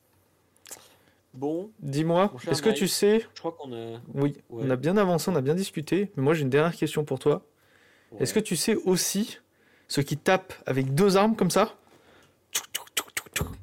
Bon, 1.32 1.70
Dis-moi, 1.80 2.30
est-ce 2.50 2.60
que 2.60 2.68
tu 2.68 2.86
sais... 2.86 3.20
je 3.34 3.38
crois 3.40 3.52
qu'on 3.52 3.72
a. 3.72 3.98
Oui, 4.12 4.36
Ouais. 4.50 4.64
on 4.66 4.68
a 4.68 4.76
bien 4.76 4.98
avancé, 4.98 5.30
on 5.30 5.36
a 5.36 5.40
bien 5.40 5.54
discuté. 5.54 6.10
Mais 6.16 6.22
moi, 6.22 6.34
j'ai 6.34 6.42
une 6.42 6.50
dernière 6.50 6.76
question 6.76 7.02
pour 7.02 7.18
toi. 7.18 7.46
Est-ce 8.20 8.34
que 8.34 8.40
tu 8.40 8.56
sais 8.56 8.74
aussi 8.74 9.38
ce 9.86 10.02
qui 10.02 10.18
tape 10.18 10.52
avec 10.66 10.94
deux 10.94 11.16
armes 11.16 11.34
comme 11.34 11.50
ça? 11.50 11.78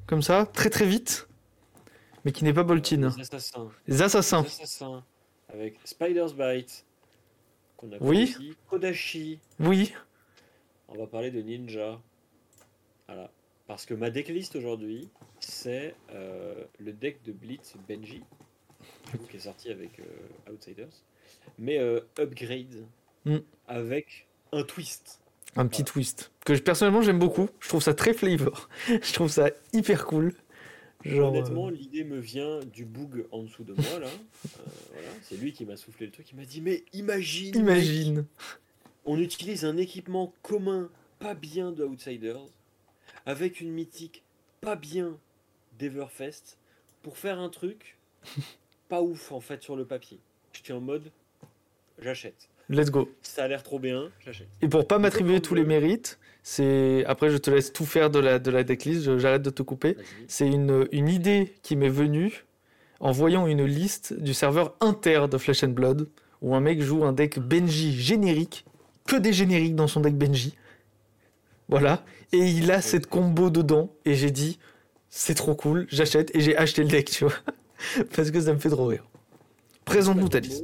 Comme 0.07 0.21
ça, 0.21 0.45
très 0.45 0.69
très 0.69 0.85
vite. 0.85 1.27
Mais 2.23 2.31
qui 2.31 2.43
n'est 2.43 2.53
pas 2.53 2.63
Boltin. 2.63 3.13
Les 3.17 3.21
assassins. 3.23 3.71
Les 3.87 4.01
assassins. 4.01 4.41
Les 4.41 4.47
assassins. 4.47 5.03
Avec 5.49 5.79
Spider's 5.85 6.33
Bite. 6.33 6.85
Qu'on 7.77 7.91
a 7.91 7.97
Oui. 8.01 8.23
ici. 8.23 8.53
Kodashi. 8.69 9.39
Oui. 9.59 9.93
On 10.87 10.97
va 10.97 11.07
parler 11.07 11.31
de 11.31 11.41
ninja. 11.41 11.99
Voilà. 13.07 13.29
Parce 13.67 13.85
que 13.85 13.93
ma 13.93 14.09
decklist 14.09 14.55
aujourd'hui, 14.55 15.09
c'est 15.39 15.95
euh, 16.11 16.63
le 16.79 16.93
deck 16.93 17.23
de 17.23 17.31
Blitz 17.31 17.75
Benji, 17.87 18.23
qui 19.29 19.37
est 19.37 19.39
sorti 19.39 19.71
avec 19.71 19.99
euh, 19.99 20.51
Outsiders, 20.51 20.93
mais 21.57 21.79
euh, 21.79 21.99
upgrade 22.19 22.85
Mm. 23.25 23.37
avec 23.67 24.27
un 24.51 24.61
twist. 24.61 25.19
Un 25.55 25.67
petit 25.67 25.81
Voilà. 25.83 25.91
twist. 25.93 26.31
Que 26.45 26.53
je- 26.55 26.61
personnellement 26.61 27.01
j'aime 27.01 27.19
beaucoup. 27.19 27.49
Je 27.59 27.69
trouve 27.69 27.81
ça 27.81 27.93
très 27.93 28.13
flavor. 28.13 28.69
je 28.87 29.13
trouve 29.13 29.29
ça 29.29 29.49
hyper 29.73 30.05
cool. 30.05 30.33
Genre, 31.03 31.29
Honnêtement, 31.31 31.67
euh, 31.67 31.71
l'idée 31.71 32.03
me 32.03 32.17
vient 32.19 32.59
du 32.61 32.83
boog 32.83 33.25
en 33.31 33.43
dessous 33.43 33.63
de 33.63 33.73
moi 33.73 33.99
là. 33.99 34.07
Euh, 34.45 34.61
voilà. 34.93 35.07
C'est 35.23 35.37
lui 35.37 35.53
qui 35.53 35.65
m'a 35.65 35.77
soufflé 35.77 36.05
le 36.07 36.11
truc. 36.11 36.27
Il 36.31 36.37
m'a 36.37 36.45
dit 36.45 36.61
mais 36.61 36.83
imagine, 36.93 37.51
mec, 37.55 37.83
imagine. 37.83 38.25
on 39.05 39.19
utilise 39.19 39.65
un 39.65 39.77
équipement 39.77 40.33
commun 40.41 40.89
pas 41.19 41.33
bien 41.35 41.71
de 41.71 41.83
Outsiders 41.83 42.39
avec 43.25 43.61
une 43.61 43.71
mythique 43.71 44.23
pas 44.61 44.75
bien 44.75 45.17
d'Everfest 45.79 46.57
pour 47.01 47.17
faire 47.17 47.39
un 47.39 47.49
truc 47.49 47.97
pas 48.89 49.01
ouf 49.01 49.31
en 49.31 49.39
fait 49.39 49.61
sur 49.63 49.75
le 49.75 49.85
papier. 49.85 50.19
J'étais 50.53 50.73
en 50.73 50.81
mode 50.81 51.11
j'achète. 51.99 52.49
Let's 52.69 52.89
go. 52.89 53.09
Ça 53.21 53.43
a 53.43 53.47
l'air 53.47 53.61
trop 53.63 53.79
bien, 53.79 54.09
j'achète. 54.25 54.47
Et 54.61 54.67
pour 54.67 54.87
pas 54.87 54.97
m'attribuer 54.97 55.39
tous 55.41 55.53
les 55.55 55.61
le- 55.61 55.67
mérites, 55.67 56.17
c'est 56.43 57.03
après 57.05 57.29
je 57.29 57.37
te 57.37 57.49
laisse 57.51 57.71
tout 57.73 57.85
faire 57.85 58.09
de 58.09 58.19
la 58.19 58.39
de 58.39 58.49
la 58.51 58.63
decklist. 58.63 59.17
J'arrête 59.19 59.41
de 59.43 59.49
te 59.51 59.61
couper. 59.63 59.97
C'est 60.27 60.47
une, 60.47 60.87
une 60.91 61.07
idée 61.09 61.53
qui 61.63 61.75
m'est 61.75 61.89
venue 61.89 62.45
en 62.99 63.11
voyant 63.11 63.45
une 63.47 63.65
liste 63.65 64.13
du 64.19 64.33
serveur 64.33 64.75
inter 64.81 65.25
de 65.29 65.37
Flesh 65.37 65.63
and 65.63 65.69
Blood 65.69 66.07
où 66.41 66.55
un 66.55 66.59
mec 66.59 66.81
joue 66.81 67.03
un 67.05 67.13
deck 67.13 67.39
Benji 67.39 67.93
générique, 67.99 68.65
que 69.07 69.15
des 69.15 69.33
génériques 69.33 69.75
dans 69.75 69.87
son 69.87 69.99
deck 70.01 70.15
Benji. 70.15 70.55
Voilà. 71.67 72.03
Et 72.31 72.39
il 72.39 72.71
a 72.71 72.81
cette 72.81 73.07
combo 73.07 73.49
dedans. 73.49 73.91
Et 74.05 74.15
j'ai 74.15 74.31
dit, 74.31 74.59
c'est 75.09 75.33
trop 75.35 75.55
cool, 75.55 75.87
j'achète 75.89 76.35
et 76.35 76.41
j'ai 76.41 76.55
acheté 76.57 76.81
le 76.83 76.89
deck, 76.89 77.09
tu 77.09 77.23
vois. 77.25 77.33
Parce 78.15 78.31
que 78.31 78.39
ça 78.41 78.53
me 78.53 78.59
fait 78.59 78.69
trop 78.69 78.85
rire. 78.87 79.05
Présente-nous 79.85 80.29
ta 80.29 80.39
liste. 80.39 80.63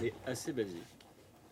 C'est 0.00 0.12
assez 0.26 0.52
basique. 0.52 0.76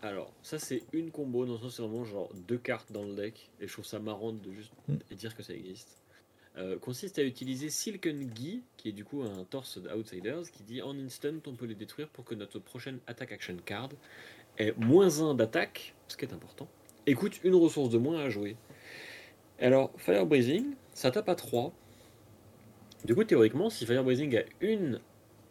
Alors, 0.02 0.32
ça 0.42 0.58
c'est 0.58 0.82
une 0.92 1.10
combo, 1.10 1.44
dans 1.44 1.54
le 1.54 1.58
sens 1.58 1.76
c'est 1.76 1.82
vraiment 1.82 2.04
genre 2.04 2.30
deux 2.48 2.56
cartes 2.58 2.90
dans 2.90 3.04
le 3.04 3.14
deck, 3.14 3.50
et 3.60 3.66
je 3.66 3.72
trouve 3.72 3.84
ça 3.84 3.98
marrant 3.98 4.32
de 4.32 4.52
juste 4.52 4.72
Mm. 4.88 5.14
dire 5.14 5.36
que 5.36 5.42
ça 5.42 5.52
existe. 5.54 5.98
Euh, 6.56 6.78
consiste 6.78 7.18
à 7.18 7.22
utiliser 7.22 7.70
Silken 7.70 8.24
Guy, 8.24 8.62
qui 8.76 8.88
est 8.88 8.92
du 8.92 9.04
coup 9.04 9.22
un 9.22 9.44
torse 9.44 9.78
d'Outsiders, 9.78 10.50
qui 10.50 10.62
dit 10.64 10.82
en 10.82 10.98
instant 10.98 11.34
on 11.46 11.54
peut 11.54 11.66
les 11.66 11.74
détruire 11.74 12.08
pour 12.08 12.24
que 12.24 12.34
notre 12.34 12.58
prochaine 12.58 12.98
attack 13.06 13.32
action 13.32 13.56
card 13.64 13.90
ait 14.58 14.72
moins 14.78 15.20
1 15.20 15.34
d'attaque, 15.34 15.94
ce 16.08 16.16
qui 16.16 16.24
est 16.24 16.32
important, 16.32 16.68
et 17.06 17.14
coûte 17.14 17.40
une 17.44 17.54
ressource 17.54 17.90
de 17.90 17.98
moins 17.98 18.20
à 18.20 18.30
jouer. 18.30 18.56
Alors, 19.60 19.92
Fire 19.98 20.26
Breathing, 20.26 20.74
ça 20.94 21.10
tape 21.10 21.28
à 21.28 21.34
3. 21.34 21.72
Du 23.04 23.14
coup, 23.14 23.24
théoriquement, 23.24 23.70
si 23.70 23.86
Fire 23.86 24.02
Breathing 24.02 24.36
a 24.38 24.42
une, 24.60 25.00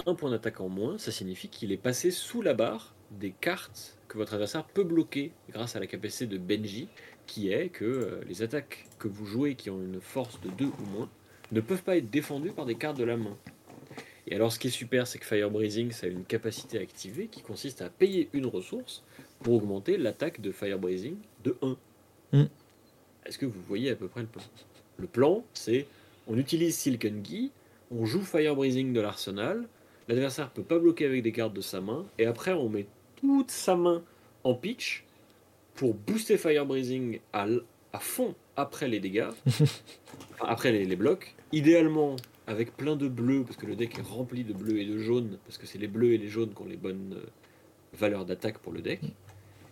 un 0.06 0.16
point 0.16 0.32
d'attaque 0.32 0.60
en 0.60 0.70
moins, 0.70 0.97
ça 0.97 1.12
signifie 1.12 1.47
qu'il 1.50 1.72
est 1.72 1.78
passé 1.78 2.12
sous 2.12 2.41
la 2.41 2.54
barre 2.56 2.93
des 3.12 3.32
cartes 3.32 3.97
que 4.07 4.18
votre 4.18 4.34
adversaire 4.34 4.66
peut 4.66 4.84
bloquer 4.84 5.32
grâce 5.51 5.76
à 5.76 5.80
la 5.80 5.88
capacité 5.88 6.28
de 6.28 6.38
Benji, 6.38 6.88
qui 7.28 7.51
est 7.51 7.70
que 7.70 7.86
euh, 7.86 8.22
les 8.28 8.41
attaques 8.41 8.88
que 8.97 9.07
vous 9.07 9.26
jouez 9.26 9.55
qui 9.55 9.70
ont 9.70 9.82
une 9.82 10.01
force 10.01 10.41
de 10.41 10.49
2 10.49 10.66
ou 10.66 10.86
moins 10.91 11.10
ne 11.51 11.62
peuvent 11.62 11.84
pas 11.84 11.97
être 11.97 12.10
défendues 12.10 12.51
par 12.51 12.66
des 12.66 12.76
cartes 12.76 12.97
de 12.97 13.03
la 13.03 13.18
main. 13.18 13.38
Et 14.28 14.36
alors 14.36 14.51
ce 14.51 14.60
qui 14.60 14.68
est 14.68 14.72
super, 14.72 15.07
c'est 15.07 15.20
que 15.20 15.26
Fire 15.26 15.49
Breathing, 15.49 15.91
ça 15.91 16.07
a 16.07 16.10
une 16.10 16.26
capacité 16.26 16.80
activée 16.80 17.28
qui 17.28 17.41
consiste 17.41 17.82
à 17.82 17.89
payer 17.89 18.30
une 18.34 18.45
ressource 18.45 19.03
pour 19.41 19.55
augmenter 19.55 19.97
l'attaque 19.97 20.41
de 20.41 20.51
Fire 20.51 20.78
Breathing 20.78 21.16
de 21.43 21.55
1. 21.62 21.78
Mm. 22.34 22.45
Est-ce 23.26 23.38
que 23.38 23.45
vous 23.45 23.62
voyez 23.68 23.89
à 23.89 23.95
peu 23.95 24.07
près 24.07 24.22
le 24.22 24.28
plan? 24.28 24.43
Le 24.97 25.07
plan, 25.07 25.43
c'est 25.53 25.88
on 26.28 26.38
utilise 26.38 26.78
Silken 26.78 27.22
Guy, 27.22 27.51
on 27.89 28.05
joue 28.05 28.22
Fire 28.22 28.55
Breathing 28.55 28.93
de 28.93 29.01
l'arsenal, 29.01 29.68
l'adversaire 30.07 30.51
peut 30.51 30.64
pas 30.64 30.78
bloquer 30.78 31.05
avec 31.05 31.24
des 31.24 31.32
cartes 31.32 31.53
de 31.53 31.62
sa 31.62 31.82
main, 31.82 32.05
et 32.20 32.26
après 32.26 32.53
on 32.53 32.70
met 32.70 32.86
toute 33.20 33.51
sa 33.51 33.76
main 33.76 34.03
en 34.43 34.53
pitch 34.53 35.05
pour 35.76 35.93
booster 35.93 36.38
Fire 36.38 36.65
Breathing 36.65 37.20
à, 37.34 37.47
à 37.93 37.99
fond 37.99 38.36
après 38.55 38.88
les 38.88 38.99
dégâts, 38.99 39.30
après 40.41 40.72
les, 40.72 40.86
les 40.86 40.95
blocs, 40.95 41.36
idéalement 41.51 42.15
avec 42.47 42.76
plein 42.76 42.95
de 42.95 43.07
bleus, 43.07 43.43
parce 43.43 43.57
que 43.57 43.65
le 43.67 43.76
deck 43.76 43.99
est 43.99 44.01
rempli 44.01 44.43
de 44.43 44.53
bleus 44.53 44.80
et 44.80 44.86
de 44.86 44.97
jaunes, 44.97 45.38
parce 45.45 45.57
que 45.57 45.67
c'est 45.67 45.78
les 45.78 45.88
bleus 45.88 46.13
et 46.13 46.17
les 46.17 46.28
jaunes 46.28 46.53
qui 46.53 46.61
ont 46.61 46.65
les 46.65 46.78
bonnes 46.78 47.13
euh, 47.15 47.30
valeurs 47.93 48.26
d'attaque 48.26 48.57
pour 48.57 48.74
le 48.74 48.82
deck. 48.82 49.01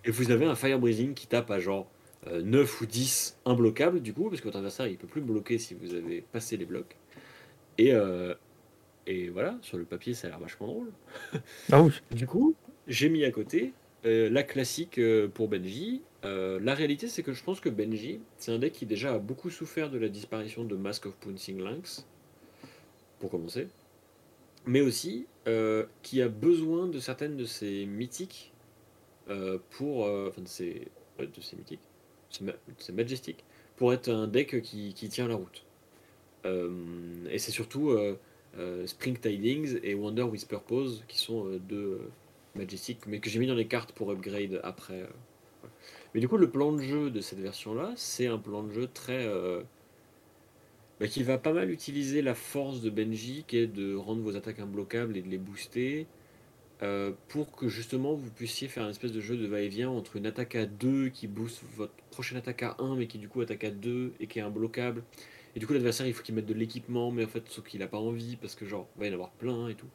Et 0.05 0.11
vous 0.11 0.31
avez 0.31 0.45
un 0.45 0.55
Fire 0.55 0.79
Breathing 0.79 1.13
qui 1.13 1.27
tape 1.27 1.49
à 1.49 1.59
genre 1.59 1.87
euh, 2.27 2.41
9 2.41 2.81
ou 2.81 2.85
10 2.85 3.39
imbloquables, 3.45 3.99
du 3.99 4.13
coup, 4.13 4.29
parce 4.29 4.41
que 4.41 4.45
votre 4.45 4.57
adversaire 4.57 4.87
il 4.87 4.97
peut 4.97 5.07
plus 5.07 5.21
bloquer 5.21 5.57
si 5.57 5.73
vous 5.73 5.95
avez 5.95 6.21
passé 6.21 6.55
les 6.55 6.65
blocs. 6.65 6.95
Et, 7.79 7.93
euh, 7.93 8.35
et 9.07 9.29
voilà, 9.29 9.57
sur 9.61 9.77
le 9.77 9.83
papier 9.83 10.13
ça 10.13 10.27
a 10.27 10.29
l'air 10.29 10.39
vachement 10.39 10.67
drôle. 10.67 10.91
Ah 11.71 11.81
oui. 11.81 11.91
Du 12.11 12.27
coup, 12.27 12.55
j'ai 12.88 13.09
mis 13.09 13.23
à 13.25 13.31
côté 13.31 13.73
euh, 14.05 14.29
la 14.29 14.43
classique 14.43 14.99
euh, 14.99 15.27
pour 15.27 15.47
Benji. 15.47 16.01
Euh, 16.23 16.59
la 16.61 16.73
réalité, 16.73 17.07
c'est 17.07 17.23
que 17.23 17.33
je 17.33 17.43
pense 17.43 17.59
que 17.59 17.69
Benji, 17.69 18.21
c'est 18.38 18.51
un 18.51 18.59
deck 18.59 18.73
qui 18.73 18.85
déjà 18.85 19.13
a 19.13 19.19
beaucoup 19.19 19.49
souffert 19.49 19.89
de 19.89 19.97
la 19.97 20.07
disparition 20.07 20.63
de 20.63 20.75
Mask 20.75 21.07
of 21.07 21.15
Pouncing 21.15 21.59
Lynx, 21.59 22.05
pour 23.19 23.31
commencer, 23.31 23.67
mais 24.65 24.81
aussi 24.81 25.25
qui 26.03 26.21
a 26.21 26.27
besoin 26.27 26.88
de 26.88 26.99
certaines 26.99 27.38
de 27.38 27.45
ses 27.45 27.85
mythiques 27.85 28.51
pour. 29.69 29.99
enfin, 30.01 30.41
de 30.41 30.47
ses, 30.47 30.89
de 31.19 31.41
ses 31.41 31.55
mythiques, 31.55 31.79
Majestic, 32.93 33.45
pour 33.77 33.93
être 33.93 34.09
un 34.09 34.27
deck 34.27 34.61
qui, 34.61 34.93
qui 34.93 35.07
tient 35.07 35.29
la 35.29 35.35
route. 35.35 35.63
Et 36.43 37.39
c'est 37.39 37.51
surtout 37.51 37.97
Spring 38.85 39.17
Tidings 39.17 39.79
et 39.83 39.95
Wonder 39.95 40.23
with 40.23 40.45
Purpose 40.49 41.05
qui 41.07 41.17
sont 41.17 41.45
deux 41.69 42.01
Majestic, 42.58 43.05
mais 43.08 43.20
que 43.20 43.30
j'ai 43.30 43.39
mis 43.39 43.47
dans 43.47 43.55
les 43.55 43.68
cartes 43.68 43.91
pour 43.93 44.12
upgrade 44.12 44.60
après. 44.64 45.01
euh. 45.03 45.08
Mais 46.14 46.22
du 46.22 46.28
coup, 46.28 46.38
le 46.38 46.49
plan 46.49 46.72
de 46.74 46.80
jeu 46.82 47.10
de 47.12 47.22
cette 47.22 47.39
version-là, 47.39 47.93
c'est 47.95 48.28
un 48.28 48.38
plan 48.38 48.64
de 48.64 48.72
jeu 48.72 48.88
très. 48.93 49.26
euh, 49.28 49.62
bah, 50.99 51.08
qui 51.08 51.24
va 51.24 51.38
pas 51.38 51.53
mal 51.53 51.70
utiliser 51.72 52.22
la 52.22 52.34
force 52.34 52.82
de 52.82 52.89
Benji, 52.89 53.43
qui 53.47 53.58
est 53.58 53.68
de 53.68 53.95
rendre 53.95 54.22
vos 54.22 54.36
attaques 54.36 54.60
imbloquables 54.60 55.16
et 55.18 55.22
de 55.22 55.30
les 55.30 55.38
booster, 55.38 56.08
euh, 56.84 57.12
pour 57.30 57.51
que 57.55 57.70
justement 57.70 58.14
vous 58.16 58.32
puissiez 58.32 58.68
faire 58.68 58.84
un 58.86 58.89
espèce 58.89 59.12
de 59.12 59.22
jeu 59.22 59.38
de 59.38 59.47
va-et-vient 59.47 59.89
entre 59.89 60.16
une 60.18 60.26
attaque 60.28 60.55
à 60.55 60.66
2 60.66 61.10
qui 61.10 61.28
booste 61.28 61.64
votre 61.76 61.93
prochaine 62.12 62.38
attaque 62.38 62.64
à 62.64 62.76
1, 62.80 62.95
mais 62.95 63.08
qui 63.08 63.20
du 63.20 63.30
coup 63.30 63.41
attaque 63.41 63.64
à 63.64 63.72
2 63.72 64.14
et 64.20 64.28
qui 64.28 64.39
est 64.39 64.41
imbloquable. 64.43 65.03
Et 65.55 65.60
du 65.60 65.68
coup, 65.68 65.74
l'adversaire, 65.74 66.08
il 66.08 66.14
faut 66.14 66.24
qu'il 66.24 66.36
mette 66.36 66.45
de 66.45 66.53
l'équipement, 66.53 67.12
mais 67.12 67.26
en 67.26 67.28
fait, 67.28 67.43
sauf 67.49 67.66
qu'il 67.68 67.82
a 67.84 67.88
pas 67.88 67.97
envie, 67.99 68.36
parce 68.38 68.55
que 68.55 68.66
genre, 68.66 68.88
il 68.97 68.99
va 69.01 69.08
y 69.08 69.10
en 69.10 69.14
avoir 69.14 69.32
plein 69.32 69.70
et 69.70 69.76
tout. 69.76 69.88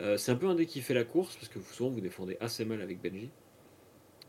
Euh, 0.00 0.16
c'est 0.16 0.32
un 0.32 0.36
peu 0.36 0.46
un 0.48 0.54
deck 0.54 0.68
qui 0.68 0.80
fait 0.80 0.94
la 0.94 1.04
course, 1.04 1.36
parce 1.36 1.48
que 1.48 1.60
souvent 1.60 1.90
vous 1.90 2.00
défendez 2.00 2.36
assez 2.40 2.64
mal 2.64 2.80
avec 2.80 3.02
Benji. 3.02 3.30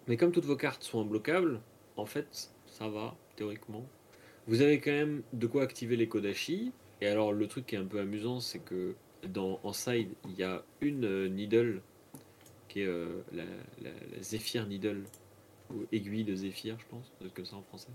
Mais 0.07 0.17
comme 0.17 0.31
toutes 0.31 0.45
vos 0.45 0.55
cartes 0.55 0.83
sont 0.83 1.01
imbloquables, 1.01 1.61
en 1.97 2.05
fait, 2.05 2.51
ça 2.65 2.89
va, 2.89 3.15
théoriquement. 3.35 3.85
Vous 4.47 4.61
avez 4.61 4.79
quand 4.79 4.91
même 4.91 5.23
de 5.33 5.47
quoi 5.47 5.63
activer 5.63 5.95
les 5.95 6.07
Kodashi. 6.07 6.71
Et 6.99 7.07
alors, 7.07 7.33
le 7.33 7.47
truc 7.47 7.65
qui 7.67 7.75
est 7.75 7.79
un 7.79 7.85
peu 7.85 7.99
amusant, 7.99 8.39
c'est 8.39 8.59
que 8.59 8.95
dans, 9.27 9.59
en 9.63 9.73
side, 9.73 10.09
il 10.25 10.35
y 10.35 10.43
a 10.43 10.63
une 10.81 11.05
euh, 11.05 11.29
Needle, 11.29 11.81
qui 12.67 12.81
est 12.81 12.87
euh, 12.87 13.21
la, 13.31 13.43
Zephyr 14.21 14.65
Needle, 14.67 15.03
ou 15.73 15.85
aiguille 15.91 16.23
de 16.23 16.35
Zéphyr, 16.35 16.77
je 16.79 16.85
pense, 16.89 17.11
comme 17.33 17.45
ça 17.45 17.55
en 17.55 17.61
français. 17.63 17.89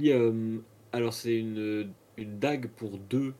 Euh, 0.00 0.58
alors, 0.92 1.12
c'est 1.12 1.36
une, 1.36 1.92
une 2.16 2.38
dague 2.38 2.68
pour 2.68 2.98
2, 2.98 3.34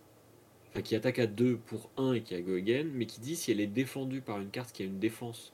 enfin, 0.76 0.82
qui 0.82 0.94
attaque 0.94 1.18
à 1.18 1.26
2 1.26 1.56
pour 1.56 1.90
1 1.96 2.12
et 2.14 2.22
qui 2.22 2.34
a 2.34 2.40
go 2.40 2.54
again, 2.54 2.86
mais 2.92 3.06
qui 3.06 3.20
dit 3.20 3.34
si 3.34 3.50
elle 3.50 3.60
est 3.60 3.66
défendue 3.66 4.20
par 4.20 4.40
une 4.40 4.50
carte 4.50 4.72
qui 4.72 4.82
a 4.82 4.86
une 4.86 4.98
défense 4.98 5.52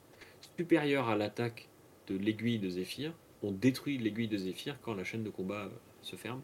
supérieure 0.56 1.08
à 1.08 1.16
l'attaque 1.16 1.68
de 2.08 2.16
l'aiguille 2.16 2.58
de 2.58 2.68
Zéphyr, 2.68 3.12
on 3.42 3.52
détruit 3.52 3.98
l'aiguille 3.98 4.28
de 4.28 4.36
Zéphyr 4.36 4.76
quand 4.82 4.94
la 4.94 5.04
chaîne 5.04 5.22
de 5.22 5.30
combat 5.30 5.66
euh, 5.66 5.68
se 6.02 6.16
ferme. 6.16 6.42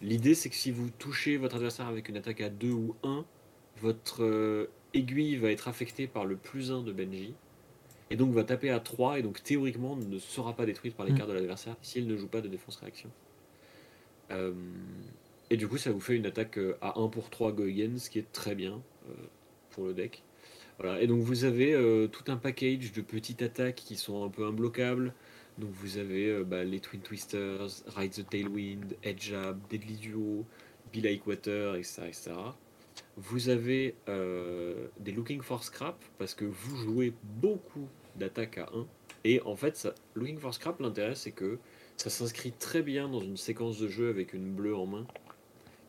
L'idée, 0.00 0.34
c'est 0.34 0.48
que 0.48 0.54
si 0.54 0.70
vous 0.70 0.90
touchez 0.90 1.36
votre 1.36 1.56
adversaire 1.56 1.86
avec 1.86 2.08
une 2.08 2.16
attaque 2.16 2.40
à 2.40 2.48
2 2.48 2.70
ou 2.70 2.96
1, 3.02 3.24
votre 3.80 4.24
euh, 4.24 4.70
aiguille 4.94 5.36
va 5.36 5.50
être 5.50 5.68
affectée 5.68 6.06
par 6.06 6.24
le 6.24 6.36
plus 6.36 6.72
1 6.72 6.82
de 6.82 6.92
Benji, 6.92 7.34
et 8.10 8.16
donc 8.16 8.32
va 8.32 8.44
taper 8.44 8.70
à 8.70 8.80
3, 8.80 9.18
et 9.18 9.22
donc 9.22 9.42
théoriquement 9.42 9.96
ne 9.96 10.18
sera 10.18 10.54
pas 10.54 10.64
détruite 10.64 10.94
par 10.94 11.04
les 11.04 11.12
Mm. 11.12 11.16
cartes 11.16 11.28
de 11.28 11.34
l'adversaire 11.34 11.76
s'il 11.82 12.06
ne 12.06 12.16
joue 12.16 12.28
pas 12.28 12.40
de 12.40 12.48
défense-réaction. 12.48 13.10
Euh, 14.30 14.52
et 15.50 15.56
du 15.56 15.66
coup, 15.66 15.78
ça 15.78 15.90
vous 15.90 16.00
fait 16.00 16.16
une 16.16 16.26
attaque 16.26 16.58
euh, 16.58 16.76
à 16.80 16.98
1 16.98 17.08
pour 17.08 17.30
3 17.30 17.52
go 17.52 17.64
again, 17.64 17.96
ce 17.96 18.10
qui 18.10 18.18
est 18.18 18.32
très 18.32 18.54
bien 18.54 18.82
euh, 19.08 19.12
pour 19.70 19.86
le 19.86 19.94
deck. 19.94 20.22
Voilà. 20.78 21.00
Et 21.00 21.06
donc 21.06 21.22
vous 21.22 21.44
avez 21.44 21.72
euh, 21.72 22.06
tout 22.06 22.30
un 22.30 22.36
package 22.36 22.92
de 22.92 23.00
petites 23.00 23.42
attaques 23.42 23.76
qui 23.76 23.96
sont 23.96 24.24
un 24.24 24.28
peu 24.28 24.46
imbloquables. 24.46 25.14
Donc 25.56 25.70
vous 25.72 25.98
avez 25.98 26.44
bah, 26.44 26.62
les 26.62 26.78
Twin 26.78 27.00
Twisters, 27.00 27.82
Ride 27.96 28.12
the 28.12 28.28
Tailwind, 28.28 28.96
Edge 29.02 29.30
Jab, 29.30 29.58
Deadly 29.68 29.96
Duo, 29.96 30.44
Be 30.92 30.98
Like 31.02 31.26
Water, 31.26 31.74
etc. 31.74 32.02
etc. 32.06 32.32
Vous 33.16 33.48
avez 33.48 33.96
des 34.06 35.10
Looking 35.10 35.42
for 35.42 35.64
Scrap 35.64 35.96
parce 36.16 36.34
que 36.34 36.44
vous 36.44 36.76
jouez 36.76 37.12
beaucoup 37.40 37.88
d'attaques 38.14 38.58
à 38.58 38.70
1. 38.72 38.86
Et 39.24 39.42
en 39.42 39.56
fait, 39.56 39.76
ça, 39.76 39.96
Looking 40.14 40.38
for 40.38 40.54
Scrap, 40.54 40.78
l'intérêt 40.78 41.16
c'est 41.16 41.32
que 41.32 41.58
ça 41.96 42.08
s'inscrit 42.08 42.52
très 42.52 42.82
bien 42.82 43.08
dans 43.08 43.20
une 43.20 43.36
séquence 43.36 43.80
de 43.80 43.88
jeu 43.88 44.10
avec 44.10 44.34
une 44.34 44.54
bleue 44.54 44.76
en 44.76 44.86
main. 44.86 45.06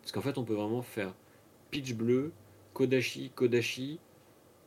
Parce 0.10 0.24
qu'en 0.26 0.28
fait, 0.28 0.40
on 0.40 0.44
peut 0.44 0.56
vraiment 0.56 0.82
faire 0.82 1.14
pitch 1.70 1.94
bleu, 1.94 2.32
Kodashi, 2.74 3.30
Kodashi, 3.36 4.00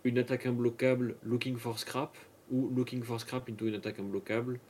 une 0.05 0.19
attaque 0.19 0.47
imbloquable, 0.47 1.17
Looking 1.25 1.57
for 1.57 1.81
Scrap, 1.81 2.17
ou 2.53 2.69
Looking 2.69 3.03
for 3.03 3.21
Scrap 3.21 3.49
into 3.49 3.67
une 3.67 3.75
attaque 3.75 3.99
imbloquable. 3.99 4.61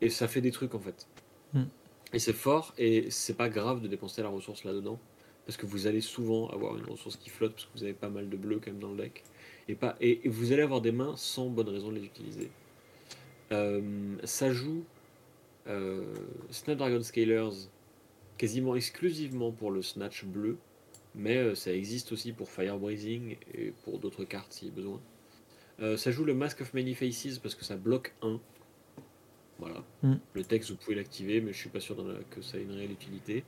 Et 0.00 0.08
ça 0.08 0.28
fait 0.28 0.40
des 0.40 0.52
trucs 0.52 0.76
en 0.76 0.78
fait. 0.78 1.08
Hmm. 1.54 1.64
Et 2.12 2.20
c'est 2.20 2.32
fort, 2.32 2.72
et 2.78 3.10
c'est 3.10 3.36
pas 3.36 3.48
grave 3.48 3.80
de 3.80 3.88
dépenser 3.88 4.22
la 4.22 4.28
ressource 4.28 4.62
là-dedans. 4.62 5.00
Parce 5.44 5.56
que 5.56 5.66
vous 5.66 5.88
allez 5.88 6.00
souvent 6.00 6.48
avoir 6.50 6.76
une 6.76 6.84
ressource 6.84 7.16
qui 7.16 7.28
flotte, 7.28 7.54
parce 7.54 7.64
que 7.64 7.72
vous 7.76 7.82
avez 7.82 7.92
pas 7.92 8.10
mal 8.10 8.28
de 8.30 8.36
bleus 8.36 8.60
quand 8.64 8.70
même 8.70 8.78
dans 8.78 8.92
le 8.92 8.96
deck. 8.96 9.24
Et, 9.66 9.74
pas, 9.74 9.96
et, 10.00 10.24
et 10.24 10.28
vous 10.28 10.52
allez 10.52 10.62
avoir 10.62 10.82
des 10.82 10.92
mains 10.92 11.16
sans 11.16 11.48
bonne 11.48 11.68
raison 11.68 11.88
de 11.88 11.96
les 11.96 12.04
utiliser. 12.04 12.52
Euh, 13.50 14.14
ça 14.22 14.52
joue 14.52 14.84
euh, 15.66 16.04
Snapdragon 16.50 17.02
Scalers 17.02 17.68
quasiment 18.40 18.74
exclusivement 18.74 19.52
pour 19.52 19.70
le 19.70 19.82
Snatch 19.82 20.24
bleu, 20.24 20.56
mais 21.14 21.36
euh, 21.36 21.54
ça 21.54 21.74
existe 21.74 22.10
aussi 22.10 22.32
pour 22.32 22.48
Fire 22.48 22.78
Breathing 22.78 23.36
et 23.52 23.74
pour 23.84 23.98
d'autres 23.98 24.24
cartes 24.24 24.54
si 24.54 24.70
besoin. 24.70 24.98
Euh, 25.82 25.98
ça 25.98 26.10
joue 26.10 26.24
le 26.24 26.32
Mask 26.32 26.62
of 26.62 26.72
Many 26.72 26.94
Faces 26.94 27.38
parce 27.38 27.54
que 27.54 27.66
ça 27.66 27.76
bloque 27.76 28.14
1. 28.22 28.40
Voilà. 29.58 29.84
Mm. 30.02 30.14
Le 30.32 30.44
texte, 30.44 30.70
vous 30.70 30.78
pouvez 30.78 30.96
l'activer, 30.96 31.42
mais 31.42 31.52
je 31.52 31.58
suis 31.58 31.68
pas 31.68 31.80
sûr 31.80 32.02
que 32.30 32.40
ça 32.40 32.56
ait 32.56 32.62
une 32.62 32.72
réelle 32.72 32.92
utilité. 32.92 33.44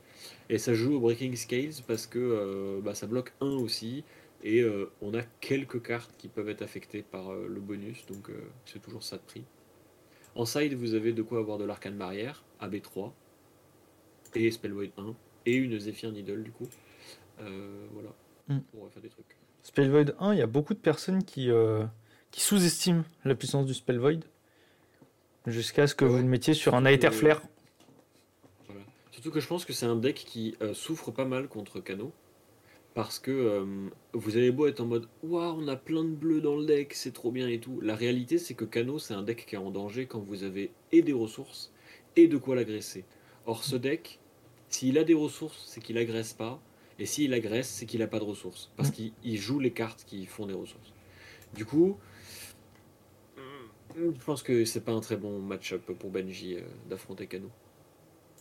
Et 0.50 0.58
ça 0.58 0.74
joue 0.74 0.96
au 0.96 1.00
Breaking 1.00 1.36
Scales 1.36 1.82
parce 1.86 2.06
que 2.06 2.18
euh, 2.18 2.80
bah, 2.82 2.94
ça 2.94 3.06
bloque 3.06 3.32
1 3.40 3.46
aussi. 3.46 4.04
Et 4.44 4.60
euh, 4.60 4.90
on 5.00 5.14
a 5.14 5.22
quelques 5.40 5.80
cartes 5.80 6.14
qui 6.18 6.28
peuvent 6.28 6.50
être 6.50 6.60
affectées 6.60 7.02
par 7.02 7.32
le 7.32 7.60
bonus, 7.60 8.04
donc 8.06 8.28
c'est 8.66 8.82
toujours 8.82 9.04
ça 9.04 9.16
de 9.16 9.22
prix. 9.22 9.44
En 10.34 10.44
side, 10.44 10.74
vous 10.74 10.92
avez 10.92 11.14
de 11.14 11.22
quoi 11.22 11.38
avoir 11.38 11.56
de 11.56 11.64
l'arcane 11.64 11.96
barrière, 11.96 12.42
AB3, 12.60 13.12
et 14.34 14.50
Spellvoid 14.50 14.92
1, 14.96 15.14
et 15.46 15.54
une 15.54 15.78
Zephyr 15.78 16.12
Needle 16.12 16.42
du 16.42 16.52
coup. 16.52 16.68
Euh, 17.40 17.86
voilà. 17.92 18.10
Mm. 18.48 18.58
On 18.78 18.84
va 18.84 18.90
faire 18.90 19.02
des 19.02 19.08
trucs. 19.08 19.36
Spell 19.62 19.90
Void 19.90 20.14
1, 20.18 20.32
il 20.34 20.38
y 20.38 20.42
a 20.42 20.46
beaucoup 20.46 20.74
de 20.74 20.78
personnes 20.78 21.22
qui, 21.24 21.50
euh, 21.50 21.84
qui 22.30 22.40
sous-estiment 22.40 23.04
la 23.24 23.34
puissance 23.34 23.66
du 23.66 23.74
Spell 23.74 23.98
Void. 23.98 24.20
Jusqu'à 25.46 25.86
ce 25.86 25.94
que 25.94 26.04
vous 26.04 26.18
le 26.18 26.24
mettiez 26.24 26.54
sur 26.54 26.74
un 26.74 26.84
Aether 26.84 27.10
Flare. 27.10 27.42
Voilà. 28.66 28.82
Surtout 29.10 29.30
que 29.30 29.40
je 29.40 29.46
pense 29.46 29.64
que 29.64 29.72
c'est 29.72 29.86
un 29.86 29.96
deck 29.96 30.14
qui 30.14 30.54
euh, 30.62 30.72
souffre 30.72 31.10
pas 31.10 31.24
mal 31.24 31.48
contre 31.48 31.80
Kano. 31.80 32.12
Parce 32.94 33.18
que 33.18 33.64
vous 34.12 34.36
avez 34.36 34.50
beau 34.50 34.66
être 34.66 34.80
en 34.80 34.84
mode 34.84 35.08
Waouh, 35.22 35.62
on 35.62 35.66
a 35.66 35.76
plein 35.76 36.04
de 36.04 36.10
bleus 36.10 36.42
dans 36.42 36.56
le 36.56 36.66
deck, 36.66 36.92
c'est 36.92 37.14
trop 37.14 37.30
bien 37.30 37.48
et 37.48 37.58
tout. 37.58 37.80
La 37.80 37.96
réalité, 37.96 38.36
c'est 38.36 38.52
que 38.52 38.66
Kano, 38.66 38.98
c'est 38.98 39.14
un 39.14 39.22
deck 39.22 39.46
qui 39.46 39.54
est 39.54 39.58
en 39.58 39.70
danger 39.70 40.04
quand 40.04 40.20
vous 40.20 40.44
avez 40.44 40.72
et 40.92 41.00
des 41.00 41.14
ressources 41.14 41.72
et 42.16 42.28
de 42.28 42.36
quoi 42.36 42.54
l'agresser. 42.54 43.06
Or, 43.46 43.64
ce 43.64 43.76
deck, 43.76 44.20
s'il 44.72 44.98
a 44.98 45.04
des 45.04 45.14
ressources, 45.14 45.62
c'est 45.66 45.80
qu'il 45.80 45.96
agresse 45.98 46.32
pas. 46.32 46.60
Et 46.98 47.06
s'il 47.06 47.32
agresse, 47.34 47.68
c'est 47.68 47.86
qu'il 47.86 48.02
a 48.02 48.06
pas 48.06 48.18
de 48.18 48.24
ressources. 48.24 48.70
Parce 48.76 48.88
Mm. 48.88 48.92
qu'il 48.92 49.12
il 49.22 49.38
joue 49.38 49.58
les 49.60 49.70
cartes 49.72 50.04
qui 50.06 50.26
font 50.26 50.46
des 50.46 50.54
ressources. 50.54 50.92
Du 51.54 51.64
coup, 51.64 51.96
je 53.94 54.24
pense 54.24 54.42
que 54.42 54.64
c'est 54.64 54.80
pas 54.84 54.92
un 54.92 55.00
très 55.00 55.16
bon 55.16 55.38
match-up 55.38 55.82
pour 55.98 56.10
Benji 56.10 56.56
euh, 56.56 56.62
d'affronter 56.88 57.26
Kano. 57.26 57.50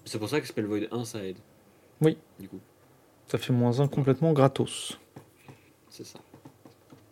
C'est 0.06 0.18
pour 0.20 0.30
ça 0.30 0.40
que 0.42 0.48
Spell 0.48 0.66
Void 0.66 0.88
1 0.92 1.06
ça 1.06 1.24
aide. 1.24 1.38
Oui. 2.02 2.18
Du 2.40 2.48
coup, 2.48 2.60
Ça 3.28 3.38
fait 3.38 3.54
moins 3.54 3.80
1 3.80 3.88
complètement 3.88 4.34
gratos. 4.34 4.98
c'est 5.90 6.06
ça. 6.06 6.20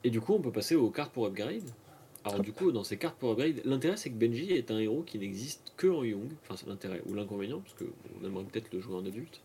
Et 0.03 0.09
du 0.09 0.21
coup, 0.21 0.33
on 0.33 0.39
peut 0.41 0.51
passer 0.51 0.75
aux 0.75 0.89
cartes 0.89 1.11
pour 1.11 1.25
upgrade. 1.25 1.69
Alors 2.25 2.39
du 2.41 2.51
coup, 2.51 2.71
dans 2.71 2.83
ces 2.83 2.97
cartes 2.97 3.17
pour 3.17 3.31
upgrade, 3.31 3.61
l'intérêt 3.65 3.95
c'est 3.97 4.09
que 4.09 4.15
Benji 4.15 4.51
est 4.53 4.71
un 4.71 4.79
héros 4.79 5.03
qui 5.03 5.17
n'existe 5.19 5.73
que 5.77 5.87
en 5.87 6.03
Young. 6.03 6.29
Enfin, 6.43 6.55
c'est 6.57 6.67
l'intérêt 6.67 7.01
ou 7.07 7.13
l'inconvénient, 7.13 7.59
parce 7.61 7.73
qu'on 7.75 8.25
aimerait 8.25 8.43
peut-être 8.43 8.73
le 8.73 8.79
jouer 8.81 8.95
en 8.95 9.05
adulte. 9.05 9.41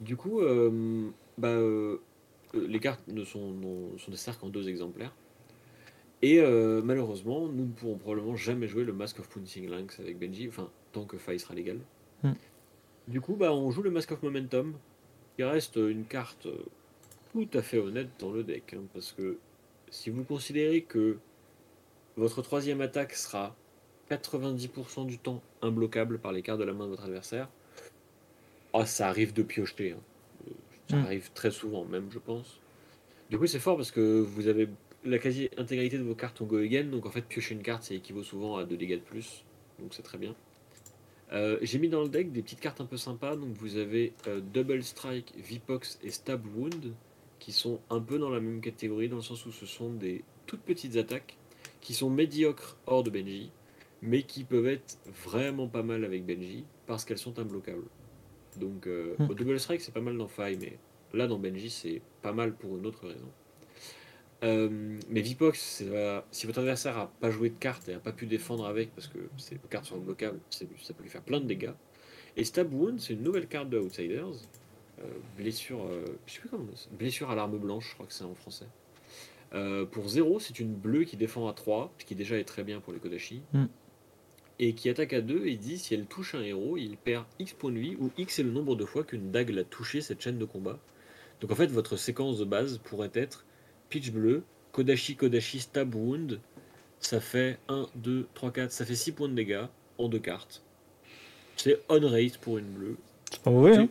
Du 0.00 0.16
coup, 0.16 0.40
euh, 0.40 1.08
bah, 1.38 1.48
euh, 1.48 1.98
les 2.54 2.80
cartes 2.80 3.06
ne 3.08 3.24
sont, 3.24 3.52
n'ont- 3.52 3.96
sont 3.98 4.10
des 4.10 4.16
cercles 4.16 4.44
en 4.44 4.48
deux 4.48 4.68
exemplaires. 4.68 5.14
Et 6.22 6.40
euh, 6.40 6.82
malheureusement, 6.82 7.48
nous 7.48 7.64
ne 7.66 7.72
pourrons 7.72 7.96
probablement 7.96 8.36
jamais 8.36 8.66
jouer 8.66 8.84
le 8.84 8.92
Mask 8.92 9.20
of 9.20 9.28
Pouncing 9.28 9.68
Lynx 9.70 10.00
avec 10.00 10.18
Benji, 10.18 10.48
enfin, 10.48 10.68
tant 10.92 11.04
que 11.04 11.16
Faille 11.16 11.38
sera 11.38 11.54
légal. 11.54 11.78
Hmm. 12.22 12.32
Du 13.08 13.20
coup, 13.20 13.36
bah, 13.36 13.52
on 13.54 13.70
joue 13.70 13.82
le 13.82 13.90
Mask 13.90 14.10
of 14.12 14.22
Momentum, 14.22 14.74
qui 15.36 15.44
reste 15.44 15.76
une 15.76 16.04
carte 16.04 16.46
tout 17.32 17.48
à 17.54 17.62
fait 17.62 17.78
honnête 17.78 18.08
dans 18.18 18.32
le 18.32 18.42
deck. 18.42 18.74
hein, 18.74 18.82
parce 18.92 19.12
que 19.12 19.38
si 19.88 20.10
vous 20.10 20.24
considérez 20.24 20.82
que 20.82 21.16
votre 22.20 22.42
troisième 22.42 22.80
attaque 22.82 23.14
sera 23.14 23.56
90% 24.10 25.06
du 25.06 25.18
temps 25.18 25.42
imbloquable 25.62 26.18
par 26.18 26.32
les 26.32 26.42
cartes 26.42 26.60
de 26.60 26.64
la 26.64 26.72
main 26.72 26.84
de 26.84 26.90
votre 26.90 27.04
adversaire, 27.04 27.48
ah, 28.72 28.86
ça 28.86 29.08
arrive 29.08 29.32
de 29.32 29.42
piocher. 29.42 29.92
hein. 29.92 30.00
Ça 30.88 30.96
Hmm. 30.96 31.04
arrive 31.04 31.30
très 31.34 31.50
souvent 31.52 31.84
même, 31.84 32.10
je 32.10 32.18
pense. 32.18 32.58
Du 33.30 33.38
coup, 33.38 33.46
c'est 33.46 33.60
fort 33.60 33.76
parce 33.76 33.92
que 33.92 34.20
vous 34.20 34.48
avez 34.48 34.68
la 35.04 35.18
quasi-intégralité 35.18 35.98
de 35.98 36.02
vos 36.02 36.16
cartes 36.16 36.42
en 36.42 36.46
go 36.46 36.56
again, 36.58 36.84
donc 36.84 37.06
en 37.06 37.10
fait, 37.10 37.22
piocher 37.22 37.54
une 37.54 37.62
carte, 37.62 37.84
ça 37.84 37.94
équivaut 37.94 38.24
souvent 38.24 38.56
à 38.56 38.64
2 38.64 38.76
dégâts 38.76 38.96
de 38.96 39.00
plus, 39.04 39.44
donc 39.78 39.94
c'est 39.94 40.02
très 40.02 40.18
bien. 40.18 40.34
Euh, 41.32 41.58
J'ai 41.62 41.78
mis 41.78 41.88
dans 41.88 42.02
le 42.02 42.08
deck 42.08 42.32
des 42.32 42.42
petites 42.42 42.60
cartes 42.60 42.80
un 42.80 42.86
peu 42.86 42.96
sympas, 42.96 43.36
donc 43.36 43.50
vous 43.56 43.76
avez 43.76 44.12
euh, 44.26 44.40
Double 44.40 44.82
Strike, 44.82 45.32
Vipox 45.38 45.98
et 46.02 46.10
Stab 46.10 46.44
Wound, 46.56 46.92
qui 47.38 47.52
sont 47.52 47.80
un 47.88 48.00
peu 48.00 48.18
dans 48.18 48.30
la 48.30 48.40
même 48.40 48.60
catégorie, 48.60 49.08
dans 49.08 49.16
le 49.16 49.22
sens 49.22 49.46
où 49.46 49.52
ce 49.52 49.64
sont 49.64 49.90
des 49.90 50.24
toutes 50.46 50.62
petites 50.62 50.96
attaques 50.96 51.36
qui 51.80 51.94
sont 51.94 52.10
médiocres 52.10 52.76
hors 52.86 53.02
de 53.02 53.10
Benji, 53.10 53.50
mais 54.02 54.22
qui 54.22 54.44
peuvent 54.44 54.66
être 54.66 54.98
vraiment 55.24 55.68
pas 55.68 55.82
mal 55.82 56.04
avec 56.04 56.24
Benji, 56.26 56.64
parce 56.86 57.04
qu'elles 57.04 57.18
sont 57.18 57.38
imbloquables. 57.38 57.86
Donc, 58.58 58.86
euh, 58.86 59.14
Hmm. 59.18 59.30
au 59.30 59.34
Double 59.34 59.58
Strike, 59.60 59.80
c'est 59.80 59.92
pas 59.94 60.00
mal 60.00 60.16
dans 60.18 60.28
Faille, 60.28 60.58
mais 60.60 60.78
là, 61.14 61.26
dans 61.26 61.38
Benji, 61.38 61.70
c'est 61.70 62.02
pas 62.22 62.32
mal 62.32 62.54
pour 62.54 62.76
une 62.76 62.86
autre 62.86 63.06
raison. 63.06 63.30
Euh, 64.42 64.98
mais 65.10 65.20
Vipox, 65.20 65.82
euh, 65.86 66.20
si 66.30 66.46
votre 66.46 66.60
adversaire 66.60 66.96
a 66.96 67.08
pas 67.20 67.30
joué 67.30 67.50
de 67.50 67.56
carte 67.58 67.88
et 67.90 67.94
a 67.94 67.98
pas 67.98 68.12
pu 68.12 68.24
défendre 68.26 68.64
avec 68.66 68.90
parce 68.94 69.06
que 69.06 69.18
ses 69.36 69.58
cartes 69.68 69.84
sont 69.84 69.98
bloquables, 69.98 70.40
c'est- 70.48 70.66
ça 70.82 70.94
peut 70.94 71.02
lui 71.02 71.10
faire 71.10 71.22
plein 71.22 71.40
de 71.40 71.44
dégâts. 71.46 71.72
Et 72.38 72.44
Stab 72.44 72.72
Wound, 72.72 73.00
c'est 73.00 73.12
une 73.12 73.22
nouvelle 73.22 73.46
carte 73.48 73.68
de 73.68 73.78
Outsiders. 73.78 74.32
Euh, 75.00 75.04
blessure, 75.36 75.86
je 76.26 76.32
sais 76.32 76.40
plus 76.40 76.48
comment, 76.48 76.66
blessure 76.92 77.30
à 77.30 77.34
l'arme 77.34 77.58
blanche, 77.58 77.88
je 77.90 77.94
crois 77.94 78.06
que 78.06 78.12
c'est 78.14 78.24
en 78.24 78.34
français. 78.34 78.66
Euh, 79.54 79.84
pour 79.84 80.08
0, 80.08 80.38
c'est 80.38 80.60
une 80.60 80.74
bleue 80.74 81.04
qui 81.04 81.16
défend 81.16 81.48
à 81.48 81.52
3, 81.52 81.92
ce 81.98 82.04
qui 82.04 82.14
déjà 82.14 82.38
est 82.38 82.44
très 82.44 82.62
bien 82.62 82.80
pour 82.80 82.92
les 82.92 82.98
Kodashi. 82.98 83.42
Mm. 83.52 83.64
Et 84.58 84.74
qui 84.74 84.88
attaque 84.90 85.12
à 85.12 85.20
2 85.20 85.46
et 85.46 85.56
dit 85.56 85.78
si 85.78 85.94
elle 85.94 86.06
touche 86.06 86.34
un 86.34 86.42
héros, 86.42 86.76
il 86.76 86.96
perd 86.96 87.24
X 87.38 87.54
points 87.54 87.72
de 87.72 87.78
vie, 87.78 87.96
où 87.98 88.10
X 88.18 88.38
est 88.38 88.42
le 88.42 88.50
nombre 88.50 88.76
de 88.76 88.84
fois 88.84 89.04
qu'une 89.04 89.30
dague 89.30 89.50
l'a 89.50 89.64
touché 89.64 90.02
cette 90.02 90.20
chaîne 90.20 90.38
de 90.38 90.44
combat. 90.44 90.78
Donc 91.40 91.50
en 91.50 91.54
fait, 91.54 91.68
votre 91.68 91.96
séquence 91.96 92.38
de 92.38 92.44
base 92.44 92.78
pourrait 92.78 93.10
être 93.14 93.44
Pitch 93.88 94.10
bleu, 94.10 94.42
Kodashi, 94.72 95.16
Kodashi, 95.16 95.60
Stab 95.60 95.94
Wound. 95.94 96.40
Ça 97.00 97.20
fait 97.20 97.58
1, 97.68 97.86
2, 97.96 98.28
3, 98.34 98.50
4, 98.52 98.70
ça 98.70 98.84
fait 98.84 98.94
6 98.94 99.12
points 99.12 99.28
de 99.28 99.34
dégâts 99.34 99.64
en 99.96 100.08
deux 100.08 100.18
cartes. 100.18 100.62
C'est 101.56 101.80
on 101.88 102.00
rate 102.06 102.38
pour 102.38 102.58
une 102.58 102.66
bleue. 102.66 102.96
C'est 103.30 103.42
pas 103.42 103.50
mauvais, 103.50 103.76
hein 103.76 103.88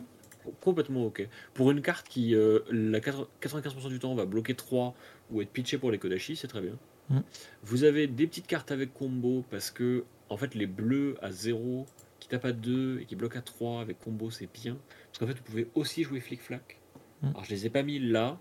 Complètement 0.60 1.06
ok. 1.06 1.28
Pour 1.54 1.70
une 1.70 1.82
carte 1.82 2.08
qui, 2.08 2.34
euh, 2.34 2.60
la 2.70 3.00
80 3.00 3.26
95% 3.42 3.88
du 3.88 3.98
temps, 3.98 4.14
va 4.14 4.24
bloquer 4.24 4.54
3 4.54 4.94
ou 5.30 5.42
être 5.42 5.50
pitché 5.50 5.78
pour 5.78 5.90
les 5.90 5.98
Kodashi, 5.98 6.36
c'est 6.36 6.48
très 6.48 6.60
bien. 6.60 6.78
Mm. 7.10 7.20
Vous 7.62 7.84
avez 7.84 8.06
des 8.06 8.26
petites 8.26 8.46
cartes 8.46 8.70
avec 8.70 8.94
combo 8.94 9.44
parce 9.50 9.70
que, 9.70 10.04
en 10.28 10.36
fait, 10.36 10.54
les 10.54 10.66
bleus 10.66 11.16
à 11.20 11.30
0 11.30 11.86
qui 12.18 12.28
tapent 12.28 12.44
à 12.44 12.52
2 12.52 13.00
et 13.00 13.04
qui 13.06 13.16
bloquent 13.16 13.38
à 13.38 13.42
3 13.42 13.80
avec 13.80 13.98
combo, 14.00 14.30
c'est 14.30 14.48
bien. 14.52 14.78
Parce 15.06 15.18
qu'en 15.18 15.26
fait, 15.26 15.38
vous 15.38 15.44
pouvez 15.44 15.68
aussi 15.74 16.04
jouer 16.04 16.20
flic-flac. 16.20 16.78
Mm. 17.22 17.28
Alors, 17.28 17.44
je 17.44 17.50
les 17.50 17.66
ai 17.66 17.70
pas 17.70 17.82
mis 17.82 17.98
là, 17.98 18.38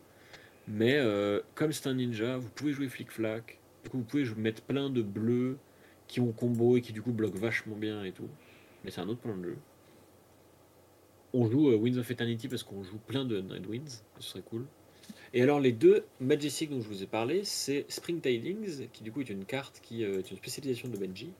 mais 0.67 0.95
euh, 0.97 1.41
comme 1.55 1.71
c'est 1.71 1.87
un 1.87 1.95
ninja, 1.95 2.37
vous 2.37 2.49
pouvez 2.49 2.71
jouer 2.71 2.87
flic-flac. 2.87 3.59
Du 3.83 3.89
coup, 3.89 3.97
vous 3.99 4.03
pouvez 4.03 4.25
mettre 4.35 4.61
plein 4.61 4.89
de 4.89 5.01
bleus 5.01 5.57
qui 6.07 6.19
ont 6.19 6.31
combo 6.31 6.77
et 6.77 6.81
qui, 6.81 6.93
du 6.93 7.01
coup, 7.01 7.11
bloquent 7.11 7.39
vachement 7.39 7.75
bien 7.75 8.03
et 8.03 8.11
tout. 8.11 8.29
Mais 8.83 8.91
c'est 8.91 9.01
un 9.01 9.09
autre 9.09 9.21
plan 9.21 9.37
de 9.37 9.43
jeu. 9.43 9.57
On 11.33 11.49
joue 11.49 11.69
euh, 11.69 11.75
Winds 11.75 11.99
of 11.99 12.09
Eternity 12.09 12.47
parce 12.47 12.63
qu'on 12.63 12.83
joue 12.83 12.97
plein 12.97 13.23
de 13.23 13.39
Night 13.41 13.67
Winds, 13.67 14.03
ce 14.19 14.29
serait 14.29 14.41
cool. 14.41 14.65
Et 15.33 15.41
alors 15.41 15.59
les 15.59 15.71
deux 15.71 16.05
Majestic 16.19 16.69
dont 16.69 16.81
je 16.81 16.87
vous 16.87 17.03
ai 17.03 17.07
parlé, 17.07 17.43
c'est 17.43 17.85
Spring 17.89 18.19
Tidings, 18.19 18.87
qui 18.91 19.03
du 19.03 19.11
coup 19.11 19.21
est 19.21 19.29
une 19.29 19.45
carte 19.45 19.79
qui 19.81 20.03
euh, 20.03 20.19
est 20.19 20.31
une 20.31 20.37
spécialisation 20.37 20.87
de 20.89 20.97
Benji. 20.97 21.31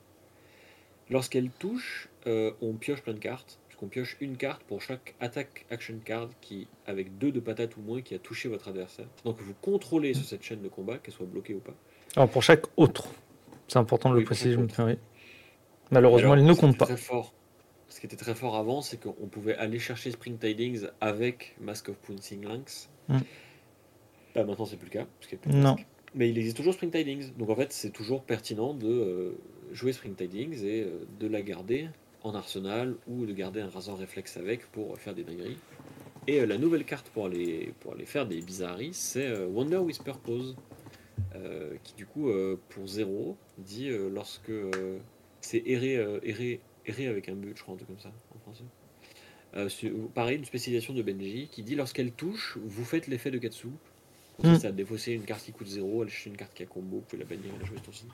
Lorsqu'elle 1.09 1.49
touche, 1.49 2.07
euh, 2.27 2.51
on 2.61 2.73
pioche 2.73 3.01
plein 3.01 3.13
de 3.13 3.19
cartes, 3.19 3.59
puisqu'on 3.67 3.87
pioche 3.87 4.15
une 4.21 4.37
carte 4.37 4.61
pour 4.63 4.81
chaque 4.81 5.15
attack 5.19 5.65
action 5.71 5.95
card 6.03 6.29
qui, 6.39 6.67
avec 6.85 7.17
deux 7.17 7.31
de 7.31 7.39
patates 7.39 7.77
ou 7.77 7.81
moins, 7.81 8.01
qui 8.01 8.13
a 8.13 8.19
touché 8.19 8.47
votre 8.47 8.67
adversaire. 8.67 9.07
Donc 9.25 9.41
vous 9.41 9.55
contrôlez 9.61 10.13
sur 10.13 10.25
cette 10.25 10.43
chaîne 10.43 10.61
de 10.61 10.69
combat, 10.69 10.99
qu'elle 10.99 11.13
soit 11.13 11.25
bloquée 11.25 11.55
ou 11.55 11.59
pas. 11.59 11.73
Alors 12.15 12.29
pour 12.29 12.43
chaque 12.43 12.65
autre. 12.77 13.07
C'est 13.67 13.79
important 13.79 14.09
de 14.09 14.15
le 14.15 14.19
Oui, 14.19 14.25
préciser, 14.25 14.53
je 14.53 14.57
me 14.57 14.67
permets. 14.67 14.97
Malheureusement, 15.91 16.33
Alors, 16.33 16.43
elle 16.43 16.49
ne 16.49 16.53
compte 16.53 16.77
pas. 16.77 16.85
Très 16.85 16.97
fort, 16.97 17.33
ce 17.87 17.99
qui 17.99 18.05
était 18.05 18.15
très 18.15 18.35
fort 18.35 18.55
avant, 18.55 18.81
c'est 18.81 18.97
qu'on 18.97 19.27
pouvait 19.27 19.55
aller 19.55 19.79
chercher 19.79 20.11
Spring 20.11 20.37
Tidings 20.37 20.85
avec 21.01 21.55
Mask 21.59 21.89
of 21.89 21.97
Pouncing 21.97 22.45
Lynx. 22.45 22.89
Mm. 23.07 23.17
Bah, 24.39 24.45
maintenant, 24.45 24.65
c'est 24.65 24.77
plus 24.77 24.85
le 24.87 24.91
cas. 24.91 25.05
parce 25.19 25.27
qu'il 25.29 25.37
y 25.37 25.41
a 25.41 25.43
plus 25.43 25.51
de 25.51 25.57
Non. 25.57 25.75
Mais 26.15 26.29
il 26.29 26.37
existe 26.37 26.57
toujours 26.57 26.73
Spring 26.73 26.91
Tidings. 26.91 27.33
Donc 27.37 27.49
en 27.49 27.55
fait, 27.55 27.71
c'est 27.73 27.91
toujours 27.91 28.23
pertinent 28.23 28.73
de 28.73 28.87
euh, 28.87 29.31
jouer 29.73 29.93
Spring 29.93 30.15
Tidings 30.15 30.63
et 30.63 30.81
euh, 30.83 31.05
de 31.19 31.27
la 31.27 31.41
garder 31.41 31.87
en 32.23 32.33
arsenal 32.33 32.95
ou 33.07 33.25
de 33.25 33.33
garder 33.33 33.61
un 33.61 33.69
rasant 33.69 33.95
réflexe 33.95 34.37
avec 34.37 34.65
pour 34.71 34.97
faire 34.97 35.13
des 35.13 35.23
dingueries. 35.23 35.57
Et 36.27 36.39
euh, 36.41 36.45
la 36.45 36.57
nouvelle 36.57 36.85
carte 36.85 37.09
pour 37.09 37.25
aller, 37.25 37.73
pour 37.79 37.93
aller 37.93 38.05
faire 38.05 38.25
des 38.27 38.41
bizarreries, 38.41 38.93
c'est 38.93 39.27
euh, 39.27 39.45
Wonder 39.47 39.77
Whisper 39.77 40.13
Pose. 40.23 40.55
euh, 41.35 41.75
qui 41.83 41.93
du 41.95 42.05
coup, 42.05 42.29
euh, 42.29 42.57
pour 42.69 42.87
0, 42.87 43.37
dit 43.57 43.89
euh, 43.89 44.09
lorsque 44.09 44.49
euh, 44.49 44.97
c'est 45.41 45.61
errer, 45.67 45.97
euh, 45.97 46.19
errer, 46.23 46.59
errer 46.85 47.07
avec 47.07 47.29
un 47.29 47.35
but, 47.35 47.55
je 47.57 47.61
crois, 47.61 47.73
un 47.75 47.77
truc 47.77 47.89
comme 47.89 47.99
ça 47.99 48.11
en 48.35 48.39
français. 48.39 48.63
Euh, 49.55 49.67
pareil, 50.13 50.37
une 50.37 50.45
spécialisation 50.45 50.93
de 50.93 51.01
Benji 51.01 51.47
qui 51.51 51.61
dit 51.63 51.75
lorsqu'elle 51.75 52.11
touche, 52.11 52.57
vous 52.63 52.85
faites 52.85 53.07
l'effet 53.07 53.31
de 53.31 53.37
Katsu. 53.37 53.67
Mm. 54.43 54.55
Ça 54.55 54.69
a 54.69 54.71
défaussé 54.71 55.13
une 55.13 55.23
carte 55.23 55.43
qui 55.43 55.51
coûte 55.51 55.67
0, 55.67 56.01
aller 56.01 56.11
chercher 56.11 56.29
une 56.29 56.37
carte 56.37 56.53
qui 56.53 56.63
a 56.63 56.65
combo, 56.65 56.97
vous 56.97 57.01
pouvez 57.01 57.23
la 57.23 57.29
bannir 57.29 57.53
et 57.53 57.59
la 57.59 57.65
jouer 57.65 57.77
ce 57.77 57.83
tour-ci. 57.83 58.05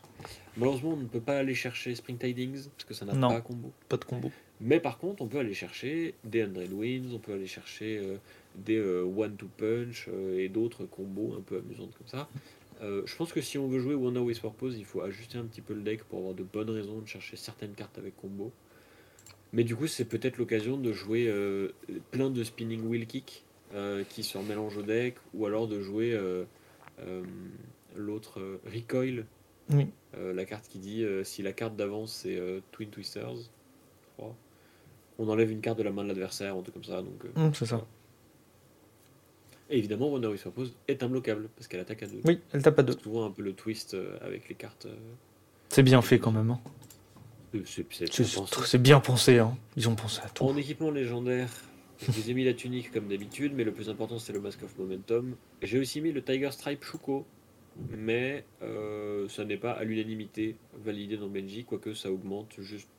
Malheureusement, 0.58 0.94
on 0.94 0.98
ne 0.98 1.06
peut 1.06 1.20
pas 1.20 1.38
aller 1.38 1.54
chercher 1.54 1.94
Spring 1.96 2.18
Tidings 2.18 2.68
parce 2.70 2.86
que 2.86 2.94
ça 2.94 3.06
n'a 3.06 3.14
pas 3.14 3.42
combo. 3.42 3.72
Pas 3.90 3.98
de 3.98 4.06
combo. 4.06 4.32
Mais 4.62 4.80
par 4.80 4.98
contre, 4.98 5.22
on 5.22 5.28
peut 5.28 5.40
aller 5.40 5.54
chercher 5.54 6.16
des 6.24 6.44
Hundred 6.44 6.72
Winds, 6.72 7.14
on 7.14 7.20
peut 7.20 7.34
aller 7.34 7.48
chercher 7.48 7.98
euh, 7.98 8.18
des 8.58 8.78
euh, 8.78 9.04
One 9.04 9.36
to 9.36 9.48
Punch 9.58 10.08
euh, 10.08 10.40
et 10.40 10.50
d'autres 10.50 10.86
combos 10.86 11.36
un 11.38 11.42
peu 11.42 11.58
amusantes 11.58 11.94
comme 11.98 12.08
ça. 12.08 12.30
Euh, 12.82 13.04
je 13.06 13.16
pense 13.16 13.32
que 13.32 13.42
si 13.42 13.58
on 13.58 13.68
veut 13.68 13.80
jouer 13.80 13.96
Wonder 13.96 14.20
Whisper 14.20 14.50
Pose, 14.58 14.78
il 14.78 14.86
faut 14.86 15.02
ajuster 15.02 15.38
un 15.38 15.46
petit 15.46 15.62
peu 15.62 15.74
le 15.74 15.82
deck 15.82 16.04
pour 16.04 16.20
avoir 16.20 16.34
de 16.34 16.44
bonnes 16.44 16.70
raisons 16.70 17.00
de 17.00 17.08
chercher 17.08 17.38
certaines 17.38 17.74
cartes 17.74 17.98
avec 17.98 18.16
combo. 18.18 18.52
Mais 19.54 19.64
du 19.64 19.76
coup, 19.76 19.88
c'est 19.88 20.06
peut-être 20.06 20.38
l'occasion 20.38 20.78
de 20.78 20.92
jouer 20.92 21.32
plein 22.12 22.30
de 22.30 22.44
Spinning 22.44 22.82
Wheel 22.82 23.08
Kick 23.08 23.45
qui 24.10 24.24
se 24.24 24.38
remélangent 24.38 24.78
au 24.78 24.82
deck, 24.84 25.16
ou 25.34 25.46
alors 25.46 25.68
de 25.68 25.82
jouer 25.82 26.14
euh, 26.14 26.44
euh, 27.02 27.24
l'autre 27.96 28.40
euh, 28.40 28.60
Recoil, 28.74 29.26
Oui. 29.72 29.88
euh, 30.18 30.34
la 30.34 30.46
carte 30.46 30.68
qui 30.68 30.80
dit 30.80 31.04
euh, 31.04 31.24
si 31.24 31.42
la 31.42 31.54
carte 31.54 31.76
d'avance 31.76 32.14
c'est 32.24 32.38
euh, 32.38 32.60
Twin 32.72 32.90
Twisters, 32.90 33.36
je 33.36 34.08
crois. 34.18 34.36
On 35.18 35.30
enlève 35.30 35.50
une 35.52 35.62
carte 35.62 35.78
de 35.78 35.84
la 35.84 35.92
main 35.92 36.04
de 36.04 36.10
l'adversaire, 36.10 36.56
un 36.56 36.62
truc 36.62 36.74
comme 36.74 36.84
ça. 36.84 37.02
Donc, 37.02 37.24
euh, 37.26 37.30
Hum, 37.42 37.54
c'est 37.54 37.66
ça. 37.66 37.86
Et 39.70 39.78
évidemment, 39.80 40.10
Wonder 40.10 40.28
Wii 40.28 40.40
Pose 40.54 40.76
est 40.88 41.02
imbloquable 41.02 41.50
parce 41.56 41.68
qu'elle 41.68 41.80
attaque 41.80 42.04
à 42.04 42.08
deux. 42.08 42.20
Oui, 42.26 42.40
elle 42.54 42.62
tape 42.62 42.78
à 42.80 42.84
deux. 42.84 42.94
C'est 42.94 43.02
souvent 43.02 43.26
un 43.26 43.32
peu 43.32 43.42
le 43.42 43.54
twist 43.54 43.94
euh, 43.96 44.18
avec 44.22 44.48
les 44.48 44.56
cartes. 44.56 44.86
euh, 44.86 44.96
C'est 45.70 45.82
bien 45.84 46.02
fait 46.04 46.20
quand 46.20 46.32
même. 46.32 46.52
hein. 46.52 46.60
c'est- 47.54 47.66
c'est- 47.66 47.86
C'est 48.12 48.24
c'est 48.26 48.36
pensé. 48.36 48.56
c'est 48.66 48.78
bien 48.82 49.00
pensé. 49.00 49.40
Hein. 49.40 49.58
Ils 49.76 49.90
ont 49.90 49.96
pensé 49.96 50.22
à 50.24 50.30
tout. 50.30 50.44
En 50.44 50.56
équipement 50.56 50.92
légendaire, 50.92 51.50
je 52.00 52.12
vous 52.12 52.30
ai 52.30 52.34
mis 52.34 52.44
la 52.44 52.54
tunique 52.54 52.92
comme 52.92 53.08
d'habitude, 53.08 53.54
mais 53.56 53.64
le 53.64 53.72
plus 53.74 53.90
important 53.90 54.20
c'est 54.20 54.34
le 54.34 54.42
Mask 54.42 54.64
of 54.64 54.78
Momentum. 54.78 55.36
J'ai 55.62 55.80
aussi 55.80 56.02
mis 56.02 56.12
le 56.12 56.22
Tiger 56.24 56.52
Stripe 56.52 56.84
Shuko, 56.84 57.26
mais 57.90 58.44
euh, 58.62 59.28
ça 59.28 59.46
n'est 59.46 59.58
pas 59.58 59.72
à 59.72 59.84
l'unanimité 59.84 60.56
validé 60.84 61.18
dans 61.18 61.28
Benji, 61.28 61.64
quoique 61.66 61.94
ça 61.94 62.12
augmente 62.12 62.56
juste 62.60 62.90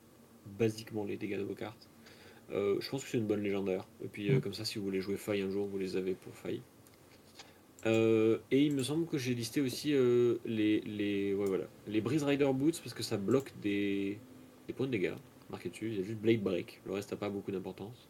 basiquement 0.57 1.03
les 1.03 1.17
dégâts 1.17 1.37
de 1.37 1.43
vos 1.43 1.55
cartes. 1.55 1.89
Euh, 2.51 2.77
je 2.79 2.89
pense 2.89 3.03
que 3.03 3.09
c'est 3.09 3.17
une 3.17 3.27
bonne 3.27 3.43
légendaire. 3.43 3.85
Et 4.03 4.07
puis 4.07 4.29
euh, 4.29 4.37
Mm. 4.37 4.41
comme 4.41 4.53
ça, 4.53 4.63
si 4.65 4.79
vous 4.79 4.85
voulez 4.85 5.01
jouer 5.01 5.17
faille 5.17 5.41
un 5.41 5.49
jour, 5.49 5.67
vous 5.67 5.77
les 5.77 5.97
avez 5.97 6.13
pour 6.13 6.33
faille. 6.33 6.61
Euh, 7.85 8.39
et 8.51 8.65
il 8.65 8.73
me 8.73 8.83
semble 8.83 9.05
que 9.05 9.17
j'ai 9.17 9.33
listé 9.35 9.61
aussi 9.61 9.93
euh, 9.93 10.37
les, 10.45 10.79
les, 10.81 11.33
ouais, 11.33 11.45
voilà, 11.45 11.65
les 11.87 12.01
Breeze 12.01 12.23
Rider 12.23 12.49
Boots 12.53 12.79
parce 12.83 12.93
que 12.93 13.03
ça 13.03 13.17
bloque 13.17 13.53
des, 13.61 14.17
des 14.67 14.73
points 14.73 14.87
de 14.87 14.91
dégâts. 14.91 15.13
Marqué 15.49 15.69
dessus, 15.69 15.89
il 15.89 15.97
y 15.97 16.01
a 16.01 16.03
juste 16.03 16.19
Blade 16.19 16.41
Break. 16.41 16.81
Le 16.85 16.93
reste 16.93 17.11
n'a 17.11 17.17
pas 17.17 17.29
beaucoup 17.29 17.51
d'importance. 17.51 18.07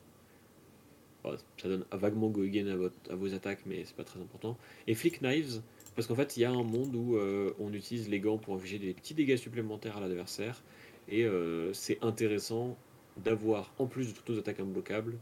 Ça 1.58 1.68
donne 1.68 1.84
vaguement 1.92 2.30
Go 2.30 2.44
Again 2.44 2.68
à, 2.68 2.76
votre- 2.76 3.12
à 3.12 3.16
vos 3.16 3.34
attaques, 3.34 3.62
mais 3.66 3.84
c'est 3.86 3.96
pas 3.96 4.04
très 4.06 4.20
important. 4.22 4.58
Et 4.88 4.96
Flick 4.96 5.22
Knives, 5.22 5.62
parce 5.96 6.08
qu'en 6.08 6.16
fait, 6.16 6.38
il 6.38 6.42
y 6.42 6.46
a 6.46 6.52
un 6.52 6.64
monde 6.64 6.96
où 6.96 7.18
euh, 7.18 7.54
on 7.60 7.74
utilise 7.74 8.08
les 8.10 8.20
gants 8.22 8.38
pour 8.38 8.54
infliger 8.56 8.80
des 8.80 8.94
petits 8.94 9.14
dégâts 9.14 9.36
supplémentaires 9.36 9.98
à 9.98 10.00
l'adversaire. 10.00 10.62
Et 11.10 11.26
euh, 11.26 11.74
c'est 11.74 11.98
intéressant 12.04 12.78
d'avoir, 13.18 13.74
en 13.80 13.88
plus 13.88 14.08
de 14.10 14.14
toutes 14.14 14.30
nos 14.30 14.40
attaques 14.40 14.60
imbloquables, 14.60 15.18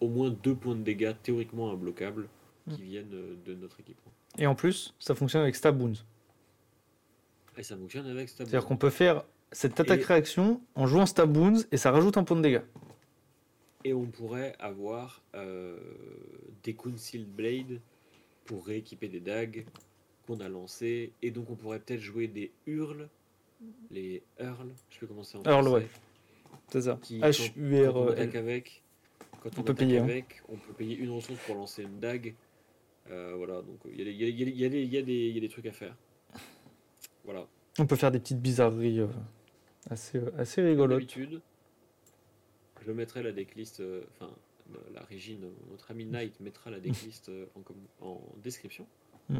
au 0.00 0.08
moins 0.08 0.30
deux 0.30 0.54
points 0.54 0.74
de 0.76 0.82
dégâts 0.82 1.14
théoriquement 1.22 1.70
imbloquables 1.72 2.28
qui 2.70 2.82
viennent 2.82 3.14
euh, 3.14 3.34
de 3.46 3.54
notre 3.54 3.80
équipement. 3.80 4.12
Et 4.36 4.46
en 4.46 4.54
plus, 4.54 4.94
ça 4.98 5.14
fonctionne 5.14 5.42
avec 5.42 5.56
Stab 5.56 5.80
Wounds. 5.80 6.04
Et 7.56 7.62
ça 7.62 7.76
fonctionne 7.76 8.06
avec 8.06 8.28
Stab 8.28 8.46
C'est-à-dire 8.46 8.66
qu'on 8.68 8.76
peut 8.76 8.90
faire 8.90 9.24
cette 9.52 9.78
Et- 9.78 9.82
attaque-réaction 9.82 10.60
en 10.74 10.86
jouant 10.86 11.06
Stab 11.06 11.34
Wounds 11.36 11.66
et 11.72 11.76
ça 11.78 11.90
rajoute 11.90 12.16
un 12.18 12.24
point 12.24 12.36
de 12.36 12.42
dégâts. 12.42 12.60
Et 13.84 13.94
on 13.94 14.06
pourrait 14.06 14.54
avoir 14.58 15.22
euh, 15.34 15.78
des 16.64 16.74
Concealed 16.74 17.28
Blade 17.28 17.80
pour 18.44 18.66
rééquiper 18.66 19.08
des 19.08 19.20
dagues 19.20 19.64
qu'on 20.26 20.40
a 20.40 20.48
lancées. 20.48 21.12
Et 21.22 21.30
donc 21.30 21.48
on 21.50 21.54
pourrait 21.54 21.78
peut-être 21.80 22.00
jouer 22.00 22.26
des 22.26 22.50
hurles, 22.66 23.08
les 23.90 24.22
hurls, 24.40 24.72
je 24.90 24.98
peux 25.00 25.06
commencer 25.06 25.38
en 25.38 25.42
Hurl, 25.44 25.68
ouais. 25.68 25.86
C'est 26.70 26.82
ça. 26.82 26.98
Qui, 27.02 27.20
quand- 27.20 27.26
Quand 27.26 27.28
on 27.28 27.30
H-U-R-L. 27.30 28.08
attaque 28.12 28.34
avec, 28.34 28.82
quand 29.42 29.50
On 29.56 29.60
on, 29.60 29.64
peut 29.64 29.72
attaque 29.72 29.76
payer, 29.78 29.98
hein. 29.98 30.04
avec, 30.04 30.42
on 30.48 30.56
peut 30.56 30.72
payer 30.72 30.96
une 30.96 31.10
ressource 31.10 31.38
pour 31.46 31.54
lancer 31.54 31.82
une 31.84 32.00
dague. 32.00 32.34
Euh, 33.10 33.34
voilà, 33.36 33.62
donc 33.62 33.78
il 33.90 33.96
y, 33.98 34.02
a 34.02 34.04
des- 34.04 34.10
il 34.12 34.20
y 34.20 34.24
y 34.60 34.64
a- 34.64 34.68
il 34.68 34.92
y 35.34 35.38
a 35.38 35.40
des- 35.40 35.48
trucs 35.48 35.66
à 35.66 35.72
faire. 35.72 35.96
Voilà. 37.24 37.46
On 37.78 37.86
peut 37.86 37.96
faire 37.96 38.10
des 38.10 38.18
petites 38.18 38.40
bizarreries 38.40 39.00
euh, 39.00 39.06
assez, 39.88 40.18
euh, 40.18 40.30
assez 40.36 40.62
rigolotes. 40.62 40.98
d'habitude, 41.00 41.40
je 42.88 42.92
mettrai 42.94 43.22
la 43.22 43.32
decklist, 43.32 43.80
euh, 43.80 44.02
enfin 44.14 44.34
euh, 44.74 44.78
la 44.94 45.02
Régine, 45.02 45.52
notre 45.70 45.90
ami 45.90 46.06
Knight 46.06 46.40
mettra 46.40 46.70
la 46.70 46.80
decklist 46.80 47.28
euh, 47.28 47.44
en, 48.00 48.18
description. 48.42 48.86
Mm. 49.28 49.38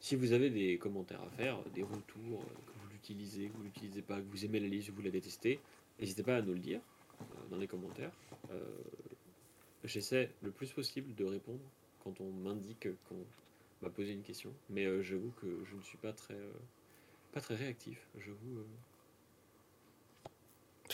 Si 0.00 0.16
vous 0.16 0.32
avez 0.32 0.50
des 0.50 0.76
commentaires 0.76 1.22
à 1.22 1.30
faire, 1.30 1.62
des 1.74 1.82
retours, 1.82 2.42
euh, 2.42 2.54
que 2.66 2.72
vous 2.78 2.88
l'utilisez, 2.92 3.48
que 3.48 3.56
vous 3.56 3.62
l'utilisez 3.62 4.02
pas, 4.02 4.20
que 4.20 4.26
vous 4.30 4.44
aimez 4.44 4.60
la 4.60 4.68
liste, 4.68 4.90
que 4.90 4.94
vous 4.96 5.00
la 5.00 5.10
détestez, 5.10 5.60
n'hésitez 5.98 6.22
pas 6.22 6.36
à 6.36 6.42
nous 6.42 6.52
le 6.52 6.58
dire 6.58 6.80
dans 7.50 7.56
les 7.56 7.66
commentaires. 7.68 8.12
J'essaie 9.84 10.30
le 10.42 10.50
plus 10.50 10.70
possible 10.72 11.14
de 11.14 11.24
répondre 11.24 11.60
quand 12.02 12.20
on 12.20 12.30
m'indique 12.30 12.88
qu'on 13.08 13.24
m'a 13.80 13.88
posé 13.88 14.12
une 14.12 14.22
question, 14.22 14.52
mais 14.68 15.02
j'avoue 15.02 15.32
que 15.40 15.46
je 15.64 15.76
ne 15.76 15.82
suis 15.82 15.96
pas 15.98 16.12
très, 16.12 16.36
pas 17.32 17.40
très 17.40 17.54
réactif. 17.54 18.06
J'avoue. 18.18 18.64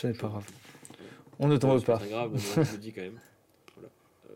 Ce 0.01 0.07
n'est 0.07 0.13
pas 0.13 0.29
grave. 0.29 0.47
On 1.39 1.47
ne 1.47 1.57
t'en 1.57 1.73
veut 1.73 1.79
c'est 1.79 1.85
pas. 1.85 1.97
très 1.97 2.09
grave, 2.09 2.35
je 2.37 2.71
le 2.71 2.77
dis 2.77 2.91
quand 2.91 3.01
même. 3.01 3.19
Voilà. 3.75 3.89
Euh, 4.29 4.33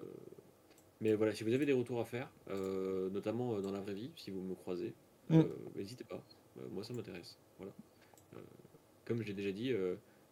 mais 1.02 1.14
voilà, 1.16 1.34
si 1.34 1.44
vous 1.44 1.54
avez 1.54 1.66
des 1.66 1.74
retours 1.74 2.00
à 2.00 2.06
faire, 2.06 2.30
euh, 2.52 3.10
notamment 3.10 3.56
euh, 3.56 3.62
dans 3.62 3.72
la 3.72 3.80
vraie 3.80 3.94
vie, 3.94 4.12
si 4.16 4.30
vous 4.32 4.42
me 4.42 4.54
croisez, 4.56 4.94
Mm. 5.30 5.42
n'hésitez 5.76 6.04
pas. 6.04 6.22
Moi, 6.72 6.84
ça 6.84 6.94
m'intéresse. 6.94 7.36
Voilà. 7.58 7.72
Comme 9.06 9.24
j'ai 9.24 9.34
déjà 9.34 9.52
dit, 9.52 9.74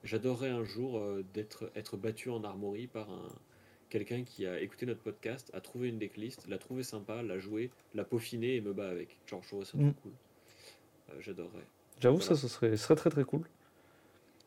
j'adorerais 0.04 0.50
un 0.50 0.64
jour 0.64 1.02
d'être 1.34 1.72
être 1.76 1.98
battu 1.98 2.30
en 2.30 2.44
armorie 2.44 2.86
par 2.86 3.10
un 3.10 3.28
quelqu'un 3.90 4.24
qui 4.24 4.46
a 4.46 4.60
écouté 4.62 4.86
notre 4.86 5.02
podcast, 5.02 5.50
a 5.54 5.62
trouvé 5.62 5.90
une 5.90 5.98
decklist, 5.98 6.48
l'a 6.48 6.60
trouvé 6.60 6.84
sympa, 6.84 7.24
l'a 7.24 7.40
joué, 7.40 7.72
l'a 7.96 8.04
peaufiné 8.04 8.56
et 8.56 8.62
me 8.62 8.72
bat 8.74 8.88
avec. 8.90 9.18
Genre, 9.28 9.42
je 9.42 9.48
trouverais 9.48 9.66
ça 9.66 9.78
Mm. 9.80 9.94
cool. 9.96 10.12
Euh, 11.10 11.14
J'adorerais. 11.22 11.66
J'avoue, 12.00 12.18
Voilà. 12.18 12.36
ça, 12.36 12.40
ce 12.42 12.48
serait, 12.48 12.72
ce 12.78 12.84
serait 12.84 12.96
très 12.96 13.10
très 13.10 13.24
cool. 13.24 13.48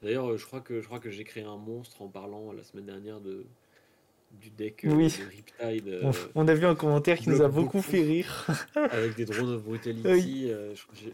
D'ailleurs, 0.02 0.30
euh, 0.30 0.36
je 0.36 0.44
crois 0.46 0.60
que 0.60 0.80
je 0.80 0.86
crois 0.86 1.00
que 1.00 1.10
j'ai 1.10 1.24
créé 1.24 1.42
un 1.44 1.56
monstre 1.56 2.02
en 2.02 2.08
parlant 2.08 2.52
la 2.52 2.62
semaine 2.62 2.86
dernière 2.86 3.20
de 3.20 3.44
du 4.42 4.50
deck 4.50 4.84
euh, 4.84 4.90
Oui. 4.92 5.16
de 5.18 5.24
Riptide 5.70 5.88
euh, 5.88 6.10
On, 6.34 6.42
on 6.42 6.48
a 6.48 6.52
vu 6.52 6.66
un 6.66 6.74
commentaire 6.74 7.16
qui 7.16 7.30
nous 7.30 7.40
a 7.40 7.48
beaucoup 7.48 7.78
beaucoup. 7.78 7.80
fait 7.82 8.02
rire. 8.02 8.46
avec 8.90 9.14
des 9.14 9.24
drones 9.24 9.50
of 9.54 9.62
brutality. 9.62 10.02
Oui. 10.04 10.52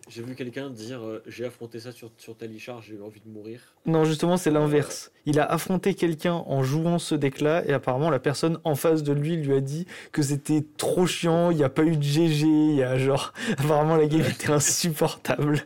j'ai- 0.09 0.23
vu 0.23 0.35
quelqu'un 0.35 0.71
dire 0.71 1.01
j'ai 1.27 1.45
affronté 1.45 1.79
ça 1.79 1.93
sur 1.93 2.11
sur 2.17 2.35
Talichar, 2.37 2.81
j'ai 2.83 2.95
eu 2.95 3.03
envie 3.03 3.21
de 3.25 3.29
mourir. 3.31 3.61
Non, 3.87 4.05
justement, 4.05 4.37
c'est 4.39 4.51
l'inverse. 4.51 5.13
Il 5.27 5.39
a 5.39 5.45
affronté 5.45 5.95
quelqu'un 5.95 6.33
en 6.35 6.63
jouant 6.65 6.99
ce 6.99 7.15
deck-là, 7.15 7.65
et 7.69 7.73
apparemment, 7.73 8.11
la 8.11 8.19
personne 8.19 8.59
en 8.65 8.75
face 8.75 9.03
de 9.05 9.13
lui 9.13 9.37
lui 9.37 9.53
a 9.55 9.61
dit 9.61 9.87
que 10.11 10.23
c'était 10.23 10.65
trop 10.77 11.07
chiant, 11.07 11.51
il 11.51 11.59
n'y 11.59 11.65
a 11.65 11.69
pas 11.69 11.85
eu 11.85 11.97
de 11.97 12.03
GG, 12.03 12.47
il 12.47 12.75
y 12.77 12.83
a 12.83 12.97
genre. 12.99 13.33
Apparemment, 13.59 13.97
la 13.97 14.07
game 14.07 14.23
était 14.23 14.51
insupportable. 14.51 15.61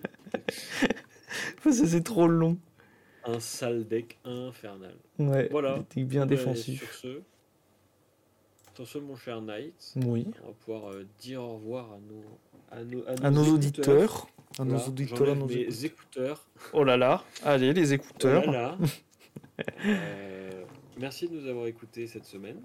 Parce 1.62 1.80
que 1.80 1.86
c'est 1.86 2.02
trop 2.04 2.26
long. 2.26 2.58
Un 3.26 3.40
sale 3.40 3.86
deck 3.86 4.18
infernal. 4.24 4.94
Ouais, 5.18 5.48
Voilà. 5.50 5.76
il 5.76 5.82
était 5.82 6.04
bien 6.04 6.26
ben, 6.26 6.36
défensif. 6.36 6.78
sur 6.80 6.92
ce, 6.94 7.20
sur 8.74 8.86
ce, 8.86 8.98
mon 8.98 9.16
cher 9.16 9.40
Knight, 9.42 9.94
Oui. 10.04 10.26
on 10.44 10.46
va 10.48 10.52
pouvoir 10.52 10.92
euh, 10.92 11.06
dire 11.20 11.42
au 11.42 11.54
revoir 11.54 11.92
à 11.92 11.98
nos 11.98 12.22
à 12.70 12.82
nos, 12.84 13.04
À 13.24 13.30
nos 13.30 13.44
auditeurs. 13.54 14.26
À 14.58 14.64
nos 14.64 14.70
Voilà, 14.76 14.88
auditeurs, 14.88 15.30
à 15.30 15.34
nos 15.34 15.48
écouteurs. 15.48 15.84
écouteurs. 15.84 16.46
Oh 16.72 16.84
là 16.84 16.96
là, 16.96 17.24
allez, 17.44 17.72
les 17.72 17.92
écouteurs. 17.92 18.76
Euh, 19.86 20.64
merci 20.98 21.28
de 21.28 21.34
nous 21.34 21.48
avoir 21.48 21.66
écoutés 21.66 22.06
cette 22.06 22.26
semaine, 22.26 22.60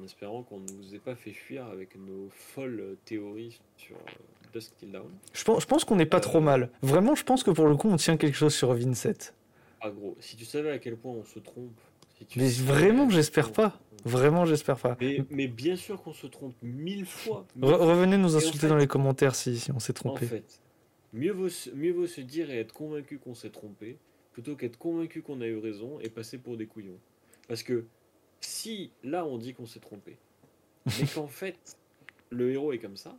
en 0.00 0.04
espérant 0.04 0.42
qu'on 0.44 0.60
ne 0.60 0.70
vous 0.80 0.94
ait 0.94 0.98
pas 1.00 1.16
fait 1.16 1.32
fuir 1.32 1.66
avec 1.66 1.96
nos 1.96 2.28
folles 2.30 2.96
théories 3.04 3.58
sur 3.76 3.96
euh, 3.96 4.52
Dusk 4.54 4.76
Till 4.78 4.92
Dawn. 4.92 5.10
Je 5.32 5.42
pense, 5.42 5.62
je 5.62 5.66
pense 5.66 5.84
qu'on 5.84 5.96
n'est 5.96 6.06
pas 6.06 6.18
Euh, 6.18 6.20
trop 6.20 6.40
mal. 6.40 6.70
Vraiment, 6.82 7.14
je 7.16 7.24
pense 7.24 7.42
que 7.42 7.50
pour 7.50 7.66
le 7.66 7.76
coup, 7.76 7.88
on 7.90 7.96
tient 7.96 8.16
quelque 8.16 8.36
chose 8.36 8.54
sur 8.54 8.72
Vincent. 8.74 9.32
Ah 9.80 9.90
gros, 9.90 10.16
si 10.20 10.36
tu 10.36 10.44
savais 10.44 10.70
à 10.70 10.78
quel 10.78 10.96
point 10.96 11.12
on 11.12 11.24
se 11.24 11.38
trompe. 11.38 11.78
si 12.18 12.26
tu 12.26 12.38
Mais 12.38 12.48
vraiment, 12.48 13.08
j'espère 13.10 13.52
pas. 13.52 13.78
Vraiment, 14.04 14.44
j'espère 14.46 14.78
pas. 14.78 14.96
Mais, 15.00 15.24
mais 15.30 15.46
bien 15.46 15.76
sûr 15.76 16.02
qu'on 16.02 16.12
se 16.14 16.26
trompe 16.26 16.54
mille 16.62 17.04
fois. 17.06 17.46
mille 17.54 17.64
Re- 17.70 17.76
fois. 17.76 17.86
revenez 17.86 18.16
nous 18.16 18.34
en 18.34 18.38
insulter 18.38 18.58
fait- 18.60 18.68
dans 18.68 18.76
les 18.76 18.86
commentaires 18.86 19.34
si, 19.34 19.58
si 19.58 19.70
on 19.72 19.78
s'est 19.78 19.92
En 19.92 19.94
trompé. 20.10 20.26
fait, 20.26 20.60
mieux 21.12 21.32
vaut, 21.32 21.48
se- 21.50 21.70
mieux 21.70 21.92
vaut 21.92 22.06
se 22.06 22.20
dire 22.22 22.50
et 22.50 22.58
être 22.60 22.72
convaincu 22.72 23.18
qu'on 23.18 23.34
s'est 23.34 23.50
trompé, 23.50 23.98
plutôt 24.32 24.56
qu'être 24.56 24.78
convaincu 24.78 25.20
qu'on 25.22 25.40
a 25.42 25.46
eu 25.46 25.58
raison 25.58 25.98
et 26.00 26.08
passer 26.08 26.38
pour 26.38 26.56
des 26.56 26.66
couillons. 26.66 26.98
Parce 27.48 27.62
que 27.62 27.84
si 28.40 28.90
là 29.02 29.26
on 29.26 29.36
dit 29.38 29.52
qu'on 29.54 29.66
s'est 29.66 29.80
trompé, 29.80 30.16
mais 30.86 31.06
qu'en 31.14 31.26
fait 31.26 31.58
le 32.30 32.52
héros 32.52 32.72
est 32.72 32.78
comme 32.78 32.96
ça, 32.96 33.18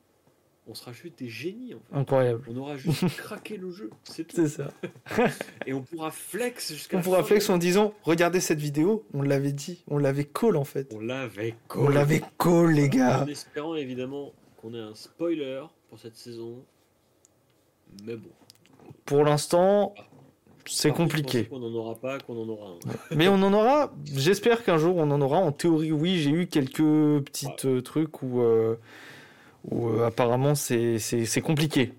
on 0.67 0.73
sera 0.73 0.93
juste 0.93 1.19
des 1.19 1.27
génies 1.27 1.73
en 1.73 1.79
fait. 1.79 1.95
Incroyable. 1.99 2.43
On 2.49 2.57
aura 2.57 2.77
juste 2.77 3.05
craqué 3.17 3.57
le 3.57 3.71
jeu, 3.71 3.89
c'est 4.03 4.27
tout. 4.27 4.35
C'est 4.35 4.47
ça. 4.47 4.71
Et 5.65 5.73
on 5.73 5.81
pourra 5.81 6.11
flex 6.11 6.73
jusqu'à 6.73 6.97
On 6.97 7.01
pourra 7.01 7.23
flex 7.23 7.49
en 7.49 7.57
disant 7.57 7.93
Regardez 8.03 8.39
cette 8.39 8.59
vidéo, 8.59 9.05
on 9.13 9.21
l'avait 9.21 9.51
dit, 9.51 9.83
on 9.87 9.97
l'avait 9.97 10.25
call 10.25 10.55
en 10.55 10.65
fait. 10.65 10.93
On 10.95 10.99
l'avait 10.99 11.55
On 11.75 11.89
l'avait 11.89 12.21
call, 12.37 12.73
les 12.73 12.89
gars. 12.89 13.23
En 13.23 13.27
espérant 13.27 13.75
évidemment 13.75 14.33
qu'on 14.57 14.73
ait 14.73 14.79
un 14.79 14.95
spoiler 14.95 15.63
pour 15.89 15.99
cette 15.99 16.15
saison. 16.15 16.63
Mais 18.05 18.15
bon. 18.15 18.29
Pour 19.05 19.23
l'instant, 19.23 19.93
c'est 20.65 20.91
compliqué. 20.91 21.45
Qu'on 21.45 21.59
n'en 21.59 21.73
aura 21.73 21.95
pas, 21.95 22.19
qu'on 22.19 22.41
en 22.41 22.47
aura 22.47 22.69
un. 22.69 22.79
Mais 23.15 23.27
on 23.27 23.35
en 23.35 23.53
aura, 23.53 23.93
j'espère 24.13 24.63
qu'un 24.63 24.77
jour 24.77 24.97
on 24.97 25.09
en 25.11 25.21
aura. 25.21 25.37
En 25.37 25.51
théorie, 25.51 25.91
oui, 25.91 26.19
j'ai 26.19 26.31
eu 26.31 26.47
quelques 26.47 26.77
petites 27.25 27.65
euh, 27.65 27.81
trucs 27.81 28.21
où, 28.21 28.41
euh, 28.41 28.75
où 29.69 29.89
euh, 29.89 30.05
apparemment 30.07 30.55
c'est 30.55 30.97
compliqué. 31.43 31.93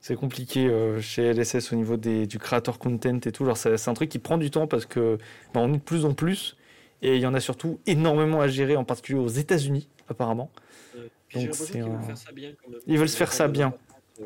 C'est 0.00 0.16
compliqué 0.16 0.66
euh, 0.66 1.00
chez 1.00 1.22
LSS 1.32 1.72
au 1.72 1.76
niveau 1.76 1.96
des, 1.96 2.26
du 2.26 2.38
creator 2.40 2.78
content 2.78 3.18
et 3.24 3.32
tout. 3.32 3.48
C'est 3.54 3.88
un 3.88 3.94
truc 3.94 4.08
qui 4.08 4.18
prend 4.18 4.36
du 4.36 4.50
temps 4.50 4.66
parce 4.66 4.84
que 4.84 5.16
bah, 5.54 5.60
on 5.60 5.72
est 5.72 5.76
de 5.76 5.82
plus 5.82 6.04
en 6.04 6.12
plus 6.12 6.56
et 7.02 7.16
il 7.16 7.22
y 7.22 7.26
en 7.26 7.34
a 7.34 7.40
surtout 7.40 7.78
énormément 7.86 8.40
à 8.40 8.48
gérer, 8.48 8.76
en 8.76 8.84
particulier 8.84 9.18
aux 9.20 9.28
États-Unis, 9.28 9.88
apparemment. 10.08 10.50
Euh, 10.96 11.08
Donc, 11.34 11.50
qu'ils 11.70 11.82
veulent 11.82 11.94
un- 11.94 12.02
faire 12.02 12.18
ça 12.18 12.32
bien 12.32 12.52
quand 12.62 12.70
même. 12.70 12.80
Ils 12.86 12.98
veulent 12.98 13.08
se 13.08 13.16
faire 13.16 13.32
ça 13.32 13.48
bien. 13.48 13.74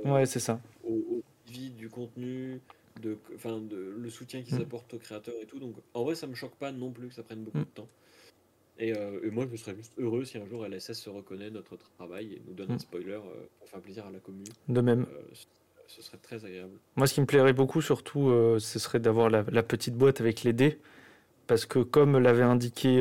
Ouais, 0.04 0.24
c'est 0.26 0.40
ça. 0.40 0.60
Au, 0.84 0.92
au 0.94 1.22
du 1.78 1.88
contenu, 1.88 2.60
de, 3.02 3.18
de, 3.70 3.94
le 3.98 4.10
soutien 4.10 4.42
qu'ils 4.42 4.58
Mm. 4.58 4.62
apportent 4.62 4.94
aux 4.94 4.98
créateurs 4.98 5.34
et 5.42 5.46
tout. 5.46 5.58
Donc 5.58 5.74
en 5.94 6.04
vrai, 6.04 6.14
ça 6.14 6.26
me 6.26 6.34
choque 6.34 6.54
pas 6.56 6.72
non 6.72 6.90
plus 6.90 7.08
que 7.08 7.14
ça 7.14 7.22
prenne 7.22 7.44
beaucoup 7.44 7.58
Mm. 7.58 7.64
de 7.64 7.66
temps. 7.74 7.88
Et, 8.78 8.94
euh, 8.96 9.20
et 9.24 9.30
moi, 9.30 9.46
je 9.50 9.56
serais 9.56 9.74
juste 9.74 9.94
heureux 9.98 10.24
si 10.24 10.36
un 10.38 10.46
jour 10.46 10.66
LSS 10.66 10.92
se 10.94 11.08
reconnaît 11.10 11.50
notre 11.50 11.76
travail 11.96 12.34
et 12.34 12.42
nous 12.46 12.52
donne 12.54 12.68
Mm. 12.68 12.72
un 12.72 12.78
spoiler 12.78 13.12
euh, 13.12 13.20
pour 13.58 13.68
faire 13.68 13.80
plaisir 13.80 14.04
à 14.06 14.10
la 14.10 14.18
commune. 14.18 14.44
De 14.68 14.80
même. 14.80 15.06
Euh, 15.12 15.20
ce- 15.88 16.02
serait 16.02 16.18
très 16.18 16.44
agréable. 16.44 16.72
Moi, 16.96 17.06
ce 17.06 17.14
qui 17.14 17.20
me 17.20 17.26
plairait 17.26 17.52
beaucoup, 17.52 17.80
surtout, 17.80 18.28
ce 18.58 18.78
serait 18.80 18.98
d'avoir 18.98 19.30
la, 19.30 19.44
la 19.50 19.62
petite 19.62 19.94
boîte 19.94 20.20
avec 20.20 20.42
les 20.42 20.52
dés. 20.52 20.78
Parce 21.46 21.64
que, 21.64 21.78
comme 21.78 22.18
l'avait 22.18 22.42
indiqué, 22.42 22.98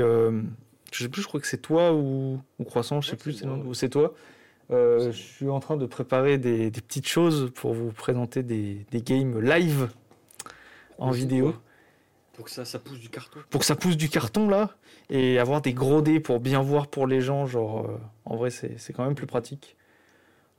je 0.94 1.04
sais 1.04 1.10
plus, 1.10 1.24
je 1.24 1.28
crois 1.28 1.42
que 1.42 1.48
c'est 1.48 1.62
toi 1.62 1.94
ou, 1.94 2.40
ou 2.60 2.64
Croissant, 2.64 3.02
je 3.02 3.08
sais 3.08 3.14
Ouais, 3.14 3.18
plus, 3.18 3.34
c'est 3.74 3.86
ouais. 3.86 3.90
toi. 3.90 4.14
Je 4.70 5.10
suis 5.12 5.50
en 5.50 5.60
train 5.60 5.78
de 5.78 5.86
préparer 5.88 6.38
des, 6.38 6.70
des 6.70 6.82
petites 6.82 7.08
choses 7.08 7.52
pour 7.56 7.74
vous 7.74 7.92
présenter 7.92 8.44
des, 8.44 8.86
des 8.92 9.02
games 9.02 9.42
live 9.42 9.90
en 11.00 11.10
vidéo. 11.12 11.52
quoi 11.54 11.62
Pour 12.36 12.46
que 12.46 12.52
ça, 12.52 12.66
ça 12.66 12.80
pousse 12.80 13.00
du 13.00 13.10
carton. 13.10 13.40
Pour 13.50 13.62
que 13.62 13.66
ça 13.66 13.76
pousse 13.76 13.96
du 13.98 14.10
carton 14.10 14.50
là 14.50 14.76
et 15.10 15.40
avoir 15.40 15.62
des 15.62 15.74
gros 15.74 16.02
dés 16.02 16.20
pour 16.20 16.40
bien 16.40 16.62
voir 16.62 16.88
pour 16.88 17.08
les 17.08 17.22
gens. 17.22 17.46
Genre, 17.46 17.86
euh, 17.86 17.98
en 18.26 18.36
vrai, 18.36 18.50
c'est 18.50 18.94
quand 18.94 19.06
même 19.06 19.16
plus 19.16 19.28
pratique. 19.28 19.78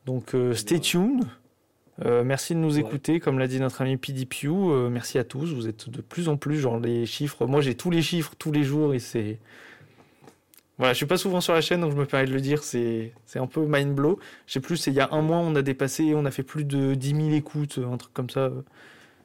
Donc, 0.07 0.35
euh, 0.35 0.55
stay 0.55 0.81
tuned. 0.81 1.24
Euh, 2.05 2.24
merci 2.24 2.55
de 2.55 2.61
nous 2.61 2.74
Ouais. 2.77 2.81
écouter, 2.81 3.20
comme 3.20 3.39
l'a 3.39 3.47
dit 3.48 3.59
notre 3.61 3.81
ami 3.82 3.97
PDPU. 3.97 4.51
Merci 4.90 5.19
à 5.19 5.24
tous. 5.24 5.53
Vous 5.55 5.69
êtes 5.69 5.89
de 5.90 6.01
plus 6.01 6.28
en 6.28 6.36
plus, 6.36 6.59
genre 6.59 6.78
les 6.78 7.05
chiffres. 7.07 7.47
Moi, 7.47 7.61
j'ai 7.61 7.74
tous 7.74 7.90
les 7.90 8.03
chiffres 8.03 8.35
tous 8.39 8.53
les 8.53 8.65
jours 8.65 8.94
et 8.94 8.98
c'est. 8.98 9.39
Voilà, 10.78 10.93
je 10.93 10.98
suis 10.98 11.07
pas 11.07 11.16
souvent 11.16 11.40
sur 11.40 11.55
la 11.55 11.62
chaîne, 11.62 11.81
donc 11.81 11.93
je 11.93 11.97
me 11.97 12.05
permets 12.05 12.27
de 12.27 12.32
le 12.35 12.40
dire. 12.40 12.62
C'est 12.62 13.12
un 13.35 13.47
peu 13.47 13.65
mind 13.66 13.94
blow. 13.94 14.19
Je 14.47 14.53
sais 14.55 14.61
plus, 14.61 14.86
il 14.86 14.93
y 14.93 15.01
a 15.01 15.09
un 15.11 15.23
mois, 15.23 15.39
on 15.39 15.55
a 15.57 15.62
dépassé, 15.62 16.15
on 16.15 16.27
a 16.27 16.31
fait 16.31 16.43
plus 16.43 16.65
de 16.65 16.94
10 16.94 17.11
000 17.15 17.31
écoutes, 17.31 17.78
un 17.78 17.97
truc 17.97 18.12
comme 18.12 18.28
ça 18.31 18.51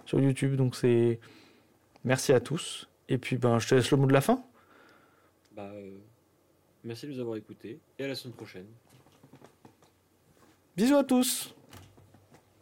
sur 0.06 0.20
YouTube. 0.22 0.56
Donc 0.56 0.76
c'est. 0.76 1.20
Merci 2.04 2.34
à 2.34 2.40
tous. 2.40 2.88
Et 3.08 3.18
puis, 3.18 3.38
ben, 3.38 3.60
je 3.60 3.68
te 3.68 3.76
laisse 3.76 3.92
le 3.92 3.98
mot 3.98 4.08
de 4.08 4.14
la 4.14 4.22
fin. 4.22 4.44
Bah, 5.52 5.70
euh, 5.74 5.98
merci 6.84 7.08
de 7.08 7.12
nous 7.12 7.20
avoir 7.20 7.36
écoutés 7.36 7.80
et 8.00 8.06
à 8.06 8.08
la 8.08 8.16
semaine 8.16 8.36
prochaine. 8.36 8.68
Bisous 10.76 10.96
à 10.96 11.04
tous 11.04 11.54